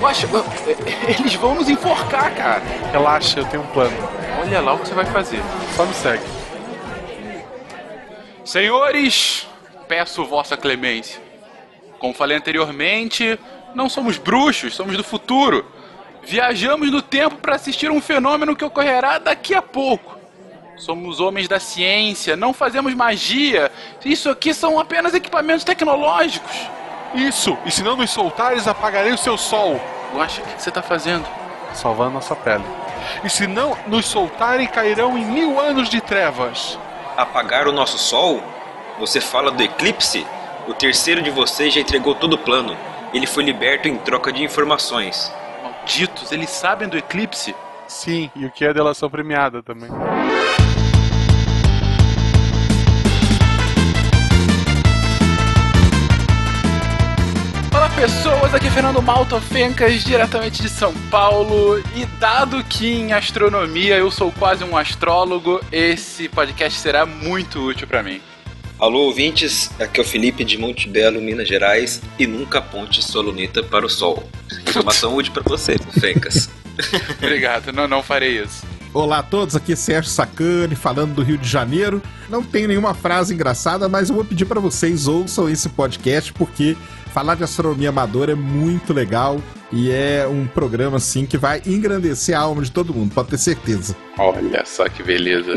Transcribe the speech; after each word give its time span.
Poxa, 0.00 0.28
eles 1.18 1.34
vão 1.34 1.54
nos 1.54 1.68
enforcar, 1.68 2.34
cara. 2.34 2.62
Relaxa, 2.92 3.40
eu 3.40 3.46
tenho 3.46 3.62
um 3.62 3.66
plano. 3.68 3.96
Olha 4.40 4.60
lá 4.60 4.74
o 4.74 4.78
que 4.78 4.88
você 4.88 4.94
vai 4.94 5.06
fazer. 5.06 5.40
Só 5.74 5.84
me 5.84 5.94
segue. 5.94 6.24
Senhores, 8.44 9.46
peço 9.88 10.24
vossa 10.24 10.56
clemência. 10.56 11.20
Como 11.98 12.14
falei 12.14 12.36
anteriormente, 12.36 13.38
não 13.74 13.88
somos 13.88 14.18
bruxos, 14.18 14.74
somos 14.74 14.96
do 14.96 15.02
futuro. 15.02 15.64
Viajamos 16.22 16.90
no 16.90 17.00
tempo 17.00 17.36
para 17.36 17.54
assistir 17.54 17.90
um 17.90 18.00
fenômeno 18.00 18.54
que 18.54 18.64
ocorrerá 18.64 19.18
daqui 19.18 19.54
a 19.54 19.62
pouco. 19.62 20.15
Somos 20.76 21.20
homens 21.20 21.48
da 21.48 21.58
ciência, 21.58 22.36
não 22.36 22.52
fazemos 22.52 22.94
magia. 22.94 23.70
Isso 24.04 24.28
aqui 24.28 24.52
são 24.52 24.78
apenas 24.78 25.14
equipamentos 25.14 25.64
tecnológicos. 25.64 26.54
Isso! 27.14 27.56
E 27.64 27.70
se 27.70 27.82
não 27.82 27.96
nos 27.96 28.10
soltares, 28.10 28.68
apagarei 28.68 29.12
o 29.12 29.18
seu 29.18 29.38
sol. 29.38 29.80
Guaxa, 30.14 30.42
o 30.42 30.44
que 30.44 30.62
você 30.62 30.68
está 30.68 30.82
fazendo? 30.82 31.26
Salvando 31.72 32.12
nossa 32.12 32.36
pele. 32.36 32.64
E 33.24 33.30
se 33.30 33.46
não 33.46 33.76
nos 33.86 34.04
soltarem, 34.06 34.66
cairão 34.66 35.16
em 35.16 35.24
mil 35.24 35.58
anos 35.58 35.88
de 35.88 36.00
trevas. 36.00 36.78
Apagar 37.16 37.66
o 37.66 37.72
nosso 37.72 37.98
sol? 37.98 38.42
Você 38.98 39.20
fala 39.20 39.50
do 39.50 39.62
eclipse? 39.62 40.26
O 40.68 40.74
terceiro 40.74 41.22
de 41.22 41.30
vocês 41.30 41.72
já 41.72 41.80
entregou 41.80 42.14
todo 42.14 42.34
o 42.34 42.38
plano. 42.38 42.76
Ele 43.14 43.26
foi 43.26 43.44
liberto 43.44 43.88
em 43.88 43.96
troca 43.96 44.32
de 44.32 44.42
informações. 44.42 45.32
Malditos, 45.62 46.32
eles 46.32 46.50
sabem 46.50 46.88
do 46.88 46.98
eclipse? 46.98 47.54
Sim, 47.86 48.30
e 48.34 48.44
o 48.44 48.50
que 48.50 48.64
é 48.64 48.74
delação 48.74 49.08
premiada 49.08 49.62
também. 49.62 49.88
Pessoas, 57.96 58.52
aqui 58.52 58.66
é 58.66 58.70
Fernando 58.70 59.00
Malta 59.00 59.40
Fencas, 59.40 60.04
diretamente 60.04 60.60
de 60.60 60.68
São 60.68 60.92
Paulo. 61.10 61.78
E 61.96 62.04
dado 62.20 62.62
que 62.62 62.86
em 62.86 63.14
astronomia 63.14 63.96
eu 63.96 64.10
sou 64.10 64.30
quase 64.30 64.62
um 64.62 64.76
astrólogo, 64.76 65.62
esse 65.72 66.28
podcast 66.28 66.78
será 66.78 67.06
muito 67.06 67.58
útil 67.58 67.86
para 67.86 68.02
mim. 68.02 68.20
Alô 68.78 69.06
ouvintes, 69.06 69.70
aqui 69.80 69.98
é 69.98 70.02
o 70.02 70.06
Felipe 70.06 70.44
de 70.44 70.58
Monte 70.58 70.86
Belo, 70.90 71.22
Minas 71.22 71.48
Gerais, 71.48 72.02
e 72.18 72.26
nunca 72.26 72.58
aponte 72.58 73.02
sua 73.02 73.22
luneta 73.22 73.62
para 73.62 73.86
o 73.86 73.88
sol. 73.88 74.28
Informação 74.68 75.16
útil 75.16 75.32
para 75.32 75.44
você, 75.44 75.76
Fencas. 75.98 76.50
Obrigado, 77.16 77.72
não, 77.72 77.88
não 77.88 78.02
farei 78.02 78.42
isso. 78.42 78.62
Olá 78.92 79.18
a 79.18 79.22
todos, 79.22 79.56
aqui 79.56 79.72
é 79.72 79.76
Sérgio 79.76 80.10
Sacani, 80.10 80.74
falando 80.74 81.14
do 81.14 81.22
Rio 81.22 81.36
de 81.36 81.48
Janeiro. 81.48 82.02
Não 82.28 82.42
tem 82.42 82.66
nenhuma 82.66 82.94
frase 82.94 83.34
engraçada, 83.34 83.88
mas 83.88 84.08
eu 84.08 84.14
vou 84.14 84.24
pedir 84.24 84.46
para 84.46 84.60
vocês 84.60 85.06
ouçam 85.06 85.48
esse 85.48 85.68
podcast 85.68 86.32
porque 86.32 86.76
falar 87.16 87.34
de 87.34 87.44
astronomia 87.44 87.88
amadora 87.88 88.32
é 88.32 88.34
muito 88.34 88.92
legal 88.92 89.40
e 89.72 89.90
é 89.90 90.26
um 90.28 90.46
programa 90.46 90.98
assim 90.98 91.24
que 91.24 91.38
vai 91.38 91.62
engrandecer 91.64 92.36
a 92.36 92.40
alma 92.40 92.60
de 92.60 92.70
todo 92.70 92.92
mundo, 92.92 93.14
pode 93.14 93.30
ter 93.30 93.38
certeza. 93.38 93.96
Olha 94.18 94.62
só 94.66 94.86
que 94.86 95.02
beleza. 95.02 95.54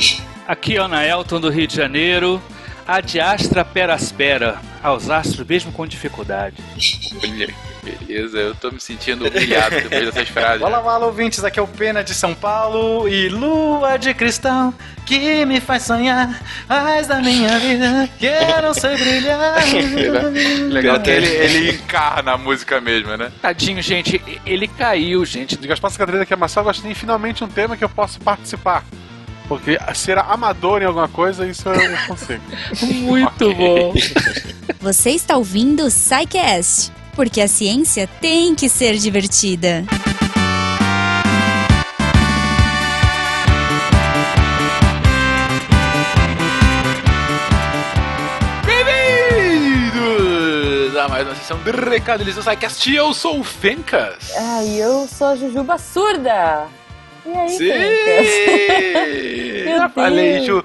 Aqui 0.47 0.77
é 0.77 0.81
o 0.81 0.87
Naelton 0.87 1.41
do 1.41 1.49
Rio 1.49 1.67
de 1.67 1.75
Janeiro. 1.75 2.41
A 2.87 3.01
diastra 3.01 3.65
peraspera 3.65 4.57
aos 4.81 5.09
astros 5.09 5.45
mesmo 5.45 5.73
com 5.73 5.85
dificuldade. 5.85 6.55
Olha 7.21 7.68
beleza, 7.83 8.37
eu 8.37 8.55
tô 8.55 8.71
me 8.71 8.79
sentindo 8.79 9.27
humilhado 9.27 9.75
depois 9.75 10.05
dessas 10.05 10.29
frases. 10.33 10.61
Olá, 10.61 10.79
olá, 10.79 11.05
ouvintes, 11.05 11.43
aqui 11.43 11.59
é 11.59 11.61
o 11.61 11.67
Pena 11.67 12.03
de 12.03 12.13
São 12.13 12.33
Paulo 12.33 13.07
e 13.07 13.29
lua 13.29 13.97
de 13.97 14.13
cristal 14.13 14.73
que 15.05 15.43
me 15.45 15.59
faz 15.59 15.83
sonhar 15.83 16.39
mais 16.67 17.07
da 17.07 17.19
minha 17.19 17.57
vida 17.57 18.07
que 18.19 18.27
eu 18.27 18.61
não 18.61 18.73
sei 18.73 18.95
brilhar. 18.95 19.55
Legal 20.69 20.99
que 20.99 21.09
ele, 21.09 21.27
ele 21.27 21.71
encarna 21.71 22.33
a 22.33 22.37
música 22.37 22.79
mesmo, 22.79 23.17
né? 23.17 23.31
Tadinho, 23.41 23.81
gente, 23.81 24.21
ele 24.45 24.67
caiu, 24.67 25.25
gente. 25.25 25.57
De 25.57 25.67
Gaspar 25.67 25.91
Catarina 25.91 26.25
que 26.25 26.33
é 26.33 26.37
Marcelo, 26.37 26.71
tem 26.73 26.93
finalmente 26.93 27.43
um 27.43 27.47
tema 27.47 27.75
que 27.75 27.83
eu 27.83 27.89
posso 27.89 28.19
participar. 28.19 28.85
Porque 29.47 29.79
ser 29.95 30.19
amador 30.19 30.83
em 30.83 30.85
alguma 30.85 31.07
coisa, 31.07 31.43
isso 31.47 31.67
eu 31.67 31.89
não 31.89 32.05
consigo. 32.05 32.43
Muito 32.85 33.53
bom. 33.55 33.93
Você 34.79 35.09
está 35.09 35.35
ouvindo 35.37 35.87
o 35.87 35.87
Psycast, 35.87 36.91
porque 37.15 37.41
a 37.41 37.47
ciência 37.47 38.07
tem 38.21 38.55
que 38.55 38.69
ser 38.69 38.95
divertida. 38.97 39.83
Bem-vindos 49.59 50.95
a 50.95 51.07
mais 51.07 51.27
uma 51.27 51.35
sessão 51.35 51.57
de 51.59 51.71
Recado 51.71 52.21
Eles 52.23 52.35
do 52.35 52.41
Psycast. 52.41 52.93
Eu 52.93 53.13
sou 53.13 53.39
o 53.39 53.43
Fencas. 53.43 54.31
Ai, 54.37 54.67
eu 54.81 55.07
sou 55.07 55.27
a 55.27 55.35
Jujuba 55.35 55.77
surda. 55.77 56.67
E 57.25 57.29
aí, 57.29 57.49
Sim! 57.49 57.71
Fencas? 59.63 59.77
Já 59.77 59.89
falei. 59.89 60.45
Ju. 60.45 60.63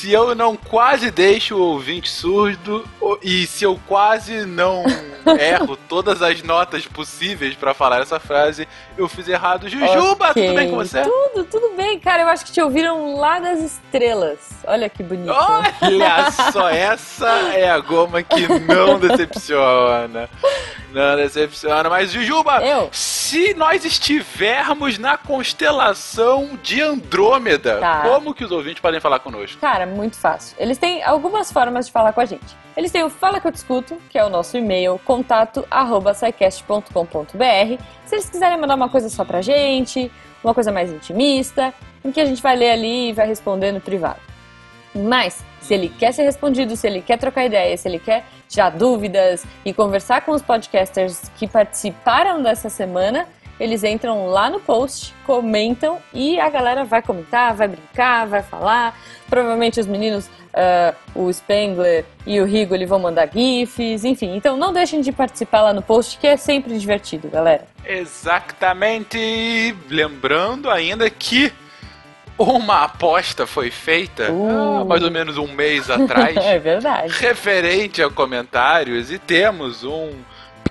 Se 0.00 0.10
eu 0.10 0.34
não 0.34 0.56
quase 0.56 1.10
deixo 1.10 1.56
o 1.56 1.60
ouvinte 1.60 2.08
surdo 2.08 2.88
e 3.22 3.46
se 3.46 3.64
eu 3.64 3.78
quase 3.86 4.46
não 4.46 4.82
erro 5.38 5.76
todas 5.76 6.22
as 6.22 6.42
notas 6.42 6.86
possíveis 6.86 7.54
pra 7.54 7.74
falar 7.74 8.00
essa 8.00 8.18
frase, 8.18 8.66
eu 8.96 9.06
fiz 9.10 9.28
errado. 9.28 9.68
Jujuba, 9.68 10.30
Ok. 10.30 10.42
tudo 10.46 10.56
bem 10.56 10.70
com 10.70 10.76
você? 10.76 11.02
Tudo, 11.02 11.44
tudo 11.44 11.76
bem, 11.76 12.00
cara. 12.00 12.22
Eu 12.22 12.28
acho 12.28 12.46
que 12.46 12.52
te 12.52 12.62
ouviram 12.62 13.14
lá 13.18 13.40
das 13.40 13.60
estrelas. 13.60 14.38
Olha 14.66 14.88
que 14.88 15.02
bonito. 15.02 15.34
Olha 15.34 16.30
só, 16.50 16.70
essa 16.72 17.28
é 17.52 17.68
a 17.68 17.78
goma 17.78 18.22
que 18.22 18.48
não 18.48 18.98
decepciona. 18.98 20.30
Não 20.92 21.16
decepciona. 21.16 21.88
Mas, 21.88 22.10
Jujuba, 22.12 22.64
Eu? 22.64 22.88
se 22.92 23.54
nós 23.54 23.84
estivermos 23.84 24.98
na 24.98 25.16
constelação 25.16 26.58
de 26.62 26.80
Andrômeda, 26.80 27.78
Tá. 27.78 28.00
como 28.02 28.34
que 28.34 28.44
os 28.44 28.50
ouvintes 28.50 28.80
podem 28.80 29.00
falar 29.00 29.20
conosco? 29.20 29.58
Cara, 29.60 29.86
muito 29.86 30.16
fácil. 30.16 30.56
Eles 30.58 30.78
têm 30.78 31.02
algumas 31.02 31.52
formas 31.52 31.86
de 31.86 31.92
falar 31.92 32.12
com 32.12 32.20
a 32.20 32.24
gente. 32.24 32.56
Eles 32.76 32.90
têm 32.90 33.04
o 33.04 33.10
Fala 33.10 33.40
Que 33.40 33.46
Eu 33.46 33.52
Discuto, 33.52 33.98
que 34.08 34.18
é 34.18 34.24
o 34.24 34.30
nosso 34.30 34.56
e-mail, 34.56 34.98
contato 35.04 35.66
arroba. 35.70 36.14
Se 36.14 36.24
eles 36.26 38.30
quiserem 38.30 38.58
mandar 38.58 38.74
uma 38.74 38.88
coisa 38.88 39.08
só 39.08 39.24
pra 39.24 39.42
gente, 39.42 40.10
uma 40.42 40.54
coisa 40.54 40.72
mais 40.72 40.90
intimista, 40.90 41.72
em 42.04 42.10
que 42.10 42.20
a 42.20 42.24
gente 42.24 42.42
vai 42.42 42.56
ler 42.56 42.70
ali 42.72 43.10
e 43.10 43.12
vai 43.12 43.26
responder 43.26 43.72
no 43.72 43.80
privado. 43.80 44.18
Mas, 44.94 45.44
se 45.60 45.74
ele 45.74 45.88
quer 45.88 46.12
ser 46.12 46.22
respondido, 46.22 46.76
se 46.76 46.86
ele 46.86 47.00
quer 47.00 47.18
trocar 47.18 47.44
ideia, 47.44 47.76
se 47.76 47.88
ele 47.88 47.98
quer 47.98 48.24
tirar 48.48 48.70
dúvidas 48.70 49.44
e 49.64 49.72
conversar 49.72 50.22
com 50.22 50.32
os 50.32 50.42
podcasters 50.42 51.30
que 51.36 51.46
participaram 51.46 52.42
dessa 52.42 52.68
semana, 52.68 53.26
eles 53.60 53.84
entram 53.84 54.26
lá 54.26 54.48
no 54.48 54.58
post, 54.58 55.14
comentam 55.26 55.98
e 56.14 56.40
a 56.40 56.48
galera 56.48 56.82
vai 56.82 57.02
comentar, 57.02 57.54
vai 57.54 57.68
brincar, 57.68 58.26
vai 58.26 58.42
falar. 58.42 58.98
Provavelmente 59.28 59.78
os 59.78 59.86
meninos, 59.86 60.30
ah, 60.54 60.94
o 61.14 61.30
Spengler 61.30 62.06
e 62.26 62.40
o 62.40 62.46
Rigo, 62.46 62.74
eles 62.74 62.88
vão 62.88 62.98
mandar 62.98 63.28
GIFs, 63.30 64.04
enfim. 64.04 64.34
Então 64.34 64.56
não 64.56 64.72
deixem 64.72 65.02
de 65.02 65.12
participar 65.12 65.60
lá 65.60 65.74
no 65.74 65.82
post, 65.82 66.18
que 66.18 66.26
é 66.26 66.38
sempre 66.38 66.78
divertido, 66.78 67.28
galera. 67.28 67.66
Exatamente. 67.84 69.76
Lembrando 69.90 70.70
ainda 70.70 71.10
que 71.10 71.52
uma 72.40 72.84
aposta 72.84 73.46
foi 73.46 73.70
feita 73.70 74.30
Uh. 74.32 74.80
há 74.80 74.84
mais 74.84 75.02
ou 75.02 75.10
menos 75.10 75.36
um 75.36 75.48
mês 75.48 75.90
atrás. 75.90 76.36
é 76.40 76.58
verdade. 76.58 77.12
referente 77.12 78.02
a 78.02 78.10
comentários 78.10 79.10
e 79.10 79.18
temos 79.18 79.84
um 79.84 80.10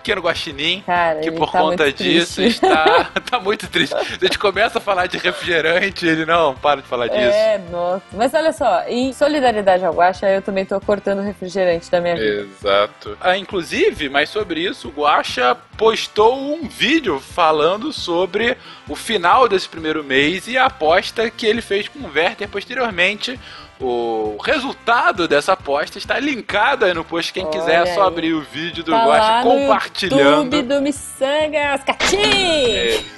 pequeno 0.10 0.22
guaxinim 0.22 0.82
Cara, 0.86 1.20
que 1.20 1.32
por 1.32 1.52
tá 1.52 1.60
conta 1.60 1.92
disso 1.92 2.36
triste. 2.36 2.66
está 2.66 3.12
tá 3.30 3.40
muito 3.40 3.68
triste. 3.68 3.96
A 3.96 4.04
gente 4.04 4.40
começa 4.40 4.80
a 4.80 4.82
falar 4.82 5.08
de 5.08 5.18
refrigerante, 5.18 6.06
ele 6.06 6.26
não 6.26 6.56
para 6.56 6.82
de 6.82 6.88
falar 6.88 7.08
disso. 7.08 7.20
É, 7.20 7.60
nossa. 7.70 8.04
Mas 8.14 8.34
olha 8.34 8.52
só, 8.52 8.84
em 8.88 9.14
solidariedade 9.14 9.86
ao 9.86 9.94
Guaxa, 9.94 10.28
eu 10.30 10.42
também 10.42 10.66
tô 10.66 10.80
cortando 10.82 11.20
o 11.20 11.24
refrigerante 11.24 11.90
da 11.92 12.02
minha 12.02 12.16
vida. 12.16 12.48
Exato. 12.60 13.18
Ah, 13.22 13.38
inclusive, 13.38 14.10
mas 14.10 14.30
sobre 14.30 14.62
isso, 14.62 14.90
o 14.90 14.92
Guaxa 14.92 15.56
postou 15.78 16.38
um 16.38 16.68
vídeo 16.68 17.20
falando 17.20 17.94
sobre 17.94 18.58
o 18.88 18.96
final 18.96 19.48
desse 19.48 19.70
primeiro 19.70 20.04
mês 20.04 20.48
e 20.48 20.58
a 20.58 20.66
aposta 20.66 21.30
que 21.30 21.46
ele 21.46 21.62
fez 21.62 21.88
com 21.88 22.00
o 22.00 22.12
Werther 22.12 22.50
posteriormente. 22.50 23.40
O 23.82 24.36
resultado 24.44 25.26
dessa 25.26 25.54
aposta 25.54 25.98
está 25.98 26.20
linkado 26.20 26.84
aí 26.84 26.94
no 26.94 27.06
post. 27.06 27.32
Quem 27.32 27.50
quiser 27.50 27.76
é 27.76 27.82
Olha 27.82 27.94
só 27.94 28.04
abrir 28.04 28.34
o 28.34 28.42
vídeo 28.42 28.84
do 28.84 28.92
Tá 28.92 29.42
no 29.44 29.52
compartilhando. 29.52 30.54
YouTube 30.54 30.62
do 30.64 30.82
Missangas 30.82 31.84
Catim! 31.86 32.20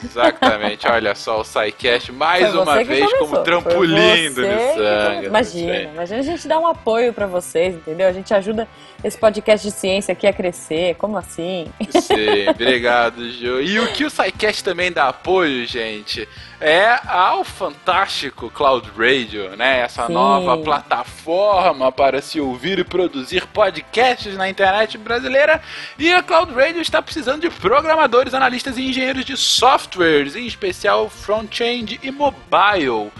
Exatamente, 0.03 0.87
olha 0.87 1.15
só 1.15 1.41
o 1.41 1.43
SciCast 1.43 2.11
mais 2.11 2.47
Foi 2.51 2.61
uma 2.61 2.83
vez 2.83 3.03
começou. 3.05 3.27
como 3.27 3.43
trampolim 3.43 4.33
do 4.33 4.41
Missangas. 4.41 5.25
Imagina, 5.25 5.77
imagina 5.77 6.19
a 6.19 6.23
gente 6.23 6.47
dar 6.47 6.59
um 6.59 6.67
apoio 6.67 7.11
pra 7.11 7.25
vocês, 7.25 7.73
entendeu? 7.75 8.07
A 8.07 8.11
gente 8.13 8.31
ajuda 8.31 8.67
esse 9.03 9.17
podcast 9.17 9.65
de 9.65 9.73
ciência 9.73 10.11
aqui 10.11 10.27
a 10.27 10.33
crescer. 10.33 10.95
Como 10.95 11.17
assim? 11.17 11.71
Sim, 11.89 12.49
obrigado, 12.49 13.29
Ju. 13.31 13.61
E 13.61 13.79
o 13.79 13.87
que 13.93 14.05
o 14.05 14.09
SciCast 14.09 14.63
também 14.63 14.91
dá 14.91 15.07
apoio, 15.09 15.65
gente, 15.65 16.27
é 16.59 16.99
ao 17.07 17.43
fantástico 17.43 18.49
Cloud 18.49 18.89
Radio, 18.97 19.55
né? 19.55 19.79
Essa 19.81 20.07
Sim. 20.07 20.13
nova 20.13 20.41
nova 20.41 20.57
plataforma 20.57 21.91
para 21.91 22.21
se 22.21 22.39
ouvir 22.39 22.79
e 22.79 22.83
produzir 22.83 23.45
podcasts 23.47 24.35
na 24.35 24.49
internet 24.49 24.97
brasileira. 24.97 25.61
E 25.97 26.11
a 26.11 26.21
Cloud 26.21 26.53
Radio 26.53 26.81
está 26.81 27.01
precisando 27.01 27.41
de 27.41 27.49
programadores, 27.49 28.33
analistas 28.33 28.77
e 28.77 28.83
engenheiros 28.83 29.25
de 29.25 29.37
softwares, 29.37 30.35
em 30.35 30.45
especial 30.45 31.09
front-end 31.09 31.99
e 32.01 32.11
mobile. 32.11 33.11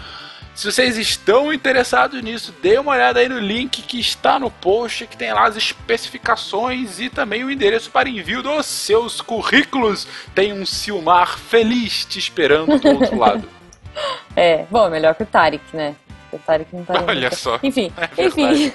Se 0.54 0.70
vocês 0.70 0.98
estão 0.98 1.52
interessados 1.52 2.22
nisso, 2.22 2.54
dê 2.62 2.78
uma 2.78 2.92
olhada 2.92 3.20
aí 3.20 3.28
no 3.28 3.38
link 3.38 3.80
que 3.82 3.98
está 3.98 4.38
no 4.38 4.50
post, 4.50 5.06
que 5.06 5.16
tem 5.16 5.32
lá 5.32 5.46
as 5.46 5.56
especificações 5.56 7.00
e 7.00 7.08
também 7.08 7.42
o 7.42 7.50
endereço 7.50 7.90
para 7.90 8.08
envio 8.08 8.42
dos 8.42 8.66
seus 8.66 9.20
currículos. 9.22 10.06
Tem 10.34 10.52
um 10.52 10.66
Silmar 10.66 11.38
feliz 11.38 12.04
te 12.04 12.18
esperando 12.18 12.78
do 12.78 12.88
outro 12.88 13.16
lado. 13.18 13.48
É, 14.36 14.64
bom, 14.70 14.88
melhor 14.90 15.14
que 15.14 15.22
o 15.22 15.26
Tarek, 15.26 15.64
né? 15.74 15.94
O 16.30 16.38
Tarek 16.38 16.68
não 16.74 16.84
tá 16.84 17.02
Olha 17.08 17.22
nunca. 17.30 17.36
só. 17.36 17.58
Enfim, 17.62 17.90
É 18.16 18.24
enfim. 18.26 18.72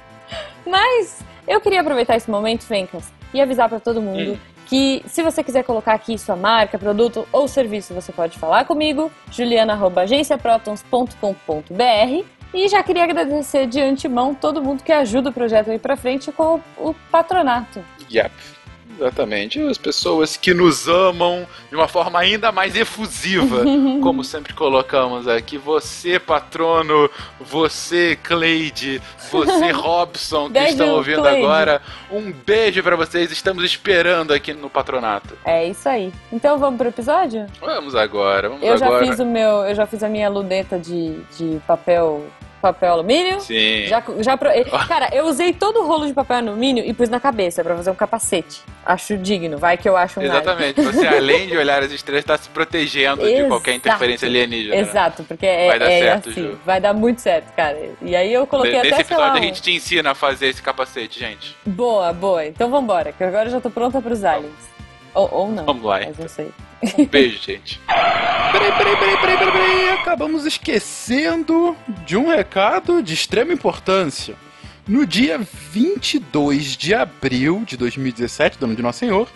Mas 0.66 1.18
eu 1.48 1.60
queria 1.60 1.80
aproveitar 1.80 2.16
esse 2.16 2.30
momento, 2.30 2.64
Fencas, 2.64 3.10
e 3.32 3.40
avisar 3.40 3.68
pra 3.68 3.80
todo 3.80 4.00
mundo 4.02 4.32
Hum. 4.32 4.38
Que 4.66 5.02
se 5.06 5.22
você 5.22 5.42
quiser 5.42 5.64
colocar 5.64 5.94
aqui 5.94 6.18
sua 6.18 6.36
marca, 6.36 6.78
produto 6.78 7.26
ou 7.32 7.48
serviço, 7.48 7.94
você 7.94 8.12
pode 8.12 8.38
falar 8.38 8.66
comigo, 8.66 9.10
juliana.agenciaprotons.com.br. 9.30 12.26
E 12.54 12.68
já 12.68 12.80
queria 12.82 13.04
agradecer 13.04 13.66
de 13.66 13.80
antemão 13.80 14.34
todo 14.34 14.62
mundo 14.62 14.82
que 14.82 14.92
ajuda 14.92 15.30
o 15.30 15.32
projeto 15.32 15.70
a 15.70 15.74
ir 15.74 15.78
pra 15.78 15.96
frente 15.96 16.30
com 16.32 16.60
o, 16.78 16.90
o 16.90 16.94
patronato. 17.10 17.82
Yep. 18.10 18.55
Exatamente. 18.96 19.60
As 19.60 19.78
pessoas 19.78 20.36
que 20.36 20.52
nos 20.54 20.88
amam 20.88 21.46
de 21.68 21.76
uma 21.76 21.88
forma 21.88 22.18
ainda 22.18 22.50
mais 22.50 22.74
efusiva, 22.76 23.62
como 24.02 24.24
sempre 24.24 24.52
colocamos 24.54 25.28
aqui. 25.28 25.58
Você, 25.58 26.18
patrono, 26.18 27.10
você, 27.40 28.18
Cleide, 28.22 29.00
você, 29.30 29.70
Robson, 29.72 30.46
que 30.46 30.52
Beijo, 30.54 30.70
estão 30.70 30.88
ouvindo 30.90 31.20
Cleide. 31.22 31.44
agora. 31.44 31.82
Um 32.10 32.32
beijo 32.32 32.82
pra 32.82 32.96
vocês. 32.96 33.30
Estamos 33.30 33.64
esperando 33.64 34.32
aqui 34.32 34.52
no 34.52 34.70
patronato. 34.70 35.36
É 35.44 35.66
isso 35.68 35.88
aí. 35.88 36.12
Então 36.32 36.58
vamos 36.58 36.78
pro 36.78 36.88
episódio? 36.88 37.46
Vamos 37.60 37.94
agora, 37.94 38.48
vamos 38.48 38.64
Eu 38.64 38.76
já 38.78 38.86
agora. 38.86 39.06
fiz 39.06 39.18
o 39.18 39.26
meu, 39.26 39.64
eu 39.66 39.74
já 39.74 39.86
fiz 39.86 40.02
a 40.02 40.08
minha 40.08 40.28
luneta 40.28 40.78
de, 40.78 41.18
de 41.36 41.60
papel, 41.66 42.24
papel 42.72 42.92
alumínio. 42.92 43.40
Sim. 43.40 43.86
Já, 43.86 44.02
já 44.20 44.36
pro- 44.36 44.50
Cara, 44.88 45.08
eu 45.12 45.26
usei 45.26 45.52
todo 45.52 45.80
o 45.82 45.86
rolo 45.86 46.06
de 46.06 46.12
papel 46.12 46.36
alumínio 46.38 46.84
e 46.84 46.92
pus 46.92 47.08
na 47.08 47.20
cabeça 47.20 47.62
pra 47.62 47.76
fazer 47.76 47.90
um 47.90 47.94
capacete. 47.94 48.60
Acho 48.84 49.16
digno, 49.16 49.58
vai 49.58 49.76
que 49.76 49.88
eu 49.88 49.96
acho 49.96 50.20
um 50.20 50.22
nada. 50.22 50.38
Exatamente. 50.38 50.80
Você, 50.82 51.06
além 51.08 51.46
de 51.46 51.56
olhar 51.56 51.82
as 51.82 51.90
estrelas, 51.92 52.22
está 52.22 52.36
se 52.36 52.48
protegendo 52.48 53.24
de 53.26 53.44
qualquer 53.44 53.74
interferência 53.74 54.26
alienígena. 54.28 54.74
né? 54.76 54.80
Exato, 54.82 55.24
porque 55.24 55.46
é, 55.46 55.66
Vai 55.68 55.78
dar 55.78 55.90
é 55.90 55.98
certo, 56.00 56.28
assim, 56.30 56.42
Ju. 56.42 56.58
vai 56.64 56.80
dar 56.80 56.92
muito 56.94 57.20
certo, 57.20 57.52
cara. 57.54 57.78
E 58.02 58.14
aí 58.16 58.32
eu 58.32 58.46
coloquei 58.46 58.72
Nesse 58.72 58.94
até, 58.94 59.04
sei 59.04 59.16
lá, 59.16 59.24
episódio 59.26 59.42
a 59.42 59.46
gente 59.46 59.62
te 59.62 59.72
ensina 59.72 60.10
a 60.10 60.14
fazer 60.14 60.46
esse 60.48 60.62
capacete, 60.62 61.18
gente. 61.20 61.56
Boa, 61.66 62.12
boa. 62.12 62.44
Então 62.46 62.70
vambora, 62.70 63.12
que 63.12 63.22
agora 63.24 63.46
eu 63.48 63.52
já 63.52 63.60
tô 63.60 63.70
pronta 63.70 64.00
pros 64.00 64.24
aliens. 64.24 64.52
Ou, 65.14 65.28
ou 65.32 65.48
não. 65.50 65.64
Vamos 65.64 65.82
lá, 65.84 65.94
Mas 65.98 66.08
então. 66.08 66.16
não 66.20 66.28
sei. 66.28 66.50
Um 66.98 67.06
beijo, 67.06 67.42
gente. 67.42 67.80
Peraí, 67.86 68.72
peraí, 68.72 68.96
peraí, 68.96 69.16
peraí, 69.16 69.38
peraí, 69.38 69.52
peraí. 69.52 69.88
Acabamos 69.90 70.44
esquecendo 70.44 71.76
de 72.04 72.16
um 72.16 72.28
recado 72.28 73.02
de 73.02 73.14
extrema 73.14 73.52
importância. 73.52 74.34
No 74.86 75.04
dia 75.06 75.38
22 75.38 76.76
de 76.76 76.94
abril 76.94 77.64
de 77.66 77.76
2017, 77.76 78.58
do 78.58 78.66
ano 78.66 78.76
de 78.76 78.82
Nosso 78.82 79.00
Senhor, 79.00 79.28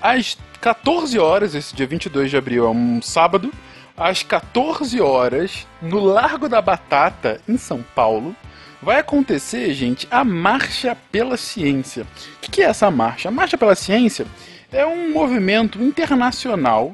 às 0.00 0.38
14 0.60 1.18
horas, 1.18 1.54
esse 1.54 1.74
dia 1.74 1.86
22 1.86 2.30
de 2.30 2.36
abril 2.36 2.66
é 2.66 2.70
um 2.70 3.02
sábado, 3.02 3.52
às 3.96 4.22
14 4.22 5.00
horas, 5.00 5.66
no 5.82 5.98
Largo 5.98 6.48
da 6.48 6.62
Batata, 6.62 7.40
em 7.48 7.58
São 7.58 7.84
Paulo, 7.94 8.36
vai 8.80 9.00
acontecer, 9.00 9.74
gente, 9.74 10.06
a 10.10 10.22
Marcha 10.22 10.96
pela 11.10 11.36
Ciência. 11.36 12.06
O 12.36 12.40
que 12.40 12.62
é 12.62 12.66
essa 12.66 12.90
marcha? 12.90 13.28
A 13.28 13.32
Marcha 13.32 13.58
pela 13.58 13.74
Ciência 13.74 14.26
é 14.72 14.84
um 14.86 15.12
movimento 15.12 15.82
internacional 15.82 16.92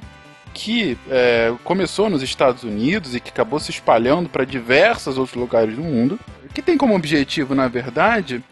que 0.53 0.97
é, 1.11 1.53
começou 1.65 2.09
nos 2.09 2.23
Estados 2.23 2.63
Unidos 2.63 3.15
e 3.15 3.21
que 3.21 3.31
acabou 3.31 3.59
se 3.59 3.71
espalhando 3.73 4.29
para 4.29 4.45
diversos 4.45 5.19
outros 5.19 5.37
lugares 5.37 5.75
do 5.75 5.83
mundo, 5.83 6.19
que 6.55 6.63
tem 6.63 6.79
como 6.79 6.95
objetivo, 6.95 7.55
na 7.55 7.67
verdade, 7.67 8.43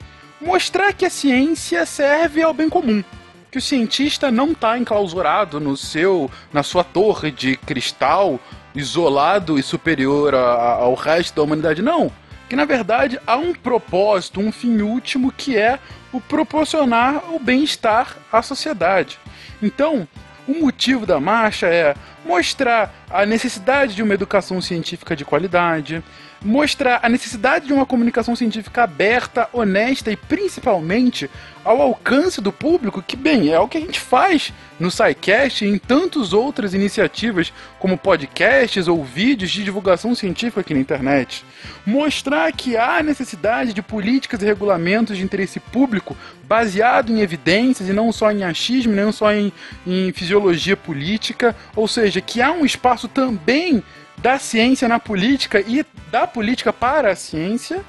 mostrar 0.41 0.93
que 0.93 1.05
a 1.05 1.11
ciência 1.11 1.87
serve 1.87 2.43
ao 2.43 2.53
bem 2.53 2.69
comum. 2.69 3.05
Que 3.53 3.59
o 3.59 3.63
cientista 3.63 4.31
não 4.33 4.51
está 4.53 4.77
enclausurado 4.79 5.61
no 5.61 5.77
seu, 5.77 6.29
na 6.53 6.63
sua 6.65 6.83
torre 6.83 7.31
de 7.31 7.55
cristal, 7.57 8.41
isolado 8.75 9.59
e 9.59 9.63
superior 9.63 10.35
a- 10.35 10.39
a- 10.39 10.73
ao 10.77 10.95
resto 10.95 11.37
da 11.37 11.43
humanidade. 11.43 11.83
Não. 11.83 12.11
Que 12.53 12.57
na 12.57 12.67
verdade 12.67 13.19
há 13.27 13.35
um 13.35 13.55
propósito, 13.55 14.39
um 14.39 14.53
fim 14.53 14.83
último 14.83 15.33
que 15.33 15.57
é 15.57 15.79
o 16.13 16.21
proporcionar 16.21 17.33
o 17.33 17.39
bem-estar 17.39 18.15
à 18.31 18.43
sociedade. 18.43 19.19
Então, 19.63 20.07
o 20.47 20.61
motivo 20.61 21.07
da 21.07 21.19
marcha 21.19 21.67
é 21.67 21.95
mostrar 22.27 22.93
a 23.09 23.25
necessidade 23.25 23.95
de 23.95 24.03
uma 24.03 24.13
educação 24.13 24.61
científica 24.61 25.17
de 25.17 25.25
qualidade, 25.25 26.05
mostrar 26.45 27.01
a 27.03 27.09
necessidade 27.09 27.67
de 27.67 27.73
uma 27.73 27.87
comunicação 27.87 28.35
científica 28.35 28.83
aberta, 28.83 29.49
honesta 29.53 30.11
e 30.11 30.17
principalmente 30.17 31.31
ao 31.65 31.81
alcance 31.81 32.41
do 32.41 32.51
público, 32.51 33.03
que 33.03 33.15
bem, 33.15 33.51
é 33.51 33.61
o 33.61 33.69
que 33.69 33.79
a 33.79 33.81
gente 33.81 34.01
faz 34.01 34.53
no 34.81 34.91
SciCast 34.91 35.65
e 35.65 35.69
em 35.69 35.79
tantas 35.79 36.33
outras 36.33 36.75
iniciativas, 36.75 37.53
como 37.79 37.97
podcasts 37.97 38.89
ou 38.89 39.05
vídeos 39.05 39.51
de 39.53 39.63
divulgação 39.63 40.13
científica 40.15 40.61
aqui 40.61 40.75
na 40.75 40.81
internet. 40.81 41.45
Mostrar 41.87 42.53
que 42.53 42.77
há 42.77 43.01
necessidade 43.01 43.73
de 43.73 43.81
políticas 43.81 44.43
e 44.43 44.47
regulamentos 44.47 45.17
de 45.17 45.23
interesse 45.23 45.61
público 45.61 46.17
baseado 46.45 47.13
em 47.13 47.21
evidências 47.21 47.89
e 47.89 47.93
não 47.93 48.11
só 48.11 48.33
em 48.33 48.43
achismo, 48.43 48.93
não 48.93 49.13
só 49.13 49.33
em, 49.33 49.53
em 49.87 50.13
fisiologia 50.13 50.77
política, 50.77 51.55
ou 51.77 51.87
seja, 51.87 52.21
que 52.21 52.43
há 52.43 52.51
um 52.51 52.67
espaço 52.67 53.07
também 53.07 53.85
da 54.19 54.39
ciência 54.39 54.89
na 54.89 54.99
política 54.99 55.61
e 55.61 55.85
da 56.11 56.27
política 56.27 56.73
para 56.73 57.13
a 57.13 57.17
ciência 57.17 57.83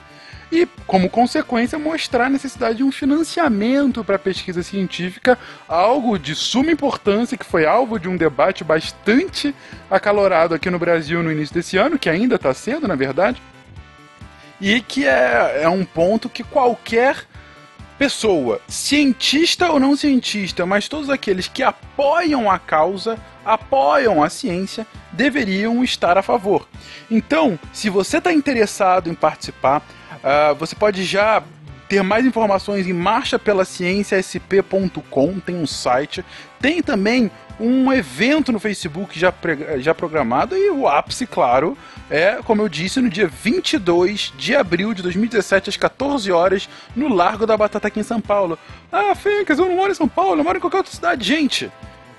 e, 0.54 0.68
como 0.86 1.10
consequência, 1.10 1.80
mostrar 1.80 2.26
a 2.26 2.30
necessidade 2.30 2.78
de 2.78 2.84
um 2.84 2.92
financiamento 2.92 4.04
para 4.04 4.18
a 4.18 4.20
pesquisa 4.20 4.62
científica, 4.62 5.38
algo 5.68 6.20
de 6.20 6.36
suma 6.36 6.72
importância 6.72 7.36
que 7.36 7.46
foi 7.46 7.66
alvo 7.66 8.00
de 8.00 8.08
um 8.08 8.16
debate 8.16 8.64
bastante 8.64 9.54
acalorado 9.90 10.54
aqui 10.54 10.70
no 10.70 10.78
Brasil 10.78 11.24
no 11.24 11.32
início 11.32 11.56
desse 11.56 11.76
ano, 11.76 11.98
que 11.98 12.08
ainda 12.08 12.36
está 12.36 12.54
sendo, 12.54 12.88
na 12.88 12.96
verdade, 12.96 13.42
e 14.62 14.80
que 14.80 15.08
é, 15.08 15.64
é 15.64 15.70
um 15.70 15.84
ponto 15.84 16.30
que 16.30 16.44
qualquer 16.44 17.26
pessoa, 18.04 18.60
cientista 18.68 19.72
ou 19.72 19.80
não 19.80 19.96
cientista, 19.96 20.66
mas 20.66 20.90
todos 20.90 21.10
aqueles 21.10 21.48
que 21.48 21.64
apoiam 21.64 22.52
a 22.52 22.60
causa, 22.60 23.18
apoiam 23.46 24.22
a 24.22 24.30
ciência, 24.30 24.86
deveriam 25.14 25.82
estar 25.82 26.18
a 26.18 26.22
favor. 26.22 26.68
Então, 27.10 27.58
se 27.72 27.90
você 27.90 28.18
está 28.18 28.34
interessado 28.34 29.10
em 29.10 29.14
participar, 29.14 29.82
ah, 30.22 30.52
você 30.52 30.76
pode 30.76 31.06
já 31.06 31.42
ter 31.94 32.02
mais 32.02 32.26
informações 32.26 32.88
em 32.88 32.94
marchapelacienciasp.com, 32.94 35.40
tem 35.40 35.56
um 35.56 35.68
site. 35.68 36.26
Tem 36.60 36.82
também 36.82 37.30
um 37.60 37.94
evento 37.94 38.52
no 38.52 38.60
Facebook 38.60 39.20
já, 39.20 39.32
já 39.78 39.94
programado 39.94 40.58
e 40.58 40.72
o 40.72 40.88
ápice, 40.88 41.28
claro, 41.28 41.78
é, 42.10 42.40
como 42.44 42.64
eu 42.64 42.70
disse, 42.70 43.00
no 43.00 43.12
dia 43.12 43.28
22 43.28 44.34
de 44.36 44.56
abril 44.56 44.96
de 44.96 45.04
2017, 45.04 45.70
às 45.70 45.78
14 45.78 46.32
horas, 46.32 46.68
no 46.96 47.14
Largo 47.14 47.46
da 47.46 47.56
Batata 47.56 47.90
aqui 47.90 48.00
em 48.00 48.04
São 48.04 48.20
Paulo. 48.20 48.58
Ah, 48.92 49.14
Fencas, 49.14 49.60
eu 49.60 49.68
não 49.68 49.76
moro 49.76 49.92
em 49.92 49.96
São 49.96 50.08
Paulo, 50.08 50.40
eu 50.40 50.44
moro 50.44 50.58
em 50.58 50.62
qualquer 50.62 50.78
outra 50.78 50.92
cidade. 50.92 51.28
Gente, 51.28 51.72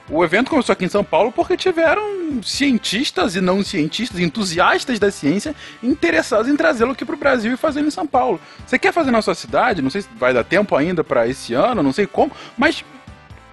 o 0.08 0.22
evento 0.22 0.50
começou 0.50 0.72
aqui 0.72 0.84
em 0.84 0.88
São 0.88 1.02
Paulo 1.02 1.32
porque 1.32 1.56
tiveram 1.56 2.42
cientistas 2.42 3.34
e 3.36 3.40
não 3.40 3.62
cientistas, 3.62 4.20
entusiastas 4.20 4.98
da 4.98 5.10
ciência, 5.10 5.54
interessados 5.82 6.48
em 6.48 6.56
trazê-lo 6.56 6.92
aqui 6.92 7.04
para 7.04 7.14
o 7.14 7.18
Brasil 7.18 7.52
e 7.52 7.56
fazê-lo 7.56 7.88
em 7.88 7.90
São 7.90 8.06
Paulo. 8.06 8.40
Você 8.66 8.78
quer 8.78 8.92
fazer 8.92 9.10
na 9.10 9.22
sua 9.22 9.34
cidade? 9.34 9.80
Não 9.80 9.90
sei 9.90 10.02
se 10.02 10.08
vai 10.16 10.34
dar 10.34 10.44
tempo 10.44 10.76
ainda 10.76 11.02
para 11.02 11.26
esse 11.26 11.54
ano, 11.54 11.82
não 11.82 11.92
sei 11.92 12.06
como, 12.06 12.32
mas 12.56 12.84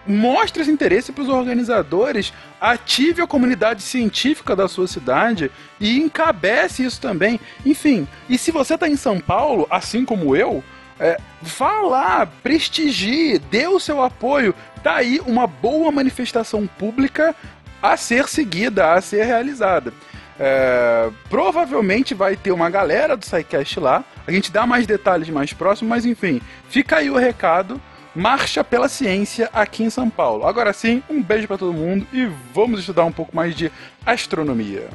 mostre 0.05 0.61
esse 0.61 0.71
interesse 0.71 1.11
para 1.11 1.23
os 1.23 1.29
organizadores, 1.29 2.33
ative 2.59 3.21
a 3.21 3.27
comunidade 3.27 3.81
científica 3.81 4.55
da 4.55 4.67
sua 4.67 4.87
cidade 4.87 5.51
e 5.79 5.99
encabece 5.99 6.83
isso 6.83 6.99
também. 6.99 7.39
Enfim, 7.65 8.07
e 8.27 8.37
se 8.37 8.51
você 8.51 8.73
está 8.73 8.89
em 8.89 8.95
São 8.95 9.19
Paulo, 9.19 9.67
assim 9.69 10.03
como 10.03 10.35
eu, 10.35 10.63
é, 11.01 11.17
vá 11.41 11.81
lá, 11.81 12.27
prestigie, 12.43 13.39
dê 13.39 13.67
o 13.67 13.79
seu 13.79 14.03
apoio. 14.03 14.53
Tá 14.83 14.97
aí 14.97 15.19
uma 15.25 15.47
boa 15.47 15.91
manifestação 15.91 16.67
pública 16.67 17.35
a 17.81 17.97
ser 17.97 18.27
seguida, 18.27 18.93
a 18.93 19.01
ser 19.01 19.25
realizada. 19.25 19.91
É, 20.39 21.09
provavelmente 21.27 22.13
vai 22.13 22.35
ter 22.35 22.51
uma 22.51 22.69
galera 22.69 23.17
do 23.17 23.25
SciCast 23.25 23.79
lá. 23.79 24.03
A 24.27 24.31
gente 24.31 24.51
dá 24.51 24.67
mais 24.67 24.85
detalhes 24.85 25.29
mais 25.29 25.51
próximos, 25.53 25.89
mas 25.89 26.05
enfim, 26.05 26.39
fica 26.69 26.97
aí 26.97 27.09
o 27.09 27.17
recado. 27.17 27.81
Marcha 28.13 28.63
pela 28.63 28.89
Ciência 28.89 29.49
aqui 29.53 29.83
em 29.83 29.89
São 29.89 30.09
Paulo. 30.09 30.45
Agora 30.45 30.71
sim, 30.71 31.01
um 31.09 31.23
beijo 31.23 31.47
para 31.47 31.57
todo 31.57 31.73
mundo 31.73 32.05
e 32.13 32.29
vamos 32.53 32.81
estudar 32.81 33.05
um 33.05 33.11
pouco 33.11 33.35
mais 33.35 33.55
de 33.55 33.71
astronomia. 34.05 34.89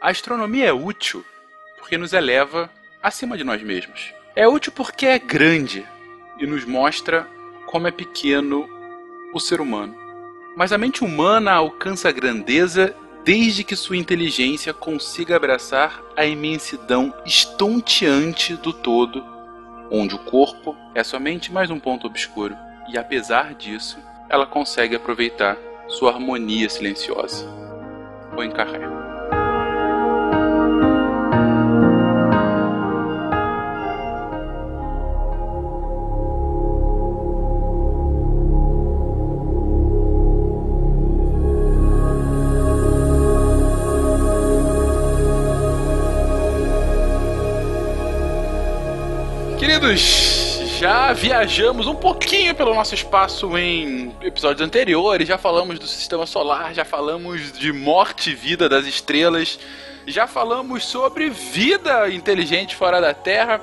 A 0.00 0.08
astronomia 0.08 0.64
é 0.64 0.72
útil 0.72 1.22
porque 1.78 1.98
nos 1.98 2.14
eleva 2.14 2.70
acima 3.02 3.36
de 3.36 3.44
nós 3.44 3.62
mesmos. 3.62 4.14
É 4.34 4.48
útil 4.48 4.72
porque 4.72 5.04
é 5.04 5.18
grande 5.18 5.86
e 6.38 6.46
nos 6.46 6.64
mostra 6.64 7.28
como 7.66 7.86
é 7.86 7.90
pequeno 7.90 8.66
o 9.34 9.38
ser 9.38 9.60
humano. 9.60 9.94
Mas 10.56 10.72
a 10.72 10.78
mente 10.78 11.04
humana 11.04 11.52
alcança 11.52 12.08
a 12.08 12.12
grandeza 12.12 12.96
desde 13.24 13.62
que 13.62 13.76
sua 13.76 13.98
inteligência 13.98 14.72
consiga 14.72 15.36
abraçar 15.36 16.02
a 16.16 16.24
imensidão 16.24 17.12
estonteante 17.26 18.54
do 18.56 18.72
todo, 18.72 19.22
onde 19.90 20.14
o 20.14 20.18
corpo 20.18 20.74
é 20.94 21.04
somente 21.04 21.52
mais 21.52 21.70
um 21.70 21.78
ponto 21.78 22.06
obscuro. 22.06 22.56
E 22.88 22.96
apesar 22.96 23.54
disso, 23.54 23.98
ela 24.30 24.46
consegue 24.46 24.96
aproveitar 24.96 25.58
sua 25.88 26.12
harmonia 26.12 26.70
silenciosa. 26.70 27.46
O 28.34 28.42
encarrego. 28.42 28.99
Já 49.96 51.12
viajamos 51.12 51.88
um 51.88 51.94
pouquinho 51.96 52.54
pelo 52.54 52.74
nosso 52.74 52.94
espaço 52.94 53.58
em 53.58 54.14
episódios 54.22 54.64
anteriores, 54.64 55.26
já 55.26 55.36
falamos 55.36 55.78
do 55.78 55.86
sistema 55.86 56.26
solar, 56.26 56.72
já 56.72 56.84
falamos 56.84 57.52
de 57.52 57.72
morte 57.72 58.30
e 58.30 58.34
vida 58.34 58.68
das 58.68 58.86
estrelas, 58.86 59.58
já 60.06 60.28
falamos 60.28 60.84
sobre 60.86 61.28
vida 61.28 62.08
inteligente 62.08 62.76
fora 62.76 63.00
da 63.00 63.12
Terra. 63.12 63.60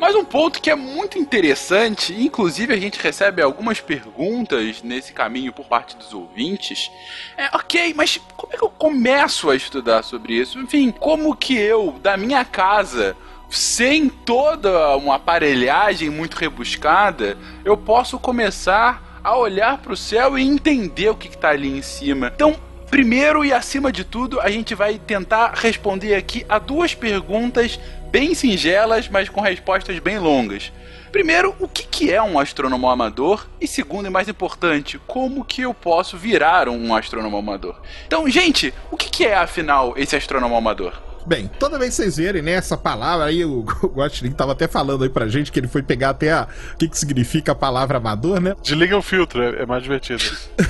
Mas 0.00 0.14
um 0.14 0.24
ponto 0.24 0.60
que 0.60 0.70
é 0.70 0.74
muito 0.74 1.18
interessante, 1.18 2.14
inclusive 2.14 2.72
a 2.72 2.78
gente 2.78 2.98
recebe 2.98 3.40
algumas 3.40 3.80
perguntas 3.80 4.82
nesse 4.82 5.12
caminho 5.12 5.52
por 5.52 5.66
parte 5.66 5.96
dos 5.96 6.12
ouvintes, 6.12 6.90
é 7.36 7.54
ok, 7.54 7.94
mas 7.94 8.18
como 8.36 8.52
é 8.52 8.56
que 8.56 8.64
eu 8.64 8.70
começo 8.70 9.50
a 9.50 9.54
estudar 9.54 10.02
sobre 10.02 10.32
isso? 10.32 10.58
Enfim, 10.58 10.90
como 10.90 11.36
que 11.36 11.56
eu, 11.56 11.92
da 12.02 12.16
minha 12.16 12.44
casa, 12.44 13.16
sem 13.50 14.08
toda 14.08 14.96
uma 14.96 15.16
aparelhagem 15.16 16.08
muito 16.08 16.36
rebuscada, 16.36 17.36
eu 17.64 17.76
posso 17.76 18.18
começar 18.18 19.20
a 19.22 19.36
olhar 19.36 19.78
para 19.78 19.92
o 19.92 19.96
céu 19.96 20.38
e 20.38 20.42
entender 20.42 21.10
o 21.10 21.16
que 21.16 21.28
está 21.28 21.50
ali 21.50 21.68
em 21.68 21.82
cima. 21.82 22.32
Então, 22.34 22.56
primeiro 22.88 23.44
e 23.44 23.52
acima 23.52 23.92
de 23.92 24.04
tudo, 24.04 24.40
a 24.40 24.50
gente 24.50 24.74
vai 24.74 24.98
tentar 24.98 25.52
responder 25.54 26.14
aqui 26.14 26.46
a 26.48 26.58
duas 26.58 26.94
perguntas 26.94 27.78
bem 28.10 28.34
singelas, 28.34 29.08
mas 29.08 29.28
com 29.28 29.40
respostas 29.40 29.98
bem 29.98 30.18
longas. 30.18 30.72
Primeiro, 31.12 31.54
o 31.58 31.66
que, 31.66 32.12
é 32.12 32.22
um 32.22 32.38
astrônomo 32.38 32.88
amador? 32.88 33.46
E 33.60 33.66
segundo 33.66 34.06
e 34.06 34.10
mais 34.10 34.28
importante, 34.28 34.98
como 35.06 35.44
que 35.44 35.62
eu 35.62 35.74
posso 35.74 36.16
virar 36.16 36.68
um 36.68 36.94
astrônomo 36.94 37.36
amador? 37.36 37.80
Então, 38.06 38.28
gente, 38.30 38.72
o 38.90 38.96
que 38.96 39.26
é 39.26 39.34
afinal 39.34 39.92
esse 39.96 40.14
astrônomo 40.14 40.56
amador? 40.56 41.09
Bem, 41.26 41.50
toda 41.58 41.78
vez 41.78 41.90
que 41.90 41.96
vocês 41.96 42.16
verem, 42.16 42.42
né, 42.42 42.52
essa 42.52 42.76
palavra 42.76 43.26
aí, 43.26 43.44
o 43.44 43.62
Guaxinim 43.94 44.32
tava 44.32 44.52
até 44.52 44.66
falando 44.66 45.04
aí 45.04 45.10
pra 45.10 45.28
gente 45.28 45.52
que 45.52 45.60
ele 45.60 45.68
foi 45.68 45.82
pegar 45.82 46.10
até 46.10 46.32
a, 46.32 46.48
o 46.74 46.76
que, 46.76 46.88
que 46.88 46.98
significa 46.98 47.52
a 47.52 47.54
palavra 47.54 47.98
amador, 47.98 48.40
né? 48.40 48.54
Desliga 48.62 48.96
o 48.96 49.02
filtro, 49.02 49.42
é, 49.42 49.62
é 49.62 49.66
mais 49.66 49.82
divertido. 49.82 50.22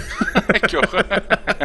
que 0.69 0.77
horror. 0.77 1.05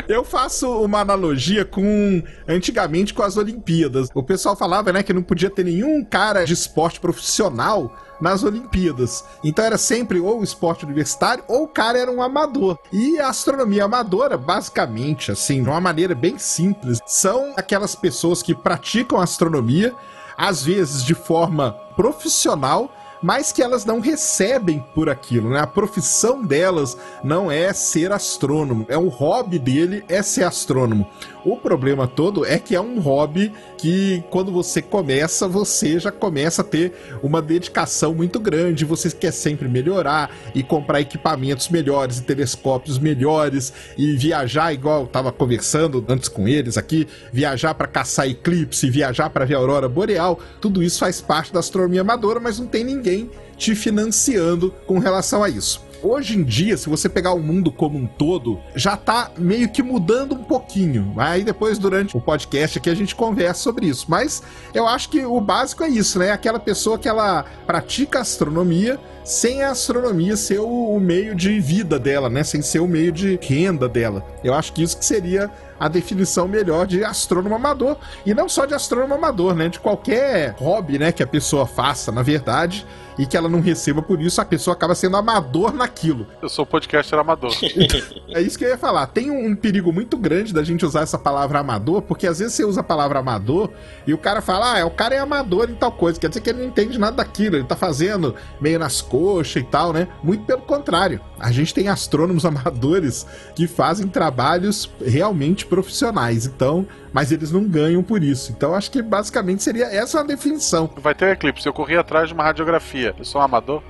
Eu 0.08 0.24
faço 0.24 0.70
uma 0.84 1.00
analogia 1.00 1.66
com 1.66 2.24
antigamente 2.48 3.14
com 3.14 3.24
as 3.24 3.38
Olimpíadas. 3.38 4.10
O 4.14 4.24
pessoal 4.24 4.56
falava, 4.56 4.94
né, 4.94 5.04
que 5.04 5.14
não 5.14 5.24
podia 5.24 5.50
ter 5.50 5.64
nenhum 5.64 6.04
cara 6.04 6.46
de 6.46 6.54
esporte 6.54 7.00
profissional 7.00 7.96
nas 8.20 8.44
Olimpíadas. 8.44 9.26
Então 9.44 9.66
era 9.66 9.78
sempre 9.78 10.20
ou 10.20 10.44
esporte 10.44 10.86
universitário 10.86 11.44
ou 11.48 11.64
o 11.64 11.68
cara 11.68 11.98
era 12.00 12.12
um 12.12 12.22
amador. 12.22 12.78
E 12.92 13.20
a 13.20 13.30
astronomia 13.30 13.86
amadora, 13.86 14.38
basicamente, 14.38 15.32
assim, 15.32 15.64
de 15.64 15.70
uma 15.70 15.82
maneira 15.82 16.16
bem 16.16 16.38
simples, 16.38 17.00
são 17.06 17.54
aquelas 17.56 17.96
pessoas 17.96 18.42
que 18.42 18.56
praticam 18.56 19.20
astronomia, 19.20 19.94
às 20.38 20.64
vezes 20.64 21.04
de 21.04 21.16
forma 21.16 21.72
profissional 21.96 22.92
mas 23.26 23.52
que 23.52 23.64
elas 23.64 23.86
não 23.86 24.00
recebem 24.00 24.86
por 24.94 25.10
aquilo, 25.10 25.50
né? 25.50 25.60
A 25.60 25.66
profissão 25.66 26.44
delas 26.44 26.96
não 27.24 27.50
é 27.50 27.74
ser 27.74 28.12
astrônomo, 28.12 28.86
é 28.88 28.98
um 28.98 29.08
hobby 29.08 29.58
dele 29.58 30.06
é 30.08 30.22
ser 30.22 30.44
astrônomo. 30.44 31.08
O 31.46 31.56
problema 31.56 32.08
todo 32.08 32.44
é 32.44 32.58
que 32.58 32.76
é 32.76 32.82
um 32.82 33.00
hobby 33.00 33.54
que 33.78 34.24
quando 34.32 34.52
você 34.52 34.82
começa, 34.82 35.48
você 35.48 36.00
já 36.00 36.12
começa 36.12 36.64
a 36.64 36.66
ter 36.66 36.92
uma 37.22 37.40
dedicação 37.40 38.16
muito 38.16 38.40
grande, 38.40 38.84
você 38.84 39.12
quer 39.12 39.32
sempre 39.32 39.68
melhorar 39.70 40.36
e 40.56 40.64
comprar 40.64 41.02
equipamentos 41.02 41.70
melhores 41.70 42.18
e 42.18 42.24
telescópios 42.24 42.98
melhores 42.98 43.72
e 43.96 44.18
viajar 44.18 44.74
igual 44.74 45.02
eu 45.02 45.08
tava 45.08 45.32
conversando 45.32 46.04
antes 46.10 46.30
com 46.30 46.48
eles 46.48 46.80
aqui, 46.80 47.08
viajar 47.32 47.76
para 47.76 47.86
caçar 47.86 48.28
eclipse, 48.28 48.90
viajar 48.90 49.30
para 49.30 49.46
ver 49.46 49.54
a 49.54 49.60
aurora 49.60 49.88
boreal, 49.88 50.40
tudo 50.60 50.82
isso 50.82 50.98
faz 50.98 51.22
parte 51.22 51.54
da 51.54 51.60
astronomia 51.60 52.02
amadora, 52.02 52.40
mas 52.40 52.60
não 52.60 52.66
tem 52.66 52.84
ninguém 52.84 53.30
te 53.56 53.76
financiando 53.76 54.74
com 54.88 54.98
relação 54.98 55.44
a 55.44 55.50
isso 55.50 55.86
hoje 56.06 56.38
em 56.38 56.44
dia, 56.44 56.78
se 56.78 56.90
você 56.90 57.10
pegar 57.10 57.34
o 57.34 57.40
mundo 57.40 57.72
como 57.72 57.98
um 57.98 58.06
todo, 58.06 58.60
já 58.76 58.96
tá 58.96 59.32
meio 59.38 59.70
que 59.70 59.82
mudando 59.82 60.36
um 60.36 60.44
pouquinho. 60.44 61.14
Aí 61.18 61.44
depois, 61.44 61.78
durante 61.78 62.16
o 62.16 62.22
podcast 62.22 62.78
aqui, 62.78 62.90
a 62.90 62.96
gente 62.96 63.16
conversa 63.16 63.62
sobre 63.62 63.88
isso. 63.88 64.06
Mas 64.08 64.44
eu 64.74 64.88
acho 64.88 65.10
que 65.10 65.26
o 65.26 65.40
básico 65.42 65.84
é 65.84 65.90
isso, 65.90 66.20
né? 66.20 66.32
Aquela 66.32 66.60
pessoa 66.60 66.98
que 66.98 67.08
ela 67.08 67.46
pratica 67.66 68.20
astronomia 68.20 69.00
sem 69.26 69.64
a 69.64 69.72
astronomia 69.72 70.38
ser 70.38 70.60
o, 70.60 70.96
o 70.96 71.00
meio 71.00 71.34
de 71.34 71.60
vida 71.60 71.98
dela, 71.98 72.30
né? 72.30 72.44
Sem 72.44 72.62
ser 72.62 72.80
o 72.80 72.88
meio 72.88 73.12
de 73.12 73.40
renda 73.42 73.90
dela. 73.90 74.24
Eu 74.44 74.54
acho 74.54 74.72
que 74.72 74.84
isso 74.84 74.98
que 74.98 75.04
seria 75.04 75.50
a 75.80 75.88
definição 75.88 76.48
melhor 76.48 76.86
de 76.86 77.04
astrônomo 77.04 77.56
amador. 77.56 77.98
E 78.24 78.34
não 78.36 78.48
só 78.48 78.66
de 78.66 78.76
astrônomo 78.76 79.16
amador, 79.16 79.56
né? 79.56 79.68
De 79.68 79.80
qualquer 79.80 80.56
hobby, 80.60 81.00
né? 81.00 81.12
Que 81.12 81.24
a 81.24 81.28
pessoa 81.28 81.66
faça, 81.66 82.12
na 82.12 82.22
verdade 82.22 82.86
e 83.18 83.26
que 83.26 83.36
ela 83.36 83.50
não 83.50 83.62
receba 83.62 84.02
por 84.02 84.22
isso, 84.22 84.42
a 84.42 84.46
pessoa 84.46 84.76
acaba 84.76 84.94
sendo 84.96 85.18
amador 85.18 85.74
naquilo. 85.74 86.28
Eu 86.42 86.50
sou 86.50 86.66
podcaster 86.66 87.18
amador. 87.18 87.52
é 88.30 88.42
isso 88.42 88.58
que 88.58 88.66
eu 88.66 88.70
ia 88.70 88.78
falar. 88.78 89.08
Tem 89.08 89.32
um, 89.32 89.48
um, 89.48 89.56
perigo 89.56 89.92
muito 89.92 90.18
grande 90.18 90.54
da 90.54 90.64
gente 90.64 90.86
usar 90.86 91.02
essa 91.02 91.18
palavra 91.18 91.60
amador, 91.60 92.02
porque 92.02 92.28
às 92.28 92.40
vezes 92.40 92.54
você 92.54 92.66
usa 92.66 92.82
a 92.82 92.84
palavra 92.84 93.20
amador 93.20 93.70
e 94.06 94.14
o 94.14 94.18
cara 94.18 94.42
fala, 94.42 94.80
ah, 94.80 94.86
o 94.86 94.92
cara 94.92 95.16
é 95.16 95.20
amador 95.20 95.70
em 95.70 95.76
tal 95.76 95.92
coisa. 95.92 96.20
Quer 96.20 96.28
dizer 96.28 96.42
que 96.42 96.50
ele 96.50 96.60
não 96.60 96.68
entende 96.68 96.98
nada 96.98 97.18
daquilo, 97.18 97.56
ele 97.56 97.66
tá 97.66 97.76
fazendo 97.76 98.36
meio 98.60 98.80
nas 98.80 99.02
coxas 99.16 99.64
e 99.64 99.66
tal, 99.66 99.94
né? 99.94 100.08
Muito 100.22 100.44
pelo 100.44 100.62
contrário. 100.62 101.22
A 101.40 101.52
gente 101.52 101.74
tem 101.74 101.88
astrônomos 101.88 102.44
amadores 102.46 103.26
que 103.56 103.68
fazem 103.68 104.08
trabalhos 104.08 104.90
realmente 105.04 105.66
profissionais. 105.66 106.46
Então, 106.46 106.86
mas 107.16 107.32
eles 107.32 107.50
não 107.50 107.64
ganham 107.64 108.04
por 108.04 108.22
isso. 108.22 108.52
Então 108.52 108.76
acho 108.76 108.92
que 108.92 109.02
basicamente 109.02 109.64
seria 109.64 109.86
essa 109.86 110.20
a 110.20 110.24
definição. 110.24 110.90
Vai 110.98 111.16
ter 111.16 111.24
um 111.24 111.30
eclipse. 111.30 111.66
Eu 111.66 111.72
corri 111.72 111.96
atrás 111.96 112.28
de 112.28 112.34
uma 112.34 112.44
radiografia. 112.44 113.16
Eu 113.18 113.24
sou 113.24 113.40
um 113.40 113.44
amador? 113.46 113.82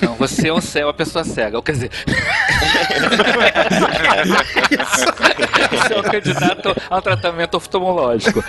Não, 0.00 0.14
você 0.14 0.48
é 0.48 0.54
um 0.54 0.60
céu, 0.60 0.86
uma 0.86 0.94
pessoa 0.94 1.22
cega. 1.22 1.60
Quer 1.62 1.72
dizer. 1.72 1.90
você 5.70 5.92
é 5.92 5.98
um 5.98 6.02
candidato 6.02 6.74
ao 6.88 7.02
tratamento 7.02 7.58
oftalmológico. 7.58 8.42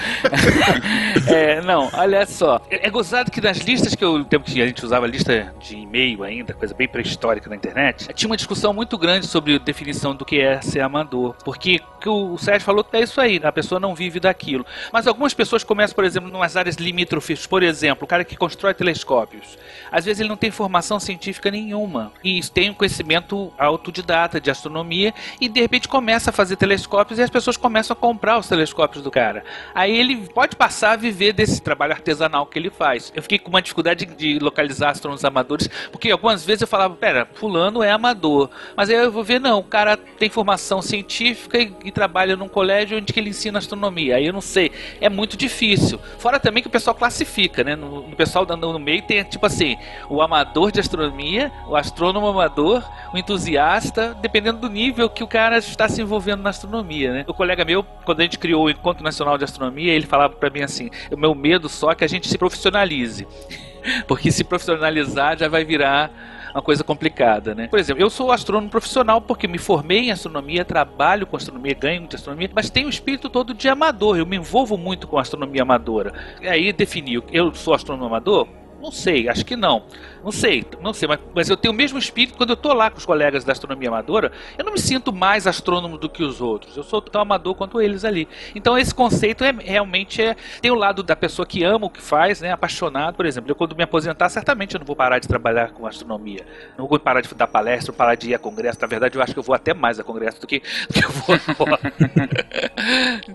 é, 1.27 1.61
não, 1.61 1.89
olha 1.93 2.25
só. 2.25 2.61
É, 2.69 2.87
é 2.87 2.89
gozado 2.89 3.29
que 3.29 3.41
nas 3.41 3.57
listas 3.57 3.93
que 3.93 4.05
eu. 4.05 4.23
tempo 4.23 4.45
que 4.45 4.61
a 4.61 4.67
gente 4.67 4.85
usava 4.85 5.05
lista 5.05 5.53
de 5.59 5.75
e-mail 5.75 6.23
ainda, 6.23 6.53
coisa 6.53 6.73
bem 6.73 6.87
pré-histórica 6.87 7.49
na 7.49 7.57
internet, 7.57 8.07
tinha 8.13 8.29
uma 8.29 8.37
discussão 8.37 8.73
muito 8.73 8.97
grande 8.97 9.27
sobre 9.27 9.55
a 9.55 9.59
definição 9.59 10.15
do 10.15 10.23
que 10.23 10.39
é 10.39 10.61
ser 10.61 10.79
amador. 10.79 11.35
Porque 11.43 11.81
que 12.03 12.09
o 12.09 12.37
Sérgio 12.37 12.65
falou 12.65 12.85
é 12.91 12.99
isso 12.99 13.21
aí. 13.21 13.39
A 13.41 13.51
pessoa 13.51 13.79
não 13.79 13.95
vive 13.95 14.19
daquilo. 14.19 14.65
Mas 14.91 15.07
algumas 15.07 15.33
pessoas 15.33 15.63
começam, 15.63 15.95
por 15.95 16.03
exemplo, 16.03 16.29
em 16.29 16.33
umas 16.33 16.57
áreas 16.57 16.75
limítrofes. 16.75 17.47
Por 17.47 17.63
exemplo, 17.63 18.03
o 18.03 18.07
cara 18.07 18.25
que 18.25 18.35
constrói 18.35 18.73
telescópios. 18.73 19.57
Às 19.89 20.03
vezes 20.03 20.19
ele 20.19 20.27
não 20.27 20.35
tem 20.35 20.51
formação 20.51 20.99
científica 20.99 21.49
nenhuma. 21.49 22.11
E 22.21 22.41
tem 22.49 22.69
um 22.69 22.73
conhecimento 22.73 23.53
autodidata 23.57 24.41
de 24.41 24.51
astronomia 24.51 25.13
e 25.39 25.47
de 25.47 25.61
repente 25.61 25.87
começa 25.87 26.29
a 26.29 26.33
fazer 26.33 26.57
telescópios 26.57 27.19
e 27.19 27.21
as 27.21 27.29
pessoas 27.29 27.55
começam 27.55 27.93
a 27.93 27.97
comprar 27.97 28.37
os 28.37 28.49
telescópios 28.49 29.01
do 29.01 29.09
cara. 29.09 29.45
Aí 29.73 29.95
ele 29.97 30.17
pode 30.27 30.57
passar 30.57 30.91
a 30.91 30.95
viver 30.97 31.31
desse 31.31 31.61
trabalho 31.61 31.93
artesanal 31.93 32.45
que 32.45 32.59
ele 32.59 32.69
faz. 32.69 33.13
Eu 33.15 33.21
fiquei 33.21 33.39
com 33.39 33.49
uma 33.49 33.61
dificuldade 33.61 34.05
de 34.05 34.39
localizar 34.39 34.89
astrônomos 34.89 35.23
amadores, 35.23 35.69
porque 35.89 36.11
algumas 36.11 36.43
vezes 36.45 36.63
eu 36.63 36.67
falava, 36.67 36.95
pera, 36.95 37.25
fulano 37.33 37.81
é 37.81 37.91
amador. 37.91 38.49
Mas 38.75 38.89
aí 38.89 38.97
eu 38.97 39.11
vou 39.11 39.23
ver, 39.23 39.39
não, 39.39 39.59
o 39.59 39.63
cara 39.63 39.95
tem 39.95 40.29
formação 40.29 40.81
científica 40.81 41.57
e 41.57 41.92
trabalha 41.93 42.35
num 42.35 42.47
colégio 42.47 42.97
onde 42.97 43.13
que 43.13 43.19
ele 43.19 43.29
ensina 43.29 43.59
astronomia. 43.59 44.17
Aí 44.17 44.25
eu 44.25 44.33
não 44.33 44.41
sei, 44.41 44.71
é 44.99 45.09
muito 45.09 45.37
difícil. 45.37 45.99
Fora 46.17 46.39
também 46.39 46.61
que 46.61 46.67
o 46.67 46.71
pessoal 46.71 46.95
classifica, 46.95 47.63
né? 47.63 47.75
No, 47.75 48.07
no 48.07 48.15
pessoal 48.15 48.45
dando 48.45 48.71
no 48.71 48.79
meio 48.79 49.01
tem 49.03 49.23
tipo 49.23 49.45
assim, 49.45 49.77
o 50.09 50.21
amador 50.21 50.71
de 50.71 50.79
astronomia, 50.79 51.51
o 51.67 51.75
astrônomo 51.75 52.27
amador, 52.27 52.83
o 53.13 53.17
entusiasta, 53.17 54.15
dependendo 54.21 54.59
do 54.59 54.69
nível 54.69 55.09
que 55.09 55.23
o 55.23 55.27
cara 55.27 55.57
está 55.57 55.87
se 55.87 56.01
envolvendo 56.01 56.41
na 56.41 56.49
astronomia, 56.49 57.13
né? 57.13 57.25
O 57.27 57.33
colega 57.33 57.63
meu, 57.63 57.83
quando 58.05 58.21
a 58.21 58.23
gente 58.23 58.39
criou 58.39 58.65
o 58.65 58.69
Encontro 58.69 59.03
Nacional 59.03 59.37
de 59.37 59.43
Astronomia, 59.43 59.93
ele 59.93 60.05
falava 60.05 60.33
para 60.33 60.49
mim 60.49 60.61
assim: 60.61 60.89
"O 61.11 61.17
meu 61.17 61.35
medo 61.35 61.69
só 61.69 61.91
é 61.91 61.95
que 61.95 62.03
a 62.03 62.09
gente 62.09 62.27
se 62.27 62.37
profissionalize". 62.37 63.27
Porque 64.07 64.31
se 64.31 64.43
profissionalizar 64.43 65.37
já 65.37 65.47
vai 65.47 65.63
virar 65.63 66.11
uma 66.53 66.61
coisa 66.61 66.83
complicada, 66.83 67.55
né? 67.55 67.67
Por 67.67 67.79
exemplo, 67.79 68.01
eu 68.01 68.09
sou 68.09 68.31
astrônomo 68.31 68.69
profissional 68.69 69.19
porque 69.19 69.47
me 69.47 69.57
formei 69.57 70.07
em 70.07 70.11
astronomia, 70.11 70.63
trabalho 70.63 71.25
com 71.25 71.35
astronomia, 71.35 71.73
ganho 71.73 72.01
muito 72.01 72.15
astronomia, 72.15 72.49
mas 72.53 72.69
tenho 72.69 72.87
o 72.87 72.89
espírito 72.89 73.29
todo 73.29 73.53
de 73.53 73.67
amador. 73.67 74.17
Eu 74.17 74.25
me 74.25 74.37
envolvo 74.37 74.77
muito 74.77 75.07
com 75.07 75.17
astronomia 75.17 75.63
amadora. 75.63 76.13
E 76.41 76.47
aí 76.47 76.71
definiu, 76.71 77.23
eu 77.31 77.53
sou 77.53 77.73
astrônomo 77.73 78.05
amador? 78.05 78.47
Não 78.83 78.91
sei, 78.91 79.29
acho 79.29 79.45
que 79.45 79.55
não. 79.55 79.83
Não 80.21 80.31
sei, 80.31 80.65
não 80.81 80.93
sei, 80.93 81.07
mas, 81.07 81.17
mas 81.33 81.49
eu 81.49 81.55
tenho 81.55 81.73
o 81.73 81.75
mesmo 81.77 81.97
espírito 81.97 82.35
quando 82.37 82.49
eu 82.49 82.57
tô 82.57 82.73
lá 82.73 82.91
com 82.91 82.97
os 82.97 83.05
colegas 83.05 83.45
da 83.45 83.53
astronomia 83.53 83.87
amadora, 83.87 84.29
eu 84.57 84.65
não 84.65 84.73
me 84.73 84.79
sinto 84.79 85.13
mais 85.13 85.47
astrônomo 85.47 85.97
do 85.97 86.09
que 86.09 86.21
os 86.21 86.41
outros. 86.41 86.75
Eu 86.75 86.83
sou 86.83 87.01
tão 87.01 87.21
amador 87.21 87.55
quanto 87.55 87.81
eles 87.81 88.03
ali. 88.03 88.27
Então 88.53 88.77
esse 88.77 88.93
conceito 88.93 89.41
é 89.43 89.51
realmente 89.57 90.21
é 90.21 90.35
tem 90.61 90.69
o 90.69 90.75
lado 90.75 91.01
da 91.01 91.15
pessoa 91.15 91.45
que 91.45 91.63
ama 91.63 91.85
o 91.85 91.89
que 91.89 92.01
faz, 92.01 92.41
né, 92.41 92.51
apaixonado, 92.51 93.15
por 93.15 93.25
exemplo. 93.25 93.49
Eu 93.49 93.55
quando 93.55 93.73
me 93.73 93.83
aposentar, 93.83 94.27
certamente 94.27 94.75
eu 94.75 94.79
não 94.79 94.85
vou 94.85 94.97
parar 94.97 95.19
de 95.19 95.29
trabalhar 95.29 95.71
com 95.71 95.87
astronomia. 95.87 96.45
Não 96.77 96.85
vou 96.85 96.99
parar 96.99 97.21
de 97.21 97.33
dar 97.33 97.47
palestra, 97.47 97.93
parar 97.93 98.15
de 98.15 98.31
ir 98.31 98.35
a 98.35 98.39
congresso. 98.39 98.79
Na 98.81 98.87
verdade, 98.87 99.15
eu 99.17 99.21
acho 99.21 99.31
que 99.31 99.39
eu 99.39 99.43
vou 99.43 99.55
até 99.55 99.73
mais 99.73 99.97
a 99.97 100.03
congresso 100.03 100.41
do 100.41 100.47
que, 100.47 100.59
do 100.91 100.93
que 100.93 101.05
eu 101.05 101.09
vou 101.09 101.39
agora. 101.47 101.79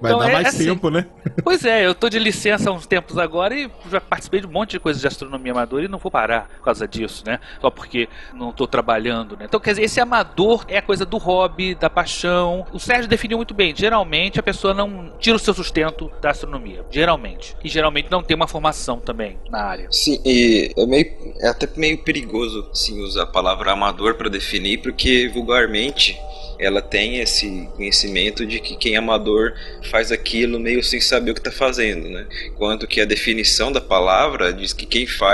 Vai 0.00 0.12
Então, 0.12 0.18
dar 0.18 0.28
é 0.28 0.32
mais 0.34 0.48
assim. 0.48 0.66
tempo, 0.66 0.90
né? 0.90 1.06
Pois 1.42 1.64
é, 1.64 1.86
eu 1.86 1.94
tô 1.94 2.10
de 2.10 2.18
licença 2.18 2.68
há 2.68 2.72
uns 2.72 2.86
tempos 2.86 3.16
agora 3.16 3.54
e 3.54 3.70
já 3.90 3.98
participei 3.98 4.40
de 4.40 4.46
um 4.46 4.50
monte 4.50 4.72
de 4.72 4.80
coisas 4.80 5.00
de 5.00 5.06
astronomia 5.06 5.37
amadora 5.50 5.84
e 5.84 5.88
não 5.88 5.98
vou 5.98 6.10
parar 6.10 6.48
por 6.58 6.64
causa 6.64 6.86
disso, 6.86 7.22
né? 7.26 7.40
Só 7.60 7.70
porque 7.70 8.08
não 8.34 8.52
tô 8.52 8.66
trabalhando, 8.66 9.36
né? 9.36 9.44
Então, 9.46 9.60
quer 9.60 9.70
dizer, 9.70 9.82
esse 9.82 10.00
amador 10.00 10.64
é 10.68 10.78
a 10.78 10.82
coisa 10.82 11.04
do 11.04 11.16
hobby, 11.16 11.74
da 11.74 11.90
paixão. 11.90 12.66
O 12.72 12.78
Sérgio 12.78 13.08
definiu 13.08 13.38
muito 13.38 13.54
bem. 13.54 13.74
Geralmente 13.74 14.38
a 14.40 14.42
pessoa 14.42 14.74
não 14.74 15.12
tira 15.18 15.36
o 15.36 15.38
seu 15.38 15.54
sustento 15.54 16.10
da 16.20 16.30
astronomia. 16.30 16.84
Geralmente. 16.90 17.56
E 17.62 17.68
geralmente 17.68 18.10
não 18.10 18.22
tem 18.22 18.34
uma 18.34 18.48
formação 18.48 18.98
também 18.98 19.38
na 19.50 19.62
área. 19.62 19.88
Sim, 19.90 20.20
e 20.24 20.72
é, 20.76 20.86
meio, 20.86 21.34
é 21.40 21.48
até 21.48 21.68
meio 21.76 21.98
perigoso 21.98 22.68
sim, 22.72 23.00
usar 23.02 23.24
a 23.24 23.26
palavra 23.26 23.72
amador 23.72 24.14
para 24.14 24.28
definir, 24.28 24.78
porque 24.78 25.28
vulgarmente 25.28 26.18
ela 26.58 26.82
tem 26.82 27.18
esse 27.18 27.68
conhecimento 27.76 28.44
de 28.44 28.58
que 28.58 28.76
quem 28.76 28.94
é 28.94 28.98
amador 28.98 29.54
faz 29.90 30.10
aquilo 30.10 30.58
meio 30.58 30.82
sem 30.82 31.00
saber 31.00 31.30
o 31.30 31.34
que 31.34 31.40
está 31.40 31.52
fazendo, 31.52 32.08
né? 32.08 32.26
Enquanto 32.46 32.86
que 32.86 33.00
a 33.00 33.04
definição 33.04 33.70
da 33.70 33.80
palavra 33.80 34.52
diz 34.52 34.72
que 34.72 34.84
quem 34.84 35.06
faz, 35.06 35.27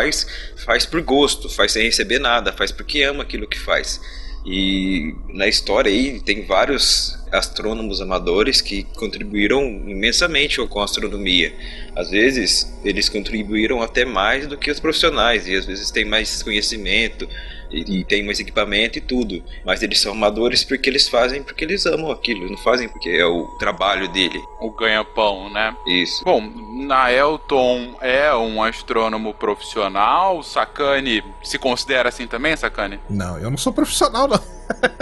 faz 0.64 0.86
por 0.86 1.00
gosto, 1.02 1.48
faz 1.48 1.72
sem 1.72 1.84
receber 1.84 2.18
nada, 2.18 2.52
faz 2.52 2.70
porque 2.70 3.02
ama 3.02 3.22
aquilo 3.22 3.46
que 3.46 3.58
faz. 3.58 4.00
E 4.46 5.14
na 5.28 5.48
história 5.48 5.90
aí 5.90 6.20
tem 6.20 6.44
vários 6.44 7.18
astrônomos 7.32 8.02
amadores 8.02 8.60
que 8.60 8.82
contribuíram 8.82 9.62
imensamente 9.86 10.64
com 10.66 10.80
a 10.80 10.84
astronomia. 10.84 11.52
Às 11.96 12.10
vezes 12.10 12.70
eles 12.84 13.08
contribuíram 13.08 13.80
até 13.80 14.04
mais 14.04 14.46
do 14.46 14.58
que 14.58 14.70
os 14.70 14.78
profissionais 14.78 15.48
e 15.48 15.56
às 15.56 15.64
vezes 15.64 15.90
têm 15.90 16.04
mais 16.04 16.42
conhecimento 16.42 17.26
e, 17.74 18.00
e 18.00 18.04
tem 18.04 18.24
mais 18.24 18.40
equipamento 18.40 18.98
e 18.98 19.00
tudo. 19.00 19.42
Mas 19.64 19.82
eles 19.82 20.00
são 20.00 20.12
amadores 20.12 20.64
porque 20.64 20.88
eles 20.88 21.08
fazem 21.08 21.42
porque 21.42 21.64
eles 21.64 21.84
amam 21.86 22.10
aquilo, 22.10 22.48
não 22.48 22.58
fazem 22.58 22.88
porque 22.88 23.10
é 23.10 23.26
o 23.26 23.46
trabalho 23.58 24.08
dele. 24.08 24.40
O 24.60 24.70
ganha-pão, 24.70 25.52
né? 25.52 25.76
Isso. 25.86 26.24
Bom, 26.24 26.40
Naelton 26.86 27.96
é 28.00 28.34
um 28.34 28.62
astrônomo 28.62 29.34
profissional. 29.34 30.42
Sakane 30.42 31.24
se 31.42 31.58
considera 31.58 32.08
assim 32.08 32.26
também, 32.26 32.56
Sakane? 32.56 33.00
Não, 33.08 33.38
eu 33.38 33.50
não 33.50 33.58
sou 33.58 33.72
profissional, 33.72 34.28
não. 34.28 34.40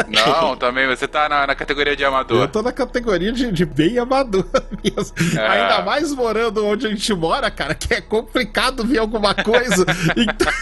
Não, 0.09 0.57
também 0.57 0.87
você 0.87 1.07
tá 1.09 1.29
na, 1.29 1.47
na 1.47 1.55
categoria 1.55 1.97
de 1.97 2.05
amador. 2.05 2.43
Eu 2.43 2.49
tô 2.49 2.63
na 2.63 2.73
categoria 2.73 3.33
de, 3.33 3.51
de 3.51 3.65
bem 3.65 3.99
amador 3.99 4.45
mesmo. 4.83 5.15
É. 5.39 5.47
Ainda 5.49 5.83
mais 5.83 6.13
morando 6.13 6.65
onde 6.67 6.87
a 6.87 6.91
gente 6.91 7.13
mora, 7.15 7.51
cara, 7.51 7.75
que 7.75 7.95
é 7.95 8.01
complicado 8.01 8.85
ver 8.85 8.99
alguma 8.99 9.35
coisa. 9.35 9.85
Então, 10.17 10.53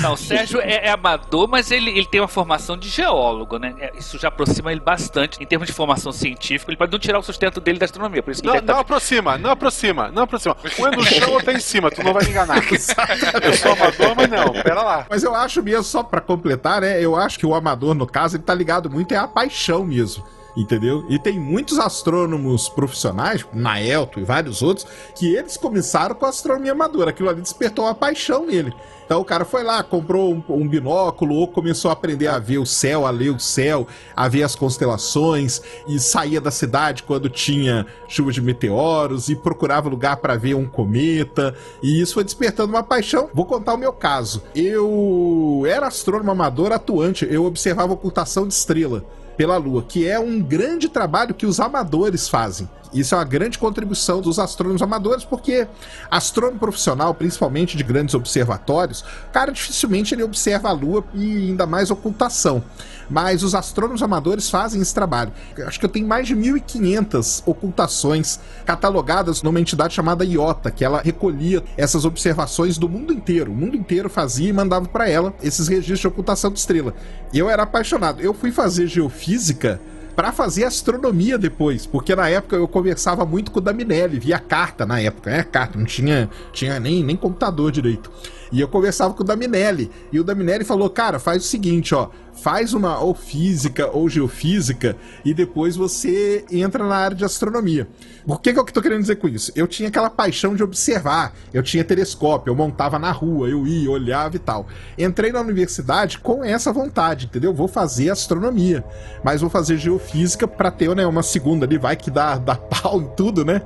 Não, 0.00 0.12
o 0.14 0.16
Sérgio 0.16 0.60
é, 0.60 0.86
é 0.86 0.90
amador, 0.90 1.48
mas 1.48 1.70
ele, 1.70 1.90
ele 1.90 2.06
tem 2.06 2.20
uma 2.20 2.28
formação 2.28 2.76
de 2.76 2.88
geólogo, 2.88 3.58
né? 3.58 3.74
É, 3.78 3.92
Isso 3.98 4.18
já 4.18 4.28
aproxima 4.28 4.70
ele 4.72 4.80
bastante. 4.80 5.42
Em 5.42 5.46
termos 5.46 5.66
de 5.66 5.72
formação 5.72 6.12
científica, 6.12 6.70
ele 6.70 6.76
pode 6.78 6.92
não 6.92 6.98
tirar 6.98 7.18
o 7.18 7.22
sustento 7.22 7.60
dele 7.60 7.78
da 7.78 7.84
astronomia. 7.84 8.22
Por 8.22 8.30
isso 8.30 8.40
que 8.42 8.48
Não, 8.48 8.54
ele 8.56 8.66
tá- 8.66 8.72
não 8.74 8.80
aproxima, 8.80 9.36
não 9.38 9.50
aproxima, 9.50 10.10
não 10.10 10.22
aproxima. 10.22 10.56
Um 10.78 10.86
é 10.86 10.90
no 10.96 11.04
chão, 11.04 11.32
outro 11.32 11.50
é 11.50 11.54
em 11.54 11.60
cima, 11.60 11.90
tu 11.90 12.02
não 12.02 12.12
vai 12.12 12.24
me 12.24 12.30
enganar. 12.30 12.62
Eu 13.42 13.52
sou 13.54 13.72
amador, 13.72 14.14
mas 14.16 14.28
não, 14.30 14.52
pera 14.52 14.82
lá. 14.82 15.06
Mas 15.10 15.22
eu 15.22 15.34
acho 15.34 15.62
mesmo, 15.62 15.82
só 15.82 16.02
pra 16.02 16.20
completar, 16.20 16.80
né? 16.80 17.00
Eu 17.02 17.16
acho 17.16 17.38
que 17.38 17.46
o 17.46 17.54
amador, 17.54 17.94
no 18.02 18.06
caso, 18.06 18.36
ele 18.36 18.42
tá 18.42 18.52
ligado 18.52 18.90
muito 18.90 19.12
é 19.12 19.16
a 19.16 19.28
paixão 19.28 19.84
mesmo. 19.84 20.24
Entendeu? 20.56 21.04
E 21.08 21.18
tem 21.18 21.38
muitos 21.38 21.78
astrônomos 21.78 22.68
profissionais, 22.68 23.44
Naelton 23.52 24.20
e 24.20 24.24
vários 24.24 24.60
outros, 24.60 24.86
que 25.14 25.34
eles 25.34 25.56
começaram 25.56 26.14
com 26.14 26.26
a 26.26 26.28
astronomia 26.28 26.72
amadora. 26.72 27.10
Aquilo 27.10 27.30
ali 27.30 27.40
despertou 27.40 27.86
uma 27.86 27.94
paixão 27.94 28.46
nele. 28.46 28.72
Então 29.04 29.20
o 29.20 29.24
cara 29.24 29.44
foi 29.44 29.62
lá, 29.62 29.82
comprou 29.82 30.32
um, 30.32 30.42
um 30.48 30.68
binóculo, 30.68 31.34
ou 31.34 31.48
começou 31.48 31.90
a 31.90 31.92
aprender 31.92 32.28
a 32.28 32.38
ver 32.38 32.58
o 32.58 32.66
céu, 32.66 33.06
a 33.06 33.10
ler 33.10 33.30
o 33.30 33.38
céu, 33.38 33.86
a 34.16 34.28
ver 34.28 34.42
as 34.42 34.54
constelações, 34.54 35.60
e 35.86 35.98
saía 35.98 36.40
da 36.40 36.50
cidade 36.50 37.02
quando 37.02 37.28
tinha 37.28 37.86
chuva 38.08 38.32
de 38.32 38.40
meteoros, 38.40 39.28
e 39.28 39.36
procurava 39.36 39.88
lugar 39.88 40.16
para 40.16 40.36
ver 40.36 40.54
um 40.54 40.66
cometa, 40.66 41.54
e 41.82 42.00
isso 42.00 42.14
foi 42.14 42.24
despertando 42.24 42.72
uma 42.72 42.82
paixão. 42.82 43.28
Vou 43.34 43.44
contar 43.44 43.74
o 43.74 43.78
meu 43.78 43.92
caso. 43.92 44.42
Eu 44.54 45.62
era 45.66 45.86
astrônomo 45.86 46.30
amador 46.30 46.72
atuante, 46.72 47.26
eu 47.30 47.44
observava 47.44 47.92
ocultação 47.92 48.46
de 48.46 48.54
estrela 48.54 49.04
pela 49.36 49.56
Lua, 49.56 49.82
que 49.82 50.06
é 50.06 50.18
um 50.18 50.40
grande 50.40 50.88
trabalho 50.88 51.34
que 51.34 51.46
os 51.46 51.60
amadores 51.60 52.28
fazem. 52.28 52.68
Isso 52.92 53.14
é 53.14 53.18
uma 53.18 53.24
grande 53.24 53.58
contribuição 53.58 54.20
dos 54.20 54.38
astrônomos 54.38 54.82
amadores, 54.82 55.24
porque 55.24 55.66
astrônomo 56.10 56.58
profissional, 56.58 57.14
principalmente 57.14 57.76
de 57.76 57.82
grandes 57.82 58.14
observatórios, 58.14 59.04
cara 59.32 59.50
dificilmente 59.50 60.14
ele 60.14 60.22
observa 60.22 60.68
a 60.68 60.72
Lua 60.72 61.04
e 61.14 61.48
ainda 61.48 61.66
mais 61.66 61.90
ocultação. 61.90 62.62
Mas 63.08 63.42
os 63.42 63.54
astrônomos 63.54 64.02
amadores 64.02 64.48
fazem 64.48 64.80
esse 64.80 64.94
trabalho. 64.94 65.32
Eu 65.56 65.66
Acho 65.66 65.78
que 65.78 65.84
eu 65.84 65.90
tenho 65.90 66.06
mais 66.06 66.26
de 66.26 66.36
1.500 66.36 67.42
ocultações 67.46 68.38
catalogadas 68.64 69.42
numa 69.42 69.60
entidade 69.60 69.94
chamada 69.94 70.24
IOTA, 70.24 70.70
que 70.70 70.84
ela 70.84 71.00
recolhia 71.02 71.62
essas 71.76 72.04
observações 72.04 72.78
do 72.78 72.88
mundo 72.88 73.12
inteiro. 73.12 73.52
O 73.52 73.54
mundo 73.54 73.76
inteiro 73.76 74.08
fazia 74.08 74.48
e 74.48 74.52
mandava 74.52 74.86
para 74.86 75.08
ela 75.08 75.34
esses 75.42 75.68
registros 75.68 76.00
de 76.00 76.08
ocultação 76.08 76.50
de 76.50 76.58
estrela. 76.58 76.94
E 77.32 77.38
eu 77.38 77.50
era 77.50 77.64
apaixonado. 77.64 78.20
Eu 78.20 78.32
fui 78.32 78.52
fazer 78.52 78.86
geofísica 78.86 79.80
para 80.14 80.32
fazer 80.32 80.64
astronomia 80.64 81.38
depois, 81.38 81.86
porque 81.86 82.14
na 82.14 82.28
época 82.28 82.56
eu 82.56 82.68
conversava 82.68 83.24
muito 83.24 83.50
com 83.50 83.58
o 83.58 83.62
Daminelli, 83.62 84.18
via 84.18 84.38
carta 84.38 84.84
na 84.84 85.00
época, 85.00 85.30
né? 85.30 85.42
Carta, 85.42 85.78
não 85.78 85.86
tinha, 85.86 86.28
tinha 86.52 86.78
nem, 86.78 87.02
nem 87.02 87.16
computador 87.16 87.70
direito. 87.70 88.10
E 88.50 88.60
eu 88.60 88.68
conversava 88.68 89.14
com 89.14 89.22
o 89.22 89.26
Daminelli, 89.26 89.90
e 90.12 90.20
o 90.20 90.24
Daminelli 90.24 90.64
falou: 90.64 90.90
"Cara, 90.90 91.18
faz 91.18 91.42
o 91.42 91.46
seguinte, 91.46 91.94
ó, 91.94 92.08
faz 92.42 92.74
uma 92.74 92.98
ou 92.98 93.14
física 93.14 93.88
ou 93.92 94.08
geofísica 94.08 94.96
e 95.24 95.32
depois 95.32 95.76
você 95.76 96.44
entra 96.50 96.84
na 96.84 96.96
área 96.96 97.16
de 97.16 97.24
astronomia. 97.24 97.86
Por 98.26 98.40
que, 98.40 98.52
que 98.52 98.58
eu 98.58 98.64
tô 98.64 98.82
querendo 98.82 99.00
dizer 99.00 99.16
com 99.16 99.28
isso? 99.28 99.52
Eu 99.54 99.68
tinha 99.68 99.88
aquela 99.88 100.10
paixão 100.10 100.56
de 100.56 100.62
observar, 100.62 101.34
eu 101.54 101.62
tinha 101.62 101.84
telescópio, 101.84 102.50
eu 102.50 102.56
montava 102.56 102.98
na 102.98 103.12
rua, 103.12 103.48
eu 103.48 103.64
ia, 103.64 103.88
olhava 103.88 104.34
e 104.34 104.40
tal. 104.40 104.66
Entrei 104.98 105.30
na 105.30 105.40
universidade 105.40 106.18
com 106.18 106.44
essa 106.44 106.72
vontade, 106.72 107.26
entendeu? 107.26 107.54
Vou 107.54 107.68
fazer 107.68 108.10
astronomia, 108.10 108.84
mas 109.22 109.40
vou 109.40 109.48
fazer 109.48 109.78
geofísica 109.78 110.48
para 110.48 110.70
ter 110.72 110.92
né, 110.96 111.06
uma 111.06 111.22
segunda 111.22 111.64
ali, 111.64 111.78
vai 111.78 111.94
que 111.94 112.10
dá, 112.10 112.38
dá 112.38 112.56
pau 112.82 113.00
em 113.00 113.08
tudo, 113.14 113.44
né? 113.44 113.62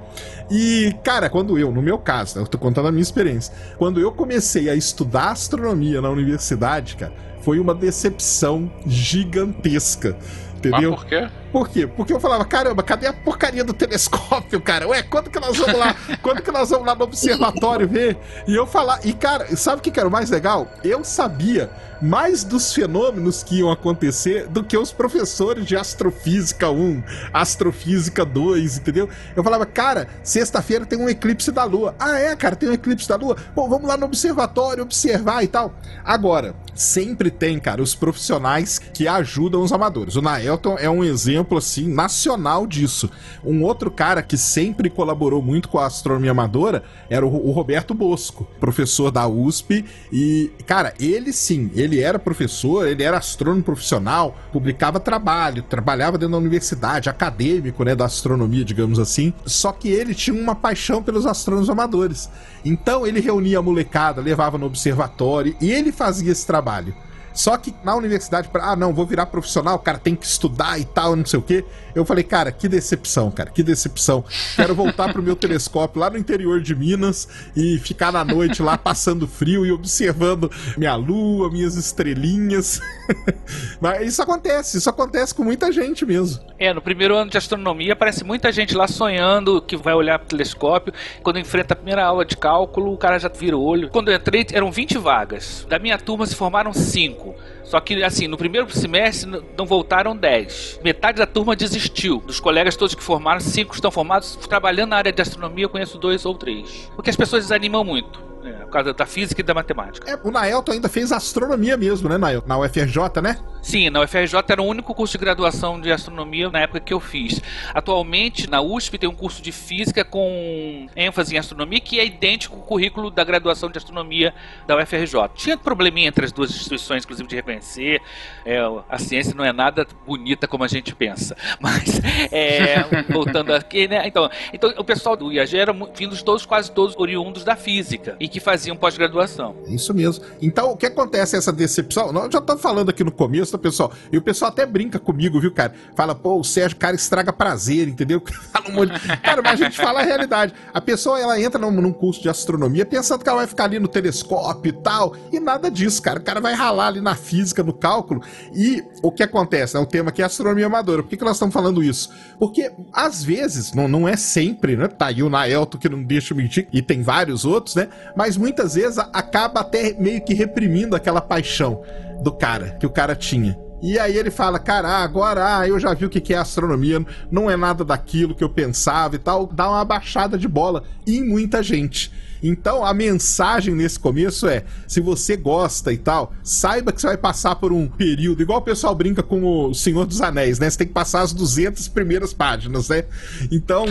E, 0.51 0.95
cara, 1.03 1.31
quando 1.31 1.59
eu, 1.59 1.73
no 1.73 1.81
meu 1.81 1.99
caso, 1.99 2.39
eu 2.39 2.47
tô 2.47 2.59
contando 2.59 2.89
a 2.89 2.93
minha 2.93 3.03
experiência, 3.03 3.55
quando 3.79 3.99
eu 4.01 4.13
comecei 4.13 4.69
a 4.69 4.75
estudar 4.75 5.31
astronomia 5.31 6.03
na 6.03 6.11
universidade, 6.11 6.97
cara, 6.97 7.13
foi 7.47 7.61
uma 7.61 7.73
decepção 7.73 8.69
gigantesca. 8.85 10.17
Entendeu? 10.57 10.91
Mas 10.91 11.01
por 11.01 11.07
quê? 11.07 11.29
Por 11.53 11.69
quê? 11.69 11.87
Porque 11.87 12.13
eu 12.13 12.21
falava, 12.21 12.45
caramba, 12.45 12.83
cadê 12.83 13.07
a 13.07 13.13
porcaria 13.13 13.65
do 13.65 13.73
telescópio, 13.73 14.61
cara? 14.61 14.87
Ué, 14.89 15.03
quando 15.03 15.31
que 15.31 15.41
nós 15.41 15.57
vamos 15.57 15.79
lá? 15.79 15.95
quando 16.23 16.43
que 16.43 16.51
nós 16.51 16.71
vamos 16.71 16.87
lá 16.87 16.95
no 16.95 17.05
observatório 17.05 17.89
ver? 17.89 18.17
E 18.47 18.55
eu 18.55 18.67
falar, 18.67 19.01
e 19.05 19.13
cara, 19.13 19.55
sabe 19.57 19.79
o 19.79 19.83
que 19.83 19.99
era 19.99 20.09
o 20.09 20.13
mais 20.13 20.31
legal? 20.31 20.69
Eu 20.83 21.05
sabia 21.05 21.71
mais 22.01 22.45
dos 22.45 22.73
fenômenos 22.73 23.43
que 23.43 23.59
iam 23.59 23.71
acontecer 23.71 24.47
do 24.49 24.63
que 24.63 24.77
os 24.77 24.93
professores 24.93 25.65
de 25.65 25.77
astrofísica 25.77 26.71
1, 26.71 27.03
astrofísica 27.33 28.25
2, 28.25 28.79
entendeu? 28.79 29.09
Eu 29.35 29.43
falava, 29.43 29.65
cara, 29.67 30.09
sexta-feira 30.23 30.85
tem 30.85 30.99
um 30.99 31.09
eclipse 31.09 31.51
da 31.51 31.65
lua. 31.65 31.95
Ah, 31.99 32.19
é, 32.19 32.37
cara, 32.37 32.57
tem 32.57 32.69
um 32.69 32.73
eclipse 32.73 33.09
da 33.09 33.17
lua? 33.17 33.37
Pô, 33.55 33.69
vamos 33.69 33.89
lá 33.89 33.97
no 33.97 34.07
observatório 34.07 34.83
observar 34.83 35.43
e 35.43 35.49
tal. 35.49 35.75
Agora, 36.05 36.55
sempre 36.75 37.31
tem, 37.31 37.59
cara, 37.59 37.83
os 37.83 37.95
profissionais 37.95 38.79
que 38.79 39.09
ajudam 39.09 39.63
os 39.63 39.73
amadores. 39.73 40.17
O 40.17 40.23
Naelton 40.23 40.77
é 40.79 40.89
um 40.91 41.03
exemplo 41.03 41.36
exemplo 41.37 41.59
assim 41.59 41.87
nacional 41.93 42.67
disso. 42.67 43.11
Um 43.45 43.63
outro 43.63 43.91
cara 43.91 44.23
que 44.23 44.37
sempre 44.37 44.89
colaborou 44.89 45.43
muito 45.43 45.69
com 45.69 45.79
a 45.79 45.87
astronomia 45.87 46.31
amadora 46.31 46.83
era 47.11 47.27
o, 47.27 47.49
o 47.49 47.53
Roberto 47.53 47.93
Bosco, 47.95 48.47
professor 48.59 49.11
da 49.11 49.27
USP 49.29 49.85
e 50.13 50.51
cara, 50.67 50.95
ele 50.99 51.33
sim, 51.33 51.71
ele 51.75 52.01
era 52.01 52.19
professor, 52.19 52.87
ele 52.87 53.03
era 53.03 53.19
astrônomo 53.19 53.63
profissional, 53.63 54.37
publicava 54.53 54.99
trabalho, 54.99 55.63
trabalhava 55.63 56.17
dentro 56.17 56.33
da 56.33 56.39
universidade, 56.39 57.09
acadêmico, 57.09 57.85
né, 57.85 57.95
da 57.95 58.07
astronomia, 58.07 58.65
digamos 58.65 58.99
assim. 58.99 59.33
Só 59.45 59.73
que 59.73 59.89
ele 59.89 60.15
tinha 60.15 60.41
uma 60.41 60.55
paixão 60.55 61.03
pelos 61.03 61.27
astrônomos 61.27 61.69
amadores. 61.69 62.31
Então 62.65 63.07
ele 63.07 63.21
reunia 63.21 63.59
a 63.59 63.63
molecada, 63.63 64.21
levava 64.21 64.57
no 64.59 64.67
observatório 64.67 65.55
e 65.61 65.71
ele 65.71 65.93
fazia 65.93 66.33
esse 66.33 66.47
trabalho. 66.47 66.95
Só 67.37 67.57
que 67.59 67.75
na 67.85 67.95
universidade, 67.95 68.49
pra, 68.49 68.71
ah, 68.71 68.77
não, 68.77 68.95
vou 68.95 69.05
virar 69.05 69.27
profissional, 69.27 69.77
o 69.77 69.79
cara 69.79 69.99
tem 69.99 70.17
que 70.17 70.25
estudar 70.25 70.81
e 70.81 70.87
tal, 70.87 71.15
não 71.15 71.27
sei 71.27 71.39
o 71.39 71.43
quê. 71.43 71.63
Eu 71.95 72.05
falei, 72.05 72.25
cara, 72.25 72.51
que 72.51 72.67
decepção, 72.67 73.31
cara, 73.31 73.51
que 73.51 73.63
decepção. 73.63 74.25
Quero 74.57 74.75
voltar 74.75 75.13
pro 75.13 75.23
meu 75.23 75.37
telescópio 75.37 76.01
lá 76.01 76.09
no 76.09 76.17
interior 76.17 76.61
de 76.63 76.75
Minas 76.75 77.29
e 77.55 77.79
ficar 77.79 78.11
na 78.11 78.25
noite 78.25 78.63
lá 78.63 78.79
passando 78.79 79.29
frio 79.29 79.67
e 79.67 79.71
observando 79.71 80.51
minha 80.79 80.95
lua, 80.95 81.51
minhas 81.51 81.77
estrelinhas. 81.77 82.81
Mas 83.81 84.09
isso 84.09 84.23
acontece, 84.23 84.79
isso 84.79 84.89
acontece 84.89 85.35
com 85.35 85.45
muita 85.45 85.71
gente 85.71 86.07
mesmo. 86.07 86.43
É, 86.59 86.73
no 86.73 86.81
primeiro 86.81 87.15
ano 87.15 87.31
de 87.31 87.37
astronomia 87.37 87.93
aparece 87.93 88.25
muita 88.25 88.51
gente 88.51 88.75
lá 88.75 88.89
sonhando 88.89 89.61
que 89.61 89.77
vai 89.77 89.93
olhar 89.93 90.19
pro 90.19 90.29
telescópio. 90.29 90.95
Quando 91.23 91.39
enfrenta 91.39 91.75
a 91.75 91.77
primeira 91.77 92.05
aula 92.05 92.25
de 92.25 92.37
cálculo, 92.37 92.95
o 92.95 92.97
cara 92.97 93.19
já 93.19 93.29
vira 93.29 93.57
o 93.57 93.63
olho. 93.63 93.91
Quando 93.91 94.11
eu 94.11 94.17
entrei, 94.17 94.47
eram 94.53 94.71
20 94.71 94.97
vagas. 94.99 95.67
Da 95.69 95.79
minha 95.79 95.99
turma 95.99 96.25
se 96.25 96.35
formaram 96.35 96.73
5. 96.73 97.26
Só 97.65 97.81
que, 97.81 98.03
assim, 98.03 98.27
no 98.29 98.37
primeiro 98.37 98.71
semestre 98.71 99.43
não 99.57 99.67
voltaram 99.67 100.17
10. 100.17 100.81
Metade 100.85 101.19
da 101.19 101.27
turma 101.27 101.57
desistiu. 101.57 102.19
Dos 102.27 102.41
colegas 102.41 102.77
todos 102.77 102.95
que 102.95 103.03
formaram, 103.03 103.41
5 103.41 103.75
estão 103.75 103.91
formados. 103.91 104.37
Trabalhando 104.37 104.91
na 104.91 104.97
área 104.97 105.13
de 105.13 105.23
astronomia, 105.23 105.65
eu 105.65 105.69
conheço 105.69 105.99
dois 105.99 106.25
ou 106.25 106.35
três. 106.35 106.91
Porque 106.95 107.11
as 107.11 107.17
pessoas 107.17 107.45
desanimam 107.45 107.85
muito. 107.85 108.26
É, 108.47 108.53
por 108.53 108.71
causa 108.71 108.95
da 108.95 109.07
física 109.07 109.41
e 109.41 109.45
da 109.45 109.53
matemática. 109.53 110.09
É, 110.09 110.19
o 110.23 110.31
Naelton 110.31 110.73
ainda 110.73 110.89
fez 110.89 111.11
astronomia 111.11 111.77
mesmo, 111.77 112.09
né, 112.09 112.17
Naelton? 112.17 112.47
Na 112.47 112.59
UFRJ, 112.59 113.21
né? 113.23 113.39
Sim, 113.61 113.91
na 113.91 114.01
UFRJ 114.03 114.39
era 114.49 114.63
o 114.63 114.65
único 114.65 114.95
curso 114.95 115.19
de 115.19 115.25
graduação 115.25 115.81
de 115.81 115.91
astronomia 115.91 116.49
na 116.49 116.61
época 116.61 116.79
que 116.79 116.95
eu 116.95 117.01
fiz. 117.01 117.41
Atualmente, 117.75 118.49
na 118.49 118.61
USP 118.61 118.99
tem 118.99 119.09
um 119.09 119.15
curso 119.15 119.43
de 119.43 119.51
física 119.51 120.05
com 120.05 120.87
ênfase 120.95 121.35
em 121.35 121.39
astronomia 121.39 121.81
que 121.81 121.99
é 121.99 122.07
idêntico 122.07 122.55
ao 122.55 122.63
currículo 122.63 123.11
da 123.11 123.25
graduação 123.25 123.69
de 123.69 123.79
astronomia 123.79 124.33
da 124.67 124.77
UFRJ. 124.77 125.31
Tinha 125.35 125.59
probleminha 125.59 126.09
entre 126.09 126.25
as 126.25 126.31
duas 126.31 126.51
instituições, 126.51 127.03
inclusive 127.03 127.29
de 127.29 127.35
reconhecer. 127.35 128.01
É, 128.45 128.61
a 128.89 128.99
ciência 128.99 129.35
não 129.35 129.45
é 129.45 129.53
nada 129.53 129.87
bonita 130.07 130.47
como 130.47 130.63
a 130.63 130.69
gente 130.69 130.95
pensa. 130.95 131.37
Mas, 131.61 132.01
é, 132.31 132.85
voltando 133.11 133.53
aqui, 133.53 133.89
né? 133.89 134.07
Então, 134.07 134.31
então, 134.53 134.73
o 134.79 134.85
pessoal 134.85 135.17
do 135.17 135.33
IAG 135.33 135.57
era 135.57 135.73
vindos 135.95 136.23
todos, 136.23 136.47
quase 136.47 136.71
todos 136.71 136.95
oriundos 136.97 137.43
da 137.43 137.57
física 137.57 138.17
e 138.21 138.29
que 138.37 138.41
faziam 138.41 138.77
pós-graduação. 138.77 139.57
Isso 139.67 139.95
mesmo. 139.95 140.23
Então, 140.43 140.73
o 140.73 140.77
que 140.77 140.85
acontece 140.85 141.37
essa 141.37 141.51
decepção? 141.51 142.13
Nós 142.13 142.31
já 142.31 142.39
estamos 142.39 142.61
falando 142.61 142.91
aqui 142.91 143.03
no 143.03 143.11
começo, 143.11 143.53
tá, 143.53 143.57
pessoal? 143.57 143.91
E 144.13 144.19
o 144.19 144.21
pessoal 144.21 144.51
até 144.51 144.67
brinca 144.67 144.99
comigo, 144.99 145.41
viu, 145.41 145.51
cara? 145.51 145.73
Fala, 145.95 146.15
pô, 146.15 146.39
o 146.39 146.45
Sérgio, 146.45 146.77
cara, 146.77 146.95
estraga 146.95 147.33
prazer, 147.33 147.89
entendeu? 147.89 148.23
Fala 148.53 148.69
um 148.69 148.73
monte. 148.73 148.93
Cara, 149.23 149.41
mas 149.41 149.59
a 149.59 149.65
gente 149.65 149.79
fala 149.79 150.01
a 150.01 150.03
realidade. 150.03 150.53
A 150.75 150.83
pessoa, 150.83 151.19
ela 151.19 151.41
entra 151.41 151.59
num, 151.59 151.71
num 151.71 151.95
curso 151.95 152.21
de 152.21 152.29
astronomia 152.29 152.85
pensando 152.85 153.23
que 153.23 153.29
ela 153.31 153.39
vai 153.39 153.47
ficar 153.47 153.65
ali 153.65 153.79
no 153.79 153.89
telescópio 153.89 154.69
e 154.69 154.73
tal, 154.83 155.17
e 155.33 155.41
nada 155.41 155.71
disso, 155.71 156.03
cara. 156.03 156.19
O 156.19 156.23
cara 156.23 156.39
vai 156.39 156.53
ralar 156.53 156.89
ali 156.89 157.01
na 157.01 157.15
física, 157.15 157.63
no 157.63 157.73
cálculo, 157.73 158.21
e 158.55 158.85
o 159.03 159.11
que 159.11 159.23
acontece? 159.23 159.77
Né? 159.77 159.81
O 159.81 159.87
tema 159.87 160.11
aqui 160.11 160.21
é 160.21 160.27
astronomia 160.27 160.67
amadora. 160.67 161.03
Por 161.03 161.09
que, 161.09 161.17
que 161.17 161.25
nós 161.25 161.37
estamos 161.37 161.55
falando 161.55 161.83
isso? 161.83 162.13
Porque, 162.39 162.71
às 162.93 163.25
vezes, 163.25 163.73
não, 163.73 163.89
não 163.89 164.07
é 164.07 164.15
sempre, 164.15 164.77
né? 164.77 164.89
Tá 164.89 165.07
aí 165.07 165.23
o 165.23 165.31
Naelto 165.31 165.79
que 165.79 165.89
não 165.89 166.03
deixa 166.03 166.35
mentir, 166.35 166.69
e 166.71 166.83
tem 166.83 167.03
vários 167.03 167.47
outros, 167.47 167.75
né? 167.77 167.89
Mas 168.15 168.26
muitas 168.35 168.75
vezes 168.75 168.99
acaba 169.13 169.61
até 169.61 169.93
meio 169.93 170.25
que 170.25 170.33
reprimindo 170.33 170.97
aquela 170.97 171.21
paixão 171.21 171.83
do 172.23 172.33
cara, 172.33 172.71
que 172.81 172.87
o 172.87 172.91
cara 172.91 173.15
tinha. 173.15 173.59
E 173.83 173.99
aí 173.99 174.17
ele 174.17 174.31
fala, 174.31 174.59
cara, 174.59 174.89
agora 174.89 175.59
ah, 175.59 175.69
eu 175.69 175.79
já 175.79 175.93
vi 175.93 176.07
o 176.07 176.09
que 176.09 176.33
é 176.33 176.39
astronomia, 176.39 177.05
não 177.31 177.51
é 177.51 177.57
nada 177.57 177.85
daquilo 177.85 178.35
que 178.35 178.43
eu 178.43 178.49
pensava 178.49 179.17
e 179.17 179.19
tal, 179.19 179.47
dá 179.47 179.69
uma 179.69 179.85
baixada 179.85 180.39
de 180.39 180.49
bola 180.49 180.83
em 181.07 181.23
muita 181.23 181.63
gente. 181.63 182.11
Então 182.47 182.85
a 182.85 182.95
mensagem 182.95 183.75
nesse 183.75 183.99
começo 183.99 184.47
é: 184.47 184.65
se 184.87 185.01
você 185.01 185.37
gosta 185.37 185.93
e 185.93 185.99
tal, 185.99 186.33
saiba 186.43 186.93
que 186.93 187.01
você 187.01 187.09
vai 187.09 187.17
passar 187.17 187.57
por 187.57 187.73
um 187.73 187.89
período, 187.89 188.43
igual 188.43 188.59
o 188.59 188.63
pessoal 188.63 188.95
brinca 188.95 189.23
com 189.23 189.69
o 189.69 189.75
Senhor 189.75 190.07
dos 190.07 190.21
Anéis, 190.21 190.59
né? 190.59 190.71
Você 190.71 190.79
tem 190.79 190.87
que 190.87 190.93
passar 190.93 191.23
as 191.23 191.33
200 191.33 191.89
primeiras 191.89 192.33
páginas, 192.33 192.89
né? 192.89 193.05
Então 193.51 193.87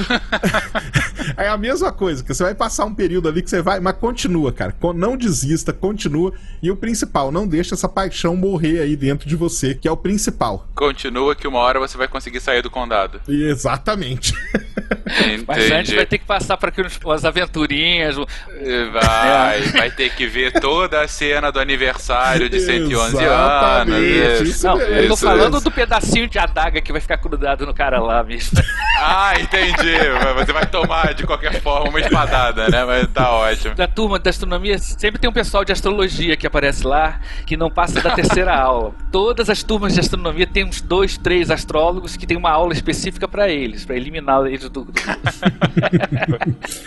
é 1.38 1.48
a 1.48 1.58
mesma 1.58 1.92
coisa, 1.92 2.24
que 2.24 2.34
você 2.34 2.44
vai 2.44 2.56
passar 2.56 2.86
um 2.86 2.96
período 2.96 3.28
ali 3.28 3.42
que 3.42 3.50
você 3.50 3.62
vai, 3.62 3.80
mas 3.80 3.96
continua, 3.98 4.54
cara. 4.54 4.74
Não 4.96 5.18
desista, 5.18 5.74
continua. 5.74 6.32
E 6.62 6.72
o 6.72 6.76
principal, 6.76 7.32
não 7.32 7.48
deixa 7.48 7.76
essa 7.76 7.90
paixão 7.90 8.36
morrer 8.36 8.80
aí 8.80 8.96
dentro 8.96 9.28
de 9.28 9.36
você, 9.36 9.74
que 9.74 9.88
é 9.88 9.92
o 9.92 9.98
principal. 9.98 10.68
Continua 10.76 11.36
que 11.36 11.48
uma 11.48 11.60
hora 11.60 11.80
você 11.80 11.98
vai 11.98 12.08
conseguir 12.08 12.40
sair 12.40 12.62
do 12.62 12.70
condado. 12.70 13.20
Exatamente. 13.28 14.34
Mas 15.48 15.72
antes 15.72 15.94
vai 15.94 16.06
ter 16.06 16.18
que 16.18 16.26
passar 16.26 16.58
por 16.58 16.70
aquelas 16.70 17.26
aventurinhas, 17.26 18.16
Vai, 18.92 19.60
é. 19.60 19.72
vai 19.72 19.92
ter 19.92 20.10
que 20.12 20.26
ver 20.28 20.52
toda 20.60 21.02
a 21.02 21.08
cena 21.08 21.52
do 21.52 21.60
aniversário 21.60 22.50
de 22.50 22.60
111 22.60 23.24
anos. 23.24 24.42
Isso 24.42 24.68
Não, 24.68 24.80
eu 24.80 25.08
tô 25.10 25.18
falando 25.18 25.60
do 25.60 25.72
pedacinho 25.72 26.28
de 26.28 26.38
adaga 26.38 26.82
que 26.82 26.92
vai 26.92 27.02
ficar 27.02 27.18
grudado 27.18 27.66
no 27.66 27.74
cara 27.74 28.00
lá, 28.00 28.24
bicho. 28.24 28.52
Ah, 28.98 29.34
entendi. 29.40 29.98
Você 30.36 30.54
vai 30.54 30.66
tomar 30.66 31.14
de 31.14 31.26
qualquer 31.26 31.62
forma 31.62 31.90
uma 31.90 32.00
espadada, 32.00 32.70
né? 32.70 32.86
Mas 32.86 33.08
tá 33.08 33.32
ótimo. 33.32 33.76
Da 33.76 33.88
turma 33.88 34.20
da 34.20 34.30
astronomia, 34.30 34.78
sempre 34.80 35.20
tem 35.20 35.30
um 35.30 35.34
pessoal 35.34 35.66
de 35.66 35.72
astrologia 35.72 36.38
que 36.38 36.48
aparece 36.48 36.86
lá 36.86 37.20
que 37.46 37.58
não 37.58 37.70
passa 37.70 38.02
da 38.02 38.12
terceira 38.12 38.56
aula. 38.56 38.94
Todas 39.12 39.50
as 39.50 39.64
turmas 39.64 39.94
de 39.94 40.00
astronomia 40.00 40.48
tem 40.48 40.64
uns 40.64 40.82
dois, 40.82 41.18
três 41.18 41.52
astrólogos 41.52 42.16
que 42.16 42.26
tem 42.26 42.38
uma 42.38 42.52
aula 42.52 42.74
específica 42.74 43.28
para 43.28 43.50
eles, 43.50 43.86
para 43.86 43.96
eliminar 43.96 44.46
eles 44.46 44.70
do. 44.70 44.88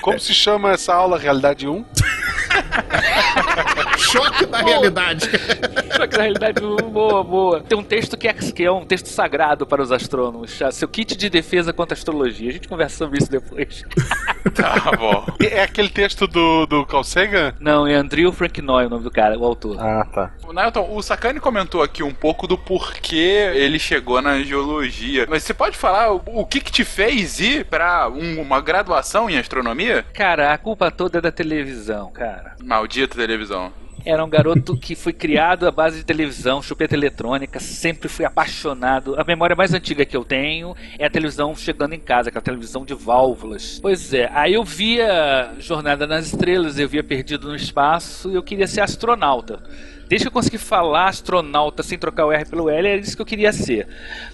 Como 0.01 0.19
se 0.19 0.33
chama 0.35 0.73
essa 0.73 0.95
aula? 0.95 1.19
Realidade 1.19 1.38
1? 1.67 1.85
Choque 3.99 4.47
da 4.47 4.59
realidade. 4.59 5.29
Choque 5.97 6.17
da 6.17 6.23
realidade, 6.23 6.61
boa, 6.61 7.23
boa. 7.23 7.61
Tem 7.61 7.77
um 7.77 7.83
texto 7.83 8.17
que 8.17 8.29
é, 8.29 8.33
que 8.33 8.65
é 8.65 8.71
um 8.71 8.85
texto 8.85 9.07
sagrado 9.07 9.67
para 9.67 9.83
os 9.83 9.93
astrônomos. 9.93 10.59
Seu 10.73 10.89
kit 10.89 11.17
de 11.17 11.29
defesa 11.29 11.73
contra 11.73 11.95
a 11.95 11.99
astrologia. 11.99 12.51
A 12.51 12.53
gente 12.53 12.69
conversa 12.69 12.97
sobre 12.97 13.19
isso 13.19 13.31
depois. 13.31 13.85
tá 14.55 14.93
bom. 14.97 15.27
É 15.41 15.63
aquele 15.63 15.89
texto 15.89 16.27
do, 16.27 16.67
do 16.67 16.87
Carl 16.87 17.05
Sagan? 17.05 17.55
Não, 17.61 17.87
é 17.87 17.95
Andrew 17.95 18.33
Frank 18.33 18.61
Noy 18.63 18.87
o 18.87 18.91
nome 18.91 19.05
do 19.05 19.11
cara, 19.11 19.39
o 19.39 19.45
autor. 19.45 19.77
Ah, 19.81 20.07
tá. 20.13 20.31
O 20.47 20.53
Nelton, 20.53 20.89
o 20.91 21.03
Sakane 21.03 21.41
comentou 21.41 21.83
aqui 21.83 22.03
um 22.03 22.13
pouco 22.13 22.47
do 22.47 22.57
porquê 22.57 23.53
ele 23.55 23.79
chegou 23.79 24.21
na 24.23 24.43
geologia. 24.43 25.27
Mas 25.29 25.43
você 25.43 25.55
pode 25.55 25.77
falar 25.77 26.13
o, 26.13 26.23
o 26.27 26.47
que 26.47 26.61
que 26.61 26.73
te 26.73 26.85
fez 26.85 27.41
ir 27.41 27.65
para 27.67 28.09
um, 28.09 28.41
uma 28.41 28.61
graduação 28.61 29.29
em 29.29 29.39
astronomia? 29.39 30.05
Cara, 30.15 30.53
a 30.53 30.59
culpa 30.59 30.91
toda 30.91 31.19
é 31.19 31.21
da 31.21 31.28
televisão, 31.33 32.11
cara. 32.11 32.57
Maldita 32.63 33.17
televisão. 33.17 33.73
Era 34.05 34.25
um 34.25 34.29
garoto 34.29 34.77
que 34.77 34.95
foi 34.95 35.13
criado 35.13 35.67
à 35.67 35.71
base 35.71 35.99
de 35.99 36.05
televisão, 36.05 36.63
chupeta 36.63 36.95
eletrônica, 36.95 37.59
sempre 37.59 38.09
fui 38.09 38.25
apaixonado. 38.25 39.21
A 39.21 39.25
memória 39.25 39.57
mais 39.57 39.75
antiga 39.75 40.05
que 40.05 40.17
eu 40.17 40.25
tenho 40.25 40.75
é 40.99 41.05
a 41.05 41.11
televisão 41.11 41.55
chegando 41.55 41.95
em 41.95 42.01
casa, 42.01 42.29
aquela 42.29 42.45
televisão 42.45 42.85
de 42.85 42.95
válvulas. 42.95 43.79
Pois 43.83 44.15
é, 44.15 44.31
aí 44.33 44.55
eu 44.55 44.65
via 44.65 45.53
Jornada 45.59 46.07
nas 46.07 46.27
Estrelas, 46.27 46.79
eu 46.79 46.89
via 46.89 47.03
Perdido 47.03 47.49
no 47.49 47.57
Espaço 47.57 48.31
e 48.31 48.35
eu 48.35 48.43
queria 48.43 48.67
ser 48.67 48.81
astronauta. 48.81 49.63
Desde 50.09 50.25
que 50.25 50.29
eu 50.29 50.33
consegui 50.33 50.59
falar 50.59 51.09
astronauta 51.09 51.83
sem 51.83 51.99
trocar 51.99 52.27
o 52.27 52.33
R 52.33 52.45
pelo 52.47 52.71
L, 52.71 52.89
era 52.89 53.01
isso 53.01 53.15
que 53.15 53.23
eu 53.23 53.27
queria 53.27 53.53
ser. 53.53 53.87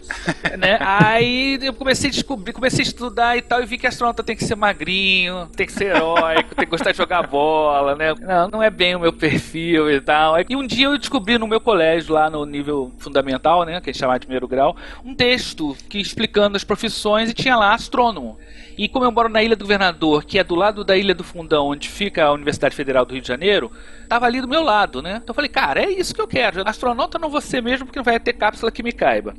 né? 0.59 0.79
Aí 0.81 1.59
eu 1.61 1.73
comecei 1.73 2.09
a 2.11 2.13
descobrir, 2.13 2.53
comecei 2.53 2.81
a 2.81 2.83
estudar 2.89 3.37
e 3.37 3.43
tal, 3.43 3.63
e 3.63 3.67
vi 3.67 3.77
que 3.77 3.87
astronauta 3.87 4.23
tem 4.23 4.37
que 4.37 4.45
ser 4.45 4.55
magrinho, 4.55 5.49
tem 5.57 5.67
que 5.67 5.73
ser 5.73 5.97
heróico, 5.97 6.55
tem 6.55 6.65
que 6.65 6.71
gostar 6.71 6.93
de 6.93 6.99
jogar 6.99 7.27
bola, 7.27 7.95
né? 7.95 8.15
Não, 8.21 8.49
não 8.49 8.63
é 8.63 8.71
bem 8.71 8.95
o 8.95 9.01
meu 9.01 9.13
perfil 9.13 9.91
e 9.91 10.01
tal. 10.01 10.37
E 10.49 10.55
um 10.55 10.67
dia 10.67 10.87
eu 10.87 10.99
descobri 10.99 11.39
no 11.39 11.47
meu 11.47 11.61
colégio, 11.61 12.15
lá 12.15 12.31
no 12.31 12.45
nível 12.45 12.93
fundamental, 12.99 13.65
né? 13.65 13.81
Que 13.81 13.91
a 13.91 13.93
gente 13.93 14.01
chama 14.01 14.19
de 14.19 14.27
primeiro 14.27 14.47
grau, 14.47 14.77
um 15.05 15.15
texto 15.15 15.77
que 15.89 15.99
explicando 15.99 16.57
as 16.57 16.65
profissões 16.65 17.31
e 17.31 17.35
tinha 17.35 17.57
lá 17.57 17.75
astrônomo. 17.75 18.39
E 18.77 18.89
como 18.89 19.05
eu 19.05 19.13
moro 19.13 19.29
na 19.29 19.43
Ilha 19.43 19.57
do 19.57 19.65
Governador, 19.65 20.25
que 20.25 20.39
é 20.39 20.45
do 20.45 20.55
lado 20.55 20.85
da 20.85 20.97
Ilha 20.97 21.15
do 21.15 21.25
Fundão, 21.25 21.67
onde 21.67 21.89
fica 21.89 22.25
a 22.25 22.33
Universidade 22.33 22.75
Federal 22.75 23.05
do 23.05 23.13
Rio 23.13 23.23
de 23.23 23.29
Janeiro, 23.29 23.71
tava 24.09 24.27
ali 24.27 24.41
do 24.41 24.49
meu 24.49 24.63
lado, 24.63 25.01
né? 25.03 25.21
Então 25.23 25.33
eu 25.33 25.35
falei, 25.35 25.49
cara, 25.49 25.83
é 25.83 25.91
isso 25.91 26.15
que 26.15 26.21
eu 26.21 26.27
quero. 26.27 26.67
Astronauta 26.69 27.19
não 27.19 27.31
vou 27.31 27.41
ser 27.41 27.63
mesmo, 27.63 27.87
porque 27.87 27.99
não 27.99 28.05
vai 28.05 28.19
ter 28.19 28.33
cápsula 28.33 28.71
que 28.71 28.83
me 28.83 28.93
caiba. 28.93 29.35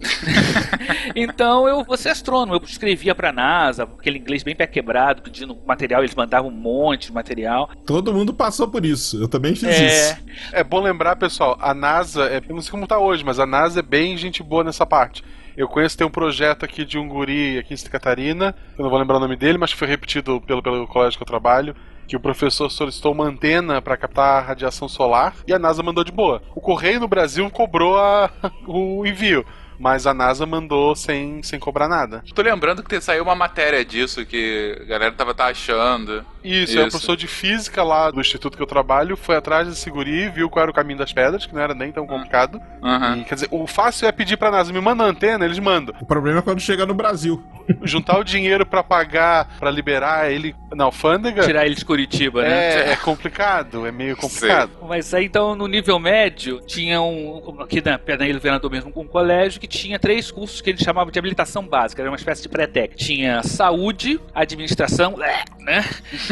então 1.15 1.67
eu 1.67 1.83
vou 1.83 1.97
ser 1.97 2.09
astrônomo. 2.09 2.55
Eu 2.55 2.61
escrevia 2.63 3.13
pra 3.13 3.31
NASA, 3.31 3.83
aquele 3.83 4.17
inglês 4.17 4.43
bem 4.43 4.55
pé 4.55 4.67
quebrado, 4.67 5.21
pedindo 5.21 5.57
material, 5.65 6.01
eles 6.01 6.15
mandavam 6.15 6.49
um 6.49 6.53
monte 6.53 7.07
de 7.07 7.13
material. 7.13 7.69
Todo 7.85 8.13
mundo 8.13 8.33
passou 8.33 8.67
por 8.67 8.85
isso. 8.85 9.21
Eu 9.21 9.27
também 9.27 9.55
fiz 9.55 9.69
é... 9.69 9.85
isso. 9.85 10.17
É 10.51 10.63
bom 10.63 10.81
lembrar, 10.81 11.15
pessoal, 11.15 11.57
a 11.59 11.73
NASA, 11.73 12.25
é, 12.25 12.41
não 12.49 12.61
sei 12.61 12.71
como 12.71 12.87
tá 12.87 12.97
hoje, 12.99 13.23
mas 13.23 13.39
a 13.39 13.45
NASA 13.45 13.79
é 13.79 13.83
bem 13.83 14.17
gente 14.17 14.41
boa 14.41 14.63
nessa 14.63 14.85
parte 14.85 15.23
Eu 15.57 15.67
conheço, 15.67 15.97
tem 15.97 16.05
um 16.05 16.11
projeto 16.11 16.65
aqui 16.65 16.83
de 16.83 16.97
um 16.97 17.07
guri 17.07 17.59
aqui 17.59 17.73
em 17.73 17.77
Santa 17.77 17.91
Catarina, 17.91 18.55
eu 18.77 18.83
não 18.83 18.89
vou 18.89 18.99
lembrar 18.99 19.17
o 19.17 19.19
nome 19.19 19.35
dele, 19.37 19.57
mas 19.57 19.71
foi 19.71 19.87
repetido 19.87 20.41
pelo, 20.41 20.61
pelo 20.61 20.87
colégio 20.87 21.17
que 21.17 21.23
eu 21.23 21.27
trabalho, 21.27 21.75
que 22.07 22.15
o 22.15 22.19
professor 22.19 22.69
solicitou 22.69 23.13
uma 23.13 23.25
antena 23.25 23.81
para 23.81 23.97
captar 23.97 24.37
a 24.37 24.47
radiação 24.47 24.87
solar 24.87 25.33
e 25.47 25.53
a 25.53 25.59
NASA 25.59 25.81
mandou 25.81 26.03
de 26.03 26.11
boa. 26.11 26.41
O 26.53 26.61
Correio 26.61 26.99
no 26.99 27.07
Brasil 27.07 27.49
cobrou 27.49 27.97
a, 27.97 28.29
o 28.67 29.05
envio. 29.05 29.45
Mas 29.77 30.07
a 30.07 30.13
NASA 30.13 30.45
mandou 30.45 30.95
sem, 30.95 31.43
sem 31.43 31.59
cobrar 31.59 31.89
nada. 31.89 32.23
Tô 32.33 32.41
lembrando 32.41 32.81
que 32.81 33.01
saiu 33.01 33.23
uma 33.23 33.35
matéria 33.35 33.83
disso 33.83 34.25
que 34.25 34.77
a 34.81 34.85
galera 34.85 35.11
tava 35.11 35.33
taxando. 35.33 36.25
Isso, 36.45 36.77
é 36.77 36.83
o 36.83 36.89
professor 36.89 37.15
de 37.15 37.27
física 37.27 37.83
lá 37.83 38.11
do 38.11 38.19
instituto 38.19 38.55
que 38.55 38.63
eu 38.63 38.67
trabalho 38.67 39.17
foi 39.17 39.35
atrás 39.35 39.67
desse 39.67 39.89
guri, 39.89 40.29
viu 40.29 40.49
qual 40.49 40.63
era 40.63 40.71
o 40.71 40.73
caminho 40.73 40.99
das 40.99 41.11
pedras, 41.11 41.45
que 41.45 41.53
não 41.53 41.61
era 41.61 41.73
nem 41.73 41.91
tão 41.91 42.05
complicado. 42.05 42.61
Uhum. 42.81 43.21
E, 43.21 43.23
quer 43.23 43.35
dizer, 43.35 43.47
o 43.51 43.65
fácil 43.65 44.07
é 44.07 44.11
pedir 44.11 44.37
pra 44.37 44.51
NASA, 44.51 44.71
me 44.71 44.79
manda 44.79 45.03
a 45.03 45.07
antena, 45.07 45.45
eles 45.45 45.59
mandam. 45.59 45.95
O 45.99 46.05
problema 46.05 46.39
é 46.39 46.41
quando 46.41 46.59
chega 46.59 46.85
no 46.85 46.93
Brasil. 46.93 47.43
Juntar 47.83 48.19
o 48.19 48.23
dinheiro 48.23 48.65
pra 48.65 48.83
pagar, 48.83 49.57
pra 49.57 49.71
liberar 49.71 50.31
ele 50.31 50.55
na 50.73 50.83
alfândega. 50.83 51.43
Tirar 51.43 51.65
ele 51.65 51.75
de 51.75 51.83
Curitiba, 51.83 52.43
né? 52.43 52.89
É, 52.89 52.91
é 52.91 52.95
complicado, 52.95 53.85
é 53.85 53.91
meio 53.91 54.15
complicado. 54.15 54.71
Mas 54.87 55.13
aí 55.13 55.25
então 55.25 55.55
no 55.55 55.67
nível 55.67 55.97
médio 55.99 56.61
tinha 56.65 57.01
um. 57.01 57.55
Aqui 57.59 57.81
na 57.83 57.97
Pedra 57.97 58.25
Ilha 58.25 58.35
Governador 58.35 58.71
mesmo, 58.71 58.91
um 58.95 59.07
colégio 59.07 59.59
que 59.59 59.67
tinha 59.67 59.97
três 59.97 60.29
cursos 60.29 60.61
que 60.61 60.69
eles 60.69 60.81
chamavam 60.81 61.11
de 61.11 61.17
habilitação 61.17 61.65
básica, 61.65 62.01
era 62.01 62.09
uma 62.09 62.17
espécie 62.17 62.43
de 62.43 62.49
pré-tec. 62.49 62.95
Tinha 62.95 63.41
saúde, 63.43 64.19
administração, 64.33 65.15
né? 65.17 65.43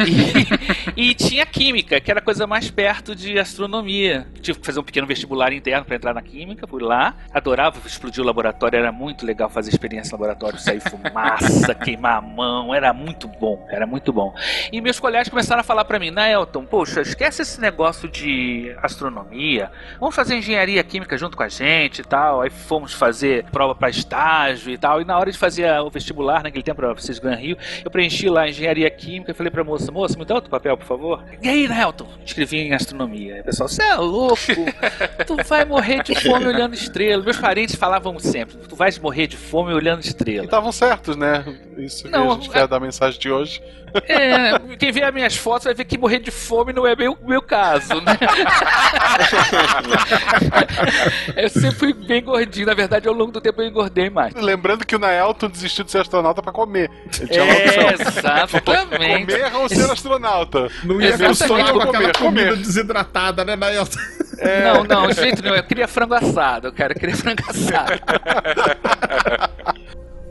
E, 0.06 1.10
e, 1.10 1.14
tinha 1.14 1.44
química, 1.46 2.00
que 2.00 2.10
era 2.10 2.20
a 2.20 2.22
coisa 2.22 2.46
mais 2.46 2.70
perto 2.70 3.14
de 3.14 3.38
astronomia. 3.38 4.26
Tive 4.40 4.58
que 4.58 4.66
fazer 4.66 4.80
um 4.80 4.84
pequeno 4.84 5.06
vestibular 5.06 5.52
interno 5.52 5.84
para 5.84 5.96
entrar 5.96 6.14
na 6.14 6.22
química, 6.22 6.66
fui 6.66 6.82
lá, 6.82 7.14
adorava 7.32 7.80
explodir 7.86 8.22
o 8.22 8.26
laboratório, 8.26 8.78
era 8.78 8.92
muito 8.92 9.26
legal 9.26 9.48
fazer 9.48 9.70
experiência 9.70 10.16
no 10.16 10.22
laboratório, 10.22 10.58
sair 10.58 10.80
fumaça, 10.88 11.74
queimar 11.74 12.18
a 12.18 12.20
mão, 12.20 12.74
era 12.74 12.92
muito 12.92 13.28
bom, 13.28 13.66
era 13.70 13.86
muito 13.86 14.12
bom. 14.12 14.34
E 14.72 14.80
meus 14.80 15.00
colegas 15.00 15.28
começaram 15.28 15.60
a 15.60 15.64
falar 15.64 15.84
para 15.84 15.98
mim, 15.98 16.10
Naelton, 16.10 16.64
poxa, 16.64 17.00
esquece 17.00 17.42
esse 17.42 17.60
negócio 17.60 18.08
de 18.08 18.74
astronomia, 18.82 19.70
vamos 19.98 20.14
fazer 20.14 20.36
engenharia 20.36 20.82
química 20.82 21.16
junto 21.16 21.36
com 21.36 21.42
a 21.42 21.48
gente 21.48 22.00
e 22.00 22.04
tal. 22.04 22.42
Aí 22.42 22.50
fomos 22.50 22.92
fazer 22.92 23.44
prova 23.44 23.74
para 23.74 23.90
estágio 23.90 24.72
e 24.72 24.78
tal. 24.78 25.00
E 25.00 25.04
na 25.04 25.18
hora 25.18 25.30
de 25.30 25.38
fazer 25.38 25.70
o 25.80 25.90
vestibular, 25.90 26.42
naquele 26.42 26.62
tempo 26.62 26.76
para 26.76 26.92
vocês 26.92 27.18
Gran 27.18 27.36
Rio, 27.36 27.56
eu 27.84 27.90
preenchi 27.90 28.28
lá 28.28 28.48
engenharia 28.48 28.90
química 28.90 29.32
e 29.32 29.34
falei 29.34 29.50
pra 29.50 29.64
moça, 29.64 29.90
moça, 29.94 30.18
me 30.18 30.24
dá 30.24 30.34
outro 30.34 30.50
papel, 30.50 30.76
por 30.76 30.86
favor. 30.86 31.24
E 31.40 31.48
aí, 31.48 31.68
Nelton? 31.68 32.08
Escrevi 32.26 32.58
em 32.58 32.74
astronomia. 32.74 33.36
Aí 33.36 33.40
o 33.40 33.44
pessoal, 33.44 33.68
você 33.68 33.82
é 33.82 33.94
louco, 33.94 34.36
tu 35.24 35.36
vai 35.46 35.64
morrer 35.64 36.02
de 36.02 36.14
fome 36.20 36.46
olhando 36.46 36.74
estrelas. 36.74 37.24
Meus 37.24 37.38
parentes 37.38 37.76
falavam 37.76 38.18
sempre, 38.18 38.56
tu 38.56 38.74
vais 38.74 38.98
morrer 38.98 39.28
de 39.28 39.36
fome 39.36 39.72
olhando 39.72 40.00
estrelas. 40.00 40.42
E 40.42 40.46
estavam 40.46 40.72
certos, 40.72 41.16
né? 41.16 41.44
Isso 41.78 42.04
que 42.04 42.10
Não, 42.10 42.30
a 42.30 42.34
gente 42.34 42.50
quer 42.50 42.66
dar 42.66 42.76
a 42.76 42.80
mensagem 42.80 43.18
de 43.18 43.30
hoje. 43.30 43.62
É, 44.08 44.58
quem 44.76 44.90
vê 44.90 45.04
as 45.04 45.14
minhas 45.14 45.36
fotos 45.36 45.64
vai 45.64 45.74
ver 45.74 45.84
que 45.84 45.96
morrer 45.96 46.18
de 46.18 46.32
fome 46.32 46.72
não 46.72 46.84
é 46.84 46.96
meu, 46.96 47.16
meu 47.22 47.40
caso, 47.40 48.00
né? 48.00 48.18
eu 51.36 51.48
sempre 51.48 51.78
fui 51.78 51.92
bem 51.92 52.22
gordinho, 52.22 52.66
na 52.66 52.74
verdade, 52.74 53.06
ao 53.06 53.14
longo 53.14 53.30
do 53.30 53.40
tempo 53.40 53.62
eu 53.62 53.68
engordei 53.68 54.10
mais. 54.10 54.34
Lembrando 54.34 54.84
que 54.84 54.96
o 54.96 54.98
Naelton 54.98 55.48
desistiu 55.48 55.84
de 55.84 55.92
ser 55.92 55.98
astronauta 55.98 56.42
pra 56.42 56.50
comer. 56.50 56.90
Ele 57.20 57.28
tinha 57.28 57.44
é, 57.44 57.94
exatamente. 57.94 59.26
Comer 59.26 59.54
ou 59.54 59.68
ser 59.68 59.88
astronauta. 59.88 60.68
Não 60.82 61.00
ia 61.00 61.16
ver 61.16 61.32
só 61.36 61.46
com 61.46 61.54
aquela 61.54 61.86
comer, 61.86 62.16
comida 62.16 62.56
desidratada, 62.56 63.44
né, 63.44 63.54
Naelton? 63.54 64.00
É... 64.38 64.64
Não, 64.64 64.84
não, 64.84 65.12
jeito 65.12 65.42
nenhum. 65.42 65.54
Eu 65.54 65.62
queria 65.62 65.86
frango 65.86 66.14
assado, 66.14 66.72
cara. 66.72 66.92
Eu 66.92 67.00
queria 67.00 67.16
frango 67.16 67.42
assado. 67.48 67.92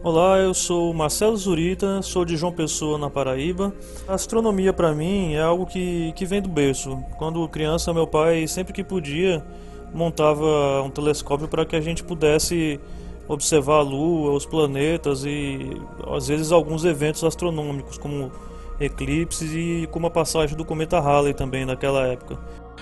Olá, 0.03 0.37
eu 0.37 0.53
sou 0.53 0.93
Marcelo 0.93 1.37
Zurita, 1.37 2.01
sou 2.01 2.25
de 2.25 2.35
João 2.35 2.51
Pessoa, 2.51 2.97
na 2.97 3.09
Paraíba. 3.09 3.73
A 4.05 4.15
astronomia 4.15 4.73
para 4.73 4.93
mim 4.93 5.31
é 5.31 5.41
algo 5.41 5.65
que, 5.65 6.11
que 6.11 6.25
vem 6.25 6.41
do 6.41 6.49
berço. 6.49 7.01
Quando 7.17 7.47
criança, 7.47 7.93
meu 7.93 8.05
pai, 8.05 8.45
sempre 8.45 8.73
que 8.73 8.83
podia, 8.83 9.41
montava 9.93 10.81
um 10.81 10.89
telescópio 10.89 11.47
para 11.47 11.65
que 11.65 11.73
a 11.73 11.79
gente 11.79 12.03
pudesse 12.03 12.81
observar 13.29 13.75
a 13.75 13.81
Lua, 13.81 14.33
os 14.33 14.45
planetas 14.45 15.23
e 15.23 15.71
às 16.13 16.27
vezes 16.27 16.51
alguns 16.51 16.83
eventos 16.83 17.23
astronômicos, 17.23 17.97
como 17.97 18.29
eclipses 18.81 19.53
e 19.53 19.87
como 19.89 20.07
a 20.07 20.11
passagem 20.11 20.57
do 20.57 20.65
cometa 20.65 20.99
Halley 20.99 21.33
também 21.33 21.65
naquela 21.65 22.05
época. 22.07 22.37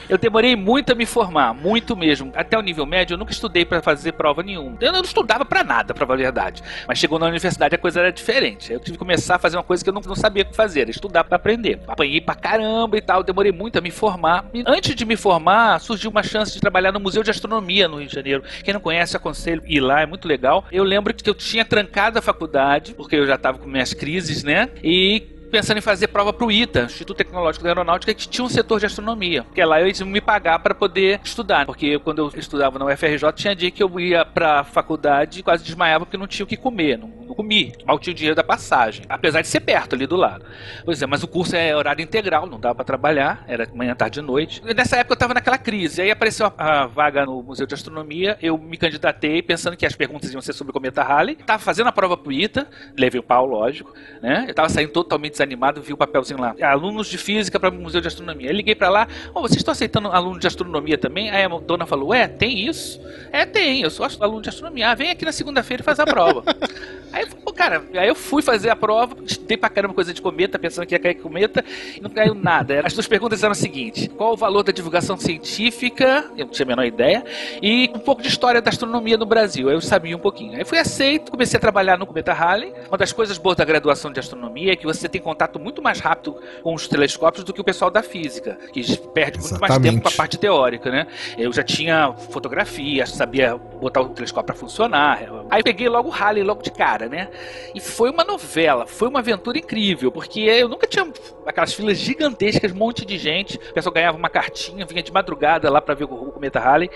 Eu 0.09 0.17
demorei 0.17 0.55
muito 0.55 0.91
a 0.91 0.95
me 0.95 1.05
formar, 1.05 1.53
muito 1.53 1.95
mesmo. 1.95 2.31
Até 2.35 2.57
o 2.57 2.61
nível 2.61 2.85
médio, 2.85 3.13
eu 3.13 3.17
nunca 3.17 3.31
estudei 3.31 3.65
para 3.65 3.81
fazer 3.81 4.13
prova 4.13 4.43
nenhuma. 4.43 4.77
Eu 4.81 4.91
não 4.91 5.01
estudava 5.01 5.45
para 5.45 5.63
nada, 5.63 5.93
falar 5.93 6.13
a 6.13 6.17
verdade. 6.17 6.61
Mas 6.87 6.97
chegou 6.97 7.17
na 7.19 7.27
universidade, 7.27 7.75
a 7.75 7.77
coisa 7.77 7.99
era 7.99 8.11
diferente. 8.11 8.73
Eu 8.73 8.79
tive 8.79 8.93
que 8.93 8.97
começar 8.97 9.35
a 9.35 9.39
fazer 9.39 9.57
uma 9.57 9.63
coisa 9.63 9.83
que 9.83 9.89
eu 9.89 9.93
não, 9.93 10.01
não 10.01 10.15
sabia 10.15 10.43
o 10.43 10.45
que 10.45 10.55
fazer, 10.55 10.81
era 10.81 10.91
estudar 10.91 11.23
para 11.23 11.35
aprender. 11.35 11.79
Apanhei 11.87 12.19
pra 12.19 12.35
caramba 12.35 12.97
e 12.97 13.01
tal, 13.01 13.23
demorei 13.23 13.51
muito 13.51 13.77
a 13.77 13.81
me 13.81 13.91
formar. 13.91 14.45
E 14.53 14.63
antes 14.65 14.95
de 14.95 15.05
me 15.05 15.15
formar, 15.15 15.79
surgiu 15.79 16.09
uma 16.09 16.23
chance 16.23 16.53
de 16.53 16.59
trabalhar 16.59 16.91
no 16.91 16.99
Museu 16.99 17.23
de 17.23 17.31
Astronomia 17.31 17.87
no 17.87 17.97
Rio 17.97 18.07
de 18.07 18.13
Janeiro. 18.13 18.43
Quem 18.63 18.73
não 18.73 18.81
conhece, 18.81 19.15
aconselho 19.15 19.61
ir 19.65 19.79
lá, 19.79 20.01
é 20.01 20.05
muito 20.05 20.27
legal. 20.27 20.65
Eu 20.71 20.83
lembro 20.83 21.13
que 21.13 21.29
eu 21.29 21.35
tinha 21.35 21.63
trancado 21.63 22.19
a 22.19 22.21
faculdade, 22.21 22.93
porque 22.93 23.15
eu 23.15 23.25
já 23.25 23.37
tava 23.37 23.57
com 23.57 23.67
minhas 23.67 23.93
crises, 23.93 24.43
né? 24.43 24.69
E 24.83 25.40
pensando 25.51 25.77
em 25.77 25.81
fazer 25.81 26.07
prova 26.07 26.31
para 26.31 26.45
o 26.45 26.51
ITA, 26.51 26.83
Instituto 26.83 27.17
Tecnológico 27.17 27.63
da 27.63 27.71
Aeronáutica, 27.71 28.13
que 28.13 28.27
tinha 28.27 28.45
um 28.45 28.49
setor 28.49 28.79
de 28.79 28.85
astronomia. 28.85 29.43
Porque 29.43 29.63
lá 29.63 29.81
eu 29.81 29.87
ia 29.87 30.05
me 30.05 30.21
pagar 30.21 30.57
para 30.59 30.73
poder 30.73 31.19
estudar. 31.23 31.65
Porque 31.65 31.99
quando 31.99 32.19
eu 32.19 32.39
estudava 32.39 32.79
na 32.79 32.85
UFRJ, 32.85 33.31
tinha 33.33 33.55
dia 33.55 33.69
que 33.69 33.83
eu 33.83 33.99
ia 33.99 34.25
para 34.25 34.61
a 34.61 34.63
faculdade 34.63 35.39
e 35.39 35.43
quase 35.43 35.63
desmaiava 35.63 36.05
porque 36.05 36.17
não 36.17 36.27
tinha 36.27 36.45
o 36.45 36.47
que 36.47 36.55
comer. 36.55 36.97
Não, 36.97 37.07
não 37.07 37.35
comi. 37.35 37.73
Mal 37.85 37.99
tinha 37.99 38.13
o 38.13 38.15
dinheiro 38.15 38.35
da 38.35 38.43
passagem. 38.43 39.05
Apesar 39.09 39.41
de 39.41 39.47
ser 39.47 39.59
perto 39.59 39.95
ali 39.95 40.07
do 40.07 40.15
lado. 40.15 40.45
Pois 40.85 41.01
é, 41.01 41.05
mas 41.05 41.21
o 41.23 41.27
curso 41.27 41.55
é 41.55 41.75
horário 41.75 42.01
integral, 42.01 42.47
não 42.47 42.59
dava 42.59 42.75
para 42.75 42.85
trabalhar. 42.85 43.43
Era 43.47 43.67
manhã, 43.73 43.93
tarde 43.93 44.19
e 44.19 44.21
noite. 44.21 44.61
E 44.65 44.73
nessa 44.73 44.97
época 44.97 45.13
eu 45.13 45.15
estava 45.15 45.33
naquela 45.33 45.57
crise. 45.57 46.01
Aí 46.01 46.11
apareceu 46.11 46.51
a, 46.57 46.83
a, 46.83 46.87
vaga 46.87 47.25
no 47.25 47.43
Museu 47.43 47.67
de 47.67 47.73
Astronomia. 47.73 48.37
Eu 48.41 48.57
me 48.57 48.77
candidatei 48.77 49.41
pensando 49.41 49.75
que 49.75 49.85
as 49.85 49.95
perguntas 49.95 50.31
iam 50.31 50.41
ser 50.41 50.53
sobre 50.53 50.71
o 50.71 50.73
cometa 50.73 51.03
Halley. 51.03 51.35
Tava 51.35 51.59
fazendo 51.59 51.87
a 51.87 51.91
prova 51.91 52.15
pro 52.15 52.31
ITA. 52.31 52.67
Levei 52.97 53.19
o 53.19 53.23
pau, 53.23 53.45
lógico. 53.45 53.93
Né? 54.21 54.45
Eu 54.47 54.53
tava 54.53 54.69
saindo 54.69 54.91
totalmente 54.91 55.40
desanimado, 55.41 55.81
vi 55.81 55.93
o 55.93 55.97
papelzinho 55.97 56.39
lá. 56.39 56.55
Alunos 56.61 57.07
de 57.07 57.17
física 57.17 57.59
para 57.59 57.69
o 57.69 57.73
Museu 57.73 58.01
de 58.01 58.07
Astronomia. 58.07 58.49
Eu 58.49 58.53
liguei 58.53 58.75
para 58.75 58.89
lá, 58.89 59.07
oh, 59.33 59.41
vocês 59.41 59.57
estão 59.57 59.71
aceitando 59.71 60.09
aluno 60.09 60.39
de 60.39 60.47
astronomia 60.47 60.97
também? 60.97 61.29
Aí 61.29 61.43
a 61.43 61.47
dona 61.47 61.85
falou, 61.85 62.13
é, 62.13 62.27
tem 62.27 62.67
isso? 62.67 63.01
É, 63.31 63.45
tem, 63.45 63.81
eu 63.81 63.89
sou 63.89 64.05
aluno 64.19 64.41
de 64.41 64.49
astronomia. 64.49 64.89
Ah, 64.89 64.95
vem 64.95 65.09
aqui 65.09 65.25
na 65.25 65.31
segunda-feira 65.31 65.81
e 65.81 65.83
faz 65.83 65.99
a 65.99 66.05
prova. 66.05 66.43
aí, 67.11 67.25
pô, 67.25 67.51
cara, 67.51 67.83
aí 67.93 68.07
eu 68.07 68.15
fui 68.15 68.41
fazer 68.41 68.69
a 68.69 68.75
prova, 68.75 69.15
estudei 69.25 69.57
pra 69.57 69.69
caramba 69.69 69.93
coisa 69.93 70.13
de 70.13 70.21
cometa, 70.21 70.59
pensando 70.59 70.85
que 70.85 70.95
ia 70.95 70.99
cair 70.99 71.15
cometa, 71.15 71.63
e 71.95 72.01
não 72.01 72.09
caiu 72.09 72.33
nada. 72.33 72.81
As 72.85 72.93
duas 72.93 73.07
perguntas 73.07 73.41
eram 73.43 73.51
as 73.51 73.57
seguintes: 73.57 74.07
qual 74.15 74.33
o 74.33 74.37
valor 74.37 74.63
da 74.63 74.71
divulgação 74.71 75.17
científica? 75.17 76.25
Eu 76.37 76.45
não 76.45 76.51
tinha 76.51 76.65
a 76.65 76.67
menor 76.67 76.85
ideia, 76.85 77.23
e 77.61 77.89
um 77.93 77.99
pouco 77.99 78.21
de 78.21 78.27
história 78.27 78.61
da 78.61 78.69
astronomia 78.69 79.17
no 79.17 79.25
Brasil. 79.25 79.69
Eu 79.69 79.81
sabia 79.81 80.15
um 80.15 80.19
pouquinho. 80.19 80.57
Aí 80.57 80.65
fui 80.65 80.77
aceito, 80.77 81.31
comecei 81.31 81.57
a 81.57 81.61
trabalhar 81.61 81.97
no 81.97 82.05
Cometa 82.05 82.33
Halley. 82.33 82.73
Uma 82.87 82.97
das 82.97 83.11
coisas 83.11 83.37
boas 83.37 83.55
da 83.55 83.65
graduação 83.65 84.11
de 84.11 84.19
astronomia 84.19 84.73
é 84.73 84.75
que 84.75 84.85
você 84.85 85.07
tem 85.07 85.21
contato 85.31 85.57
muito 85.59 85.81
mais 85.81 85.99
rápido 85.99 86.35
com 86.61 86.73
os 86.73 86.87
telescópios 86.87 87.43
do 87.43 87.53
que 87.53 87.61
o 87.61 87.63
pessoal 87.63 87.89
da 87.89 88.03
física, 88.03 88.57
que 88.73 88.81
perde 89.13 89.39
muito 89.39 89.55
Exatamente. 89.55 89.69
mais 89.69 89.81
tempo 89.81 90.01
com 90.01 90.09
a 90.09 90.11
parte 90.11 90.37
teórica, 90.37 90.91
né? 90.91 91.07
Eu 91.37 91.53
já 91.53 91.63
tinha 91.63 92.13
fotografia, 92.13 93.05
sabia 93.05 93.55
botar 93.55 94.01
o 94.01 94.09
telescópio 94.09 94.47
para 94.47 94.55
funcionar. 94.55 95.19
Aí 95.49 95.59
eu 95.59 95.63
peguei 95.63 95.87
logo 95.87 96.09
o 96.09 96.11
Halley 96.11 96.43
logo 96.43 96.61
de 96.61 96.71
cara, 96.71 97.07
né? 97.07 97.29
E 97.73 97.79
foi 97.79 98.11
uma 98.11 98.23
novela, 98.23 98.85
foi 98.85 99.07
uma 99.07 99.19
aventura 99.19 99.57
incrível, 99.57 100.11
porque 100.11 100.41
eu 100.41 100.67
nunca 100.67 100.85
tinha 100.85 101.07
aquelas 101.45 101.73
filas 101.73 101.97
gigantescas, 101.97 102.71
um 102.71 102.75
monte 102.75 103.05
de 103.05 103.17
gente. 103.17 103.57
O 103.57 103.73
pessoal 103.73 103.93
ganhava 103.93 104.17
uma 104.17 104.29
cartinha, 104.29 104.85
vinha 104.85 105.01
de 105.01 105.11
madrugada 105.11 105.69
lá 105.69 105.81
para 105.81 105.95
ver 105.95 106.03
o 106.03 106.07
cometa 106.31 106.59
Halley. 106.59 106.89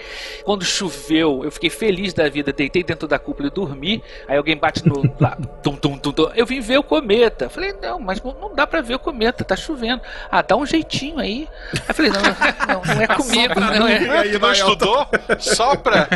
Quando 0.44 0.66
choveu, 0.66 1.44
eu 1.44 1.52
fiquei 1.52 1.70
feliz 1.70 2.14
da 2.14 2.28
vida, 2.28 2.52
deitei 2.52 2.84
dentro 2.84 3.08
da 3.08 3.18
cúpula 3.18 3.48
e 3.48 3.52
dormi. 3.52 4.04
Aí 4.28 4.38
alguém 4.38 4.58
bate 4.58 4.86
no 4.88 5.02
lá, 5.20 5.38
tum, 5.64 5.76
tum, 5.76 5.98
tum, 5.98 6.12
tum. 6.12 6.32
Eu 6.36 6.46
vim 6.46 6.60
ver 6.60 6.80
o 6.80 6.84
cometa. 6.84 7.50
Falei, 7.50 7.74
não, 7.82 8.00
mas 8.00 8.20
não 8.34 8.54
dá 8.56 8.66
para 8.66 8.82
ver 8.82 8.96
o 8.96 9.00
cometa, 9.00 9.44
tá 9.44 9.56
chovendo. 9.56 10.02
Ah, 10.32 10.42
dá 10.42 10.56
um 10.56 10.66
jeitinho 10.66 11.20
aí. 11.20 11.48
Aí 11.74 11.82
eu 11.88 11.94
falei, 11.94 12.12
não, 12.12 12.22
não, 12.22 12.96
não 12.96 13.02
é 13.02 13.08
comigo, 13.08 13.60
não 13.60 13.88
é. 13.88 14.20
Aí, 14.20 14.40
não 14.40 14.52
estudou? 14.52 15.08
Sopra? 15.40 16.08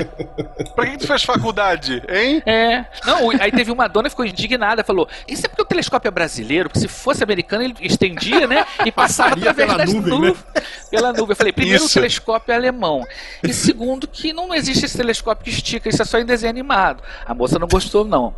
Pra 0.76 0.86
que 0.86 0.98
tu 0.98 1.08
fez 1.08 1.24
faculdade, 1.24 2.02
hein? 2.10 2.42
É. 2.46 2.86
Não, 3.06 3.30
aí 3.32 3.52
teve 3.52 3.72
uma 3.72 3.88
dona 3.88 4.06
que 4.06 4.12
ficou 4.12 4.26
indignada, 4.26 4.84
falou: 4.84 5.08
Isso 5.28 5.46
é 5.46 5.50
porque 5.50 5.62
o 5.62 5.66
telescópio 5.66 6.08
é 6.08 6.12
brasileiro, 6.12 6.70
porque 6.70 6.80
se 6.80 6.88
fosse 6.88 7.24
americano 7.24 7.64
ele 7.64 7.76
estendia, 7.82 8.48
né? 8.48 8.66
E 8.86 8.92
passava 8.92 9.34
através 9.36 9.78
das 9.78 9.94
nuvem, 9.94 10.10
nuvens. 10.12 10.38
Né? 10.56 10.62
Pela 10.90 11.14
nuvem. 11.14 11.30
Eu 11.30 11.36
falei, 11.36 11.54
primeiro 11.54 11.84
isso. 11.84 11.92
o 11.98 12.02
telescópio 12.02 12.52
é 12.52 12.56
alemão. 12.56 13.06
E 13.44 13.54
segundo, 13.54 14.08
que 14.08 14.34
não 14.34 14.54
existe 14.54 14.86
esse 14.86 14.98
telescópio 14.98 15.44
que 15.44 15.50
estica, 15.50 15.90
isso 15.90 16.02
é 16.02 16.06
só 16.06 16.18
em 16.20 16.26
desenho 16.26 16.50
animado. 16.50 17.04
A 17.26 17.34
moça 17.34 17.60
não 17.60 17.68
gostou, 17.68 18.06
não. 18.06 18.34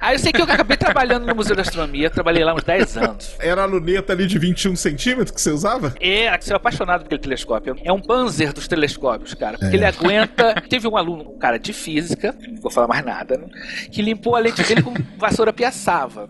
Aí 0.00 0.14
eu 0.14 0.18
sei 0.18 0.32
que 0.32 0.40
eu 0.40 0.44
acabei 0.44 0.76
trabalhando 0.76 1.26
no 1.26 1.34
Museu 1.34 1.54
da 1.54 1.62
Astronomia, 1.62 2.08
trabalhei 2.08 2.44
lá 2.44 2.54
uns 2.54 2.62
10 2.62 2.96
anos. 2.96 2.99
Era 3.38 3.62
a 3.62 3.66
luneta 3.66 4.12
ali 4.12 4.26
de 4.26 4.38
21 4.38 4.76
centímetros 4.76 5.30
que 5.30 5.40
você 5.40 5.50
usava? 5.50 5.94
É, 6.00 6.36
você 6.38 6.52
é 6.52 6.56
apaixonado 6.56 7.02
aquele 7.04 7.20
telescópio. 7.20 7.76
É 7.84 7.92
um 7.92 8.00
panzer 8.00 8.52
dos 8.52 8.66
telescópios, 8.68 9.34
cara. 9.34 9.58
Porque 9.58 9.74
É. 9.74 9.78
ele 9.78 9.84
aguenta. 9.84 10.54
Teve 10.68 10.86
um 10.88 10.96
aluno, 10.96 11.30
um 11.34 11.38
cara 11.38 11.58
de 11.58 11.72
física, 11.72 12.34
não 12.48 12.60
vou 12.60 12.70
falar 12.70 12.86
mais 12.88 13.04
nada, 13.04 13.36
né, 13.38 13.46
que 13.90 14.02
limpou 14.02 14.36
a 14.36 14.38
lente 14.40 14.62
dele 14.62 14.82
com 14.82 14.94
vassoura 15.18 15.52
piaçava. 15.52 16.28